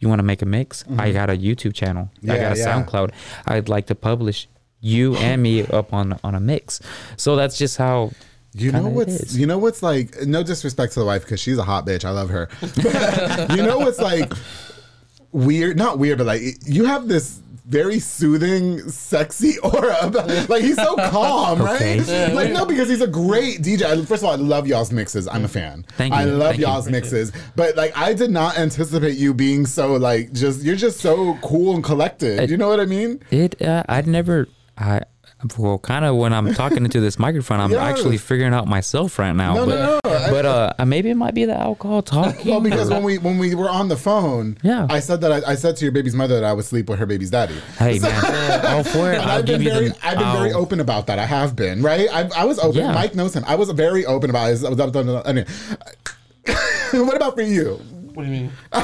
You 0.00 0.08
want 0.08 0.18
to 0.18 0.24
make 0.24 0.42
a 0.42 0.46
mix? 0.46 0.84
I 0.98 1.12
got 1.12 1.30
a 1.30 1.32
YouTube 1.32 1.72
channel. 1.72 2.10
I 2.12 2.18
Mm-hmm. 2.18 2.26
Got 2.26 2.56
a 2.56 2.58
yeah. 2.58 2.66
SoundCloud. 2.66 3.10
I'd 3.46 3.68
like 3.70 3.86
to 3.86 3.94
publish 3.94 4.48
you 4.80 5.16
and 5.16 5.42
me 5.42 5.62
up 5.68 5.94
on 5.94 6.18
on 6.22 6.34
a 6.34 6.40
mix. 6.40 6.80
So 7.16 7.36
that's 7.36 7.56
just 7.56 7.78
how 7.78 8.10
You 8.52 8.70
know 8.72 8.86
what's 8.88 9.34
you 9.34 9.46
know 9.46 9.56
what's 9.56 9.82
like 9.82 10.08
no 10.26 10.42
disrespect 10.42 10.92
to 10.94 11.00
the 11.00 11.06
wife 11.06 11.22
because 11.22 11.40
she's 11.40 11.56
a 11.56 11.62
hot 11.64 11.86
bitch. 11.86 12.04
I 12.04 12.10
love 12.10 12.28
her. 12.36 12.48
you 13.56 13.62
know 13.62 13.78
what's 13.78 13.98
like 13.98 14.30
weird, 15.34 15.76
not 15.76 15.98
weird, 15.98 16.18
but 16.18 16.26
like 16.26 16.40
you 16.64 16.84
have 16.86 17.08
this 17.08 17.40
very 17.66 17.98
soothing, 17.98 18.78
sexy 18.90 19.58
aura. 19.60 19.96
About, 20.02 20.28
like 20.50 20.62
he's 20.62 20.76
so 20.76 20.96
calm, 20.96 21.62
Okay. 21.74 21.98
right? 21.98 22.34
Like 22.34 22.52
no, 22.52 22.66
because 22.66 22.88
he's 22.90 23.00
a 23.00 23.06
great 23.06 23.62
DJ. 23.62 24.06
First 24.06 24.22
of 24.22 24.24
all, 24.28 24.32
I 24.32 24.36
love 24.36 24.66
y'all's 24.66 24.92
mixes. 24.92 25.26
I'm 25.28 25.44
a 25.44 25.48
fan. 25.48 25.84
Thank 25.96 26.12
you. 26.12 26.20
I 26.20 26.24
love 26.24 26.48
Thank 26.50 26.60
you. 26.60 26.66
y'all's 26.66 26.88
mixes, 26.90 27.32
but 27.56 27.74
like 27.76 27.96
I 27.96 28.12
did 28.12 28.30
not 28.30 28.58
anticipate 28.58 29.16
you 29.16 29.32
being 29.34 29.64
so 29.66 29.96
like 29.96 30.32
just 30.32 30.62
you're 30.62 30.76
just 30.76 31.00
so 31.00 31.38
cool 31.42 31.74
and 31.74 31.82
collected. 31.82 32.50
you 32.50 32.56
know 32.58 32.68
what 32.68 32.80
I 32.80 32.86
mean? 32.86 33.20
It. 33.30 33.60
Uh, 33.62 33.82
I'd 33.88 34.06
never. 34.06 34.46
I. 34.76 35.00
Well, 35.58 35.78
kind 35.78 36.04
of 36.06 36.16
when 36.16 36.32
I'm 36.32 36.54
talking 36.54 36.84
into 36.84 37.00
this 37.00 37.18
microphone, 37.18 37.60
I'm 37.60 37.70
Yes. 37.70 37.80
actually 37.80 38.16
figuring 38.18 38.54
out 38.54 38.66
myself 38.66 39.18
right 39.18 39.34
now. 39.34 39.54
No, 39.54 39.66
but, 39.66 39.74
no, 39.74 40.00
no. 40.04 40.16
I- 40.16 40.30
But 40.30 40.46
uh, 40.46 40.84
maybe 40.86 41.10
it 41.10 41.16
might 41.16 41.34
be 41.34 41.44
the 41.44 41.54
alcohol 41.58 42.00
talking. 42.02 42.50
Well, 42.50 42.60
because 42.60 42.88
when 42.88 43.02
we 43.02 43.18
when 43.18 43.36
we 43.38 43.54
were 43.54 43.68
on 43.68 43.88
the 43.88 43.96
phone, 43.96 44.56
Yeah. 44.62 44.86
I 44.88 45.00
said 45.00 45.20
that 45.20 45.32
I, 45.32 45.52
I 45.52 45.54
said 45.54 45.76
to 45.76 45.84
your 45.84 45.92
baby's 45.92 46.14
mother 46.14 46.36
that 46.40 46.44
I 46.44 46.52
would 46.54 46.64
sleep 46.64 46.88
with 46.88 46.98
her 46.98 47.06
baby's 47.06 47.30
daddy. 47.30 47.54
hey 47.78 47.98
man, 47.98 48.66
all 48.66 48.84
for 48.84 49.12
it. 49.12 49.18
I've 49.20 49.44
been 49.44 49.62
very, 49.62 49.88
the. 49.88 49.96
I've 50.06 50.18
been 50.18 50.32
very 50.32 50.52
I'll- 50.52 50.60
open 50.62 50.80
about 50.80 51.06
that. 51.08 51.18
I 51.18 51.26
have 51.26 51.54
been 51.54 51.82
right. 51.82 52.08
I, 52.12 52.28
I 52.36 52.44
was 52.44 52.58
open. 52.58 52.80
Yeah. 52.80 52.92
Mike 52.94 53.14
knows 53.14 53.34
him. 53.34 53.44
I 53.46 53.54
was 53.56 53.68
very 53.70 54.06
open 54.06 54.30
about 54.30 54.50
it. 54.50 54.64
I 54.64 54.68
was 54.70 54.80
up 54.80 54.94
I 54.96 55.32
mean, 55.32 55.44
what 56.92 57.16
about 57.16 57.34
for 57.34 57.42
you? 57.42 57.80
What 58.14 58.24
do 58.24 58.30
you 58.30 58.42
mean? 58.42 58.52
you 58.72 58.80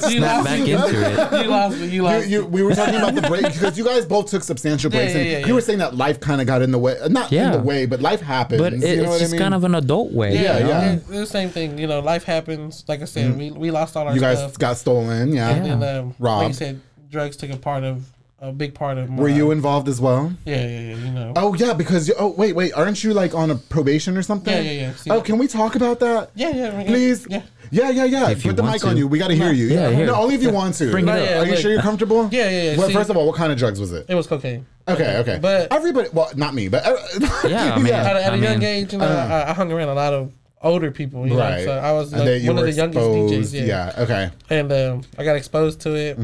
Snap 0.00 0.20
lost 0.20 0.44
back 0.46 0.60
me. 0.60 0.72
into 0.72 0.86
it. 0.88 1.32
You 1.44 1.48
lost 1.50 1.76
me. 1.78 1.84
You 1.86 1.90
You, 1.92 2.02
lost 2.02 2.26
me. 2.26 2.32
you, 2.32 2.46
we 2.46 2.62
were 2.62 2.74
talking 2.74 2.94
about 2.94 3.14
the 3.14 3.22
break 3.22 3.42
because 3.52 3.76
you 3.76 3.84
guys 3.84 4.06
both 4.06 4.30
took 4.30 4.42
substantial 4.42 4.90
breaks, 4.90 5.12
Yeah, 5.12 5.18
yeah, 5.20 5.24
and 5.32 5.40
yeah, 5.42 5.46
you 5.46 5.54
were 5.54 5.60
saying 5.60 5.78
that 5.80 5.94
life 5.94 6.20
kind 6.20 6.40
of 6.40 6.46
got 6.46 6.62
in 6.62 6.70
the 6.70 6.78
way. 6.78 6.96
Not 7.10 7.30
in 7.32 7.52
the 7.52 7.58
way, 7.60 7.84
but 7.86 8.00
life 8.00 8.20
happens. 8.22 8.60
But 8.60 8.72
it, 8.72 8.80
you 8.80 9.02
know 9.02 9.10
it's 9.12 9.18
just 9.20 9.30
I 9.30 9.36
mean? 9.36 9.40
kind 9.42 9.54
of 9.54 9.64
an 9.64 9.74
adult 9.74 10.12
way. 10.12 10.34
Yeah, 10.34 10.40
Yeah, 10.40 10.58
yeah. 10.58 10.66
yeah. 10.84 10.92
It's 10.94 11.06
the 11.08 11.26
same 11.26 11.50
thing. 11.50 11.76
You 11.78 11.86
know, 11.86 12.00
life 12.00 12.24
happens. 12.24 12.82
Like 12.88 13.02
I 13.02 13.04
said, 13.04 13.36
we, 13.36 13.50
we 13.50 13.70
lost 13.70 13.96
all 13.96 14.08
our 14.08 14.14
you 14.14 14.20
guys 14.20 14.38
stuff. 14.38 14.58
got 14.58 14.76
stolen. 14.78 15.32
Yeah. 15.34 15.50
And 15.50 15.82
then, 15.82 15.96
um, 16.00 16.06
like 16.08 16.16
Robbed. 16.18 16.48
you 16.48 16.54
said, 16.54 16.80
drugs 17.10 17.36
took 17.36 17.50
a 17.50 17.56
part 17.58 17.84
of 17.84 18.06
a 18.40 18.52
big 18.52 18.74
part 18.74 18.98
of. 18.98 19.10
My, 19.10 19.22
Were 19.22 19.28
you 19.28 19.50
involved 19.50 19.88
as 19.88 20.00
well? 20.00 20.32
Yeah, 20.44 20.56
yeah, 20.66 20.80
yeah. 20.80 20.96
You 20.96 21.10
know. 21.12 21.32
Oh 21.36 21.54
yeah, 21.54 21.72
because 21.74 22.08
you, 22.08 22.14
oh 22.18 22.28
wait, 22.28 22.54
wait, 22.54 22.72
aren't 22.72 23.02
you 23.04 23.12
like 23.12 23.34
on 23.34 23.50
a 23.50 23.54
probation 23.54 24.16
or 24.16 24.22
something? 24.22 24.52
Yeah, 24.52 24.60
yeah, 24.62 24.80
yeah. 24.80 24.94
See- 24.94 25.10
oh, 25.10 25.20
can 25.20 25.38
we 25.38 25.46
talk 25.46 25.74
about 25.74 26.00
that? 26.00 26.30
Yeah, 26.34 26.50
yeah. 26.50 26.80
yeah, 26.80 26.86
Please. 26.86 27.26
Yeah. 27.28 27.42
Yeah, 27.72 27.90
yeah, 27.90 28.04
yeah. 28.04 28.30
If 28.30 28.42
Put 28.42 28.56
the 28.56 28.64
mic 28.64 28.80
to. 28.80 28.88
on 28.88 28.96
you. 28.96 29.06
We 29.06 29.18
got 29.20 29.28
to 29.28 29.36
hear 29.36 29.52
you. 29.52 29.66
Yeah, 29.66 29.90
here. 29.90 30.06
No, 30.06 30.16
only 30.16 30.34
if 30.34 30.42
you 30.42 30.50
want 30.50 30.74
to. 30.76 30.90
Bring 30.90 31.06
it 31.06 31.10
up. 31.10 31.16
Are 31.18 31.44
you 31.46 31.52
Yeah, 31.52 31.58
sure 31.58 31.70
you're 31.70 31.80
comfortable? 31.82 32.28
Yeah, 32.32 32.50
yeah, 32.50 32.62
yeah. 32.72 32.76
Well, 32.78 32.88
See- 32.88 32.94
first 32.94 33.10
of 33.10 33.16
all, 33.16 33.26
what 33.26 33.36
kind 33.36 33.52
of 33.52 33.58
drugs 33.58 33.78
was 33.78 33.92
it? 33.92 34.06
It 34.08 34.14
was 34.16 34.26
cocaine. 34.26 34.66
Okay, 34.88 35.18
okay. 35.18 35.38
But- 35.40 35.72
everybody, 35.72 36.08
well, 36.12 36.30
not 36.34 36.52
me, 36.54 36.66
but 36.68 36.84
uh, 36.84 36.96
Yeah, 37.48 37.74
I 37.74 37.78
mean, 37.78 37.92
At, 37.94 38.16
a- 38.16 38.24
at 38.24 38.32
a 38.32 38.36
I 38.36 38.36
young 38.36 38.58
mean, 38.58 38.62
age, 38.64 38.92
you 38.92 38.98
know, 38.98 39.06
I, 39.06 39.50
I 39.50 39.52
hung 39.52 39.70
around 39.70 39.88
a 39.88 39.94
lot 39.94 40.12
of 40.14 40.32
older 40.62 40.90
people. 40.90 41.26
You 41.26 41.38
right. 41.38 41.58
know, 41.60 41.64
so 41.66 41.72
I 41.72 41.92
was 41.92 42.12
like, 42.12 42.42
one 42.44 42.58
of 42.58 42.64
the 42.64 42.72
youngest 42.72 43.06
DJs. 43.06 43.32
exposed. 43.32 43.54
Yeah. 43.54 43.64
Yeah. 43.64 44.02
Okay. 44.02 44.30
And 44.50 44.72
um, 44.72 45.02
I 45.18 45.24
got 45.24 45.36
exposed 45.36 45.80
to 45.82 45.94
it. 45.94 46.18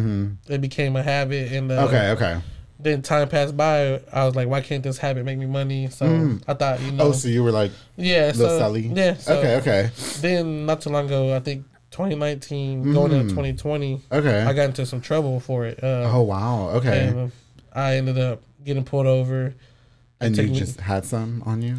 It 0.48 0.60
became 0.60 0.96
a 0.96 1.02
habit, 1.02 1.52
and 1.52 1.70
uh, 1.72 1.84
Okay. 1.86 2.10
Okay. 2.10 2.40
then 2.78 3.02
time 3.02 3.28
passed 3.28 3.56
by. 3.56 4.00
I 4.12 4.24
was 4.26 4.34
like, 4.36 4.48
why 4.48 4.60
can't 4.60 4.82
this 4.82 4.98
habit 4.98 5.24
make 5.24 5.38
me 5.38 5.46
money? 5.46 5.88
So 5.88 6.38
I 6.46 6.54
thought, 6.54 6.80
you 6.82 6.92
know, 6.92 7.04
Oh, 7.04 7.12
so 7.12 7.28
you 7.28 7.42
were 7.42 7.52
like 7.52 7.72
yeah, 7.96 8.32
so 8.32 8.58
Sally? 8.58 8.82
yeah. 8.94 9.14
So 9.14 9.38
okay. 9.38 9.56
Okay. 9.56 9.90
Then 10.20 10.66
not 10.66 10.82
too 10.82 10.90
long 10.90 11.06
ago, 11.06 11.34
I 11.34 11.40
think 11.40 11.64
2019, 11.92 12.92
going 12.92 13.12
into 13.12 13.28
2020, 13.30 13.96
Mm. 13.96 14.00
Okay. 14.18 14.42
I 14.42 14.52
got 14.52 14.64
into 14.66 14.84
some 14.86 15.00
trouble 15.00 15.40
for 15.40 15.64
it. 15.66 15.82
Uh, 15.82 16.10
oh 16.12 16.22
wow. 16.22 16.68
Okay. 16.76 17.08
and 17.08 17.32
I 17.72 17.96
ended 17.96 18.18
up 18.18 18.42
getting 18.64 18.84
pulled 18.84 19.06
over. 19.06 19.54
and 20.20 20.36
you 20.36 20.44
me- 20.48 20.58
just 20.58 20.80
had 20.80 21.04
some 21.06 21.42
on 21.46 21.62
you. 21.62 21.76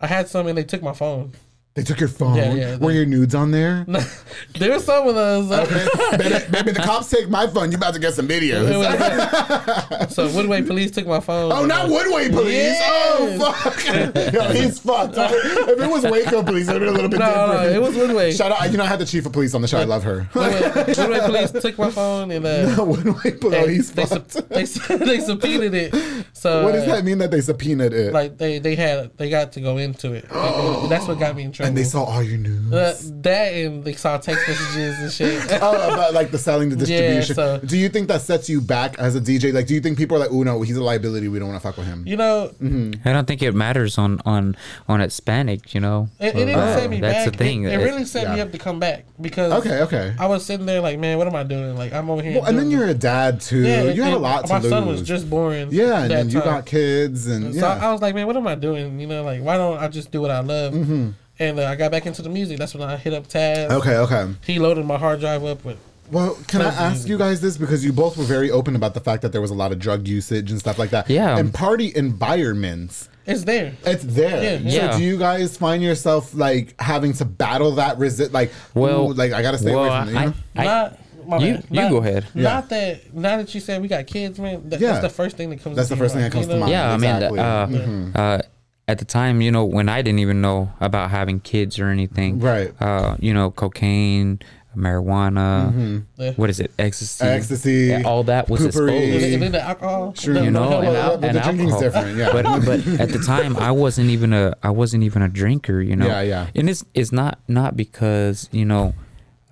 I 0.00 0.06
had 0.06 0.28
some, 0.28 0.46
and 0.48 0.58
they 0.58 0.64
took 0.64 0.82
my 0.82 0.92
phone. 0.92 1.32
They 1.74 1.82
took 1.82 1.98
your 1.98 2.08
phone. 2.08 2.36
Yeah, 2.36 2.54
yeah, 2.54 2.76
Were 2.76 2.92
they- 2.92 2.98
your 2.98 3.04
nudes 3.06 3.34
on 3.34 3.50
there? 3.50 3.84
there 4.58 4.70
were 4.70 4.78
some 4.78 5.08
of 5.08 5.16
those. 5.16 5.50
uh, 5.50 6.16
baby, 6.16 6.44
baby, 6.52 6.70
the 6.70 6.78
cops 6.84 7.10
take 7.10 7.28
my 7.28 7.48
phone. 7.48 7.72
You 7.72 7.78
about 7.78 7.94
to 7.94 8.00
get 8.00 8.14
some 8.14 8.28
videos. 8.28 8.68
so 10.10 10.28
Woodway 10.28 10.64
police 10.64 10.92
took 10.92 11.04
my 11.08 11.18
phone. 11.18 11.50
Oh, 11.50 11.66
not 11.66 11.88
Woodway 11.88 12.30
police. 12.30 12.52
Yes. 12.54 13.40
Oh, 13.42 13.52
fuck. 13.52 14.32
Yo, 14.32 14.42
he's 14.52 14.78
fucked. 14.78 15.14
if 15.16 15.80
it 15.80 15.90
was 15.90 16.04
Waco 16.04 16.44
police, 16.44 16.68
it 16.68 16.74
would 16.74 16.78
be 16.82 16.86
a 16.86 16.92
little 16.92 17.08
bit 17.10 17.18
No, 17.18 17.26
different. 17.26 17.62
no, 17.64 17.68
it 17.70 17.82
was 17.82 17.96
Woodway. 17.96 18.36
Shout 18.36 18.52
out. 18.52 18.70
You 18.70 18.78
know, 18.78 18.84
I 18.84 18.86
had 18.86 19.00
the 19.00 19.06
chief 19.06 19.26
of 19.26 19.32
police 19.32 19.52
on 19.54 19.60
the 19.60 19.66
show. 19.66 19.78
I 19.78 19.84
love 19.84 20.04
her. 20.04 20.28
Woodway, 20.32 20.94
Woodway 20.94 21.26
police 21.26 21.50
took 21.60 21.76
my 21.76 21.90
phone 21.90 22.30
and 22.30 22.46
uh, 22.46 22.76
Woodway 22.76 23.40
police. 23.40 23.90
Oh, 23.90 23.94
they, 23.94 24.06
fucked. 24.06 24.30
sub- 24.30 24.48
they, 24.48 24.64
sub- 24.66 25.00
they 25.00 25.18
subpoenaed 25.18 25.74
it. 25.74 26.26
So 26.34 26.62
what 26.62 26.72
does 26.72 26.84
uh, 26.84 26.94
that 26.94 27.04
mean 27.04 27.18
that 27.18 27.32
they 27.32 27.40
subpoenaed 27.40 27.92
it? 27.92 28.12
Like 28.12 28.38
they 28.38 28.60
they 28.60 28.76
had 28.76 29.16
they 29.18 29.28
got 29.28 29.50
to 29.54 29.60
go 29.60 29.78
into 29.78 30.12
it. 30.12 30.26
And 30.30 30.88
that's 30.88 31.08
what 31.08 31.18
got 31.18 31.34
me 31.34 31.42
in 31.42 31.52
trouble. 31.64 31.68
and 31.68 31.76
they 31.76 31.84
saw 31.84 32.04
all 32.04 32.22
your 32.22 32.38
news. 32.38 32.72
Uh, 32.72 32.94
that 33.22 33.52
and 33.54 33.84
they 33.84 33.94
saw 33.94 34.16
text 34.18 34.46
messages 34.48 34.98
and 35.00 35.12
shit. 35.12 35.60
Oh, 35.62 35.92
about 35.94 36.12
like 36.14 36.30
the 36.30 36.38
selling, 36.38 36.68
the 36.70 36.76
distribution. 36.76 37.12
Yeah, 37.12 37.18
distribution. 37.20 37.60
so- 37.60 37.66
do 37.66 37.76
you 37.76 37.88
think 37.88 38.08
that 38.08 38.20
sets 38.20 38.48
you 38.48 38.60
back 38.60 38.98
as 38.98 39.14
a 39.16 39.20
DJ? 39.20 39.52
Like, 39.52 39.66
do 39.66 39.74
you 39.74 39.80
think 39.80 39.96
people 39.98 40.16
are 40.16 40.20
like, 40.20 40.30
"Oh 40.32 40.42
no, 40.42 40.62
he's 40.62 40.76
a 40.76 40.82
liability. 40.82 41.28
We 41.28 41.38
don't 41.38 41.48
want 41.48 41.60
to 41.62 41.66
fuck 41.68 41.76
with 41.76 41.86
him." 41.86 42.06
You 42.06 42.16
know, 42.16 42.50
Mm-hmm. 42.62 43.06
I 43.08 43.12
don't 43.12 43.26
think 43.26 43.42
it 43.42 43.54
matters 43.54 43.96
on 43.98 44.20
on 44.26 44.56
on 44.88 45.00
Hispanic. 45.00 45.74
You 45.74 45.80
know, 45.80 46.08
it, 46.20 46.28
it 46.28 46.34
didn't 46.34 46.54
Uh, 46.58 46.76
set 46.76 46.90
me 46.90 47.00
that's 47.00 47.24
back. 47.24 47.32
the 47.32 47.38
thing. 47.38 47.64
It, 47.64 47.72
it 47.74 47.84
really 47.84 48.04
set 48.04 48.32
me 48.34 48.40
up 48.40 48.52
to 48.52 48.58
come 48.58 48.78
back 48.80 49.04
because 49.20 49.52
Okay, 49.64 49.80
okay. 49.82 50.14
I 50.18 50.26
was 50.26 50.44
sitting 50.44 50.66
there 50.66 50.80
like, 50.80 50.98
man, 50.98 51.18
what 51.18 51.26
am 51.26 51.34
I 51.36 51.42
doing? 51.44 51.76
Like 51.76 51.92
I'm 51.92 52.10
over 52.10 52.22
here. 52.22 52.34
Well, 52.40 52.44
and 52.48 52.58
then 52.58 52.70
you're 52.70 52.86
a 52.88 52.94
dad 52.94 53.40
too. 53.40 53.60
Yeah, 53.62 53.84
you 53.84 54.02
have 54.02 54.14
a 54.14 54.18
lot 54.18 54.46
to 54.46 54.52
My 54.54 54.58
lose. 54.60 54.70
son 54.70 54.86
was 54.86 55.02
just 55.02 55.30
born. 55.30 55.68
yeah, 55.70 56.02
and 56.02 56.10
then 56.10 56.28
you 56.28 56.40
time. 56.40 56.44
got 56.48 56.66
kids, 56.66 57.26
and 57.26 57.54
So 57.54 57.60
yeah. 57.66 57.86
I 57.88 57.92
was 57.92 58.02
like, 58.02 58.14
man, 58.14 58.26
what 58.26 58.36
am 58.36 58.46
I 58.46 58.54
doing? 58.56 58.98
You 59.00 59.06
know, 59.06 59.22
like 59.22 59.42
why 59.42 59.56
don't 59.56 59.78
I 59.78 59.88
just 59.88 60.10
do 60.10 60.20
what 60.20 60.30
I 60.30 60.40
love? 60.40 60.74
Mm-hmm. 60.74 61.10
And 61.38 61.58
uh, 61.58 61.64
I 61.66 61.74
got 61.76 61.90
back 61.90 62.06
into 62.06 62.22
the 62.22 62.28
music. 62.28 62.58
That's 62.58 62.74
when 62.74 62.82
I 62.88 62.96
hit 62.96 63.12
up 63.12 63.26
Taz. 63.26 63.70
okay, 63.70 63.96
okay. 63.98 64.32
He 64.46 64.58
loaded 64.58 64.86
my 64.86 64.96
hard 64.98 65.20
drive 65.20 65.44
up 65.44 65.64
with. 65.64 65.78
Well, 66.10 66.38
can 66.48 66.60
I 66.60 66.66
ask 66.66 66.92
music. 66.92 67.08
you 67.08 67.18
guys 67.18 67.40
this 67.40 67.56
because 67.56 67.82
you 67.84 67.92
both 67.92 68.16
were 68.18 68.24
very 68.24 68.50
open 68.50 68.76
about 68.76 68.92
the 68.94 69.00
fact 69.00 69.22
that 69.22 69.32
there 69.32 69.40
was 69.40 69.50
a 69.50 69.54
lot 69.54 69.72
of 69.72 69.78
drug 69.78 70.06
usage 70.06 70.50
and 70.50 70.60
stuff 70.60 70.78
like 70.78 70.90
that. 70.90 71.08
Yeah. 71.08 71.36
And 71.38 71.52
party 71.52 71.92
environments. 71.96 73.08
It's 73.26 73.44
there. 73.44 73.72
It's 73.86 74.04
there. 74.04 74.60
Yeah, 74.60 74.92
So 74.92 74.98
do 74.98 75.04
you 75.04 75.16
guys 75.18 75.56
find 75.56 75.82
yourself 75.82 76.34
like 76.34 76.78
having 76.80 77.14
to 77.14 77.24
battle 77.24 77.72
that 77.76 77.96
resist 77.98 78.32
like 78.32 78.52
Well, 78.74 79.10
ooh, 79.10 79.14
like 79.14 79.32
I 79.32 79.40
gotta 79.40 79.56
stay 79.58 79.74
well, 79.74 79.84
away 79.84 79.98
from 80.00 80.08
it, 80.08 80.12
you 80.12 80.18
I, 80.18 80.24
know? 80.26 80.34
I, 80.56 80.64
not. 80.64 80.98
My 81.26 81.38
you- 81.38 81.54
bad. 81.54 81.64
you 81.70 81.80
Not- 81.80 81.90
go 81.90 81.96
ahead. 81.96 82.26
Yeah. 82.34 82.42
Not 82.42 82.68
that. 82.68 83.14
Now 83.14 83.38
that 83.38 83.54
you 83.54 83.60
said 83.62 83.80
we 83.80 83.88
got 83.88 84.06
kids, 84.06 84.38
man. 84.38 84.68
That, 84.68 84.78
Yeah. 84.78 84.92
That's 84.92 85.04
the 85.04 85.08
first 85.08 85.38
thing 85.38 85.48
that 85.50 85.62
comes. 85.62 85.74
That's 85.74 85.88
to 85.88 85.94
the 85.94 85.98
your 85.98 86.04
first 86.04 86.14
thing 86.14 86.22
that 86.24 86.32
comes 86.32 86.46
you 86.48 86.52
to 86.52 86.58
mind. 86.60 86.70
yeah, 86.70 86.94
exactly. 86.94 87.40
I 87.40 87.66
mean, 87.66 88.12
uh, 88.14 88.18
uh, 88.18 88.42
at 88.86 88.98
the 88.98 89.04
time, 89.04 89.40
you 89.40 89.50
know, 89.50 89.64
when 89.64 89.88
I 89.88 90.02
didn't 90.02 90.18
even 90.20 90.40
know 90.40 90.72
about 90.80 91.10
having 91.10 91.40
kids 91.40 91.78
or 91.78 91.88
anything, 91.88 92.38
Right. 92.40 92.72
Uh, 92.80 93.16
you 93.18 93.32
know, 93.32 93.50
cocaine, 93.50 94.40
marijuana, 94.76 95.68
Mm-hmm. 95.72 95.98
Yeah. 96.18 96.32
what 96.32 96.50
is 96.50 96.60
it, 96.60 96.70
ecstasy, 96.78 97.24
Ecstasy, 97.24 97.72
Yeah, 97.90 98.02
all 98.04 98.24
that 98.24 98.48
was 98.50 98.60
poopery. 98.60 99.06
Exposed. 99.14 99.32
and 99.34 99.42
then 99.42 99.52
the 99.52 99.62
alcohol. 99.62 100.14
Sure. 100.14 100.34
You 100.42 100.50
know, 100.50 100.68
the- 100.68 100.76
and, 100.78 100.86
Well, 100.88 100.96
al- 101.12 101.18
but 101.18 101.28
and 101.28 101.36
the 101.38 101.40
drinking's 101.42 101.72
alcohol. 101.72 102.02
different, 102.04 102.18
yeah. 102.18 102.32
But 102.32 102.64
but 102.66 103.00
at 103.00 103.08
the 103.10 103.18
time, 103.20 103.56
I 103.56 103.70
wasn't 103.70 104.10
even 104.10 104.32
a 104.32 104.54
I 104.62 104.70
wasn't 104.70 105.02
even 105.04 105.22
a 105.22 105.28
drinker. 105.28 105.80
You 105.80 105.96
know. 105.96 106.06
Yeah, 106.06 106.20
yeah. 106.22 106.46
And 106.54 106.68
it's 106.68 106.84
it's 106.94 107.12
not 107.12 107.38
not 107.48 107.76
because 107.76 108.48
you 108.52 108.64
know 108.64 108.94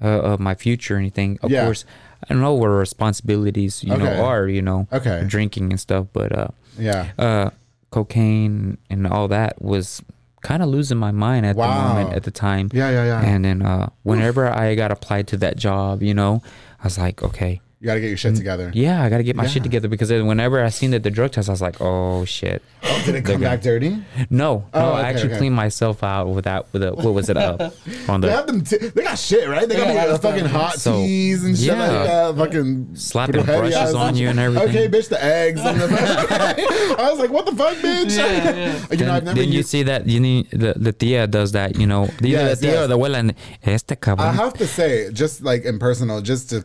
uh, 0.02 0.34
of 0.34 0.40
my 0.40 0.54
future 0.54 0.96
or 0.96 0.98
anything. 0.98 1.38
Of 1.42 1.50
Yeah. 1.52 1.64
course, 1.64 1.84
I 2.28 2.34
know 2.34 2.54
what 2.54 2.66
responsibilities 2.68 3.84
you 3.84 3.92
Okay. 3.94 4.02
know 4.02 4.24
are. 4.24 4.48
You 4.48 4.62
know. 4.62 4.88
Okay. 4.92 5.24
Drinking 5.26 5.70
and 5.70 5.78
stuff, 5.80 6.06
but 6.12 6.36
uh, 6.36 6.48
Yeah. 6.78 7.12
uh, 7.18 7.50
cocaine 7.92 8.78
and 8.90 9.06
all 9.06 9.28
that 9.28 9.62
was 9.62 10.02
kind 10.42 10.60
of 10.62 10.68
losing 10.68 10.98
my 10.98 11.12
mind 11.12 11.46
at 11.46 11.54
Wow. 11.54 11.70
the 11.70 11.94
moment 11.94 12.16
at 12.16 12.24
the 12.24 12.32
time. 12.32 12.68
Yeah, 12.72 12.90
yeah, 12.90 13.04
yeah. 13.04 13.22
And 13.22 13.44
then 13.44 13.62
uh, 13.62 13.88
whenever 14.02 14.48
I 14.50 14.74
got 14.74 14.90
applied 14.90 15.28
to 15.28 15.36
that 15.38 15.56
job, 15.56 16.02
you 16.02 16.12
know, 16.14 16.42
I 16.80 16.84
was 16.84 16.98
like, 16.98 17.22
okay, 17.22 17.60
You 17.82 17.86
gotta 17.86 17.98
get 18.00 18.10
your 18.10 18.16
shit 18.16 18.36
together. 18.36 18.70
yeah, 18.74 19.02
I 19.02 19.10
got 19.10 19.16
to 19.16 19.24
get 19.24 19.34
my 19.34 19.48
shit 19.48 19.64
together 19.64 19.88
because 19.88 20.08
then 20.08 20.28
whenever 20.28 20.62
I 20.62 20.68
seen 20.68 20.92
that 20.92 21.02
the 21.02 21.10
drug 21.10 21.32
test, 21.32 21.48
I 21.48 21.52
was 21.52 21.60
like, 21.60 21.80
oh 21.80 22.24
shit. 22.24 22.62
Oh, 22.84 23.02
did 23.04 23.16
it 23.16 23.24
come 23.24 23.40
back 23.40 23.60
dirty? 23.60 24.00
No, 24.30 24.66
Oh, 24.72 24.80
no, 24.80 24.92
okay, 24.92 25.00
I 25.00 25.08
actually 25.08 25.30
okay. 25.30 25.38
cleaned 25.38 25.56
myself 25.56 26.04
out 26.04 26.28
with 26.28 26.44
that. 26.44 26.72
With 26.72 26.84
a, 26.84 26.92
what 26.92 27.12
was 27.12 27.28
it? 27.28 27.36
Uh, 27.36 27.70
on 28.08 28.20
They 28.20 28.28
the 28.28 28.34
have 28.36 28.46
them. 28.46 28.62
T- 28.62 28.76
they 28.76 29.02
got 29.02 29.18
shit, 29.18 29.48
right? 29.48 29.68
They 29.68 29.74
got 29.76 29.88
Yeah, 29.88 30.06
that's 30.06 30.22
fucking 30.22 30.42
what- 30.44 30.52
hot 30.52 30.74
So, 30.78 30.92
teas 30.94 31.42
and 31.44 31.56
shit 31.58 31.66
yeah. 31.74 31.88
like 31.90 32.06
that. 32.06 32.36
Fucking 32.36 32.94
Slapping 32.94 33.42
brushes 33.44 33.94
on 33.94 34.14
you 34.14 34.28
and 34.28 34.38
everything. 34.38 34.68
Okay, 34.68 34.86
bitch, 34.88 35.08
the 35.08 35.20
eggs. 35.24 35.60
And 35.60 35.80
the 35.80 35.86
I 37.00 37.10
was 37.10 37.18
like, 37.18 37.30
what 37.30 37.46
the 37.46 37.56
fuck, 37.56 37.76
bitch? 37.78 38.16
Yeah, 38.16 38.54
yeah. 38.54 38.86
You 38.92 38.96
know, 38.98 39.04
then, 39.06 39.10
I've 39.10 39.24
never 39.24 39.38
then 39.40 39.48
you 39.48 39.56
used- 39.58 39.70
see 39.70 39.82
that 39.82 40.06
you 40.06 40.20
need 40.20 40.48
the 40.50 40.74
the 40.76 40.92
tia 40.92 41.26
does 41.26 41.50
that. 41.52 41.76
You 41.76 41.88
know, 41.88 42.04
either 42.04 42.28
Yes, 42.28 42.60
the 42.60 42.66
tia 42.66 42.74
yes. 42.74 42.84
or 42.84 42.86
the 42.86 42.96
abuela. 42.96 43.18
And 43.18 43.34
este 43.64 43.96
cabrón. 44.00 44.20
I 44.20 44.32
have 44.32 44.54
to 44.54 44.68
say, 44.68 45.10
just 45.12 45.42
like 45.42 45.64
in 45.64 45.80
personal, 45.80 46.20
just 46.20 46.50
to 46.50 46.64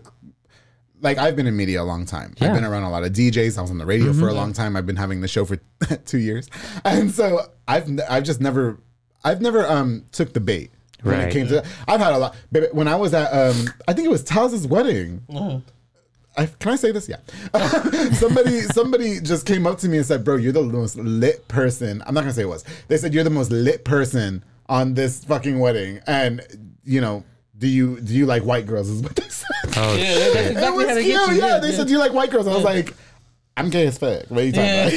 like 1.01 1.17
I've 1.17 1.35
been 1.35 1.47
in 1.47 1.55
media 1.55 1.81
a 1.81 1.83
long 1.83 2.05
time. 2.05 2.33
I've 2.39 2.47
Mm-hmm. 2.47 2.55
been 2.55 2.63
around 2.65 2.83
a 2.83 2.89
lot 2.89 3.03
of 3.03 3.11
DJs. 3.13 3.57
I 3.57 3.61
was 3.61 3.71
on 3.71 3.77
the 3.77 3.85
radio 3.85 4.13
for 4.13 4.27
a 4.27 4.33
long 4.33 4.53
time. 4.53 4.75
I've 4.75 4.85
been 4.85 4.95
having 4.95 5.21
the 5.21 5.27
show 5.27 5.45
for 5.45 5.57
two 6.05 6.17
years, 6.19 6.49
and 6.85 7.11
so 7.11 7.41
I've 7.67 7.87
I've 8.09 8.23
just 8.23 8.41
never 8.41 8.79
I've 9.23 9.41
never 9.41 9.65
um 9.67 10.05
took 10.11 10.33
the 10.33 10.39
bait 10.39 10.71
when 11.03 11.19
it 11.19 11.31
came 11.31 11.47
to. 11.47 11.63
I've 11.87 11.99
had 11.99 12.13
a 12.13 12.17
lot. 12.17 12.35
When 12.71 12.87
I 12.87 12.95
was 12.95 13.13
at 13.13 13.31
um 13.31 13.67
I 13.87 13.93
think 13.93 14.05
it 14.07 14.11
was 14.11 14.23
Taz's 14.23 14.65
wedding. 14.67 15.21
I, 16.39 16.45
can 16.45 16.73
I 16.73 16.75
say 16.75 16.91
this? 16.91 17.09
Yeah. 17.09 17.17
somebody 18.13 18.61
somebody 18.61 19.19
just 19.19 19.45
came 19.47 19.65
up 19.65 19.79
to 19.79 19.89
me 19.89 19.97
and 19.97 20.05
said, 20.05 20.23
"Bro, 20.23 20.35
you're 20.37 20.53
the 20.53 20.61
most 20.63 20.95
lit 20.97 21.47
person." 21.47 22.03
I'm 22.05 22.13
not 22.13 22.21
gonna 22.21 22.33
say 22.33 22.43
it 22.43 22.49
was. 22.49 22.63
They 22.87 22.97
said 22.97 23.13
you're 23.13 23.23
the 23.23 23.29
most 23.31 23.49
lit 23.51 23.83
person 23.85 24.43
on 24.69 24.93
this 24.93 25.23
fucking 25.23 25.59
wedding, 25.59 25.99
and 26.07 26.41
you 26.83 27.01
know. 27.01 27.23
Do 27.57 27.67
you 27.67 27.99
do 27.99 28.13
you 28.13 28.25
like 28.25 28.43
white 28.43 28.65
girls? 28.67 28.87
Is 28.89 29.01
what 29.01 29.15
they 29.15 29.27
said. 29.29 29.47
Oh, 29.77 29.95
Yeah, 29.97 30.13
that- 30.13 30.33
that's 30.33 30.47
It 30.47 30.51
exactly 30.51 30.77
was 30.77 30.87
how 30.87 30.93
they 30.95 31.03
cute. 31.03 31.15
get 31.19 31.29
you. 31.35 31.41
Yeah, 31.41 31.59
they 31.59 31.71
said, 31.71 31.87
"Do 31.87 31.93
you 31.93 31.99
like 31.99 32.13
white 32.13 32.29
girls?" 32.29 32.47
I 32.47 32.53
was 32.53 32.63
like, 32.63 32.93
"I'm 33.55 33.69
gay 33.69 33.87
as 33.87 33.97
fuck." 33.97 34.23
What 34.29 34.41
are 34.41 34.43
you 34.43 34.51
talking 34.51 34.69
Yeah. 34.69 34.87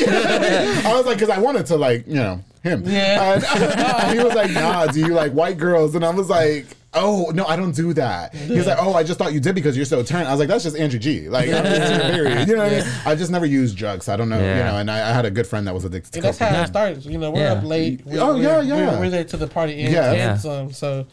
about? 0.81 0.85
I 0.87 0.95
was 0.97 1.07
like, 1.07 1.17
because 1.19 1.31
I 1.31 1.39
wanted 1.39 1.67
to 1.67 1.77
like 1.77 2.07
you 2.07 2.15
know 2.17 2.41
him. 2.63 2.83
Yeah. 2.87 3.35
And, 3.35 3.45
and 3.45 4.13
he 4.19 4.23
was 4.25 4.35
like, 4.35 4.51
"Nah, 4.51 4.87
do 4.89 5.01
you 5.01 5.09
like 5.15 5.33
white 5.33 5.59
girls?" 5.59 5.95
And 5.95 6.05
I 6.05 6.11
was 6.11 6.29
like. 6.29 6.67
Oh 6.93 7.31
no, 7.33 7.45
I 7.47 7.55
don't 7.55 7.71
do 7.71 7.93
that. 7.93 8.35
He 8.35 8.57
was 8.57 8.67
like, 8.67 8.79
"Oh, 8.81 8.95
I 8.95 9.05
just 9.05 9.17
thought 9.17 9.33
you 9.33 9.39
did 9.39 9.55
because 9.55 9.77
you're 9.77 9.87
so 9.87 10.03
turned." 10.03 10.27
I 10.27 10.33
was 10.33 10.41
like, 10.41 10.49
"That's 10.49 10.65
just 10.65 10.77
Andrew 10.77 10.99
G." 10.99 11.29
Like, 11.29 11.49
I'm 11.49 11.63
just 11.65 12.03
period. 12.03 12.49
You 12.49 12.57
know 12.57 12.65
what 12.65 12.73
I 12.73 12.79
mean? 12.81 12.85
I 13.07 13.15
just 13.15 13.31
never 13.31 13.47
used 13.47 13.77
drugs. 13.77 14.07
So 14.07 14.13
I 14.13 14.17
don't 14.17 14.29
know. 14.29 14.41
You 14.41 14.45
Yeah. 14.45 14.73
know, 14.73 14.79
and 14.79 14.91
I, 14.91 15.11
I 15.11 15.13
had 15.13 15.25
a 15.25 15.31
good 15.31 15.47
friend 15.47 15.69
that 15.69 15.73
was 15.73 15.85
addicted 15.85 16.11
to 16.15 16.19
And 16.19 16.25
that's 16.25 16.39
cocaine. 16.39 16.55
how 16.57 16.63
it 16.63 16.67
starts. 16.67 17.07
You 17.07 17.19
know, 17.19 17.31
we're 17.31 17.43
Yeah. 17.43 17.53
up 17.53 17.63
late. 17.63 18.05
We, 18.05 18.19
Oh, 18.19 18.35
we're, 18.35 18.43
yeah, 18.43 18.61
yeah. 18.63 18.91
We're, 18.95 19.01
we're 19.03 19.11
there 19.11 19.23
to 19.23 19.37
the 19.37 19.47
party 19.47 19.79
ends 19.79 19.93
Yeah. 19.93 20.09
and 20.09 20.17
Yeah. 20.17 20.37
some. 20.37 20.73
So, 20.73 21.07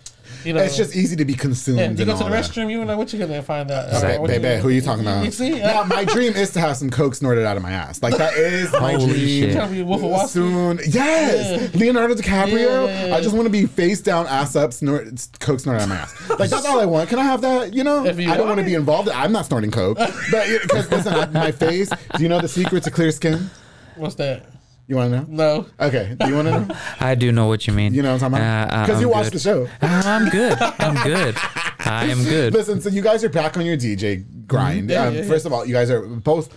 you 0.43 0.53
know, 0.53 0.61
It's 0.63 0.77
just 0.77 0.95
easy 0.95 1.15
to 1.15 1.25
be 1.25 1.33
consumed. 1.33 1.77
yeah, 1.79 1.83
you 1.85 1.89
and 1.89 1.97
go 1.97 2.05
to 2.05 2.11
all 2.13 2.17
the 2.17 2.29
that. 2.29 2.43
restroom. 2.45 2.71
You 2.71 2.85
know 2.85 2.97
what 2.97 3.11
you're 3.13 3.25
gonna 3.27 3.41
find 3.41 3.69
out. 3.71 3.93
Okay, 3.93 4.17
What 4.17 4.31
you- 4.31 4.39
baby, 4.39 4.61
who 4.61 4.67
are 4.69 4.71
you 4.71 4.81
talking 4.81 5.03
about? 5.03 5.25
You 5.25 5.31
see? 5.31 5.49
Now, 5.59 5.83
my 5.83 6.05
dream 6.05 6.33
is 6.33 6.51
to 6.51 6.59
have 6.59 6.77
some 6.77 6.89
coke 6.89 7.15
snorted 7.15 7.45
out 7.45 7.57
of 7.57 7.63
my 7.63 7.71
ass. 7.71 8.01
Like 8.01 8.17
that 8.17 8.33
is 8.35 8.71
my 8.73 8.95
dream. 8.95 9.09
shit. 9.15 9.53
Tell 9.53 9.67
me 9.69 9.83
Wolf 9.83 10.03
of 10.03 10.09
Wall 10.11 10.27
Street. 10.27 10.41
Soon, 10.43 10.79
yes, 10.89 11.73
Leonardo 11.75 12.13
DiCaprio. 12.15 12.51
Yeah, 12.57 12.85
yeah, 12.85 13.05
yeah. 13.07 13.15
I 13.15 13.21
just 13.21 13.33
want 13.35 13.45
to 13.45 13.51
be 13.51 13.65
face 13.65 14.01
down, 14.01 14.27
ass 14.27 14.55
up, 14.55 14.73
snort 14.73 15.07
coke 15.39 15.59
snorted 15.59 15.81
out 15.81 15.83
of 15.83 15.89
my 15.89 15.95
ass. 15.97 16.29
Like 16.39 16.49
that's 16.49 16.65
all 16.65 16.79
I 16.79 16.85
want. 16.85 17.09
Can 17.09 17.19
I 17.19 17.23
have 17.23 17.41
that? 17.41 17.73
You 17.73 17.83
know, 17.83 18.03
you 18.05 18.31
I 18.31 18.37
don't 18.37 18.45
want 18.45 18.57
want 18.57 18.59
to 18.59 18.65
be 18.65 18.73
involved. 18.75 19.09
I'm 19.09 19.31
not 19.31 19.45
snorting 19.45 19.71
coke, 19.71 19.97
but 19.97 20.47
because 20.61 20.89
listen, 20.91 21.13
I- 21.13 21.25
my 21.27 21.51
face. 21.51 21.89
Do 22.15 22.23
you 22.23 22.29
know 22.29 22.39
the 22.39 22.47
secret 22.47 22.83
to 22.83 22.91
clear 22.91 23.11
skin? 23.11 23.49
What's 23.95 24.15
that? 24.15 24.45
You 24.87 24.95
want 24.95 25.11
to 25.11 25.17
know? 25.19 25.25
No. 25.27 25.65
Okay. 25.87 26.15
Do 26.17 26.27
you 26.29 26.35
want 26.35 26.47
to 26.47 26.59
know? 26.61 26.75
I 27.01 27.13
do 27.15 27.31
know 27.33 27.47
what 27.47 27.67
you 27.67 27.73
mean. 27.73 27.93
You 27.93 28.01
know 28.01 28.13
what 28.13 28.23
I'm 28.23 28.31
talking 28.31 28.45
Uh, 28.45 28.47
uh, 28.49 28.65
about? 28.65 28.85
Because 28.85 28.95
I'm 28.95 29.01
you 29.01 29.09
watched 29.09 29.31
the 29.33 29.39
show. 29.39 29.67
Uh, 29.81 30.01
I'm 30.05 30.29
good. 30.29 30.57
I'm 30.61 31.03
good. 31.03 31.35
I 31.79 32.05
am 32.05 32.23
good. 32.23 32.53
Listen, 32.53 32.79
so 32.79 32.89
you 32.89 33.01
guys 33.01 33.23
are 33.23 33.29
back 33.29 33.57
on 33.57 33.65
your 33.65 33.75
DJ 33.77 34.23
grind. 34.47 34.89
Yeah, 34.89 35.03
um, 35.07 35.13
yeah, 35.15 35.21
yeah. 35.21 35.27
First 35.27 35.45
of 35.45 35.51
all, 35.53 35.65
you 35.65 35.73
guys 35.73 35.91
are 35.91 36.01
both 36.07 36.55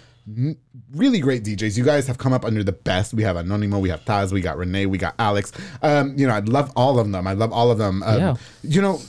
really 0.95 1.19
great 1.19 1.43
DJs. 1.43 1.77
You 1.77 1.83
guys 1.85 2.07
have 2.07 2.19
come 2.19 2.33
up 2.33 2.45
under 2.45 2.63
the 2.63 2.73
best. 2.73 3.15
We 3.15 3.23
have 3.25 3.35
Anonimo, 3.37 3.81
we 3.81 3.89
have 3.89 4.05
Taz, 4.05 4.33
we 4.33 4.41
got 4.41 4.57
Renee, 4.57 4.87
we 4.87 4.97
got 4.99 5.15
Alex. 5.19 5.51
Um, 5.83 6.15
you 6.17 6.27
know, 6.29 6.35
I 6.35 6.39
love 6.41 6.71
all 6.77 6.99
of 7.01 7.11
them. 7.11 7.27
I 7.27 7.33
love 7.33 7.53
all 7.53 7.71
of 7.73 7.79
them. 7.79 8.03
Um, 8.05 8.19
Yeah. 8.21 8.35
You 8.63 8.81
know, 8.83 9.01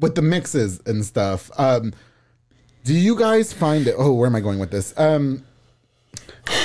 with 0.00 0.14
the 0.14 0.22
mixes 0.22 0.80
and 0.86 1.04
stuff. 1.04 1.50
Um, 1.58 1.92
do 2.84 2.94
you 2.94 3.16
guys 3.18 3.52
find 3.52 3.86
it? 3.88 3.96
Oh, 3.98 4.12
where 4.12 4.28
am 4.28 4.36
I 4.36 4.40
going 4.40 4.60
with 4.60 4.70
this? 4.70 4.94
Um, 4.96 5.44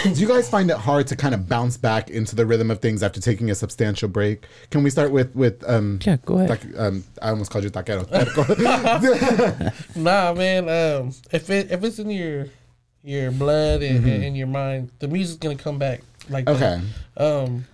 do 0.04 0.12
you 0.12 0.28
guys 0.28 0.50
find 0.50 0.70
it 0.70 0.78
hard 0.78 1.08
to 1.08 1.16
kind 1.16 1.34
of 1.34 1.48
bounce 1.48 1.78
back 1.78 2.10
into 2.10 2.36
the 2.36 2.46
rhythm 2.46 2.70
of 2.72 2.80
things 2.80 3.04
after 3.04 3.20
taking 3.22 3.50
a 3.52 3.56
substantial 3.56 4.08
break? 4.10 4.46
Can 4.72 4.84
we 4.84 4.90
start 4.90 5.12
with 5.12 5.36
with 5.36 5.64
um, 5.70 6.00
Yeah, 6.04 6.18
go 6.26 6.38
ahead. 6.40 6.50
tac- 6.62 6.78
um, 6.78 7.04
I 7.22 7.30
almost 7.30 7.52
called 7.52 7.64
you 7.64 7.70
taquero. 7.70 8.04
Nah, 9.96 10.34
man. 10.34 10.64
Um, 10.70 11.12
if 11.32 11.50
it 11.50 11.72
if 11.72 11.84
it's 11.84 12.00
in 12.00 12.10
your 12.10 12.48
your 13.04 13.32
blood 13.32 13.82
and, 13.82 14.06
and 14.06 14.24
in 14.24 14.36
your 14.36 14.48
mind, 14.48 14.90
the 15.00 15.08
music's 15.08 15.40
gonna 15.40 15.56
come 15.56 15.78
back. 15.78 16.02
Like 16.30 16.46
that. 16.46 16.56
Okay. 16.56 16.82
Um, 17.18 17.66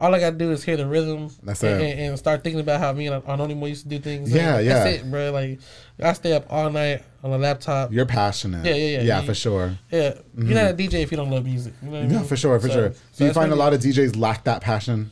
all 0.00 0.14
I 0.14 0.20
gotta 0.20 0.36
do 0.36 0.50
is 0.52 0.62
hear 0.62 0.76
the 0.76 0.86
rhythm. 0.86 1.28
That's 1.42 1.62
and, 1.64 1.82
it. 1.82 1.90
And, 1.92 2.00
and 2.10 2.18
start 2.18 2.44
thinking 2.44 2.60
about 2.60 2.78
how 2.80 2.92
me 2.92 3.08
and 3.08 3.22
Anonimo 3.24 3.68
used 3.68 3.82
to 3.84 3.88
do 3.88 3.98
things. 3.98 4.32
Yeah, 4.32 4.56
Like, 4.56 4.64
yeah. 4.66 4.84
That's 4.84 4.96
it, 5.02 5.10
bro. 5.10 5.32
Like 5.32 5.58
I 6.00 6.12
stay 6.12 6.32
up 6.34 6.46
all 6.50 6.70
night 6.70 7.02
on 7.24 7.32
a 7.32 7.38
laptop. 7.38 7.92
You're 7.92 8.06
passionate. 8.06 8.64
Yeah, 8.64 8.74
yeah, 8.74 8.86
yeah. 8.98 9.02
Yeah, 9.02 9.20
You- 9.20 9.26
for 9.26 9.34
sure. 9.34 9.76
Yeah, 9.90 10.14
you're 10.36 10.54
not 10.54 10.70
a 10.70 10.74
DJ 10.74 11.02
if 11.02 11.10
you 11.10 11.16
don't 11.16 11.30
love 11.30 11.44
music. 11.44 11.72
You 11.82 11.88
know 11.88 11.92
what 11.92 11.98
I 11.98 12.02
Mm-hmm. 12.02 12.12
Yeah, 12.12 12.18
mean? 12.20 12.28
for 12.28 12.36
sure, 12.36 12.60
for 12.60 12.68
So- 12.68 12.74
sure. 12.74 12.92
so 12.92 12.98
Do 13.18 13.24
you 13.24 13.28
that's 13.28 13.34
find 13.38 13.52
a 13.52 13.56
lot 13.56 13.72
of 13.74 13.80
DJs 13.80 14.16
lack 14.16 14.44
that 14.44 14.60
passion? 14.60 15.10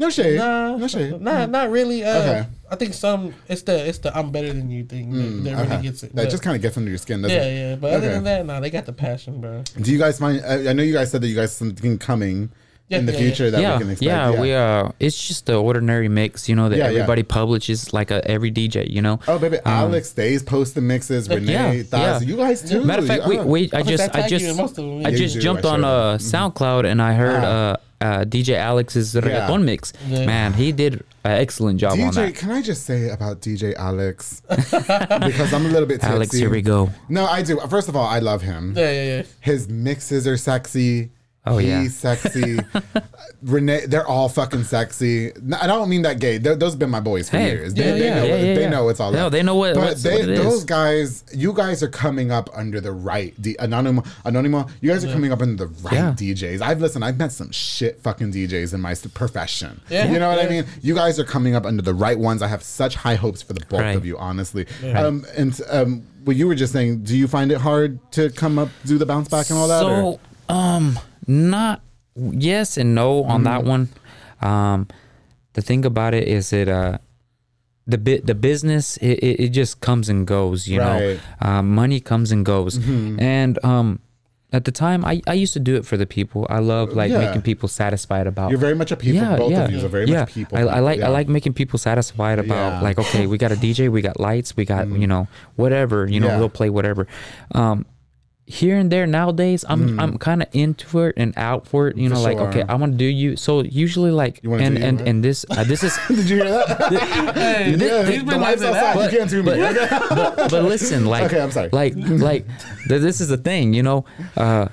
No 0.00 0.10
shade. 0.10 0.36
Nah, 0.38 0.76
no 0.76 0.86
shade. 0.86 1.20
Nah, 1.20 1.46
not 1.46 1.70
really. 1.70 2.04
Uh, 2.04 2.18
Okay. 2.20 2.46
I 2.70 2.76
think 2.76 2.94
some 2.94 3.34
it's 3.48 3.62
the 3.62 3.88
it's 3.88 3.98
the 3.98 4.16
I'm 4.16 4.30
better 4.30 4.52
than 4.52 4.70
you 4.70 4.84
thing 4.84 5.10
that, 5.10 5.50
that 5.50 5.58
Okay. 5.60 5.70
really 5.70 5.82
gets 5.82 6.02
it. 6.02 6.14
That 6.14 6.30
just 6.30 6.42
kind 6.42 6.54
of 6.54 6.60
gets 6.62 6.76
under 6.76 6.90
your 6.90 6.98
skin, 6.98 7.22
doesn't 7.22 7.36
yeah, 7.36 7.44
it? 7.44 7.70
yeah. 7.70 7.76
But 7.76 7.94
other 7.94 8.10
than 8.10 8.24
that, 8.24 8.44
nah, 8.46 8.60
they 8.60 8.68
got 8.70 8.84
the 8.86 8.92
passion, 8.92 9.40
bro. 9.40 9.64
Do 9.80 9.90
you 9.90 9.98
guys 9.98 10.18
find? 10.18 10.40
I 10.44 10.68
I 10.68 10.72
know 10.74 10.82
you 10.84 10.92
guys 10.92 11.10
said 11.10 11.22
that 11.22 11.28
you 11.28 11.34
guys 11.34 11.52
something 11.56 11.96
coming 11.98 12.50
Yeah, 12.88 12.98
in 13.00 13.06
the 13.06 13.12
yeah, 13.12 13.18
future 13.18 13.50
that 13.50 13.60
yeah, 13.60 13.74
we 13.74 13.82
can 13.82 13.90
expect. 13.90 14.06
yeah, 14.06 14.40
we 14.40 14.54
uh, 14.54 14.88
it's 14.98 15.28
just 15.28 15.44
the 15.44 15.56
ordinary 15.60 16.08
mix, 16.08 16.48
you 16.48 16.56
know, 16.56 16.70
that 16.70 16.78
Yeah, 16.78 16.84
yeah. 16.84 17.00
everybody 17.00 17.22
publishes 17.22 17.92
like 17.92 18.10
a, 18.10 18.26
every 18.26 18.50
DJ, 18.50 18.88
you 18.90 19.02
know. 19.02 19.20
Oh, 19.28 19.38
baby, 19.38 19.58
Alex 19.66 20.08
stays 20.08 20.42
posting 20.42 20.86
mixes. 20.86 21.28
Renee, 21.28 21.52
yeah, 21.52 21.72
Taz, 21.82 21.90
yeah. 21.92 22.20
you 22.20 22.36
guys 22.36 22.62
too. 22.68 22.84
Matter 22.84 23.02
of 23.02 23.08
fact, 23.08 23.26
we, 23.26 23.38
we 23.40 23.70
I 23.72 23.80
I 23.80 23.82
just 23.82 24.16
I 24.16 24.20
I 24.20 24.24
you 24.24 24.38
just 24.38 24.56
most 24.56 24.78
of 24.78 24.86
them, 24.86 25.04
I 25.04 25.10
just 25.10 25.34
You 25.34 25.40
do, 25.40 25.44
jumped 25.44 25.66
I 25.66 25.70
on 25.74 25.80
showed 25.80 25.86
uh, 25.86 26.18
SoundCloud 26.18 26.86
and 26.90 27.02
I 27.02 27.12
heard 27.12 27.44
uh, 27.44 27.76
uh, 28.00 28.24
DJ 28.24 28.56
Alex's 28.56 29.14
reggaeton 29.14 29.64
mix. 29.64 29.92
Yeah. 30.06 30.24
Man, 30.24 30.52
he 30.54 30.72
did 30.72 31.04
an 31.24 31.32
excellent 31.32 31.80
job 31.80 31.92
on 31.92 31.98
DJ, 31.98 32.14
that. 32.14 32.34
can 32.36 32.50
I 32.52 32.62
just 32.62 32.86
say 32.86 33.10
about 33.10 33.42
DJ 33.42 33.74
Alex 33.74 34.40
because 34.48 35.52
I'm 35.52 35.66
a 35.66 35.68
little 35.68 35.86
bit 35.86 36.00
tipsy. 36.00 36.14
Alex, 36.14 36.32
here 36.34 36.48
we 36.48 36.62
go. 36.62 36.90
No, 37.10 37.26
I 37.26 37.42
do. 37.42 37.58
First 37.68 37.88
of 37.88 37.96
all, 37.96 38.06
I 38.06 38.20
love 38.20 38.40
him. 38.42 38.74
Yeah, 38.76 38.90
yeah, 38.90 39.04
yeah. 39.16 39.22
His 39.40 39.68
mixes 39.68 40.26
are 40.26 40.36
sexy. 40.38 41.10
Oh, 41.50 41.58
He's 41.58 41.68
yeah. 41.68 41.88
sexy. 41.88 42.58
Renee, 43.42 43.86
they're 43.86 44.06
all 44.06 44.28
fucking 44.28 44.64
sexy. 44.64 45.32
No, 45.42 45.56
I 45.60 45.66
don't 45.66 45.88
mean 45.88 46.02
that 46.02 46.18
gay. 46.18 46.38
They're, 46.38 46.56
those 46.56 46.72
have 46.72 46.78
been 46.78 46.90
my 46.90 47.00
boys 47.00 47.30
for 47.30 47.38
Hey, 47.38 47.50
years. 47.52 47.74
They, 47.74 47.84
yeah, 47.84 47.92
they 47.92 48.04
yeah, 48.04 48.14
know. 48.14 48.24
yeah, 48.24 48.34
it- 48.34 48.46
yeah, 48.48 48.54
they 48.54 48.60
yeah. 48.62 48.68
know 48.68 48.88
it's 48.88 49.00
all. 49.00 49.12
No, 49.12 49.26
up. 49.26 49.32
they 49.32 49.42
know 49.42 49.54
what- 49.54 49.74
But 49.74 49.84
what's- 49.84 50.02
they, 50.02 50.12
what 50.14 50.20
it 50.22 50.28
is. 50.30 50.38
those 50.40 50.64
guys, 50.64 51.24
you 51.32 51.52
guys 51.52 51.82
are 51.82 51.88
coming 51.88 52.30
up 52.32 52.50
under 52.54 52.80
the 52.80 52.92
right. 52.92 53.34
The 53.38 53.56
anonymous, 53.60 54.08
anonymous. 54.24 54.72
You 54.80 54.90
guys 54.90 55.04
are 55.04 55.12
coming 55.12 55.32
up 55.32 55.40
under 55.40 55.66
the 55.66 55.72
right 55.82 55.92
Yeah. 55.94 56.14
DJs. 56.16 56.60
I've 56.60 56.80
listened. 56.80 57.04
I've 57.04 57.18
met 57.18 57.32
some 57.32 57.50
shit 57.52 58.00
fucking 58.02 58.32
DJs 58.32 58.74
in 58.74 58.80
my 58.80 58.94
profession. 59.14 59.80
Yeah. 59.88 60.10
You 60.10 60.18
know 60.18 60.28
what 60.30 60.44
I 60.44 60.48
mean? 60.48 60.64
You 60.82 60.94
guys 60.94 61.18
are 61.20 61.24
coming 61.24 61.54
up 61.54 61.64
under 61.64 61.82
the 61.82 61.94
right 61.94 62.18
ones. 62.18 62.42
I 62.42 62.48
have 62.48 62.62
such 62.62 62.96
high 62.96 63.14
hopes 63.14 63.42
for 63.42 63.52
the 63.52 63.60
both 63.66 63.80
Right. 63.80 63.96
of 63.96 64.04
you, 64.04 64.18
honestly. 64.18 64.66
Um, 64.94 65.24
and 65.36 65.58
um, 65.70 66.02
what 66.24 66.34
you 66.36 66.46
were 66.48 66.54
just 66.54 66.72
saying, 66.72 67.04
do 67.04 67.16
you 67.16 67.28
find 67.28 67.52
it 67.52 67.58
hard 67.58 67.98
to 68.12 68.30
come 68.30 68.58
up, 68.58 68.68
do 68.84 68.98
the 68.98 69.06
bounce 69.06 69.28
back 69.28 69.48
and 69.50 69.58
all 69.58 69.68
that? 69.68 69.84
or- 69.84 70.14
So, 70.14 70.20
um, 70.48 70.98
not 71.26 71.82
yes 72.16 72.76
and 72.76 72.94
no 72.94 73.24
on 73.24 73.44
that 73.44 73.60
Mm-hmm. 73.60 73.68
one. 73.68 73.88
Um, 74.40 74.88
the 75.54 75.62
thing 75.62 75.84
about 75.84 76.14
it 76.14 76.28
is 76.28 76.52
it 76.52 76.68
uh, 76.68 76.98
the 77.86 77.98
bit 77.98 78.26
the 78.26 78.34
business 78.34 78.96
it, 78.98 79.18
it, 79.18 79.40
it 79.44 79.48
just 79.50 79.80
comes 79.80 80.08
and 80.08 80.26
goes. 80.26 80.68
You 80.68 80.80
Right. 80.80 81.02
Mm-hmm. 81.18 81.44
know, 81.44 81.50
um, 81.50 81.74
money 81.74 82.00
comes 82.00 82.32
and 82.32 82.44
goes, 82.44 82.76
and 83.18 83.58
um. 83.64 84.00
At 84.50 84.64
the 84.64 84.72
time, 84.72 85.04
I, 85.04 85.20
I 85.26 85.34
used 85.34 85.52
to 85.52 85.60
do 85.60 85.76
it 85.76 85.84
for 85.84 85.98
the 85.98 86.06
people. 86.06 86.46
I 86.48 86.60
love 86.60 86.94
like 86.94 87.10
Yeah. 87.12 87.18
making 87.18 87.42
people 87.42 87.68
satisfied 87.68 88.26
about. 88.26 88.48
You're 88.48 88.58
very 88.58 88.74
much 88.74 88.90
a 88.90 88.96
people. 88.96 89.36
both 89.36 89.52
of 89.52 89.70
you 89.70 89.84
are 89.84 89.88
very 89.88 90.06
yeah. 90.06 90.20
much 90.20 90.32
people. 90.32 90.56
I, 90.56 90.62
I 90.62 90.80
like 90.80 91.00
Yeah. 91.00 91.08
I 91.08 91.10
like 91.10 91.28
making 91.28 91.52
people 91.52 91.78
satisfied 91.78 92.38
about 92.38 92.56
Yeah. 92.56 92.70
Mm-hmm. 92.76 92.82
like 92.84 92.98
okay, 92.98 93.26
we 93.26 93.36
got 93.36 93.52
a 93.52 93.56
DJ, 93.56 93.90
we 93.92 94.00
got 94.00 94.18
lights, 94.18 94.56
we 94.56 94.64
got 94.64 94.88
you 94.88 95.06
know 95.06 95.28
whatever 95.56 96.06
you 96.08 96.18
know 96.18 96.28
Yeah. 96.28 96.38
we'll 96.38 96.48
play 96.48 96.70
whatever. 96.70 97.06
Um, 97.54 97.84
here 98.48 98.76
and 98.80 98.90
there 98.90 99.06
nowadays, 99.06 99.62
I'm 99.68 100.00
I'm 100.00 100.16
kind 100.16 100.42
of 100.42 100.48
into 100.52 101.00
it 101.04 101.14
and 101.20 101.34
out 101.36 101.68
for 101.68 101.88
it. 101.88 101.96
You 101.98 102.08
Mm. 102.08 102.12
For 102.12 102.14
know, 102.16 102.22
like 102.22 102.38
okay. 102.48 102.64
I 102.66 102.74
want 102.76 102.92
to 102.92 102.98
do 102.98 103.04
you. 103.04 103.36
So 103.36 103.60
usually 103.62 104.10
like 104.10 104.40
wanna 104.42 104.64
and 104.64 104.78
you, 104.78 104.84
and 104.84 105.00
and 105.02 105.22
this 105.22 105.44
uh, 105.50 105.64
this 105.64 105.84
is 105.84 105.92
Did 106.08 106.30
you 106.30 106.36
hear 106.42 106.48
that? 106.48 107.34
Hey, 107.36 107.76
yeah, 107.76 108.02
the 108.02 108.24
been 108.24 108.40
lights 108.40 108.62
outside. 108.62 108.96
that. 108.96 109.12
you 109.12 109.18
can't 109.18 109.30
do 109.30 109.42
me. 109.42 109.52
but, 110.16 110.50
but 110.50 110.64
listen, 110.64 111.04
like, 111.04 111.24
Okay, 111.24 111.40
I'm 111.40 111.50
sorry. 111.52 111.68
like, 111.72 111.92
like, 111.96 112.46
th- 112.88 113.02
this 113.02 113.20
is 113.20 113.28
the 113.28 113.36
thing, 113.36 113.74
you 113.74 113.82
know, 113.82 114.04
uh, 114.36 114.68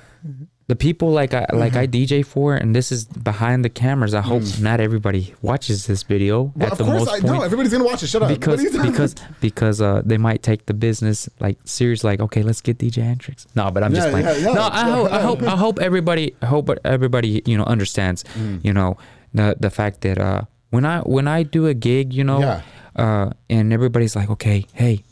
the 0.68 0.74
people 0.76 1.10
like 1.12 1.32
I 1.32 1.46
like 1.52 1.76
I 1.76 1.86
Mm-hmm. 1.86 2.12
DJ 2.14 2.26
for, 2.26 2.54
and 2.56 2.74
this 2.74 2.90
is 2.90 3.04
behind 3.04 3.64
the 3.64 3.68
cameras. 3.68 4.14
I 4.14 4.20
hope 4.20 4.42
not 4.60 4.80
everybody 4.80 5.32
watches 5.40 5.86
this 5.86 6.02
video 6.02 6.46
Mm. 6.46 6.56
Well, 6.56 6.66
at 6.66 6.72
of 6.72 6.78
the 6.78 6.84
course, 6.84 6.98
most 7.04 7.08
I 7.08 7.20
point 7.20 7.24
know 7.34 7.42
everybody's 7.42 7.72
gonna 7.72 7.84
watch 7.84 8.02
it. 8.02 8.08
Shut 8.08 8.22
up. 8.22 8.28
Because 8.28 8.58
are 8.60 8.62
you 8.64 8.70
talking 8.72 8.90
because 8.90 9.14
because 9.40 9.80
uh 9.80 10.02
they 10.04 10.18
might 10.18 10.42
take 10.42 10.66
the 10.66 10.74
business 10.74 11.28
like 11.38 11.56
serious 11.64 12.02
like 12.02 12.18
okay 12.20 12.42
let's 12.42 12.60
get 12.60 12.78
DJ 12.78 12.98
Antrix 13.04 13.46
no 13.54 13.70
but 13.70 13.82
I'm 13.84 13.94
just 13.94 14.06
Yeah, 14.06 14.10
playing 14.10 14.26
yeah, 14.26 14.36
yeah. 14.48 14.54
no 14.54 14.62
I 14.62 14.84
hope 14.90 15.12
I 15.12 15.20
hope 15.20 15.42
I 15.42 15.56
hope 15.56 15.78
everybody 15.78 16.34
I 16.42 16.46
hope 16.46 16.68
everybody 16.84 17.42
you 17.46 17.56
know 17.56 17.64
understands 17.64 18.24
Mm. 18.34 18.64
you 18.66 18.72
know 18.72 18.96
the 19.34 19.56
the 19.60 19.70
fact 19.70 20.00
that 20.00 20.18
uh 20.18 20.42
when 20.70 20.84
I 20.84 20.98
when 21.02 21.28
I 21.28 21.44
do 21.44 21.66
a 21.66 21.74
gig 21.74 22.12
you 22.12 22.24
know 22.24 22.40
Yeah. 22.40 22.60
uh 22.96 23.30
and 23.48 23.72
everybody's 23.72 24.16
like 24.16 24.30
okay 24.30 24.66
hey 24.74 25.04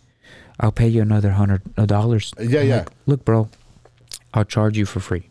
I'll 0.59 0.73
pay 0.73 0.89
you 0.89 1.01
another 1.03 1.31
hundred 1.31 1.63
dollars 1.87 2.33
Yeah, 2.41 2.61
I'm 2.61 2.67
yeah. 2.69 2.77
like, 2.79 2.91
look 3.07 3.25
bro 3.25 3.49
I'll 4.35 4.45
charge 4.57 4.77
you 4.77 4.87
for 4.87 4.99
free 5.01 5.29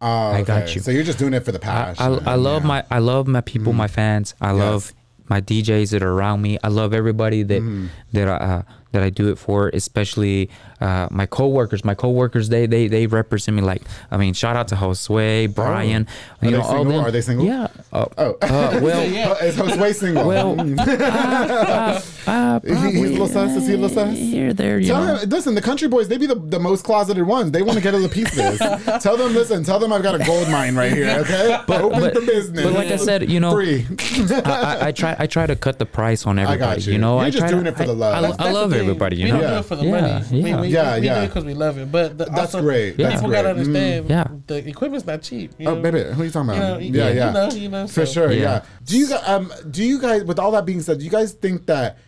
Oh, 0.00 0.06
I 0.32 0.42
got 0.42 0.74
you. 0.74 0.80
So 0.80 0.90
you're 0.90 1.02
just 1.02 1.18
doing 1.18 1.34
it 1.34 1.44
for 1.44 1.52
the 1.52 1.58
I, 1.58 1.94
passion. 1.94 2.26
I, 2.26 2.32
I 2.32 2.34
love 2.36 2.62
yeah. 2.62 2.66
Mm. 2.66 2.68
my 2.68 2.84
I 2.90 2.98
love 3.00 3.26
my 3.26 3.40
people, 3.42 3.72
my 3.72 3.86
fans. 3.88 4.34
I 4.40 4.52
love 4.52 4.94
my 5.28 5.40
DJs 5.40 5.90
that 5.92 6.02
are 6.02 6.10
around 6.12 6.42
me. 6.42 6.58
I 6.64 6.68
love 6.68 6.92
everybody 6.94 7.42
that 7.44 7.62
Mm-hmm. 7.62 7.86
that 8.12 8.28
uh, 8.28 8.62
that 8.92 9.02
I 9.02 9.10
do 9.10 9.30
it 9.30 9.38
for, 9.38 9.68
especially 9.72 10.50
uh, 10.80 11.08
my 11.10 11.26
coworkers. 11.26 11.84
My 11.84 11.94
coworkers, 11.94 12.48
they 12.48 12.66
they 12.66 12.88
they 12.88 13.06
represent 13.06 13.56
me. 13.56 13.62
Like, 13.62 13.82
I 14.10 14.16
mean, 14.16 14.34
shout 14.34 14.56
out 14.56 14.68
to 14.68 14.74
Josue, 14.76 15.54
Brian. 15.54 16.06
Oh. 16.42 16.46
Are 16.48 16.50
they 16.50 16.62
single? 16.62 17.00
Are 17.00 17.10
they 17.10 17.20
single? 17.20 17.46
Yeah. 17.46 17.66
Oh, 17.92 18.06
Oh. 18.18 18.30
uh, 18.42 18.80
well, 18.82 19.06
Yeah. 19.08 19.34
Is 19.44 19.56
Josue 19.56 19.94
single? 20.02 20.26
well, 20.26 20.56
uh, 20.78 22.00
uh, 22.26 22.60
He- 22.60 22.98
he's 22.98 23.18
Los 23.18 23.32
Sus? 23.32 23.56
Is 23.56 23.66
he 23.66 23.76
Los 23.76 23.92
Sus? 23.94 24.16
Here, 24.16 24.52
there, 24.52 24.78
you 24.78 24.88
Tell 24.88 25.04
know. 25.04 25.16
him, 25.16 25.28
listen, 25.28 25.54
the 25.54 25.62
country 25.62 25.88
boys, 25.88 26.08
they 26.08 26.18
be 26.18 26.26
the, 26.26 26.34
the 26.34 26.58
most 26.58 26.84
closeted 26.84 27.26
ones. 27.26 27.52
They 27.52 27.62
want 27.62 27.76
to 27.78 27.82
get 27.82 27.94
a 27.94 27.96
little 27.98 28.12
piece 28.12 28.30
of 28.38 28.58
this. 28.58 29.02
tell 29.02 29.16
them, 29.16 29.32
listen, 29.34 29.64
tell 29.64 29.78
them 29.78 29.92
I've 29.92 30.02
got 30.02 30.14
a 30.20 30.24
gold 30.24 30.48
mine 30.50 30.74
right 30.76 30.92
here, 30.92 31.10
okay? 31.20 31.54
Open 31.68 32.00
but- 32.00 32.14
the 32.14 32.20
business. 32.20 32.64
but 32.64 32.72
like 32.72 32.88
I 32.88 32.96
said, 32.96 33.30
you 33.30 33.40
know, 33.40 33.52
free. 33.52 33.86
I, 33.98 34.42
I, 34.44 34.86
I 34.88 34.92
try 34.92 35.16
I 35.18 35.26
try 35.26 35.46
to 35.46 35.56
cut 35.56 35.78
the 35.78 35.86
price 35.86 36.26
on 36.26 36.38
everybody. 36.38 36.82
you. 36.82 36.92
you. 36.94 36.98
know, 36.98 37.16
You're 37.18 37.26
I 37.26 37.30
just 37.30 37.40
try 37.40 37.50
doing 37.50 37.64
to, 37.64 37.70
it 37.70 37.76
for 37.76 37.84
the 37.84 37.94
love. 37.94 38.14
I, 38.14 38.20
That's- 38.22 38.40
I 38.40 38.50
love 38.52 38.70
thing. 38.70 38.79
Everybody. 38.80 39.16
You 39.16 39.24
we 39.26 39.30
know. 39.32 39.40
don't 39.40 39.50
do 39.50 39.56
it 39.58 39.62
for 39.64 39.76
the 39.76 39.84
Yeah, 39.84 39.90
money. 40.00 40.24
We, 40.30 40.38
yeah. 40.50 40.60
we, 40.60 40.68
Yeah, 40.68 40.94
we, 40.94 41.00
we 41.00 41.06
yeah. 41.06 41.14
do 41.14 41.20
it 41.22 41.26
because 41.28 41.44
we 41.44 41.54
love 41.54 41.78
it. 41.78 41.92
But 41.92 42.18
the, 42.18 42.24
That's 42.26 42.38
also, 42.54 42.62
great. 42.62 42.96
That's 42.96 43.14
people 43.16 43.28
great. 43.28 43.36
gotta 43.38 43.48
understand. 43.50 44.10
Yeah. 44.10 44.24
the 44.46 44.68
equipment's 44.68 45.06
not 45.06 45.22
cheap. 45.22 45.52
You 45.58 45.68
Oh, 45.68 45.80
baby, 45.80 46.02
who 46.02 46.22
are 46.22 46.24
you 46.24 46.30
talking 46.30 46.50
about? 46.50 46.82
You 46.82 46.90
know, 46.92 46.98
yeah, 46.98 47.12
yeah. 47.12 47.26
You 47.26 47.32
know, 47.32 47.48
you 47.54 47.68
know. 47.68 47.86
For 47.86 48.06
so- 48.06 48.12
sure, 48.12 48.32
yeah. 48.32 48.40
Yeah. 48.42 48.62
Do 48.84 48.98
you 48.98 49.08
guys, 49.08 49.28
um, 49.28 49.52
do 49.70 49.84
you 49.84 50.00
guys, 50.00 50.24
with 50.24 50.38
all 50.38 50.50
that 50.52 50.64
being 50.66 50.80
said, 50.82 50.98
do 50.98 51.04
you 51.04 51.10
guys 51.10 51.32
think 51.32 51.66
that 51.66 51.98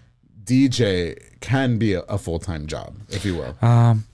DJ 0.45 1.16
can 1.41 1.79
be 1.79 1.95
a, 1.95 2.01
a 2.03 2.18
full 2.18 2.39
time 2.39 2.66
job, 2.66 2.95
if 3.11 3.25
you 3.25 3.37
will? 3.37 3.57
Um, 3.62 4.05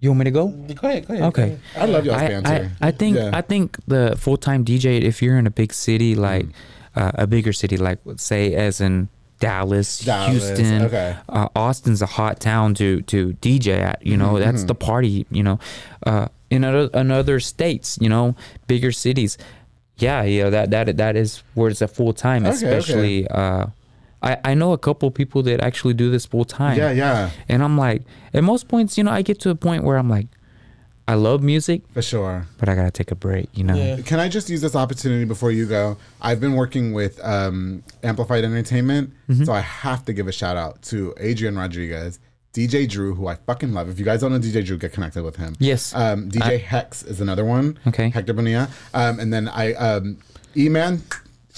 you 0.00 0.10
want 0.10 0.18
me 0.20 0.24
to 0.24 0.30
go? 0.30 0.48
Go 0.48 0.88
ahead. 0.88 1.06
Go 1.08 1.14
ahead. 1.14 1.24
Okay. 1.28 1.42
Go 1.48 1.54
ahead. 1.54 1.60
I 1.76 1.84
love 1.86 2.04
y'all's 2.04 2.20
I, 2.22 2.28
banter. 2.28 2.70
I, 2.80 2.88
I 2.88 2.90
think 2.90 3.16
Yeah. 3.16 3.30
I 3.32 3.40
think 3.40 3.78
the 3.86 4.14
full 4.18 4.36
time 4.36 4.64
DJ, 4.64 5.00
if 5.02 5.22
you're 5.22 5.38
in 5.38 5.46
a 5.46 5.50
big 5.50 5.72
city 5.72 6.14
like 6.14 6.46
Mm. 6.46 6.52
uh, 6.96 7.12
a 7.14 7.26
bigger 7.26 7.52
city, 7.52 7.76
like 7.76 7.98
say 8.16 8.54
as 8.54 8.80
in 8.80 9.08
Dallas, 9.40 9.98
Dallas, 10.00 10.30
Houston, 10.48 10.82
okay. 10.82 11.16
uh, 11.28 11.48
Austin's 11.56 12.00
a 12.02 12.06
hot 12.06 12.40
town 12.40 12.74
to 12.74 13.02
to 13.02 13.32
DJ 13.34 13.78
at. 13.80 14.04
You 14.06 14.16
know, 14.16 14.34
Mm-hmm, 14.34 14.44
that's 14.44 14.64
the 14.64 14.74
party. 14.74 15.26
You 15.30 15.42
know, 15.42 15.58
uh, 16.06 16.28
in 16.50 16.64
other 16.64 16.88
in 16.98 17.10
other 17.10 17.40
states, 17.40 17.98
you 18.00 18.08
know, 18.08 18.34
bigger 18.66 18.92
cities. 18.92 19.36
Yeah, 19.96 20.22
yeah, 20.24 20.50
that 20.50 20.70
that 20.70 20.96
that 20.96 21.16
is 21.16 21.42
where 21.54 21.70
it's 21.70 21.82
a 21.82 21.88
full 21.88 22.12
time, 22.12 22.46
Okay, 22.46 22.56
okay. 22.56 22.76
especially. 22.78 23.28
Uh, 23.28 23.66
I, 24.22 24.38
I 24.42 24.54
know 24.54 24.72
a 24.72 24.78
couple 24.78 25.10
people 25.10 25.42
that 25.42 25.60
actually 25.60 25.92
do 25.92 26.10
this 26.10 26.24
full 26.24 26.46
time. 26.46 26.78
yeah, 26.78 26.90
yeah, 26.92 27.28
And 27.46 27.62
I'm 27.62 27.76
like, 27.76 28.04
at 28.32 28.42
most 28.42 28.68
points, 28.68 28.96
you 28.96 29.04
know, 29.04 29.10
I 29.10 29.20
get 29.20 29.38
to 29.40 29.50
a 29.50 29.54
point 29.54 29.84
where 29.84 29.98
I'm 29.98 30.08
like, 30.08 30.28
I 31.06 31.14
love 31.14 31.42
music, 31.42 31.82
for 31.92 32.00
sure. 32.00 32.46
but 32.58 32.68
I 32.68 32.74
gotta 32.74 32.90
take 32.90 33.10
a 33.10 33.14
break, 33.14 33.48
you 33.52 33.62
know. 33.64 33.74
Yeah. 33.74 34.00
Can 34.00 34.20
I 34.20 34.28
just 34.28 34.48
use 34.48 34.62
this 34.62 34.74
opportunity 34.74 35.24
before 35.26 35.50
you 35.50 35.66
go? 35.66 35.98
I've 36.22 36.40
been 36.40 36.54
working 36.54 36.92
with 36.94 37.22
um, 37.22 37.82
Amplified 38.02 38.42
Entertainment, 38.44 39.12
Mm-hmm. 39.28 39.44
so 39.44 39.52
I 39.52 39.60
have 39.60 40.04
to 40.06 40.12
give 40.14 40.28
a 40.28 40.32
shout 40.32 40.56
out 40.56 40.80
to 40.84 41.12
Adrian 41.20 41.56
Rodriguez, 41.56 42.20
DJ 42.54 42.88
Drew, 42.88 43.14
who 43.14 43.26
I 43.26 43.34
fucking 43.34 43.74
love. 43.74 43.90
If 43.90 43.98
you 43.98 44.04
guys 44.06 44.20
don't 44.22 44.32
know 44.32 44.38
DJ 44.38 44.64
Drew, 44.64 44.78
get 44.78 44.92
connected 44.92 45.22
with 45.24 45.36
him. 45.36 45.56
Yes. 45.58 45.94
Um, 45.94 46.30
DJ 46.30 46.58
Hex 46.60 47.02
is 47.02 47.20
another 47.20 47.44
one. 47.44 47.78
Okay. 47.86 48.08
Hector 48.08 48.32
Bonilla. 48.32 48.68
Um, 48.94 49.20
and 49.20 49.30
then 49.32 49.48
I, 49.48 49.74
um, 49.74 50.16
E-Man, 50.56 51.02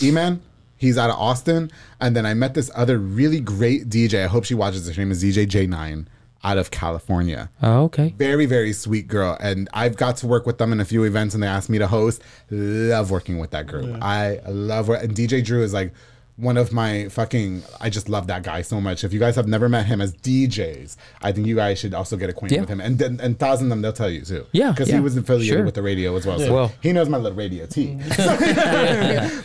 E-Man, 0.03 0.40
he's 0.76 0.97
out 0.99 1.11
of 1.11 1.16
Austin. 1.16 1.70
And 2.01 2.16
then 2.16 2.24
I 2.26 2.34
met 2.34 2.55
this 2.55 2.70
other 2.74 2.99
really 2.99 3.40
great 3.40 3.88
DJ. 3.90 4.24
I 4.24 4.26
hope 4.26 4.44
she 4.44 4.55
watches 4.55 4.86
this. 4.86 4.97
Her 4.97 5.03
name 5.03 5.12
is 5.12 5.22
DJ 5.22 5.47
J9 5.47 6.07
out 6.47 6.59
of 6.59 6.70
California. 6.70 7.51
Oh, 7.62 7.84
okay. 7.84 8.14
very 8.16 8.47
very 8.47 8.72
sweet 8.72 9.09
girl. 9.09 9.36
And 9.40 9.68
i've 9.74 9.97
got 9.97 10.16
to 10.18 10.26
work 10.26 10.47
with 10.47 10.59
them 10.59 10.72
in 10.72 10.80
a 10.80 10.84
few 10.84 11.03
events 11.05 11.34
and 11.34 11.42
they 11.42 11.49
asked 11.49 11.68
me 11.68 11.78
to 11.78 11.88
host. 11.88 12.22
Love 12.51 13.11
working 13.11 13.38
with 13.38 13.51
that 13.51 13.66
group 13.66 14.01
i 14.03 14.40
love 14.47 14.88
it 14.90 15.03
and 15.03 15.14
dj 15.14 15.44
drew 15.44 15.62
is 15.62 15.72
like 15.74 15.92
one 16.39 16.59
of 16.59 16.70
my 16.70 17.09
fucking 17.09 17.62
i 17.80 17.89
just 17.89 18.11
love 18.11 18.26
that 18.26 18.43
guy 18.43 18.61
so 18.61 18.78
much 18.78 19.05
if 19.05 19.12
you 19.12 19.18
guys 19.18 19.37
have 19.37 19.49
never 19.49 19.70
met 19.70 19.87
him 19.87 20.03
as 20.03 20.12
djs 20.16 20.97
i 21.22 21.32
think 21.32 21.47
you 21.47 21.57
guys 21.57 21.78
should 21.78 21.95
also 21.95 22.14
get 22.14 22.28
acquainted 22.28 22.57
Yeah. 22.57 22.61
with 22.61 22.68
him 22.70 22.80
and 22.80 23.01
and, 23.01 23.20
and 23.22 23.39
thousand 23.39 23.70
them 23.70 23.80
they'll 23.80 23.95
tell 23.95 24.11
you 24.11 24.20
too 24.20 24.45
Yeah, 24.53 24.70
because 24.70 24.91
he 24.91 25.01
was 25.01 25.16
affiliated 25.16 25.57
sure. 25.59 25.64
with 25.64 25.74
the 25.74 25.82
radio 25.82 26.14
as 26.14 26.26
well 26.26 26.39
so 26.39 26.53
Well- 26.53 26.72
he 26.82 26.93
knows 26.93 27.09
my 27.09 27.16
little 27.16 27.39
radio 27.39 27.64
tea 27.64 27.99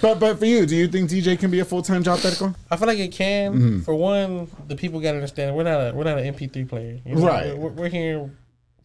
but 0.01 0.19
but 0.19 0.37
for 0.39 0.45
you 0.45 0.65
do 0.65 0.75
you 0.75 0.87
think 0.87 1.09
dj 1.09 1.39
can 1.39 1.49
be 1.51 1.59
a 1.59 1.65
full-time 1.65 2.03
job 2.03 2.19
Federico? 2.19 2.53
I 2.69 2.75
feel 2.77 2.87
like 2.87 2.99
it 2.99 3.11
can. 3.11 3.53
Mm-hmm. 3.53 3.79
For 3.81 3.95
one, 3.95 4.49
the 4.67 4.75
people 4.75 4.99
gotta 4.99 5.15
understand 5.17 5.55
we're 5.55 5.63
not 5.63 5.79
a 5.79 5.93
we're 5.95 6.03
not 6.03 6.17
an 6.19 6.33
MP3 6.33 6.67
player. 6.67 6.99
you 7.05 7.15
know? 7.15 7.25
Right. 7.27 7.57
We're, 7.57 7.69
we're 7.69 7.89
here 7.89 8.29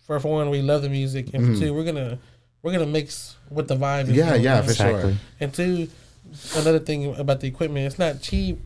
for 0.06 0.20
for 0.20 0.32
one, 0.32 0.50
we 0.50 0.62
love 0.62 0.82
the 0.82 0.88
music, 0.88 1.34
and 1.34 1.54
for 1.56 1.60
two, 1.60 1.74
we're 1.74 1.84
gonna 1.84 2.18
we're 2.62 2.72
gonna 2.72 2.86
mix 2.86 3.36
with 3.50 3.68
the 3.68 3.76
vibe. 3.76 4.04
is 4.04 4.08
Mm-hmm. 4.10 4.18
yeah 4.18 4.34
yeah 4.34 4.58
on. 4.58 4.64
for 4.66 4.74
sure 4.74 5.14
And 5.40 5.52
two, 5.52 5.88
another 6.56 6.78
thing 6.78 7.14
about 7.16 7.40
the 7.40 7.48
equipment, 7.48 7.86
it's 7.86 7.98
not 7.98 8.20
cheap, 8.20 8.58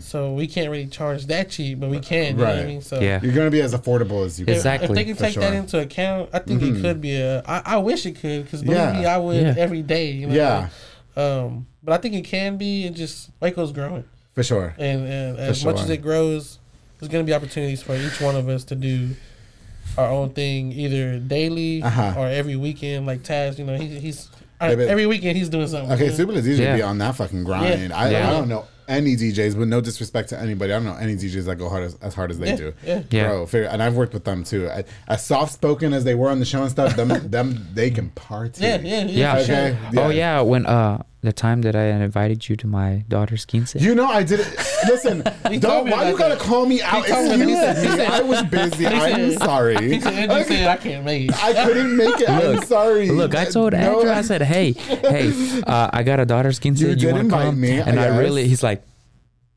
so 0.00 0.32
we 0.34 0.46
can't 0.46 0.70
really 0.70 0.86
charge 0.86 1.26
that 1.26 1.50
cheap, 1.50 1.80
but 1.80 1.88
we 1.90 2.00
can. 2.00 2.38
You 2.38 2.44
know 2.44 2.44
what 2.44 2.48
Mm-hmm. 2.54 2.58
Right. 2.58 2.64
I 2.64 2.66
mean? 2.66 2.80
So 2.82 3.00
Yeah. 3.00 3.20
you're 3.22 3.32
gonna 3.34 3.50
be 3.50 3.60
as 3.60 3.74
affordable 3.74 4.24
as 4.24 4.38
you 4.40 4.46
can 4.46 4.54
Exactly, 4.54 4.88
if 4.88 4.94
they 4.94 5.04
can 5.04 5.16
take 5.16 5.34
that 5.34 5.40
sure. 5.40 5.42
Mm-hmm. 5.42 5.54
into 5.54 5.80
account, 5.80 6.30
I 6.32 6.38
think 6.40 6.62
it 6.62 6.80
could 6.80 7.00
be 7.00 7.16
a. 7.16 7.42
I, 7.46 7.62
I 7.64 7.76
wish 7.78 8.06
it 8.06 8.12
could, 8.20 8.44
because 8.44 8.62
believe 8.62 8.78
Yeah. 8.78 8.92
me, 9.00 9.06
I 9.06 9.18
would 9.18 9.40
Yeah. 9.42 9.54
every 9.58 9.82
day. 9.82 10.10
You 10.12 10.26
know? 10.28 10.34
Yeah. 10.34 10.68
Um, 11.16 11.66
but 11.82 11.92
I 11.92 11.98
think 11.98 12.14
it 12.14 12.22
can 12.24 12.56
be, 12.56 12.86
and 12.86 12.96
just 12.96 13.30
Waco's 13.40 13.72
growing 13.72 14.04
for 14.34 14.42
sure 14.42 14.74
and, 14.78 15.06
and 15.06 15.38
as 15.38 15.62
much 15.64 15.78
as 15.80 15.90
it 15.90 15.98
grows, 15.98 16.58
there's 16.98 17.10
going 17.12 17.24
to 17.24 17.28
be 17.30 17.34
opportunities 17.34 17.82
for 17.82 17.94
each 17.94 18.18
one 18.20 18.34
of 18.34 18.48
us 18.48 18.64
to 18.64 18.74
do 18.74 19.10
our 19.98 20.06
own 20.08 20.30
thing, 20.30 20.72
either 20.72 21.18
daily 21.18 21.82
Uh-huh. 21.82 22.14
or 22.16 22.28
every 22.28 22.56
weekend. 22.56 23.04
Like 23.06 23.22
Taz, 23.24 23.58
you 23.58 23.64
know, 23.64 23.76
he, 23.76 23.98
he's 24.00 24.28
Yeah, 24.70 24.76
but- 24.76 24.88
every 24.88 25.06
weekend 25.06 25.36
he's 25.36 25.48
doing 25.48 25.66
something. 25.68 25.92
Okay. 25.92 26.10
Super 26.10 26.32
DJ 26.32 26.58
Yeah. 26.58 26.76
be 26.76 26.82
on 26.82 26.98
that 26.98 27.16
fucking 27.16 27.44
grind. 27.44 27.92
I, 27.92 28.10
Yeah. 28.10 28.28
I 28.28 28.32
don't 28.32 28.48
know 28.48 28.64
any 28.88 29.14
DJs, 29.16 29.56
but 29.56 29.68
no 29.68 29.80
disrespect 29.80 30.28
to 30.30 30.38
anybody. 30.38 30.72
I 30.72 30.76
don't 30.76 30.84
know 30.84 30.96
any 30.96 31.14
DJs 31.14 31.44
that 31.46 31.56
go 31.56 31.68
hard 31.68 31.84
as, 31.84 31.94
as 32.02 32.14
hard 32.14 32.30
as 32.30 32.38
they 32.38 32.48
Yeah, 32.50 32.56
do. 32.56 32.74
yeah. 32.84 33.02
Yeah. 33.10 33.28
Bro, 33.28 33.46
figure, 33.46 33.68
and 33.68 33.82
I've 33.82 33.94
worked 33.94 34.12
with 34.12 34.24
them 34.24 34.44
too. 34.44 34.68
I- 34.68 34.84
As 35.08 35.24
soft 35.24 35.52
spoken 35.52 35.92
as 35.92 36.04
they 36.04 36.14
were 36.14 36.28
on 36.28 36.40
the 36.40 36.44
show 36.44 36.62
and 36.62 36.70
stuff, 36.70 36.96
them 36.96 37.08
them 37.30 37.68
they 37.74 37.90
can 37.90 38.10
party. 38.10 38.62
Yeah, 38.64 38.80
yeah, 38.82 39.04
yeah. 39.04 39.06
Yeah. 39.06 39.36
for 39.38 39.44
sure. 39.44 39.56
Okay. 39.56 39.78
Oh 39.98 40.08
yeah, 40.10 40.40
when 40.40 40.66
uh 40.66 41.02
the 41.22 41.32
time 41.32 41.62
that 41.62 41.76
I 41.76 41.84
invited 41.84 42.48
you 42.48 42.56
to 42.56 42.66
my 42.66 43.04
daughter's 43.08 43.44
quince. 43.46 43.74
You 43.76 43.94
know, 43.94 44.06
I 44.06 44.24
did 44.24 44.40
it. 44.40 44.48
Listen, 44.88 45.22
don't. 45.60 45.88
Why 45.88 46.08
you 46.08 46.14
about 46.14 46.18
gotta 46.18 46.34
that. 46.34 46.40
call 46.40 46.66
me 46.66 46.82
out? 46.82 47.06
told 47.06 47.38
me- 47.38 47.42
Excuse 47.44 47.48
he 47.48 47.54
said- 47.54 47.76
he 47.84 47.90
me. 47.90 47.96
said- 47.96 48.10
I 48.10 48.22
was 48.22 48.42
busy. 48.42 48.86
I'm 48.88 49.32
sorry. 49.38 49.76
He 49.88 50.00
said, 50.00 50.12
Andrew 50.14 50.44
said, 50.44 50.66
I 50.66 50.76
can't 50.78 51.04
make 51.04 51.28
it. 51.30 51.44
I 51.44 51.64
couldn't 51.64 51.96
make 51.96 52.20
it. 52.20 52.28
I'm 52.28 52.62
sorry. 52.64 53.08
Look, 53.08 53.34
I 53.36 53.44
told 53.44 53.72
No, 53.72 53.78
Andrew, 54.00 54.10
I 54.10 54.22
said, 54.22 54.42
"Hey, 54.42 54.72
hey, 54.72 55.62
uh, 55.66 55.90
I 55.92 56.02
got 56.02 56.18
a 56.18 56.26
daughter's 56.26 56.58
quince. 56.58 56.80
You 56.80 56.88
You, 56.88 56.96
did 56.96 57.04
want 57.12 57.16
to 57.16 57.20
invite 57.26 57.44
come?" 57.46 57.60
me, 57.60 57.78
And 57.78 58.00
I 58.00 58.06
yes. 58.06 58.18
really, 58.18 58.48
he's 58.48 58.62
like, 58.64 58.82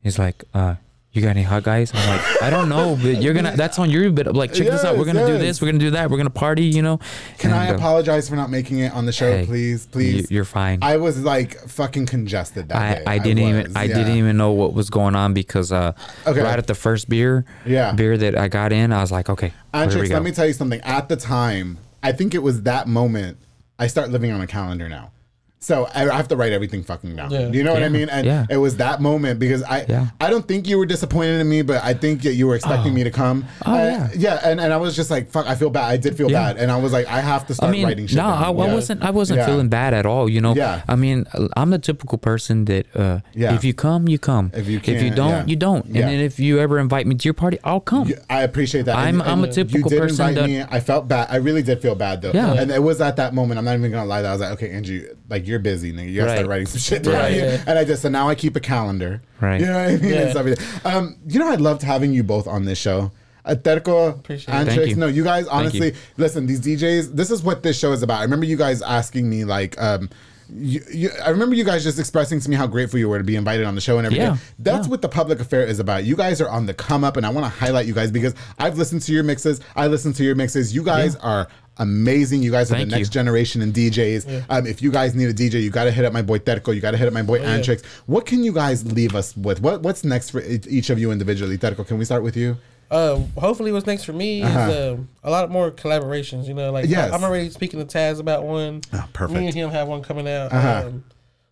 he's 0.02 0.18
like, 0.20 0.44
uh, 0.54 0.76
"You 1.16 1.22
got 1.22 1.30
any 1.30 1.42
hot 1.42 1.62
guys?" 1.62 1.90
I'm 1.94 2.08
like, 2.08 2.42
"I 2.42 2.50
don't 2.50 2.68
know, 2.68 2.96
but 3.02 3.22
you're 3.22 3.34
gonna. 3.34 3.56
That's 3.56 3.78
on 3.78 3.90
you. 3.90 4.12
But 4.12 4.34
like, 4.34 4.52
check 4.52 4.66
this 4.66 4.84
out. 4.84 4.98
We're 4.98 5.04
gonna 5.06 5.26
do 5.26 5.32
yes. 5.32 5.40
this. 5.40 5.62
We're 5.62 5.68
gonna 5.68 5.78
do 5.78 5.90
that. 5.90 6.10
We're 6.10 6.18
gonna 6.18 6.30
party. 6.30 6.64
You 6.64 6.82
know." 6.82 7.00
Can 7.38 7.52
I 7.52 7.66
And, 7.66 7.76
uh, 7.76 7.78
apologize 7.78 8.28
for 8.28 8.36
not 8.36 8.50
making 8.50 8.78
it 8.80 8.92
on 8.92 9.06
the 9.06 9.12
show, 9.12 9.30
hey, 9.30 9.46
please? 9.46 9.86
Please. 9.86 10.30
You're 10.30 10.44
fine. 10.44 10.80
I 10.82 10.96
was 10.98 11.22
like 11.22 11.56
fucking 11.68 12.06
congested 12.06 12.68
that 12.68 12.76
I, 12.76 12.94
day. 12.94 13.04
I 13.06 13.18
didn't 13.18 13.38
even 13.38 13.62
was, 13.64 13.76
I 13.76 13.84
yeah. 13.84 13.94
didn't 13.94 14.16
even 14.16 14.36
know 14.36 14.52
what 14.52 14.74
was 14.74 14.90
going 14.90 15.14
on 15.14 15.34
because 15.34 15.72
uh 15.72 15.92
Okay. 16.26 16.40
right 16.42 16.58
at 16.58 16.66
the 16.66 16.74
first 16.74 17.08
beer 17.08 17.44
Yeah. 17.64 17.92
beer 17.92 18.16
that 18.18 18.36
I 18.36 18.48
got 18.48 18.72
in 18.72 18.92
I 18.92 19.00
was 19.00 19.12
like 19.12 19.28
okay 19.28 19.52
Antrix, 19.72 20.10
let 20.10 20.22
me 20.22 20.32
tell 20.32 20.46
you 20.46 20.52
something. 20.52 20.80
At 20.82 21.08
the 21.08 21.16
time, 21.16 21.78
I 22.02 22.12
think 22.12 22.34
it 22.34 22.42
was 22.42 22.62
that 22.62 22.88
moment 22.88 23.38
I 23.78 23.86
start 23.88 24.10
living 24.10 24.30
on 24.32 24.40
a 24.40 24.46
calendar 24.46 24.88
now. 24.88 25.10
So 25.58 25.88
I 25.94 26.08
I 26.08 26.14
have 26.16 26.28
to 26.28 26.36
write 26.36 26.52
everything 26.52 26.82
fucking 26.84 27.16
down. 27.16 27.30
Yeah. 27.30 27.48
You 27.48 27.64
know 27.64 27.72
what 27.72 27.82
I 27.82 27.88
mean? 27.88 28.08
And 28.10 28.26
Yeah. 28.26 28.46
it 28.50 28.58
was 28.58 28.76
that 28.76 29.00
moment 29.00 29.40
because 29.40 29.62
I 29.62 29.86
Yeah. 29.88 30.08
I 30.20 30.28
don't 30.30 30.46
think 30.46 30.68
you 30.68 30.76
were 30.78 30.86
disappointed 30.86 31.40
in 31.40 31.48
me, 31.48 31.62
but 31.62 31.82
I 31.82 31.94
think 31.94 32.22
that 32.22 32.34
you 32.34 32.46
were 32.46 32.54
expecting 32.54 32.92
me 32.94 33.02
to 33.04 33.10
come. 33.10 33.46
Oh, 33.64 33.74
yeah. 33.74 34.08
yeah. 34.16 34.40
And, 34.44 34.60
and 34.60 34.72
I 34.72 34.76
was 34.76 34.94
just 34.94 35.10
like, 35.10 35.30
fuck, 35.30 35.46
I 35.46 35.54
feel 35.54 35.70
bad. 35.70 35.84
I 35.90 35.96
did 35.96 36.16
feel 36.16 36.30
Yeah. 36.30 36.52
bad. 36.52 36.58
And 36.58 36.70
I 36.70 36.76
was 36.76 36.92
like, 36.92 37.06
I 37.08 37.20
have 37.20 37.46
to 37.48 37.54
start 37.54 37.70
I 37.70 37.72
mean, 37.72 37.84
writing 37.86 38.06
shit 38.06 38.16
no, 38.18 38.24
down. 38.24 38.42
I, 38.42 38.46
I 38.48 38.50
wasn't. 38.50 39.02
I 39.02 39.10
wasn't 39.10 39.38
Yeah. 39.40 39.46
feeling 39.46 39.68
bad 39.68 39.94
at 39.94 40.04
all. 40.06 40.28
You 40.28 40.40
know. 40.42 40.54
Yeah. 40.54 40.82
I 40.88 40.94
mean, 40.94 41.26
I'm 41.56 41.70
the 41.70 41.78
typical 41.78 42.18
person 42.18 42.66
that 42.66 42.86
uh, 42.94 43.20
Yeah. 43.34 43.54
if 43.54 43.64
you 43.64 43.72
come, 43.74 44.08
you 44.08 44.18
come. 44.18 44.50
If 44.54 44.68
you 44.68 44.78
if 44.84 45.02
you 45.02 45.10
don't, 45.10 45.30
yeah. 45.30 45.46
you 45.46 45.56
don't. 45.56 45.86
And 45.86 45.96
Yeah. 45.96 46.06
then 46.06 46.20
if 46.20 46.38
you 46.38 46.58
ever 46.60 46.78
invite 46.78 47.06
me 47.06 47.14
to 47.14 47.24
your 47.24 47.34
party, 47.34 47.58
I'll 47.64 47.80
come. 47.80 48.08
You- 48.08 48.18
I 48.28 48.42
appreciate 48.42 48.84
that. 48.84 48.96
I'm- 48.96 49.22
I'm 49.22 49.42
a 49.42 49.50
typical 49.50 49.80
you 49.80 49.88
did 49.88 49.98
person 50.00 50.28
invite 50.28 50.34
that- 50.36 50.48
me. 50.48 50.64
I 50.70 50.80
felt 50.80 51.08
bad. 51.08 51.28
I 51.30 51.36
really 51.36 51.62
did 51.62 51.80
feel 51.80 51.94
bad 51.94 52.20
though. 52.22 52.32
Yeah. 52.34 52.52
And 52.52 52.70
it 52.70 52.82
was 52.82 53.00
at 53.00 53.16
that 53.16 53.34
moment. 53.34 53.58
I'm 53.58 53.64
not 53.64 53.74
even 53.78 53.90
gonna 53.90 54.04
lie. 54.04 54.20
That 54.22 54.28
I 54.28 54.32
was 54.32 54.40
like, 54.42 54.52
okay, 54.52 54.70
Andrew, 54.70 55.02
like 55.30 55.45
you're 55.46 55.58
busy, 55.58 55.92
nigga. 55.92 56.10
You 56.10 56.20
gotta 56.20 56.32
start 56.32 56.46
writing 56.46 56.66
some 56.66 56.80
shit 56.80 57.02
down. 57.04 57.14
Right. 57.14 57.34
Yeah. 57.34 57.62
And 57.66 57.78
I 57.78 57.84
just 57.84 58.02
so 58.02 58.08
now 58.08 58.28
I 58.28 58.34
keep 58.34 58.56
a 58.56 58.60
calendar. 58.60 59.22
Right. 59.40 59.60
You 59.60 59.66
know 59.66 59.72
what 59.74 59.88
I 59.88 59.96
mean? 59.96 60.10
Yeah. 60.12 60.20
And 60.20 60.30
stuff 60.30 60.46
like. 60.46 60.86
Um, 60.86 61.16
you 61.26 61.38
know, 61.38 61.48
I 61.48 61.56
loved 61.56 61.82
having 61.82 62.12
you 62.12 62.22
both 62.22 62.46
on 62.46 62.64
this 62.64 62.78
show. 62.78 63.10
Terko, 63.46 64.10
Appreciate 64.18 64.54
it. 64.54 64.68
Antrix, 64.68 64.88
you. 64.88 64.96
no, 64.96 65.06
you 65.06 65.22
guys 65.22 65.44
you. 65.44 65.50
honestly 65.52 65.94
listen. 66.16 66.46
These 66.46 66.60
DJs, 66.60 67.14
this 67.14 67.30
is 67.30 67.42
what 67.42 67.62
this 67.62 67.78
show 67.78 67.92
is 67.92 68.02
about. 68.02 68.18
I 68.18 68.22
remember 68.22 68.46
you 68.46 68.56
guys 68.56 68.82
asking 68.82 69.30
me 69.30 69.44
like, 69.44 69.80
um, 69.80 70.10
you, 70.48 70.80
you, 70.92 71.10
I 71.24 71.30
remember 71.30 71.54
you 71.54 71.64
guys 71.64 71.82
just 71.82 71.98
expressing 71.98 72.40
to 72.40 72.50
me 72.50 72.56
how 72.56 72.66
grateful 72.66 72.98
you 72.98 73.08
were 73.08 73.18
to 73.18 73.24
be 73.24 73.36
invited 73.36 73.66
on 73.66 73.74
the 73.74 73.80
show 73.80 73.98
and 73.98 74.06
everything. 74.06 74.26
Yeah, 74.28 74.36
That's 74.58 74.86
yeah. 74.86 74.90
what 74.90 75.02
the 75.02 75.08
public 75.08 75.40
affair 75.40 75.64
is 75.64 75.80
about. 75.80 76.04
You 76.04 76.16
guys 76.16 76.40
are 76.40 76.48
on 76.48 76.66
the 76.66 76.74
come 76.74 77.04
up, 77.04 77.16
and 77.16 77.26
I 77.26 77.30
want 77.30 77.44
to 77.44 77.50
highlight 77.50 77.86
you 77.86 77.94
guys 77.94 78.10
because 78.10 78.34
I've 78.58 78.78
listened 78.78 79.02
to 79.02 79.12
your 79.12 79.24
mixes. 79.24 79.60
I 79.74 79.88
listen 79.88 80.12
to 80.14 80.24
your 80.24 80.34
mixes. 80.34 80.74
You 80.74 80.84
guys 80.84 81.16
are 81.16 81.48
amazing. 81.78 82.42
You 82.42 82.50
guys 82.50 82.70
are 82.70 82.74
Thank 82.76 82.90
the 82.90 82.96
next 82.96 83.08
you. 83.08 83.12
generation 83.12 83.62
in 83.62 83.72
DJs. 83.72 84.46
Um, 84.48 84.66
if 84.66 84.82
you 84.82 84.90
guys 84.90 85.14
need 85.14 85.28
a 85.28 85.34
DJ, 85.34 85.62
you 85.62 85.70
got 85.70 85.84
to 85.84 85.90
hit 85.92 86.04
up 86.04 86.12
my 86.12 86.22
boy 86.22 86.38
Terko. 86.38 86.74
You 86.74 86.80
got 86.80 86.92
to 86.92 86.96
hit 86.96 87.06
up 87.06 87.14
my 87.14 87.20
Oh, 87.20 87.24
boy 87.24 87.40
Antrix. 87.40 87.84
What 88.06 88.26
can 88.26 88.42
you 88.44 88.52
guys 88.52 88.84
leave 88.92 89.14
us 89.14 89.36
with? 89.36 89.60
What 89.60 89.82
What's 89.82 90.04
next 90.04 90.30
for 90.30 90.40
each 90.42 90.90
of 90.90 90.98
you 90.98 91.10
individually? 91.12 91.58
Terko, 91.58 91.86
can 91.86 91.98
we 91.98 92.04
start 92.04 92.22
with 92.22 92.36
you? 92.36 92.56
Uh, 92.88 93.18
hopefully, 93.36 93.72
what's 93.72 93.86
next 93.86 94.04
for 94.04 94.12
me 94.12 94.42
Uh-huh. 94.42 94.70
is 94.70 94.92
um, 94.94 95.08
a 95.24 95.30
lot 95.30 95.50
more 95.50 95.70
collaborations. 95.72 96.46
You 96.46 96.54
know, 96.54 96.70
like 96.70 96.88
Yes. 96.88 97.10
I, 97.12 97.16
am 97.16 97.24
already 97.24 97.50
speaking 97.50 97.84
to 97.84 97.98
Taz 97.98 98.20
about 98.20 98.44
one. 98.44 98.82
Oh, 98.92 99.26
Me 99.28 99.46
and 99.46 99.54
him 99.54 99.70
have 99.70 99.88
one 99.88 100.02
coming 100.02 100.28
out. 100.28 100.52
Uh-huh. 100.52 100.84
Um, 100.86 101.04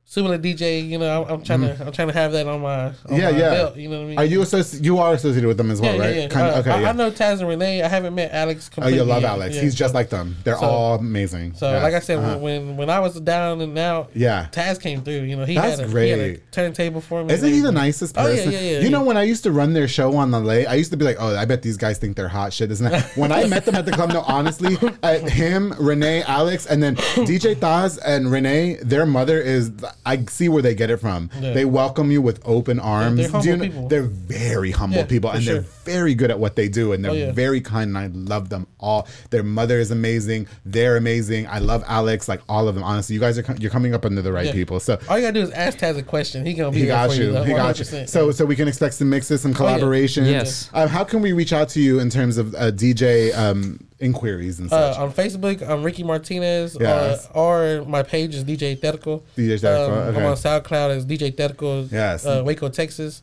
Subla 0.06 0.38
DJ, 0.38 0.86
you 0.86 0.98
know, 0.98 1.24
I'm, 1.24 1.30
I'm 1.30 1.42
trying 1.42 1.62
to 1.62 1.86
I'm 1.86 1.90
trying 1.90 2.08
to 2.08 2.14
have 2.14 2.30
that 2.32 2.46
on 2.46 2.60
my 2.60 2.84
on 2.86 2.94
Yeah, 3.10 3.30
my 3.32 3.38
yeah. 3.38 3.50
belt. 3.50 3.76
You 3.76 3.88
know 3.88 3.98
what 3.98 4.04
I 4.04 4.08
mean? 4.08 4.18
Are 4.18 4.24
you 4.24 4.42
associated? 4.42 4.84
You 4.84 4.98
are 4.98 5.14
associated 5.14 5.48
with 5.48 5.56
them 5.56 5.70
as 5.70 5.80
Yeah, 5.80 5.86
well, 5.86 5.96
yeah, 5.96 6.04
right? 6.04 6.16
yeah. 6.16 6.28
Kind 6.28 6.46
of, 6.48 6.54
Uh, 6.54 6.58
okay, 6.60 6.70
I, 6.70 6.80
yeah. 6.82 6.88
I 6.90 6.92
know 6.92 7.10
Taz 7.10 7.40
and 7.40 7.48
Renee. 7.48 7.82
I 7.82 7.88
haven't 7.88 8.14
met 8.14 8.30
Alex. 8.30 8.68
Completely 8.68 9.00
oh, 9.00 9.04
you 9.04 9.08
love 9.10 9.22
yet. 9.22 9.30
Alex. 9.30 9.56
Yeah. 9.56 9.62
He's 9.62 9.74
just 9.74 9.94
like 9.94 10.10
them. 10.10 10.36
They're 10.44 10.58
So- 10.58 10.66
all 10.66 10.94
amazing. 10.96 11.54
So, 11.54 11.70
Yes. 11.72 11.82
like 11.82 11.94
I 11.94 11.98
said, 12.00 12.18
Uh-huh. 12.18 12.38
when, 12.38 12.76
when 12.76 12.90
I 12.90 13.00
was 13.00 13.18
down 13.18 13.60
and 13.62 13.76
out, 13.78 14.10
Yeah. 14.14 14.46
Taz 14.52 14.78
came 14.80 15.02
through. 15.02 15.22
You 15.22 15.36
know, 15.36 15.46
he 15.46 15.54
That's 15.54 15.80
had 15.80 15.88
a, 15.92 16.00
he 16.00 16.08
had 16.10 16.20
a 16.20 16.36
turntable 16.52 17.00
for 17.00 17.24
me. 17.24 17.32
Isn't 17.34 17.50
he 17.52 17.60
the 17.60 17.72
nicest 17.72 18.14
person? 18.14 18.48
Oh, 18.48 18.52
yeah, 18.52 18.60
yeah, 18.60 18.70
yeah, 18.72 18.78
You 18.80 18.90
know, 18.90 19.02
when 19.02 19.16
I 19.16 19.22
used 19.24 19.42
to 19.44 19.52
run 19.52 19.72
their 19.72 19.88
show 19.88 20.14
on 20.16 20.30
the 20.30 20.38
late, 20.38 20.66
I 20.66 20.74
used 20.74 20.90
to 20.92 20.96
be 20.98 21.06
like, 21.06 21.16
oh, 21.18 21.34
I 21.34 21.46
bet 21.46 21.62
these 21.62 21.78
guys 21.78 21.98
think 21.98 22.14
they're 22.16 22.28
hot 22.28 22.52
shit, 22.52 22.70
isn't 22.70 22.86
it? 22.92 23.02
When 23.16 23.32
I 23.32 23.46
met 23.46 23.64
them 23.64 23.74
at 23.74 23.86
the 23.86 23.92
club, 23.92 24.10
no, 24.12 24.20
honestly, 24.20 24.76
uh, 25.02 25.18
him, 25.20 25.74
Renee, 25.78 26.22
Alex, 26.24 26.66
and 26.66 26.82
then 26.82 26.94
DJ 26.96 27.56
Taz 27.56 27.98
and 28.04 28.30
Renee, 28.30 28.76
their 28.82 29.06
mother 29.06 29.40
is, 29.40 29.72
I 30.06 30.24
see 30.26 30.48
where 30.48 30.62
they 30.62 30.74
get 30.74 30.90
it 30.90 30.98
from. 30.98 31.30
Yeah. 31.40 31.52
They 31.52 31.64
welcome 31.64 32.10
you 32.10 32.20
with 32.22 32.40
open 32.44 32.78
arms. 32.78 33.16
they're 33.18 33.28
Do 33.28 33.48
you 33.48 33.52
humble 33.52 33.56
know- 33.56 33.64
people. 33.72 33.88
They're 33.88 34.02
very 34.02 34.70
humble 34.70 34.98
Yeah, 34.98 35.04
people, 35.04 35.30
for 35.30 35.36
and 35.36 35.46
they're 35.46 35.60
very 35.84 36.14
good 36.14 36.30
at 36.30 36.38
what 36.38 36.56
they 36.56 36.68
do, 36.68 36.92
and 36.92 37.04
they're 37.04 37.12
Oh, 37.12 37.14
yeah. 37.14 37.32
very 37.32 37.60
kind, 37.60 37.96
and 37.96 37.98
I 37.98 38.06
love 38.12 38.48
them 38.48 38.66
all. 38.80 39.06
Their 39.30 39.42
mother 39.42 39.78
is 39.80 39.90
amazing. 39.90 40.46
They're 40.64 40.96
amazing. 40.96 41.46
I 41.46 41.58
love 41.58 41.82
Alex, 41.86 42.28
like 42.28 42.40
all 42.48 42.68
of 42.68 42.74
them. 42.74 42.84
Honestly, 42.84 43.14
you 43.14 43.20
guys 43.20 43.38
are 43.38 43.42
co- 43.42 43.54
you're 43.58 43.70
coming 43.70 43.94
up 43.94 44.04
under 44.04 44.22
the 44.22 44.32
right 44.32 44.46
Yeah. 44.46 44.52
people. 44.52 44.80
So 44.80 44.98
All 45.08 45.16
you 45.18 45.22
gotta 45.22 45.32
do 45.40 45.42
is 45.42 45.50
ask 45.50 45.78
Taz 45.78 45.96
a 45.98 46.02
question. 46.02 46.44
He 46.44 46.54
gonna 46.54 46.70
be 46.70 46.80
he 46.80 46.84
there 46.86 46.94
got 46.96 47.10
for 47.10 47.16
you. 47.16 47.32
you. 47.36 47.42
He 47.44 47.52
got 47.52 47.78
you. 47.78 47.84
So, 48.06 48.30
so 48.30 48.44
we 48.44 48.56
can 48.56 48.68
expect 48.68 48.94
some 48.94 49.08
mixes, 49.10 49.40
some 49.40 49.54
collaborations. 49.54 50.26
Yes. 50.30 50.68
Um, 50.74 50.88
how 50.88 51.04
can 51.04 51.22
we 51.22 51.32
reach 51.32 51.52
out 51.52 51.68
to 51.70 51.80
you 51.80 52.00
in 52.00 52.10
terms 52.10 52.36
of 52.38 52.54
uh, 52.54 52.70
DJ 52.70 53.32
um, 53.36 53.80
inquiries 54.04 54.58
and 54.60 54.72
Uh, 54.72 54.94
on 54.98 55.12
Facebook, 55.12 55.66
I'm 55.68 55.82
Ricky 55.82 56.02
Martinez, 56.04 56.76
Yes. 56.78 57.28
uh, 57.34 57.38
or 57.38 57.84
my 57.86 58.02
page 58.02 58.34
is 58.34 58.44
DJ 58.44 58.76
Terko. 58.76 59.22
DJ 59.36 59.58
Terko, 59.60 59.88
Um, 59.88 59.92
okay. 60.08 60.18
I'm 60.20 60.26
on 60.26 60.36
SoundCloud 60.36 60.90
as 60.96 61.04
DJ 61.06 61.30
Terko, 61.34 61.90
Yes. 61.90 62.24
uh, 62.26 62.42
Waco, 62.44 62.68
Texas. 62.68 63.22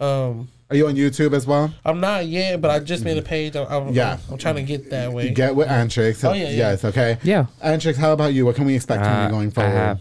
Um, 0.00 0.48
Are 0.70 0.76
you 0.76 0.88
on 0.88 0.94
YouTube 0.96 1.34
as 1.34 1.46
well? 1.46 1.72
I'm 1.84 2.00
not 2.00 2.26
yet, 2.26 2.60
but 2.60 2.70
I 2.70 2.78
just 2.80 3.04
made 3.04 3.18
a 3.18 3.22
page. 3.22 3.54
I'm, 3.54 3.66
I'm, 3.70 3.88
Yeah. 3.92 4.16
I'm, 4.30 4.38
trying 4.38 4.56
to 4.56 4.62
get 4.62 4.90
that 4.90 5.12
way. 5.12 5.30
Get 5.30 5.54
with 5.54 5.68
Antrix. 5.68 6.24
Oh, 6.28 6.32
yeah, 6.32 6.44
yeah. 6.44 6.50
Yes. 6.56 6.84
Okay. 6.84 7.18
Yeah. 7.22 7.46
Antrix, 7.62 7.96
how 7.96 8.12
about 8.12 8.32
you? 8.32 8.44
What 8.46 8.56
can 8.56 8.64
we 8.64 8.74
expect 8.74 9.04
from 9.04 9.12
Uh, 9.12 9.24
you 9.24 9.30
going 9.30 9.48
I 9.48 9.50
forward? 9.52 9.70
have, 9.70 9.98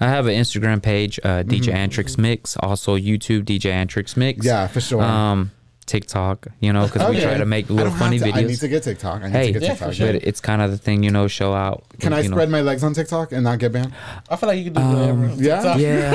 I 0.00 0.06
have 0.08 0.26
an 0.26 0.34
Instagram 0.34 0.80
page, 0.82 1.18
uh, 1.24 1.42
DJ 1.42 1.72
Mm-hmm. 1.72 1.76
Antrix 1.90 2.16
Mix. 2.16 2.56
Also 2.60 2.96
YouTube, 2.96 3.42
DJ 3.44 3.70
Antrix 3.72 4.16
Mix. 4.16 4.46
Yeah, 4.46 4.66
for 4.68 4.80
sure. 4.80 5.02
Um, 5.02 5.50
TikTok, 5.86 6.48
you 6.60 6.72
know, 6.72 6.86
because 6.86 7.08
we 7.10 7.20
try 7.20 7.36
to 7.38 7.44
make 7.44 7.70
I 7.70 7.74
little 7.74 7.90
don't 7.90 7.98
funny 7.98 8.18
have 8.18 8.28
to- 8.32 8.34
I 8.38 8.42
need 8.42 8.58
to 8.58 8.68
get 8.68 8.82
TikTok. 8.82 9.22
I 9.22 9.26
need 9.26 9.32
Hey, 9.32 9.46
to 9.48 9.52
get 9.54 9.62
Yeah, 9.62 9.68
TikTok. 9.70 9.92
sure. 9.94 10.12
But 10.12 10.24
it's 10.24 10.40
kind 10.40 10.62
of 10.62 10.70
the 10.70 10.78
thing, 10.78 11.02
you 11.02 11.10
know, 11.10 11.26
show 11.28 11.52
out. 11.54 11.84
Can 12.00 12.12
I 12.12 12.20
you 12.20 12.28
know. 12.28 12.34
spread 12.36 12.48
my 12.50 12.60
legs 12.62 12.82
on 12.82 12.94
TikTok 12.94 13.32
and 13.32 13.44
not 13.44 13.58
get 13.58 13.72
banned? 13.72 13.92
I 14.28 14.36
feel 14.36 14.48
like 14.48 14.58
you 14.58 14.70
can 14.70 14.74
do 14.74 14.80
whatever. 14.80 15.24
Um, 15.26 15.34
yeah? 15.38 15.54
TikTok. 15.62 15.78
Yeah, 15.78 16.14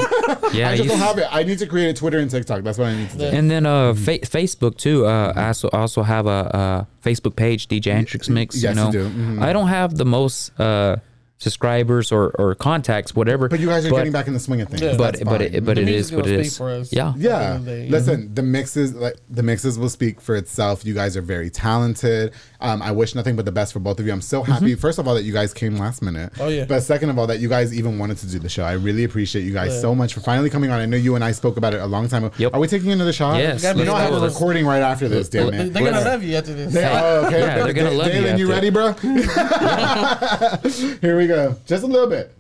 yeah. 0.53 0.69
I 0.69 0.77
just 0.77 0.83
you- 0.83 0.89
don't 0.89 0.99
have 0.99 1.17
it. 1.17 1.27
I 1.31 1.43
need 1.43 1.59
to 1.59 1.67
create 1.67 1.89
a 1.89 1.93
Twitter 1.93 2.19
and 2.19 2.29
TikTok. 2.29 2.63
That's 2.63 2.77
what 2.77 2.87
I 2.87 2.95
need 2.95 3.09
to 3.11 3.17
do. 3.17 3.23
And 3.25 3.49
then 3.51 3.65
uh, 3.65 3.93
Mm-hmm. 3.93 4.03
fa- 4.03 4.19
Facebook 4.37 4.77
too. 4.77 5.05
Uh, 5.05 5.33
I 5.35 5.47
also 5.47 5.69
also 5.71 6.03
have 6.03 6.25
a, 6.27 6.87
a 7.03 7.07
Facebook 7.07 7.35
page, 7.35 7.67
DJ 7.67 7.93
Antrix 7.93 8.29
Mix. 8.29 8.55
yes, 8.61 8.75
you 8.75 8.81
you 8.81 8.85
know, 8.85 8.91
do. 8.91 9.09
Mhm. 9.09 9.41
I 9.41 9.53
don't 9.53 9.67
have 9.67 9.95
the 9.97 10.05
most 10.05 10.51
uh, 10.59 10.97
subscribers 11.39 12.11
or, 12.11 12.29
or 12.37 12.53
contacts, 12.53 13.15
whatever. 13.15 13.47
But 13.49 13.59
you 13.59 13.67
guys 13.67 13.85
are 13.85 13.89
but- 13.89 13.97
getting 13.97 14.11
back 14.11 14.27
in 14.27 14.33
the 14.33 14.39
swing 14.39 14.61
of 14.61 14.69
things. 14.69 14.81
Yeah. 14.81 14.95
But 14.97 15.13
That's 15.13 15.23
but 15.23 15.41
fine. 15.41 15.53
it, 15.53 15.65
but 15.65 15.75
The 15.77 15.81
it 15.83 16.11
what 16.11 16.25
gonna 16.25 16.27
it 16.27 16.37
speak 16.39 16.45
is. 16.47 16.57
for 16.57 16.69
us. 16.69 16.93
Yeah. 16.93 17.13
Yeah, 17.17 17.29
the 17.39 17.45
end 17.45 17.55
of 17.55 17.65
the 17.65 17.71
day, 17.71 17.85
you 17.85 17.91
listen, 17.91 18.35
the 18.35 18.43
mixes 18.43 18.93
like 18.93 19.15
the 19.29 19.43
mixes 19.43 19.79
will 19.79 19.89
speak 19.89 20.21
for 20.21 20.35
itself. 20.35 20.85
You 20.85 20.93
guys 20.93 21.15
are 21.17 21.21
very 21.21 21.49
talented. 21.49 22.33
Um, 22.61 22.81
I 22.81 22.91
wish 22.91 23.15
nothing 23.15 23.35
but 23.37 23.45
the 23.45 23.51
best 23.53 23.71
for 23.73 23.79
both 23.79 23.99
of 23.99 24.05
you. 24.05 24.11
I'm 24.11 24.19
so 24.21 24.43
happy, 24.43 24.75
first 24.75 24.99
of 24.99 25.07
all, 25.07 25.15
that 25.15 25.23
you 25.23 25.31
guys 25.31 25.53
came 25.53 25.77
last 25.77 26.01
minute. 26.01 26.33
Mm-hmm. 26.33 26.41
Oh, 26.41 26.47
yeah. 26.49 26.65
But 26.65 26.81
second 26.83 27.09
of 27.09 27.17
all, 27.17 27.25
that 27.27 27.39
you 27.39 27.47
guys 27.47 27.73
even 27.73 27.97
wanted 27.97 28.17
to 28.17 28.27
do 28.27 28.37
the 28.39 28.49
show. 28.49 28.65
I 28.65 28.73
really 28.73 29.05
appreciate 29.05 29.43
you 29.43 29.53
guys 29.53 29.71
Yeah. 29.73 29.79
so 29.81 29.95
much 29.95 30.13
for 30.13 30.19
finally 30.19 30.49
coming 30.49 30.69
on. 30.71 30.77
I 30.79 30.85
know 30.85 30.97
you 30.97 31.15
and 31.15 31.23
I 31.23 31.31
spoke 31.31 31.55
about 31.55 31.73
it 31.73 31.79
a 31.79 31.85
long 31.87 32.09
time 32.09 32.25
ago. 32.25 32.35
Yep. 32.37 32.53
Are 32.53 32.59
we 32.59 32.67
taking 32.67 32.91
another 32.91 33.13
shot? 33.13 33.37
Yes, 33.37 33.63
You 33.63 33.85
know 33.85 33.93
I 33.95 34.01
have 34.03 34.13
a 34.13 34.19
recording 34.19 34.65
right 34.65 34.81
after 34.81 35.07
this, 35.07 35.29
damn 35.29 35.51
They, 35.51 35.57
it. 35.67 35.73
they're 35.73 35.85
gonna 35.85 36.01
love 36.03 36.21
you 36.21 36.35
after 36.35 36.53
this. 36.53 36.73
They- 36.73 36.83
oh, 36.85 37.27
okay. 37.27 37.39
Yeah, 37.39 37.63
they're 37.63 37.71
gonna 37.73 37.91
love 37.91 38.07
you 38.07 38.13
Dalen, 38.21 38.37
you 38.39 38.51
after. 38.51 38.55
ready, 38.55 38.69
bro? 38.71 38.91
Here 41.01 41.17
we 41.17 41.27
go. 41.27 41.28
Just 41.65 41.83
a 41.83 41.87
little 41.87 42.07
bit. 42.09 42.33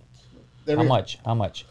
There 0.65 0.75
How 0.75 0.83
we 0.83 0.87
much? 0.87 1.17
How 1.25 1.33
much? 1.35 1.65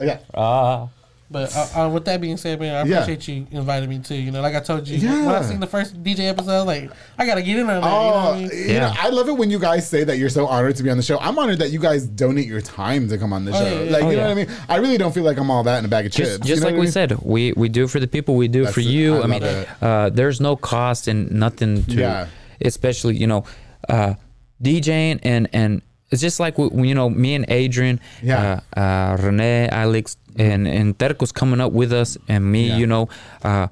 Yeah. 0.00 0.18
Uh, 0.34 0.86
But 1.28 1.50
uh, 1.56 1.86
uh, 1.86 1.88
with 1.88 2.04
that 2.04 2.20
being 2.20 2.36
said, 2.36 2.60
man, 2.60 2.72
I 2.76 2.88
Yeah. 2.88 3.00
appreciate 3.02 3.26
you 3.26 3.48
inviting 3.50 3.88
me 3.88 3.98
too. 3.98 4.14
You 4.14 4.30
know, 4.30 4.40
like 4.40 4.54
I 4.54 4.60
told 4.60 4.86
you, 4.86 4.96
Yeah. 4.98 5.26
when 5.26 5.34
I 5.34 5.42
seen 5.42 5.58
the 5.58 5.66
first 5.66 6.00
DJ 6.04 6.28
episode, 6.28 6.64
like 6.68 6.88
I 7.18 7.26
gotta 7.26 7.42
get 7.42 7.56
in 7.58 7.62
on 7.62 7.66
that. 7.68 7.74
you 7.76 7.80
know 7.82 8.06
what 8.06 8.14
Oh, 8.14 8.32
I 8.32 8.36
mean? 8.38 8.50
you 8.52 8.74
Yeah. 8.74 8.80
know, 8.80 8.92
I 8.96 9.08
love 9.08 9.28
it 9.28 9.36
when 9.36 9.50
you 9.50 9.58
guys 9.58 9.88
say 9.88 10.04
that 10.04 10.18
you're 10.18 10.28
so 10.30 10.46
honored 10.46 10.76
to 10.76 10.84
be 10.84 10.90
on 10.90 10.96
the 10.96 11.02
show. 11.02 11.18
I'm 11.18 11.36
honored 11.36 11.58
that 11.58 11.70
you 11.72 11.80
guys 11.80 12.06
donate 12.06 12.46
your 12.46 12.60
time 12.60 13.08
to 13.08 13.18
come 13.18 13.32
on 13.32 13.44
the 13.44 13.50
Oh, 13.50 13.58
show. 13.58 13.64
yeah, 13.64 13.82
yeah. 13.82 13.90
Like, 13.90 14.02
Oh, 14.04 14.10
you 14.10 14.16
know 14.18 14.22
yeah. 14.22 14.28
what 14.28 14.30
I 14.30 14.34
mean? 14.46 14.56
I 14.68 14.76
really 14.76 14.98
don't 14.98 15.12
feel 15.12 15.24
like 15.24 15.36
I'm 15.38 15.50
all 15.50 15.64
that 15.64 15.80
in 15.80 15.84
a 15.84 15.88
bag 15.88 16.06
of 16.06 16.12
chips. 16.12 16.38
just 16.38 16.48
you 16.48 16.54
know 16.56 16.60
like 16.60 16.64
what 16.66 16.70
I 16.74 16.78
we 16.78 16.80
mean? 16.82 16.92
said, 16.92 17.18
we 17.22 17.52
we 17.56 17.68
do 17.68 17.88
for 17.88 17.98
the 17.98 18.06
people. 18.06 18.36
We 18.36 18.46
do 18.46 18.60
it 18.60 18.64
That's 18.66 18.74
for 18.74 18.80
it. 18.80 18.86
you. 18.86 19.16
I 19.18 19.22
I, 19.24 19.26
mean, 19.26 19.42
love 19.42 19.56
it. 19.56 19.68
uh, 19.82 20.10
there's 20.10 20.40
no 20.40 20.54
cost 20.54 21.08
and 21.08 21.28
nothing 21.32 21.82
to, 21.86 21.92
Yeah. 21.96 22.26
especially 22.60 23.16
you 23.16 23.26
know, 23.26 23.42
uh, 23.88 24.14
DJing 24.62 25.18
and 25.24 25.48
and 25.52 25.82
it's 26.10 26.20
just 26.20 26.38
like 26.40 26.56
you 26.58 26.94
know 26.94 27.10
me 27.10 27.34
and 27.34 27.44
Adrian, 27.48 28.00
Yeah. 28.22 28.60
uh, 28.76 28.80
uh, 28.80 29.16
Rene, 29.20 29.68
Alex, 29.70 30.16
and 30.38 30.66
and 30.68 30.96
Terko's 30.98 31.32
coming 31.32 31.60
up 31.60 31.72
with 31.72 31.92
us, 31.92 32.16
and 32.28 32.44
me, 32.50 32.68
Yeah. 32.68 32.76
you 32.78 32.86
know. 32.86 33.08
Uh, 33.42 33.68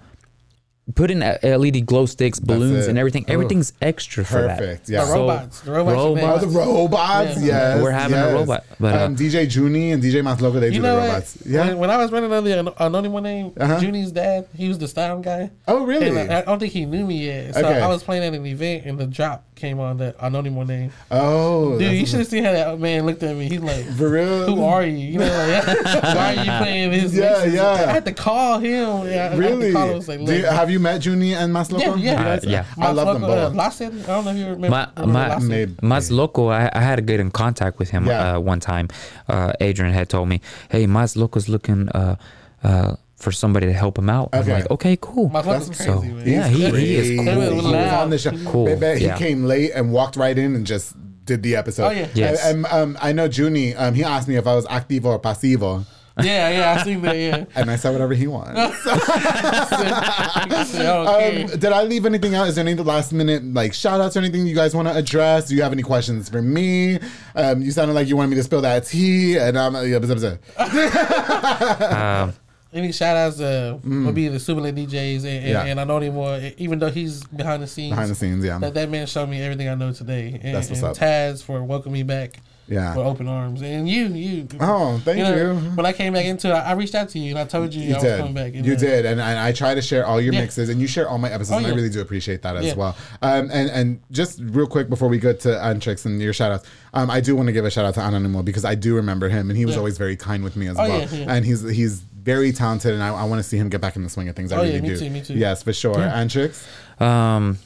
Putting 0.94 1.20
LED 1.20 1.86
glow 1.86 2.04
sticks, 2.04 2.38
balloons, 2.38 2.86
and 2.88 2.98
everything. 2.98 3.24
Everything's 3.26 3.72
extra 3.80 4.22
for 4.22 4.42
that. 4.42 4.58
Perfect. 4.58 4.88
Yeah. 4.90 5.06
The 5.06 5.12
robots. 5.12 5.60
The 5.60 5.72
robots. 5.72 5.96
Oh, 5.98 6.38
the 6.46 6.46
robots, 6.58 7.40
Yeah. 7.40 7.46
yes. 7.76 7.82
We're 7.82 7.90
having 7.90 8.18
a 8.18 8.34
robot, 8.34 8.64
but, 8.78 8.94
uh, 8.94 9.04
um, 9.06 9.16
DJ 9.16 9.46
Junie 9.50 9.92
and 9.92 10.02
DJ 10.02 10.22
Mas 10.22 10.42
Loco, 10.42 10.60
they 10.60 10.68
do 10.68 10.76
You 10.76 10.82
the 10.82 10.88
know 10.88 10.96
what? 10.98 11.06
robots. 11.08 11.38
Yeah. 11.46 11.68
When, 11.68 11.78
when 11.78 11.90
I 11.90 11.96
was 11.96 12.12
running 12.12 12.30
under 12.30 12.50
the 12.50 12.58
an- 12.60 12.68
anonymous 12.78 13.22
name, 13.22 13.52
Uh-huh. 13.58 13.80
Junie's 13.80 14.12
dad, 14.12 14.46
he 14.54 14.68
was 14.68 14.76
the 14.76 14.86
style 14.86 15.20
guy. 15.20 15.50
oh, 15.66 15.86
really? 15.86 16.08
And 16.08 16.30
I, 16.30 16.40
I 16.40 16.42
don't 16.42 16.58
think 16.58 16.74
he 16.74 16.84
knew 16.84 17.06
me 17.06 17.24
yet. 17.28 17.54
So 17.54 17.60
Okay. 17.66 17.80
I 17.80 17.86
was 17.86 18.02
playing 18.02 18.22
at 18.22 18.34
an 18.34 18.44
event 18.44 18.84
and 18.84 18.98
the 18.98 19.06
drop 19.06 19.42
came 19.54 19.80
on 19.80 19.96
the 19.96 20.14
anonymous 20.20 20.68
name. 20.68 20.90
oh, 21.10 21.78
Dude, 21.78 21.92
you 21.92 22.04
should 22.04 22.18
have 22.18 22.28
seen 22.28 22.44
how 22.44 22.52
that 22.52 22.78
man 22.78 23.06
looked 23.06 23.22
at 23.22 23.34
me. 23.36 23.48
He's 23.48 23.60
like, 23.60 23.86
for 23.96 24.10
real. 24.10 24.44
who 24.54 24.62
are 24.64 24.84
you? 24.84 24.96
You 24.98 25.18
know, 25.20 25.26
like, 25.26 26.04
why 26.04 26.34
are 26.36 26.44
you 26.44 26.50
playing 26.62 26.92
his 26.92 27.14
Yeah, 27.16 27.30
mixes? 27.30 27.54
yeah. 27.54 27.70
I 27.88 27.92
had 27.92 28.04
to 28.04 28.12
call 28.12 28.58
him. 28.58 29.06
Yeah, 29.06 29.26
I 29.26 29.28
had 29.28 29.32
to 29.32 29.38
Really? 29.38 29.72
call 29.72 29.88
him 29.88 29.94
and 29.94 30.04
say, 30.04 30.16
Do 30.18 30.24
look, 30.24 30.36
you- 30.36 30.44
have 30.44 30.70
you 30.70 30.73
met 30.78 31.04
Junie 31.04 31.34
and 31.34 31.52
Mas 31.52 31.70
Loco? 31.72 31.94
Yeah, 31.96 31.96
yeah. 31.96 32.32
Uh, 32.32 32.40
yeah. 32.42 32.64
I 32.78 32.90
love 32.92 33.12
them 33.14 33.22
Loco, 33.22 33.34
uh, 33.34 33.48
both. 33.48 33.56
Lawson, 33.56 34.02
I 34.02 34.06
don't 34.06 34.24
know 34.24 34.30
if 34.32 34.36
you 34.36 34.44
remember. 34.46 34.70
My 34.70 34.88
remember 34.96 35.12
my 35.12 35.28
Lawson. 35.28 35.48
Maybe. 35.48 35.74
Mas 35.82 36.10
Loco, 36.10 36.48
I, 36.48 36.70
I 36.72 36.80
had 36.80 36.96
to 36.96 37.02
get 37.02 37.20
in 37.20 37.30
contact 37.30 37.78
with 37.78 37.90
him 37.90 38.06
Yeah. 38.06 38.36
uh, 38.36 38.40
one 38.40 38.60
time. 38.60 38.88
Uh, 39.28 39.52
Adrian 39.60 39.92
had 39.92 40.08
told 40.08 40.28
me, 40.28 40.40
"Hey, 40.70 40.86
Mas 40.86 41.16
Loco's 41.16 41.48
looking 41.48 41.88
uh, 41.90 42.16
uh, 42.62 42.96
for 43.16 43.32
somebody 43.32 43.66
to 43.66 43.72
help 43.72 43.98
him 43.98 44.08
out." 44.10 44.28
Okay. 44.34 44.52
I'm 44.52 44.60
like, 44.60 44.70
"Okay, 44.70 44.96
cool." 45.00 45.28
My 45.28 45.40
Loco's 45.40 45.68
That's- 45.68 45.86
crazy, 45.86 46.08
so, 46.08 46.14
man. 46.14 46.26
yeah, 46.28 46.48
he, 46.48 46.70
he 46.70 46.94
is 46.96 47.16
cool. 47.18 47.24
He 47.32 47.36
was 47.38 47.48
He 47.50 47.54
was 47.56 47.64
loud. 47.66 48.02
on 48.02 48.10
the 48.10 48.18
show. 48.18 48.30
Cool, 48.44 48.66
Baby, 48.76 49.00
He 49.00 49.06
yeah. 49.06 49.16
came 49.18 49.44
late 49.44 49.72
and 49.74 49.92
walked 49.92 50.16
right 50.16 50.36
in 50.36 50.54
and 50.54 50.66
just 50.66 50.94
did 51.24 51.42
the 51.42 51.56
episode. 51.56 51.86
Oh, 51.86 51.90
yeah. 51.90 52.08
Yes. 52.14 52.44
And, 52.44 52.66
and, 52.66 52.74
um, 52.74 52.98
I 53.00 53.12
know 53.12 53.24
Junie. 53.26 53.74
Um, 53.74 53.94
he 53.94 54.04
asked 54.04 54.28
me 54.28 54.36
if 54.36 54.46
I 54.46 54.54
was 54.54 54.66
activo 54.66 55.06
or 55.06 55.18
pasivo, 55.18 55.86
Yeah, 56.22 56.50
yeah, 56.50 56.80
I 56.80 56.84
seen 56.84 57.02
that. 57.02 57.16
Yeah. 57.16 57.44
and 57.56 57.68
I 57.70 57.74
said 57.76 57.90
whatever 57.90 58.14
he 58.14 58.26
wants. 58.28 58.52
I 58.86 60.64
said, 60.68 60.86
okay. 60.86 61.42
Um, 61.44 61.48
did 61.58 61.72
I 61.72 61.82
leave 61.82 62.06
anything 62.06 62.34
out? 62.34 62.46
Is 62.48 62.54
there 62.54 62.64
any 62.66 62.74
last 62.74 63.12
minute 63.12 63.42
like 63.44 63.74
shout 63.74 64.00
outs 64.00 64.16
or 64.16 64.20
anything 64.20 64.46
you 64.46 64.54
guys 64.54 64.74
want 64.76 64.88
to 64.88 64.94
address? 64.94 65.48
Do 65.48 65.54
you 65.56 65.62
have 65.62 65.72
any 65.72 65.82
questions 65.82 66.28
for 66.28 66.40
me? 66.42 66.98
Um, 67.34 67.62
you 67.62 67.70
sounded 67.72 67.94
like 67.94 68.06
you 68.08 68.16
wanted 68.16 68.28
me 68.30 68.36
to 68.36 68.42
spill 68.44 68.60
that 68.62 68.86
tea, 68.86 69.36
and 69.38 69.58
I'm 69.58 69.74
yeah, 69.74 69.98
bzz, 69.98 70.38
bzz. 70.58 72.24
Um, 72.24 72.32
Any 72.72 72.90
shout 72.90 73.16
outs 73.16 73.38
uh, 73.40 73.78
would 73.84 74.14
be 74.16 74.26
the 74.28 74.40
Super 74.40 74.60
Lit 74.60 74.74
DJs 74.74 75.18
and, 75.18 75.26
and, 75.26 75.44
Mm. 75.44 75.48
Yeah. 75.48 75.64
and 75.64 75.80
I 75.80 75.84
know 75.84 75.98
him 76.00 76.14
more, 76.14 76.40
even 76.58 76.78
though 76.80 76.90
he's 76.90 77.22
behind 77.24 77.62
the 77.62 77.68
scenes. 77.68 77.90
behind 77.90 78.10
the 78.10 78.14
scenes. 78.16 78.44
Yeah, 78.44 78.58
That, 78.58 78.74
that 78.74 78.90
man 78.90 79.06
showed 79.06 79.28
me 79.28 79.40
everything 79.40 79.68
I 79.68 79.74
know 79.76 79.92
today. 79.92 80.40
And, 80.42 80.54
That's 80.56 80.70
what's 80.70 80.82
and 80.82 80.90
up. 80.90 80.96
Taz 80.96 81.40
for 81.42 81.62
welcoming 81.62 81.92
me 81.92 82.02
back 82.02 82.40
yeah. 82.68 82.96
with 82.96 83.06
open 83.06 83.28
arms. 83.28 83.62
And 83.62 83.88
you, 83.88 84.06
you. 84.08 84.48
Oh, 84.60 85.00
thank 85.04 85.18
you. 85.18 85.54
When 85.76 85.84
I 85.86 85.92
came 85.92 86.12
back 86.12 86.24
into 86.24 86.48
it, 86.48 86.52
I 86.52 86.70
I 86.70 86.72
reached 86.72 86.94
out 86.94 87.08
to 87.10 87.18
you 87.18 87.30
and 87.30 87.38
I 87.38 87.44
told 87.44 87.72
you, 87.74 87.82
You 87.82 87.90
I 87.92 87.94
was 87.94 88.02
did. 88.02 88.18
coming 88.18 88.34
back. 88.34 88.54
and, 88.54 88.64
you 88.66 88.76
did, 88.76 89.06
and 89.06 89.20
I, 89.22 89.48
I 89.48 89.52
try 89.52 89.74
to 89.74 89.82
share 89.82 90.06
all 90.06 90.20
your 90.20 90.32
Yeah. 90.34 90.40
mixes, 90.40 90.68
and 90.68 90.80
you 90.80 90.86
share 90.86 91.08
all 91.08 91.18
my 91.18 91.30
episodes. 91.30 91.52
Oh, 91.52 91.58
and 91.58 91.66
I 91.66 91.70
really 91.70 91.90
do 91.90 92.00
appreciate 92.00 92.42
that 92.42 92.56
as 92.56 92.64
Yeah. 92.66 92.74
well. 92.74 92.96
Um, 93.22 93.50
and 93.52 93.70
and 93.70 94.00
just 94.10 94.40
real 94.42 94.66
quick 94.66 94.88
before 94.88 95.08
we 95.08 95.18
go 95.18 95.32
to 95.32 95.48
Antrix 95.48 96.04
and 96.06 96.20
your 96.20 96.32
shout 96.32 96.52
outs, 96.52 96.68
um, 96.94 97.10
I 97.10 97.20
do 97.20 97.36
want 97.36 97.46
to 97.48 97.52
give 97.52 97.64
a 97.64 97.70
shout 97.70 97.84
out 97.84 97.94
to 97.94 98.00
Anonimo 98.00 98.44
because 98.44 98.64
I 98.64 98.74
do 98.74 98.94
remember 98.96 99.28
him, 99.28 99.50
and 99.50 99.56
he 99.58 99.64
was 99.66 99.74
Yeah. 99.74 99.78
always 99.80 99.98
very 99.98 100.16
kind 100.16 100.42
with 100.42 100.56
me 100.56 100.66
as 100.68 100.76
Oh, 100.78 100.82
well. 100.88 101.00
yeah, 101.00 101.08
yeah. 101.12 101.34
And 101.34 101.44
he's 101.44 101.62
he's 101.68 102.02
very 102.22 102.52
talented, 102.52 102.94
and 102.94 103.02
I, 103.02 103.08
I 103.08 103.24
want 103.24 103.38
to 103.40 103.42
see 103.42 103.58
him 103.58 103.68
get 103.68 103.82
back 103.82 103.96
in 103.96 104.02
the 104.02 104.08
swing 104.08 104.28
of 104.30 104.34
things. 104.36 104.50
I 104.50 104.56
Oh, 104.56 104.62
really 104.62 104.76
yeah, 104.76 104.80
me 104.80 104.88
do. 104.88 104.96
too, 104.98 105.10
me 105.10 105.20
too. 105.20 105.34
Yes, 105.34 105.62
for 105.62 105.74
sure. 105.74 105.94
Antrix. 105.96 106.64
um, 107.00 107.58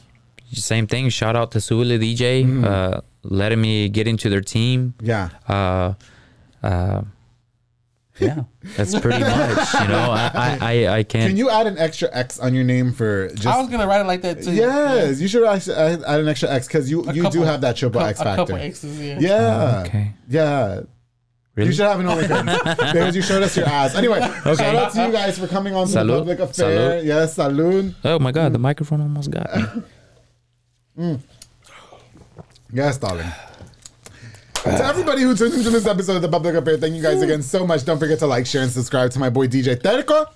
same 0.52 0.86
thing. 0.86 1.08
Shout 1.10 1.36
out 1.36 1.52
to 1.52 1.60
Sula 1.60 1.98
DJ, 1.98 2.42
Mm-hmm. 2.44 2.64
uh, 2.64 3.00
letting 3.22 3.60
me 3.60 3.88
get 3.88 4.06
into 4.08 4.28
their 4.28 4.40
team. 4.40 4.94
Yeah. 5.02 5.30
Uh, 5.48 5.94
uh, 6.62 7.02
Yeah, 8.20 8.42
that's 8.76 8.98
pretty 8.98 9.20
much. 9.34 9.74
You 9.74 9.88
know, 9.88 10.10
I 10.10 10.30
I, 10.34 10.58
I, 10.60 10.96
I 10.98 11.02
can't. 11.04 11.28
Can 11.28 11.36
you 11.36 11.50
add 11.50 11.68
an 11.68 11.78
extra 11.78 12.08
X 12.12 12.40
on 12.40 12.52
your 12.52 12.64
name 12.64 12.92
for 12.92 13.28
just? 13.28 13.46
I 13.46 13.60
was 13.60 13.68
gonna 13.70 13.86
write 13.86 14.00
it 14.00 14.06
like 14.08 14.22
that 14.22 14.42
too. 14.42 14.52
yes, 14.54 15.20
you 15.20 15.28
should 15.28 15.44
add 15.44 15.68
add 16.02 16.20
an 16.20 16.26
extra 16.26 16.50
X 16.50 16.66
because 16.66 16.90
you 16.90 17.04
A 17.08 17.12
you 17.12 17.30
do 17.30 17.42
have 17.42 17.60
that 17.60 17.76
triple 17.76 18.00
cou- 18.00 18.06
X 18.08 18.20
A 18.20 18.24
couple 18.24 18.46
factor. 18.56 18.58
X's, 18.66 19.00
yeah. 19.00 19.18
Yeah. 19.20 19.84
Okay. 19.86 20.12
Yeah. 20.28 20.80
Really? 21.54 21.70
You 21.70 21.74
should 21.76 21.86
have 21.86 21.98
an 22.00 22.06
OnlyFans 22.06 22.76
because 22.92 23.14
you 23.16 23.22
showed 23.22 23.42
us 23.42 23.56
your 23.56 23.66
ass. 23.66 23.94
Anyway, 23.96 24.18
shout 24.20 24.60
out 24.60 24.92
to 24.92 25.06
you 25.06 25.12
guys 25.12 25.38
for 25.38 25.46
coming 25.48 25.74
on 25.74 25.86
to 25.88 25.92
the 25.92 26.18
public 26.18 26.38
affair. 26.40 27.00
Salud. 27.00 27.04
Yes, 27.04 27.36
salud. 27.36 27.94
Oh 28.04 28.18
my 28.20 28.30
God, 28.32 28.52
the 28.52 28.58
microphone 28.60 29.00
almost 29.00 29.30
got 29.30 29.48
me. 30.96 31.18
Yes, 32.72 32.98
darling. 32.98 33.30
to 34.64 34.84
everybody 34.84 35.22
who 35.22 35.34
tuned 35.34 35.54
into 35.54 35.70
this 35.70 35.86
episode 35.86 36.16
of 36.16 36.22
the 36.22 36.28
Public 36.28 36.54
Affair, 36.54 36.76
thank 36.76 36.94
you 36.94 37.02
guys 37.02 37.22
again 37.22 37.42
so 37.42 37.66
much. 37.66 37.84
Don't 37.84 37.98
forget 37.98 38.18
to 38.18 38.26
like, 38.26 38.46
share, 38.46 38.62
and 38.62 38.70
subscribe 38.70 39.10
to 39.12 39.18
my 39.18 39.30
boy 39.30 39.46
DJ 39.46 39.76
Terko, 39.76 40.26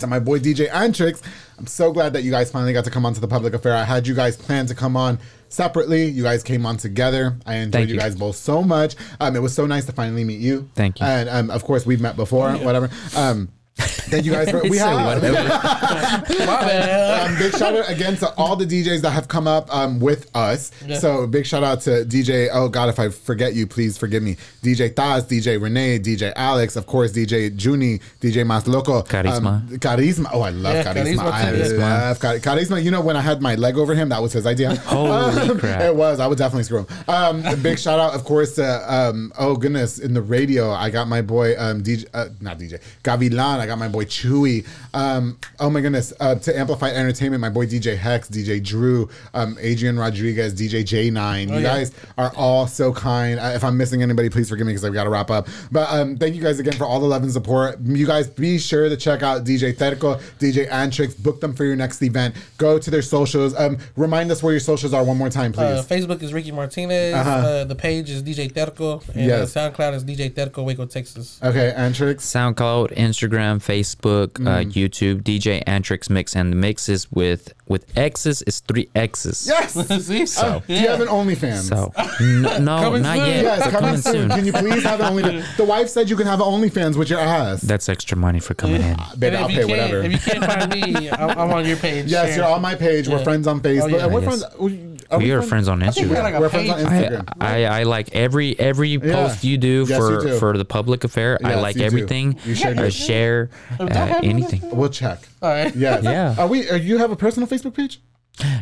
to 0.00 0.06
my 0.06 0.18
boy 0.18 0.38
DJ 0.38 0.68
Antrix. 0.70 1.22
I'm 1.58 1.66
so 1.66 1.92
glad 1.92 2.12
that 2.14 2.22
you 2.22 2.30
guys 2.30 2.50
finally 2.50 2.72
got 2.72 2.84
to 2.84 2.90
come 2.90 3.04
on 3.04 3.12
to 3.14 3.20
the 3.20 3.28
Public 3.28 3.52
Affair. 3.52 3.74
I 3.74 3.84
had 3.84 4.06
you 4.06 4.14
guys 4.14 4.36
plan 4.36 4.64
to 4.66 4.74
come 4.74 4.96
on 4.96 5.18
separately. 5.50 6.06
You 6.06 6.22
guys 6.22 6.42
came 6.42 6.64
on 6.64 6.76
together. 6.78 7.36
I 7.44 7.56
enjoyed 7.56 7.72
Thank 7.72 7.88
you. 7.88 7.94
you. 7.96 8.00
guys 8.00 8.14
both 8.14 8.36
so 8.36 8.62
much. 8.62 8.94
Um, 9.20 9.36
it 9.36 9.40
was 9.40 9.54
so 9.54 9.66
nice 9.66 9.84
to 9.86 9.92
finally 9.92 10.24
meet 10.24 10.40
you. 10.40 10.70
Thank 10.74 11.00
you. 11.00 11.06
And 11.06 11.28
um, 11.28 11.50
of 11.50 11.64
course, 11.64 11.84
we've 11.84 12.00
met 12.00 12.16
before, 12.16 12.52
whatever. 12.52 12.88
Um, 13.16 13.50
thank 13.78 14.24
you 14.24 14.32
guys 14.32 14.50
for 14.50 14.60
we 14.68 14.76
have. 14.78 15.04
whatever. 15.22 15.32
My 15.38 16.60
bad. 16.60 17.30
um, 17.30 17.38
big 17.38 17.52
shout 17.56 17.76
out 17.76 17.88
again 17.90 18.16
to 18.16 18.32
all 18.36 18.56
the 18.56 18.64
DJs 18.66 19.02
that 19.02 19.10
have 19.10 19.28
come 19.28 19.46
up 19.46 19.72
um, 19.74 20.00
with 20.00 20.34
us. 20.36 20.70
Yeah. 20.86 20.98
So 20.98 21.26
big 21.26 21.46
shout 21.46 21.62
out 21.64 21.80
to 21.82 22.04
DJ. 22.04 22.48
Oh 22.52 22.68
God, 22.68 22.88
if 22.88 22.98
I 22.98 23.08
forget 23.10 23.54
you, 23.54 23.66
please 23.66 23.96
forgive 23.98 24.22
me. 24.22 24.36
DJ 24.62 24.90
Taz, 24.92 25.22
DJ 25.28 25.60
Renee, 25.60 25.98
DJ 25.98 26.32
Alex, 26.36 26.76
of 26.76 26.86
course, 26.86 27.12
DJ 27.12 27.50
Juni, 27.56 28.00
DJ 28.20 28.46
Mas 28.46 28.66
Loco, 28.66 29.02
Charisma. 29.02 29.46
um, 29.62 29.68
Charisma. 29.78 30.26
Oh, 30.32 30.40
I 30.42 30.50
love 30.50 30.74
Yeah, 30.74 30.84
Charisma. 30.94 31.32
Charisma 31.32 31.82
I 31.82 32.08
love 32.08 32.20
Char- 32.20 32.38
Charisma. 32.38 32.82
You 32.82 32.90
know, 32.90 33.00
when 33.00 33.16
I 33.16 33.20
had 33.20 33.40
my 33.40 33.54
leg 33.54 33.76
over 33.76 33.94
him, 33.94 34.08
that 34.10 34.20
was 34.22 34.32
his 34.32 34.46
idea. 34.46 34.74
Holy 34.86 35.10
Um, 35.10 35.58
crap. 35.58 35.80
It 35.82 35.94
was. 35.94 36.20
I 36.20 36.26
would 36.26 36.38
definitely 36.38 36.64
screw 36.64 36.84
him. 36.84 36.86
Um, 37.08 37.42
big 37.62 37.78
shout 37.78 37.98
out, 37.98 38.14
of 38.14 38.24
course, 38.24 38.54
to 38.56 38.94
um, 38.94 39.32
oh 39.38 39.56
goodness, 39.56 39.98
in 39.98 40.14
the 40.14 40.22
radio, 40.22 40.70
I 40.70 40.90
got 40.90 41.08
my 41.08 41.22
boy 41.22 41.54
um, 41.58 41.82
DJ, 41.82 42.06
uh, 42.14 42.28
not 42.40 42.58
DJ, 42.58 42.80
Gavilan. 43.04 43.58
I 43.60 43.66
got 43.68 43.78
my 43.78 43.88
boy 43.88 44.04
Chewy. 44.04 44.66
Um, 44.94 45.38
oh 45.60 45.70
my 45.70 45.80
goodness, 45.80 46.12
uh, 46.20 46.34
to 46.34 46.58
Amplify 46.58 46.90
Entertainment, 46.90 47.40
my 47.40 47.48
boy 47.50 47.66
DJ 47.66 47.96
Hex, 47.96 48.28
DJ 48.28 48.62
Drew, 48.62 49.08
um, 49.34 49.56
Adrian 49.60 49.98
Rodriguez, 49.98 50.54
DJ 50.54 50.82
J9. 50.82 51.48
you 51.48 51.54
yeah. 51.54 51.62
guys 51.62 51.92
are 52.16 52.32
all 52.36 52.66
so 52.66 52.92
kind. 52.92 53.38
Uh, 53.38 53.52
if 53.54 53.62
I'm 53.64 53.76
missing 53.76 54.02
anybody, 54.02 54.28
please 54.28 54.48
forgive 54.48 54.66
me 54.66 54.72
because 54.72 54.84
I've 54.84 54.94
got 54.94 55.04
to 55.04 55.10
wrap 55.10 55.30
up. 55.30 55.48
But 55.70 55.90
um, 55.90 56.16
thank 56.16 56.34
you 56.34 56.42
guys 56.42 56.58
again 56.58 56.74
for 56.74 56.84
all 56.84 57.00
the 57.00 57.06
love 57.06 57.22
and 57.22 57.32
support. 57.32 57.78
You 57.80 58.06
guys 58.06 58.26
be 58.26 58.58
sure 58.58 58.88
to 58.88 58.96
check 58.96 59.22
out 59.22 59.44
DJ 59.44 59.74
Terko, 59.74 60.20
DJ 60.38 60.68
Antrix. 60.68 61.20
Book 61.22 61.40
them 61.40 61.54
for 61.54 61.64
your 61.64 61.76
next 61.76 62.02
event. 62.02 62.34
Go 62.56 62.78
to 62.78 62.90
their 62.90 63.02
socials. 63.02 63.54
Um, 63.54 63.78
remind 63.96 64.30
us 64.30 64.42
where 64.42 64.52
your 64.52 64.60
socials 64.60 64.92
are 64.94 65.04
one 65.04 65.16
more 65.16 65.30
time, 65.30 65.52
please. 65.52 65.62
Uh, 65.62 65.84
Facebook 65.88 66.22
is 66.22 66.32
Ricky 66.32 66.52
Martinez. 66.52 67.14
Uh-huh. 67.14 67.30
uh 67.30 67.64
the 67.64 67.74
page 67.74 68.10
is 68.10 68.22
DJ 68.22 68.52
Terko. 68.52 69.06
And 69.14 69.26
Yes. 69.26 69.56
uh, 69.56 69.70
SoundCloud 69.70 69.94
is 69.94 70.04
DJ 70.04 70.30
Terko, 70.30 70.64
Waco, 70.64 70.86
Texas. 70.86 71.38
Okay, 71.42 71.72
Antrix. 71.76 72.20
SoundCloud, 72.20 72.96
Instagram, 72.96 73.57
Facebook, 73.60 74.38
uh, 74.46 74.58
Mm. 74.64 74.72
YouTube, 74.72 75.22
DJ 75.22 75.62
Antrix 75.64 76.08
Mix, 76.10 76.34
and 76.36 76.52
the 76.52 76.56
mixes 76.56 77.10
with 77.12 77.52
with 77.66 77.84
X's 77.98 78.40
is 78.42 78.60
three 78.60 78.88
X's. 78.94 79.46
Yes. 79.46 79.72
See? 80.06 80.24
Oh, 80.42 80.62
Do 80.66 80.72
you 80.74 80.88
have 80.88 81.00
an 81.02 81.08
OnlyFans? 81.08 81.68
So 81.68 81.92
n- 82.20 82.42
no, 82.64 82.78
Coming 82.80 83.02
not 83.02 83.16
soon. 83.18 83.26
yet. 83.26 83.42
Yes, 83.44 83.64
but 83.64 83.70
coming 83.80 83.96
soon. 84.00 84.28
Can 84.30 84.46
you 84.46 84.52
please 84.52 84.82
have 84.84 85.00
an 85.00 85.12
OnlyFans? 85.14 85.56
The 85.56 85.64
wife 85.64 85.88
said 85.88 86.08
you 86.08 86.16
can 86.16 86.26
have 86.26 86.40
an 86.40 86.46
OnlyFans 86.46 86.96
with 86.96 87.10
your 87.10 87.20
ass. 87.20 87.60
That's 87.60 87.88
extra 87.88 88.16
money 88.16 88.40
for 88.40 88.54
coming 88.54 88.80
in. 88.82 88.96
Baby, 89.18 89.36
I'll 89.36 89.48
pay 89.48 89.64
whatever. 89.66 90.02
if 90.02 90.12
you 90.12 90.18
can't 90.18 90.44
find 90.44 90.70
me, 90.72 91.10
I'm, 91.10 91.30
I'm 91.30 91.50
on 91.52 91.66
your 91.66 91.76
page. 91.76 92.06
Yes, 92.06 92.28
Share. 92.28 92.36
you're 92.38 92.46
on 92.46 92.62
my 92.62 92.74
page. 92.74 93.06
We're 93.08 93.22
friends 93.22 93.46
on 93.46 93.60
Facebook. 93.60 93.90
yeah. 93.92 94.04
And 94.04 94.14
we're 94.14 94.22
Yes. 94.22 94.42
friends. 94.42 94.97
We- 95.16 95.24
We 95.24 95.30
are 95.32 95.38
friends? 95.38 95.48
friends 95.48 95.68
on 95.68 95.80
think 95.80 95.96
we're 96.10 96.16
Instagram. 96.16 96.22
like 96.22 96.34
a 96.34 96.40
We're 96.40 96.48
friends 96.50 96.70
on. 96.70 96.78
Instagram. 96.80 97.28
I, 97.40 97.64
I 97.64 97.80
I 97.80 97.82
like 97.84 98.14
every 98.14 98.58
every 98.60 98.98
post 98.98 99.42
you 99.44 99.56
do 99.56 99.86
Yes, 99.88 99.98
for 99.98 100.28
you 100.28 100.38
for 100.38 100.58
the 100.58 100.64
public 100.66 101.04
affair. 101.04 101.38
I 101.42 101.54
like 101.54 101.76
you 101.76 101.80
do. 101.80 101.86
everything. 101.86 102.38
You 102.44 102.54
share 102.54 102.74
I 102.78 102.88
share 102.90 103.50
uh, 103.80 104.20
anything. 104.22 104.60
We'll 104.76 104.90
check. 104.90 105.20
All 105.40 105.48
right. 105.50 105.74
Yes. 105.74 106.04
Yeah. 106.14 106.34
Are 106.38 106.46
we? 106.46 106.68
Are 106.68 106.76
you 106.76 106.98
have 106.98 107.10
a 107.10 107.16
personal 107.16 107.48
Facebook 107.48 107.74
page? 107.74 108.00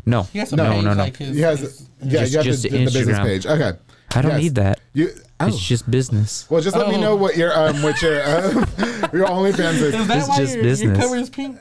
No, 0.07 0.23
He 0.33 0.39
has 0.39 0.53
a 0.53 0.57
no, 0.57 0.71
page, 0.73 0.85
no, 0.85 0.95
no. 0.95 1.03
Like 1.03 1.17
his, 1.19 1.35
He 1.37 1.43
has. 1.43 1.61
his- 1.61 1.89
Yeah, 2.03 2.21
Just- 2.21 2.33
you 2.33 2.39
have 2.39 2.45
just 2.47 2.63
the, 2.63 2.69
the 2.71 2.79
business 2.85 3.07
Instagram. 3.19 3.25
page. 3.25 3.47
Okay. 3.47 3.73
I 4.15 4.23
don't 4.23 4.31
Yes. 4.33 4.41
need 4.43 4.55
that. 4.55 4.81
You. 4.95 5.11
Oh. 5.41 5.47
It's 5.49 5.59
just 5.59 5.91
business. 5.91 6.47
well, 6.49 6.63
just 6.63 6.75
let 6.77 6.89
me 6.89 6.95
Oh. 6.95 7.01
know 7.01 7.17
what 7.17 7.37
your 7.37 7.53
um 7.55 7.83
what 7.83 8.01
your 8.01 8.23
um, 8.23 8.55
your 9.13 9.27
OnlyFans 9.27 9.75
is. 9.75 9.83
is 9.95 10.07
that 10.09 10.19
It's 10.19 10.29
why 10.29 10.37
just 10.39 10.55
your, 10.55 10.63
business. 10.63 10.81
your 10.87 10.97
cover 10.97 11.17
is 11.17 11.29
pink? 11.29 11.59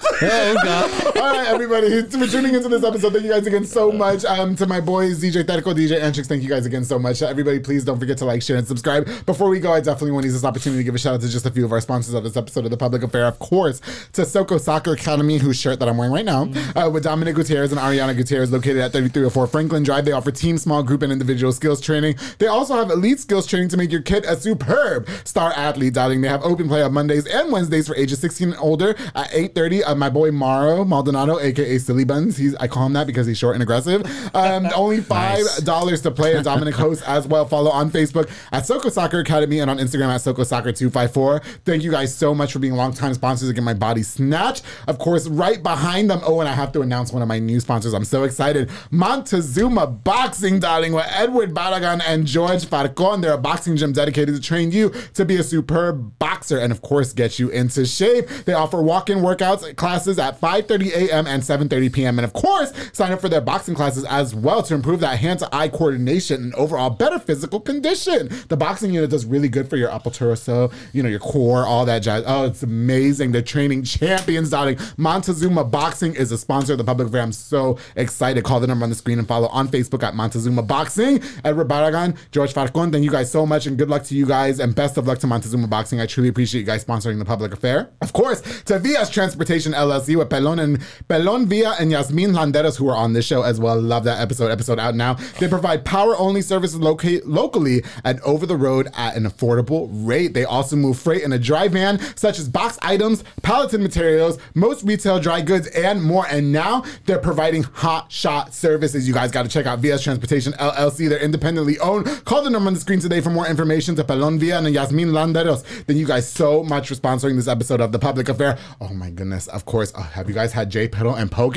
Oh 0.00 0.54
God! 0.62 1.16
All 1.18 1.36
right, 1.36 1.46
everybody, 1.48 2.02
for 2.02 2.26
tuning 2.26 2.54
into 2.54 2.68
this 2.68 2.82
episode. 2.82 3.12
Thank 3.12 3.24
you 3.24 3.30
guys 3.30 3.46
again 3.46 3.64
so 3.64 3.92
much. 3.92 4.24
Um, 4.24 4.56
to 4.56 4.66
my 4.66 4.80
boys, 4.80 5.22
DJ 5.22 5.44
Terko, 5.44 5.74
DJ 5.74 6.00
Antrix, 6.00 6.26
thank 6.26 6.42
you 6.42 6.48
guys 6.48 6.64
again 6.64 6.84
so 6.84 6.98
much. 6.98 7.20
Everybody, 7.22 7.58
please 7.60 7.84
don't 7.84 7.98
forget 7.98 8.16
to 8.18 8.24
like, 8.24 8.42
share, 8.42 8.56
and 8.56 8.66
subscribe. 8.66 9.06
Before 9.26 9.48
we 9.50 9.60
go, 9.60 9.72
I 9.72 9.80
definitely 9.80 10.12
want 10.12 10.22
to 10.22 10.28
use 10.28 10.34
this 10.34 10.44
opportunity 10.44 10.80
to 10.80 10.84
give 10.84 10.94
a 10.94 10.98
shout 10.98 11.14
out 11.14 11.20
to 11.20 11.28
just 11.28 11.44
a 11.44 11.50
few 11.50 11.64
of 11.64 11.72
our 11.72 11.80
sponsors 11.80 12.14
of 12.14 12.24
this 12.24 12.36
episode 12.36 12.64
of 12.64 12.70
The 12.70 12.76
Public 12.76 13.02
Affair. 13.02 13.26
Of 13.26 13.38
course, 13.38 13.80
to 14.14 14.24
Soko 14.24 14.56
Soccer 14.58 14.92
Academy, 14.92 15.38
whose 15.38 15.58
shirt 15.58 15.78
that 15.80 15.88
I'm 15.88 15.98
wearing 15.98 16.12
right 16.12 16.24
now, 16.24 16.48
uh, 16.74 16.88
with 16.88 17.04
Dominic 17.04 17.34
Gutierrez 17.34 17.70
and 17.72 17.80
Ariana 17.80 18.16
Gutierrez, 18.16 18.50
located 18.50 18.78
at 18.78 18.92
3304 18.92 19.46
Franklin 19.46 19.82
Drive. 19.82 20.04
They 20.06 20.12
offer 20.12 20.30
team, 20.30 20.56
small 20.56 20.82
group, 20.82 21.02
and 21.02 21.12
individual 21.12 21.52
skills 21.52 21.80
training. 21.80 22.16
They 22.38 22.46
also 22.46 22.74
have 22.76 22.90
elite 22.90 23.20
skills 23.20 23.46
training 23.46 23.68
to 23.70 23.76
make 23.76 23.92
your 23.92 24.02
kid 24.02 24.24
a 24.24 24.36
superb 24.36 25.08
star 25.24 25.52
athlete, 25.52 25.92
darling. 25.94 26.22
They 26.22 26.28
have 26.28 26.42
open 26.42 26.68
play 26.68 26.82
on 26.82 26.94
Mondays 26.94 27.26
and 27.26 27.52
Wednesdays 27.52 27.88
for 27.88 27.96
ages 27.96 28.20
16 28.20 28.50
and 28.50 28.58
older 28.58 28.90
at 29.14 29.30
8.30. 29.30 29.81
Uh, 29.84 29.94
my 29.94 30.08
boy 30.10 30.30
Maro 30.30 30.84
Maldonado, 30.84 31.38
aka 31.38 31.78
Silly 31.78 32.04
Buns, 32.04 32.36
he's 32.36 32.54
I 32.56 32.68
call 32.68 32.86
him 32.86 32.92
that 32.94 33.06
because 33.06 33.26
he's 33.26 33.38
short 33.38 33.54
and 33.54 33.62
aggressive. 33.62 34.02
Um, 34.34 34.68
only 34.74 35.00
five 35.00 35.44
dollars 35.64 36.02
to 36.02 36.10
play, 36.10 36.34
and 36.34 36.44
Dominic 36.44 36.74
hosts 36.82 37.02
as 37.04 37.26
well. 37.26 37.46
Follow 37.46 37.70
on 37.70 37.90
Facebook 37.90 38.30
at 38.52 38.66
Soko 38.66 38.88
Soccer 38.88 39.20
Academy 39.20 39.60
and 39.60 39.70
on 39.70 39.78
Instagram 39.78 40.08
at 40.08 40.20
Soko 40.20 40.44
Soccer 40.44 40.72
254. 40.72 41.40
Thank 41.64 41.82
you 41.82 41.90
guys 41.90 42.14
so 42.14 42.34
much 42.34 42.52
for 42.52 42.58
being 42.58 42.74
longtime 42.74 43.14
sponsors 43.14 43.52
Get 43.52 43.62
My 43.62 43.74
Body 43.74 44.02
Snatch. 44.02 44.62
Of 44.86 44.98
course, 44.98 45.26
right 45.28 45.62
behind 45.62 46.10
them. 46.10 46.20
Oh, 46.24 46.40
and 46.40 46.48
I 46.48 46.52
have 46.52 46.72
to 46.72 46.82
announce 46.82 47.12
one 47.12 47.22
of 47.22 47.28
my 47.28 47.38
new 47.38 47.60
sponsors. 47.60 47.94
I'm 47.94 48.04
so 48.04 48.24
excited. 48.24 48.70
Montezuma 48.90 49.86
Boxing, 49.86 50.60
darling, 50.60 50.92
with 50.92 51.06
Edward 51.08 51.54
Baragan 51.54 52.02
and 52.06 52.26
George 52.26 52.64
Farcon. 52.66 53.22
They're 53.22 53.34
a 53.34 53.38
boxing 53.38 53.76
gym 53.76 53.92
dedicated 53.92 54.34
to 54.34 54.40
train 54.40 54.70
you 54.70 54.90
to 55.14 55.24
be 55.24 55.36
a 55.36 55.42
superb 55.42 56.18
boxer 56.18 56.58
and, 56.58 56.72
of 56.72 56.82
course, 56.82 57.12
get 57.12 57.38
you 57.38 57.48
into 57.50 57.84
shape. 57.84 58.28
They 58.44 58.54
offer 58.54 58.82
walk-in 58.82 59.18
workouts 59.18 59.71
classes 59.76 60.18
at 60.18 60.40
5:30 60.40 60.92
a.m. 60.92 61.26
and 61.26 61.42
7:30 61.42 61.92
p.m. 61.92 62.18
And 62.18 62.24
of 62.24 62.32
course, 62.32 62.72
sign 62.92 63.12
up 63.12 63.20
for 63.20 63.28
their 63.28 63.40
boxing 63.40 63.74
classes 63.74 64.04
as 64.04 64.34
well 64.34 64.62
to 64.62 64.74
improve 64.74 65.00
that 65.00 65.18
hand-to-eye 65.18 65.68
coordination 65.68 66.42
and 66.42 66.54
overall 66.54 66.90
better 66.90 67.18
physical 67.18 67.60
condition. 67.60 68.28
The 68.48 68.56
boxing 68.56 68.92
unit 68.92 69.10
does 69.10 69.24
really 69.24 69.48
good 69.48 69.68
for 69.68 69.76
your 69.76 69.90
upper 69.90 70.10
torso, 70.10 70.70
you 70.92 71.02
know, 71.02 71.08
your 71.08 71.20
core, 71.20 71.66
all 71.66 71.84
that 71.86 72.00
jazz. 72.00 72.24
Oh, 72.26 72.46
it's 72.46 72.62
amazing. 72.62 73.32
They're 73.32 73.42
training 73.42 73.84
champions, 73.84 74.50
darling. 74.50 74.78
Montezuma 74.96 75.64
Boxing 75.64 76.14
is 76.14 76.32
a 76.32 76.38
sponsor 76.38 76.72
of 76.72 76.78
the 76.78 76.84
public 76.84 77.08
affair. 77.08 77.22
I'm 77.22 77.32
so 77.32 77.78
excited. 77.96 78.44
Call 78.44 78.60
the 78.60 78.66
number 78.66 78.84
on 78.84 78.90
the 78.90 78.96
screen 78.96 79.18
and 79.18 79.28
follow 79.28 79.48
on 79.48 79.68
Facebook 79.68 80.02
at 80.02 80.14
Montezuma 80.14 80.62
Boxing. 80.62 81.22
Edward 81.44 81.68
Baragan, 81.68 82.16
George 82.30 82.52
Farcon, 82.52 82.90
thank 82.90 83.04
you 83.04 83.10
guys 83.10 83.30
so 83.30 83.46
much 83.46 83.66
and 83.66 83.78
good 83.78 83.88
luck 83.88 84.02
to 84.04 84.14
you 84.14 84.26
guys 84.26 84.58
and 84.58 84.74
best 84.74 84.96
of 84.96 85.06
luck 85.06 85.18
to 85.20 85.26
Montezuma 85.26 85.68
Boxing. 85.68 86.00
I 86.00 86.06
truly 86.06 86.28
appreciate 86.28 86.60
you 86.60 86.66
guys 86.66 86.84
sponsoring 86.84 87.18
the 87.18 87.24
public 87.24 87.52
affair. 87.52 87.90
Of 88.00 88.12
course, 88.12 88.40
to 88.64 88.78
Vias 88.78 89.10
Transportation 89.10 89.61
LLC 89.70 90.16
with 90.16 90.28
Pelon 90.28 90.60
and 90.60 90.80
Pelon 91.08 91.46
Via 91.46 91.74
and 91.78 91.92
Yasmin 91.92 92.32
Landeros, 92.32 92.76
who 92.76 92.88
are 92.88 92.96
on 92.96 93.12
this 93.12 93.24
show 93.24 93.42
as 93.42 93.60
well. 93.60 93.80
Love 93.80 94.02
that 94.02 94.20
episode. 94.20 94.50
Episode 94.50 94.80
out 94.80 94.96
now. 94.96 95.14
They 95.38 95.46
provide 95.46 95.84
power 95.84 96.16
only 96.16 96.42
services 96.42 96.80
locally 96.80 97.84
and 98.04 98.20
over 98.22 98.46
the 98.46 98.56
road 98.56 98.88
at 98.96 99.16
an 99.16 99.24
affordable 99.24 99.88
rate. 99.92 100.34
They 100.34 100.44
also 100.44 100.74
move 100.74 100.98
freight 100.98 101.22
in 101.22 101.32
a 101.32 101.38
dry 101.38 101.68
van, 101.68 102.00
such 102.16 102.40
as 102.40 102.48
box 102.48 102.78
items, 102.82 103.22
palleted 103.42 103.80
materials, 103.80 104.38
most 104.54 104.82
retail 104.82 105.20
dry 105.20 105.40
goods, 105.40 105.68
and 105.68 106.02
more. 106.02 106.26
And 106.28 106.50
now 106.50 106.84
they're 107.06 107.18
providing 107.18 107.62
hot 107.62 108.10
shot 108.10 108.52
services. 108.52 109.06
You 109.06 109.14
guys 109.14 109.30
got 109.30 109.44
to 109.44 109.48
check 109.48 109.66
out 109.66 109.78
Vias 109.78 110.02
Transportation 110.02 110.52
LLC. 110.54 111.08
They're 111.08 111.22
independently 111.22 111.78
owned. 111.78 112.06
Call 112.24 112.42
the 112.42 112.50
number 112.50 112.66
on 112.66 112.74
the 112.74 112.80
screen 112.80 112.98
today 112.98 113.20
for 113.20 113.30
more 113.30 113.46
information 113.46 113.94
to 113.96 114.04
Pelon 114.04 114.38
Via 114.38 114.58
and 114.58 114.72
Yasmin 114.72 115.10
Landeros. 115.10 115.62
Thank 115.62 115.98
you 115.98 116.06
guys 116.06 116.28
so 116.28 116.62
much 116.62 116.88
for 116.88 116.94
sponsoring 116.94 117.36
this 117.36 117.48
episode 117.48 117.80
of 117.80 117.92
The 117.92 117.98
Public 117.98 118.28
Affair. 118.28 118.58
Oh 118.80 118.88
my 118.88 119.10
goodness. 119.10 119.48
Of 119.52 119.64
course. 119.64 119.92
Oh, 119.96 120.02
have 120.02 120.28
you 120.28 120.34
guys 120.34 120.52
had 120.52 120.70
J 120.70 120.88
Pedal 120.88 121.14
and 121.14 121.30
Poke? 121.30 121.56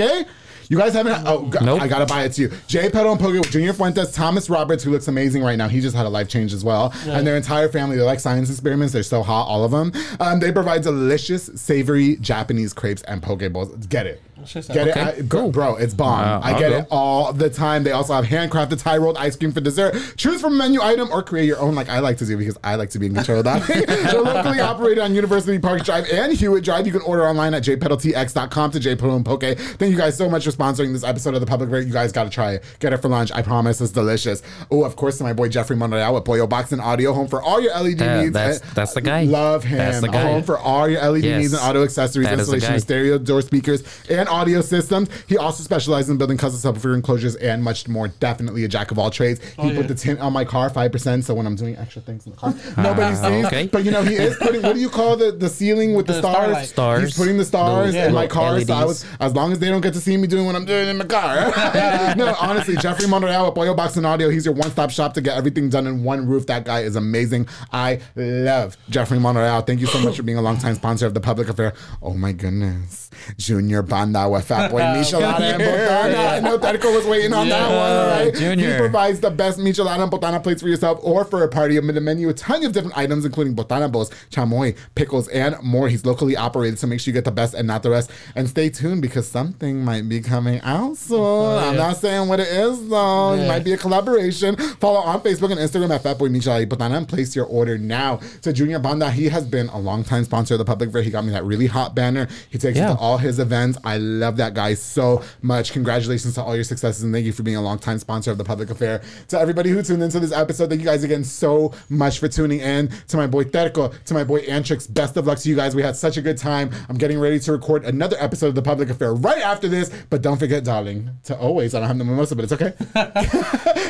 You 0.68 0.78
guys 0.80 0.94
haven't. 0.94 1.22
Oh, 1.28 1.50
g- 1.52 1.60
Nope. 1.64 1.80
I 1.82 1.88
gotta 1.88 2.08
buy 2.08 2.24
it 2.24 2.32
to 2.34 2.42
you. 2.42 2.52
J 2.68 2.90
Pedal 2.90 3.12
and 3.12 3.20
Poke 3.22 3.34
with 3.34 3.52
Junior 3.52 3.72
Fuentes, 3.72 4.12
Thomas 4.12 4.50
Roberts, 4.50 4.84
who 4.84 4.90
looks 4.92 5.08
amazing 5.08 5.44
right 5.44 5.58
now. 5.58 5.68
He 5.68 5.80
just 5.80 5.96
had 5.96 6.06
a 6.08 6.10
life 6.10 6.28
change 6.28 6.54
as 6.54 6.64
well, 6.64 6.92
and 7.06 7.26
their 7.26 7.38
entire 7.38 7.70
family. 7.70 7.96
They're 7.98 8.06
like 8.06 8.20
science 8.20 8.50
experiments. 8.50 8.92
They're 8.92 9.04
so 9.04 9.22
hot, 9.22 9.44
all 9.44 9.64
of 9.64 9.70
them. 9.72 9.92
Um, 10.20 10.40
they 10.40 10.52
provide 10.52 10.82
delicious, 10.82 11.52
savory 11.56 12.16
Japanese 12.16 12.74
crepes 12.74 13.04
and 13.04 13.22
poke 13.22 13.44
bowls. 13.54 13.70
Get 13.88 14.08
it. 14.08 14.22
Shit's 14.46 14.68
Get 14.68 14.88
okay. 14.90 15.02
it, 15.02 15.20
I, 15.20 15.22
bro, 15.22 15.50
bro, 15.52 15.76
It's 15.76 15.94
bomb. 15.94 16.20
Wow, 16.22 16.42
I 16.44 16.58
get 16.60 16.70
go. 16.70 16.78
it 16.78 16.88
all 16.92 17.34
the 17.34 17.50
time. 17.50 17.84
They 17.84 17.92
also 17.92 18.14
have 18.14 18.26
handcrafted 18.26 18.82
Thai 18.82 18.98
rolled 18.98 19.18
ice 19.18 19.36
cream 19.36 19.52
for 19.52 19.62
dessert. 19.62 19.96
Choose 20.18 20.42
from 20.42 20.54
a 20.54 20.58
menu 20.58 20.82
item 20.82 21.10
or 21.12 21.22
create 21.24 21.46
your 21.46 21.60
own, 21.60 21.76
like 21.76 21.90
I 21.90 22.00
like 22.00 22.18
to 22.20 22.26
do 22.26 22.38
because 22.38 22.58
I 22.64 22.76
like 22.76 22.90
to 22.92 23.00
be 23.00 23.08
in 23.08 23.16
control 23.16 23.40
of 23.40 23.46
that. 23.46 23.66
They're 24.12 24.22
locally 24.22 24.60
operated 24.60 25.00
on 25.04 25.14
University 25.16 25.60
Park 25.60 25.84
Drive 25.84 26.06
and 26.12 26.34
Hewitt 26.34 26.64
Drive. 26.64 26.86
You 26.86 26.92
can 26.94 27.02
order 27.02 27.26
online 27.28 27.54
at 27.54 27.64
jpedaltx.com 27.64 28.72
to 28.72 28.80
jpedal 28.80 29.16
and 29.16 29.26
poke. 29.26 29.42
Thank 29.44 29.92
you 29.92 29.98
guys 29.98 30.18
so 30.18 30.30
much 30.30 30.46
for 30.46 30.52
sponsoring 30.52 30.94
this 30.94 31.04
episode 31.04 31.34
of 31.36 31.42
the 31.42 31.48
Public 31.48 31.70
Rate. 31.70 31.88
You 31.88 31.94
guys 31.94 32.12
got 32.12 32.24
to 32.26 32.30
try 32.30 32.54
it. 32.54 32.64
Get 32.80 32.94
it 32.94 32.98
for 32.98 33.08
lunch. 33.10 33.32
I 33.34 33.42
promise 33.42 33.82
it's 33.82 33.92
delicious. 33.92 34.42
Oh, 34.72 34.84
of 34.84 34.96
course, 34.96 35.18
to 35.20 35.24
my 35.24 35.34
boy 35.34 35.50
Jeffrey 35.50 35.76
Monreal 35.76 36.14
with 36.14 36.24
Boyo 36.24 36.48
Box 36.48 36.72
and 36.72 36.82
Audio 36.82 37.14
Home 37.14 37.28
for 37.28 37.42
all 37.42 37.60
your 37.62 37.72
LED 37.74 38.00
Yeah, 38.00 38.22
needs. 38.22 38.34
that's- 38.34 38.62
Uh, 38.62 38.66
that's 38.74 38.94
the 38.94 39.02
guy. 39.02 39.24
Love 39.24 39.64
him. 39.64 39.78
That's 39.78 40.02
the 40.02 40.08
guy. 40.08 40.22
Home 40.22 40.44
for 40.44 40.58
all 40.58 40.88
your 40.88 41.02
LED 41.02 41.24
Yes. 41.24 41.40
needs 41.42 41.54
and 41.54 41.62
auto 41.62 41.84
accessories, 41.84 42.28
That 42.28 42.40
is 42.40 42.48
the 42.48 42.54
installation 42.56 42.80
stereo 42.82 43.18
door 43.18 43.42
speakers 43.42 43.84
and 44.10 44.28
audio 44.36 44.62
systems. 44.62 45.10
He 45.28 45.38
also 45.38 45.64
specializes 45.64 46.10
in 46.10 46.18
building 46.18 46.38
custom 46.38 46.74
subwoofer 46.74 46.94
enclosures 46.94 47.36
and 47.38 47.64
much 47.64 47.88
more. 47.88 48.08
Definitely 48.08 48.64
a 48.66 48.68
jack 48.68 48.92
of 48.92 49.00
all 49.00 49.10
trades. 49.10 49.40
He 49.44 49.54
oh, 49.58 49.68
yeah. 49.68 49.78
put 49.78 49.88
the 49.88 49.96
tint 49.96 50.20
on 50.20 50.34
my 50.34 50.46
car 50.46 50.70
five 50.70 50.92
percent, 50.92 51.24
so 51.24 51.34
when 51.34 51.46
I'm 51.46 51.56
doing 51.56 51.78
extra 51.78 52.02
things 52.02 52.26
in 52.26 52.32
the 52.34 52.38
car, 52.38 52.54
ah, 52.78 52.82
nobody 52.82 53.16
sees. 53.16 53.46
okay. 53.46 53.68
But 53.68 53.86
you 53.86 53.92
know, 53.92 54.04
he 54.04 54.16
is 54.16 54.36
putting. 54.38 54.62
What 54.62 54.74
do 54.76 54.82
you 54.82 54.90
call 54.90 55.16
the 55.16 55.32
the 55.32 55.50
ceiling 55.50 55.94
with 55.94 56.08
the, 56.08 56.14
The 56.14 56.20
stars? 56.20 56.36
starlight. 56.36 56.68
Stars. 56.68 57.04
He's 57.04 57.18
putting 57.18 57.38
the 57.38 57.46
stars 57.46 57.94
Those 57.94 58.08
in 58.08 58.14
my 58.14 58.22
little 58.22 58.36
car, 58.36 58.62
so 58.62 58.74
I 58.74 58.86
was 58.86 59.06
as 59.20 59.34
long 59.34 59.52
as 59.52 59.60
they 59.60 59.70
don't 59.70 59.82
get 59.82 59.94
to 59.94 60.02
see 60.02 60.18
me 60.18 60.28
doing 60.28 60.46
what 60.46 60.56
I'm 60.56 60.66
doing 60.66 60.88
in 60.90 60.98
my 60.98 61.06
car. 61.06 61.36
no, 62.16 62.36
honestly, 62.40 62.76
Jeffrey 62.78 63.08
Monreal 63.08 63.46
with 63.46 63.56
Boyo 63.56 63.76
Box 63.76 63.98
and 63.98 64.06
Audio. 64.06 64.30
He's 64.30 64.46
your 64.46 64.54
one 64.54 64.72
stop 64.72 64.92
shop 64.92 65.14
to 65.14 65.22
get 65.22 65.38
everything 65.38 65.70
done 65.70 65.88
in 65.88 66.04
one 66.04 66.28
roof. 66.28 66.48
That 66.48 66.66
guy 66.66 66.82
is 66.82 66.96
amazing. 66.96 67.48
I 67.72 68.02
love 68.16 68.78
Jeffrey 68.90 69.20
Monreal. 69.20 69.62
Thank 69.62 69.80
you 69.80 69.88
so 69.88 70.00
much 70.00 70.18
for 70.18 70.24
being 70.24 70.38
a 70.38 70.42
longtime 70.42 70.76
sponsor 70.76 71.06
of 71.06 71.14
the 71.14 71.22
public 71.22 71.50
affair. 71.50 71.74
Oh 72.02 72.14
my 72.14 72.32
goodness. 72.32 73.05
Junior 73.38 73.82
Banda 73.82 74.28
with 74.30 74.46
Fat 74.46 74.72
Boy 74.72 74.82
Michelada 74.82 75.40
and 75.42 75.62
Botana. 75.62 76.30
I 76.34 76.40
know 76.40 76.58
Terko 76.58 76.96
was 76.96 77.06
waiting 77.06 77.34
on 77.34 77.50
that 77.50 77.68
one. 77.70 77.92
All 77.92 78.08
right. 78.26 78.34
He 78.34 78.40
Junior. 78.40 78.78
provides 78.78 79.20
the 79.20 79.30
best 79.32 79.60
Michelada 79.60 80.04
and 80.04 80.12
Botana 80.12 80.42
plates 80.42 80.62
for 80.62 80.68
yourself 80.68 81.00
or 81.04 81.26
for 81.26 81.44
a 81.44 81.48
party. 81.48 81.78
Amid 81.78 81.96
the 81.96 82.02
menu, 82.02 82.30
a 82.30 82.34
ton 82.34 82.64
of 82.64 82.72
different 82.72 82.98
items, 82.98 83.26
including 83.26 83.56
Botana 83.56 83.92
bowls, 83.92 84.10
chamoy, 84.32 84.78
pickles, 84.96 85.28
and 85.30 85.56
more. 85.64 85.90
He's 85.90 86.06
locally 86.06 86.36
operated, 86.36 86.80
so 86.80 86.88
make 86.88 87.00
sure 87.00 87.12
you 87.12 87.14
get 87.14 87.26
the 87.26 87.32
best 87.32 87.54
and 87.54 87.68
not 87.68 87.84
the 87.84 87.90
rest. 87.90 88.12
And 88.36 88.48
stay 88.50 88.70
tuned 88.70 89.02
because 89.02 89.28
something 89.28 89.84
might 89.84 90.08
be 90.08 90.22
coming 90.22 90.62
out 90.62 90.98
soon. 90.98 91.20
I'm 91.60 91.76
not 91.76 91.98
saying 91.98 92.28
what 92.28 92.40
it 92.40 92.48
is, 92.48 92.88
though. 92.90 93.34
It 93.34 93.48
might 93.48 93.64
be 93.64 93.74
a 93.74 93.78
collaboration. 93.78 94.56
Follow 94.56 95.00
on 95.00 95.22
Facebook 95.22 95.52
and 95.52 95.60
Instagram 95.60 95.94
at 95.94 96.04
Fatboy 96.04 96.30
Michelada 96.30 96.60
y 96.60 96.66
Botana 96.66 96.98
and 96.98 97.08
place 97.08 97.36
your 97.36 97.46
order 97.46 97.78
now. 97.78 98.20
So 98.42 98.52
Junior 98.52 98.80
Banda, 98.80 99.10
he 99.12 99.30
has 99.30 99.46
been 99.46 99.68
a 99.70 99.78
longtime 99.80 100.24
sponsor 100.24 100.54
of 100.56 100.60
the 100.60 100.66
Public 100.66 100.90
Affair. 100.90 101.02
He 101.02 101.10
got 101.10 101.26
me 101.26 101.32
that 101.32 101.44
really 101.44 101.68
hot 101.68 101.96
banner. 101.96 102.28
He 102.50 102.58
takes 102.58 102.78
Yeah. 102.78 102.92
it 102.92 102.96
to 102.96 103.00
all 103.16 103.20
his 103.20 103.40
events. 103.40 103.78
I 103.86 103.98
love 103.98 104.36
that 104.38 104.54
guy 104.54 104.74
so 104.74 105.24
much. 105.42 105.72
Congratulations 105.72 106.36
to 106.36 106.44
all 106.44 106.54
your 106.54 106.66
successes 106.66 107.04
and 107.04 107.14
thank 107.14 107.26
you 107.26 107.32
for 107.32 107.44
being 107.44 107.56
a 107.56 107.62
longtime 107.62 107.98
sponsor 107.98 108.30
of 108.30 108.38
the 108.38 108.44
Public 108.44 108.70
Affair. 108.70 109.02
To 109.30 109.40
everybody 109.40 109.70
who 109.70 109.82
tuned 109.82 110.04
into 110.04 110.20
this 110.20 110.34
episode, 110.34 110.68
thank 110.68 110.82
you 110.82 110.86
guys 110.86 111.06
again 111.06 111.24
so 111.24 111.74
much 111.88 112.20
for 112.20 112.28
tuning 112.28 112.60
in. 112.60 112.90
To 113.08 113.16
my 113.16 113.26
boy 113.26 113.46
Terko, 113.46 114.04
to 114.04 114.14
my 114.14 114.26
boy 114.26 114.42
Antrix, 114.42 114.94
best 114.94 115.16
of 115.16 115.28
luck 115.28 115.38
to 115.40 115.50
you 115.50 115.56
guys. 115.56 115.76
We 115.76 115.82
had 115.82 115.96
such 115.96 116.18
a 116.18 116.22
good 116.22 116.38
time. 116.38 116.72
I'm 116.90 116.98
getting 116.98 117.18
ready 117.18 117.40
to 117.40 117.52
record 117.54 117.86
another 117.86 118.18
episode 118.20 118.48
of 118.48 118.56
the 118.56 118.62
Public 118.62 118.90
Affair 118.90 119.14
right 119.14 119.42
after 119.42 119.70
this. 119.70 119.90
But 120.10 120.22
don't 120.22 120.38
forget, 120.38 120.66
darling, 120.66 121.12
to 121.24 121.38
always, 121.38 121.74
I 121.74 121.80
don't 121.80 121.88
have 121.88 121.98
the 121.98 122.04
mimosa, 122.04 122.36
but 122.36 122.44
it's 122.44 122.54
okay. 122.54 122.74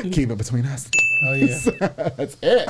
Keep 0.11 0.30
it 0.30 0.38
between 0.38 0.65
us. 0.68 0.88
Oh 1.26 1.34
yeah. 1.34 1.57
That's 2.15 2.38
it. 2.43 2.69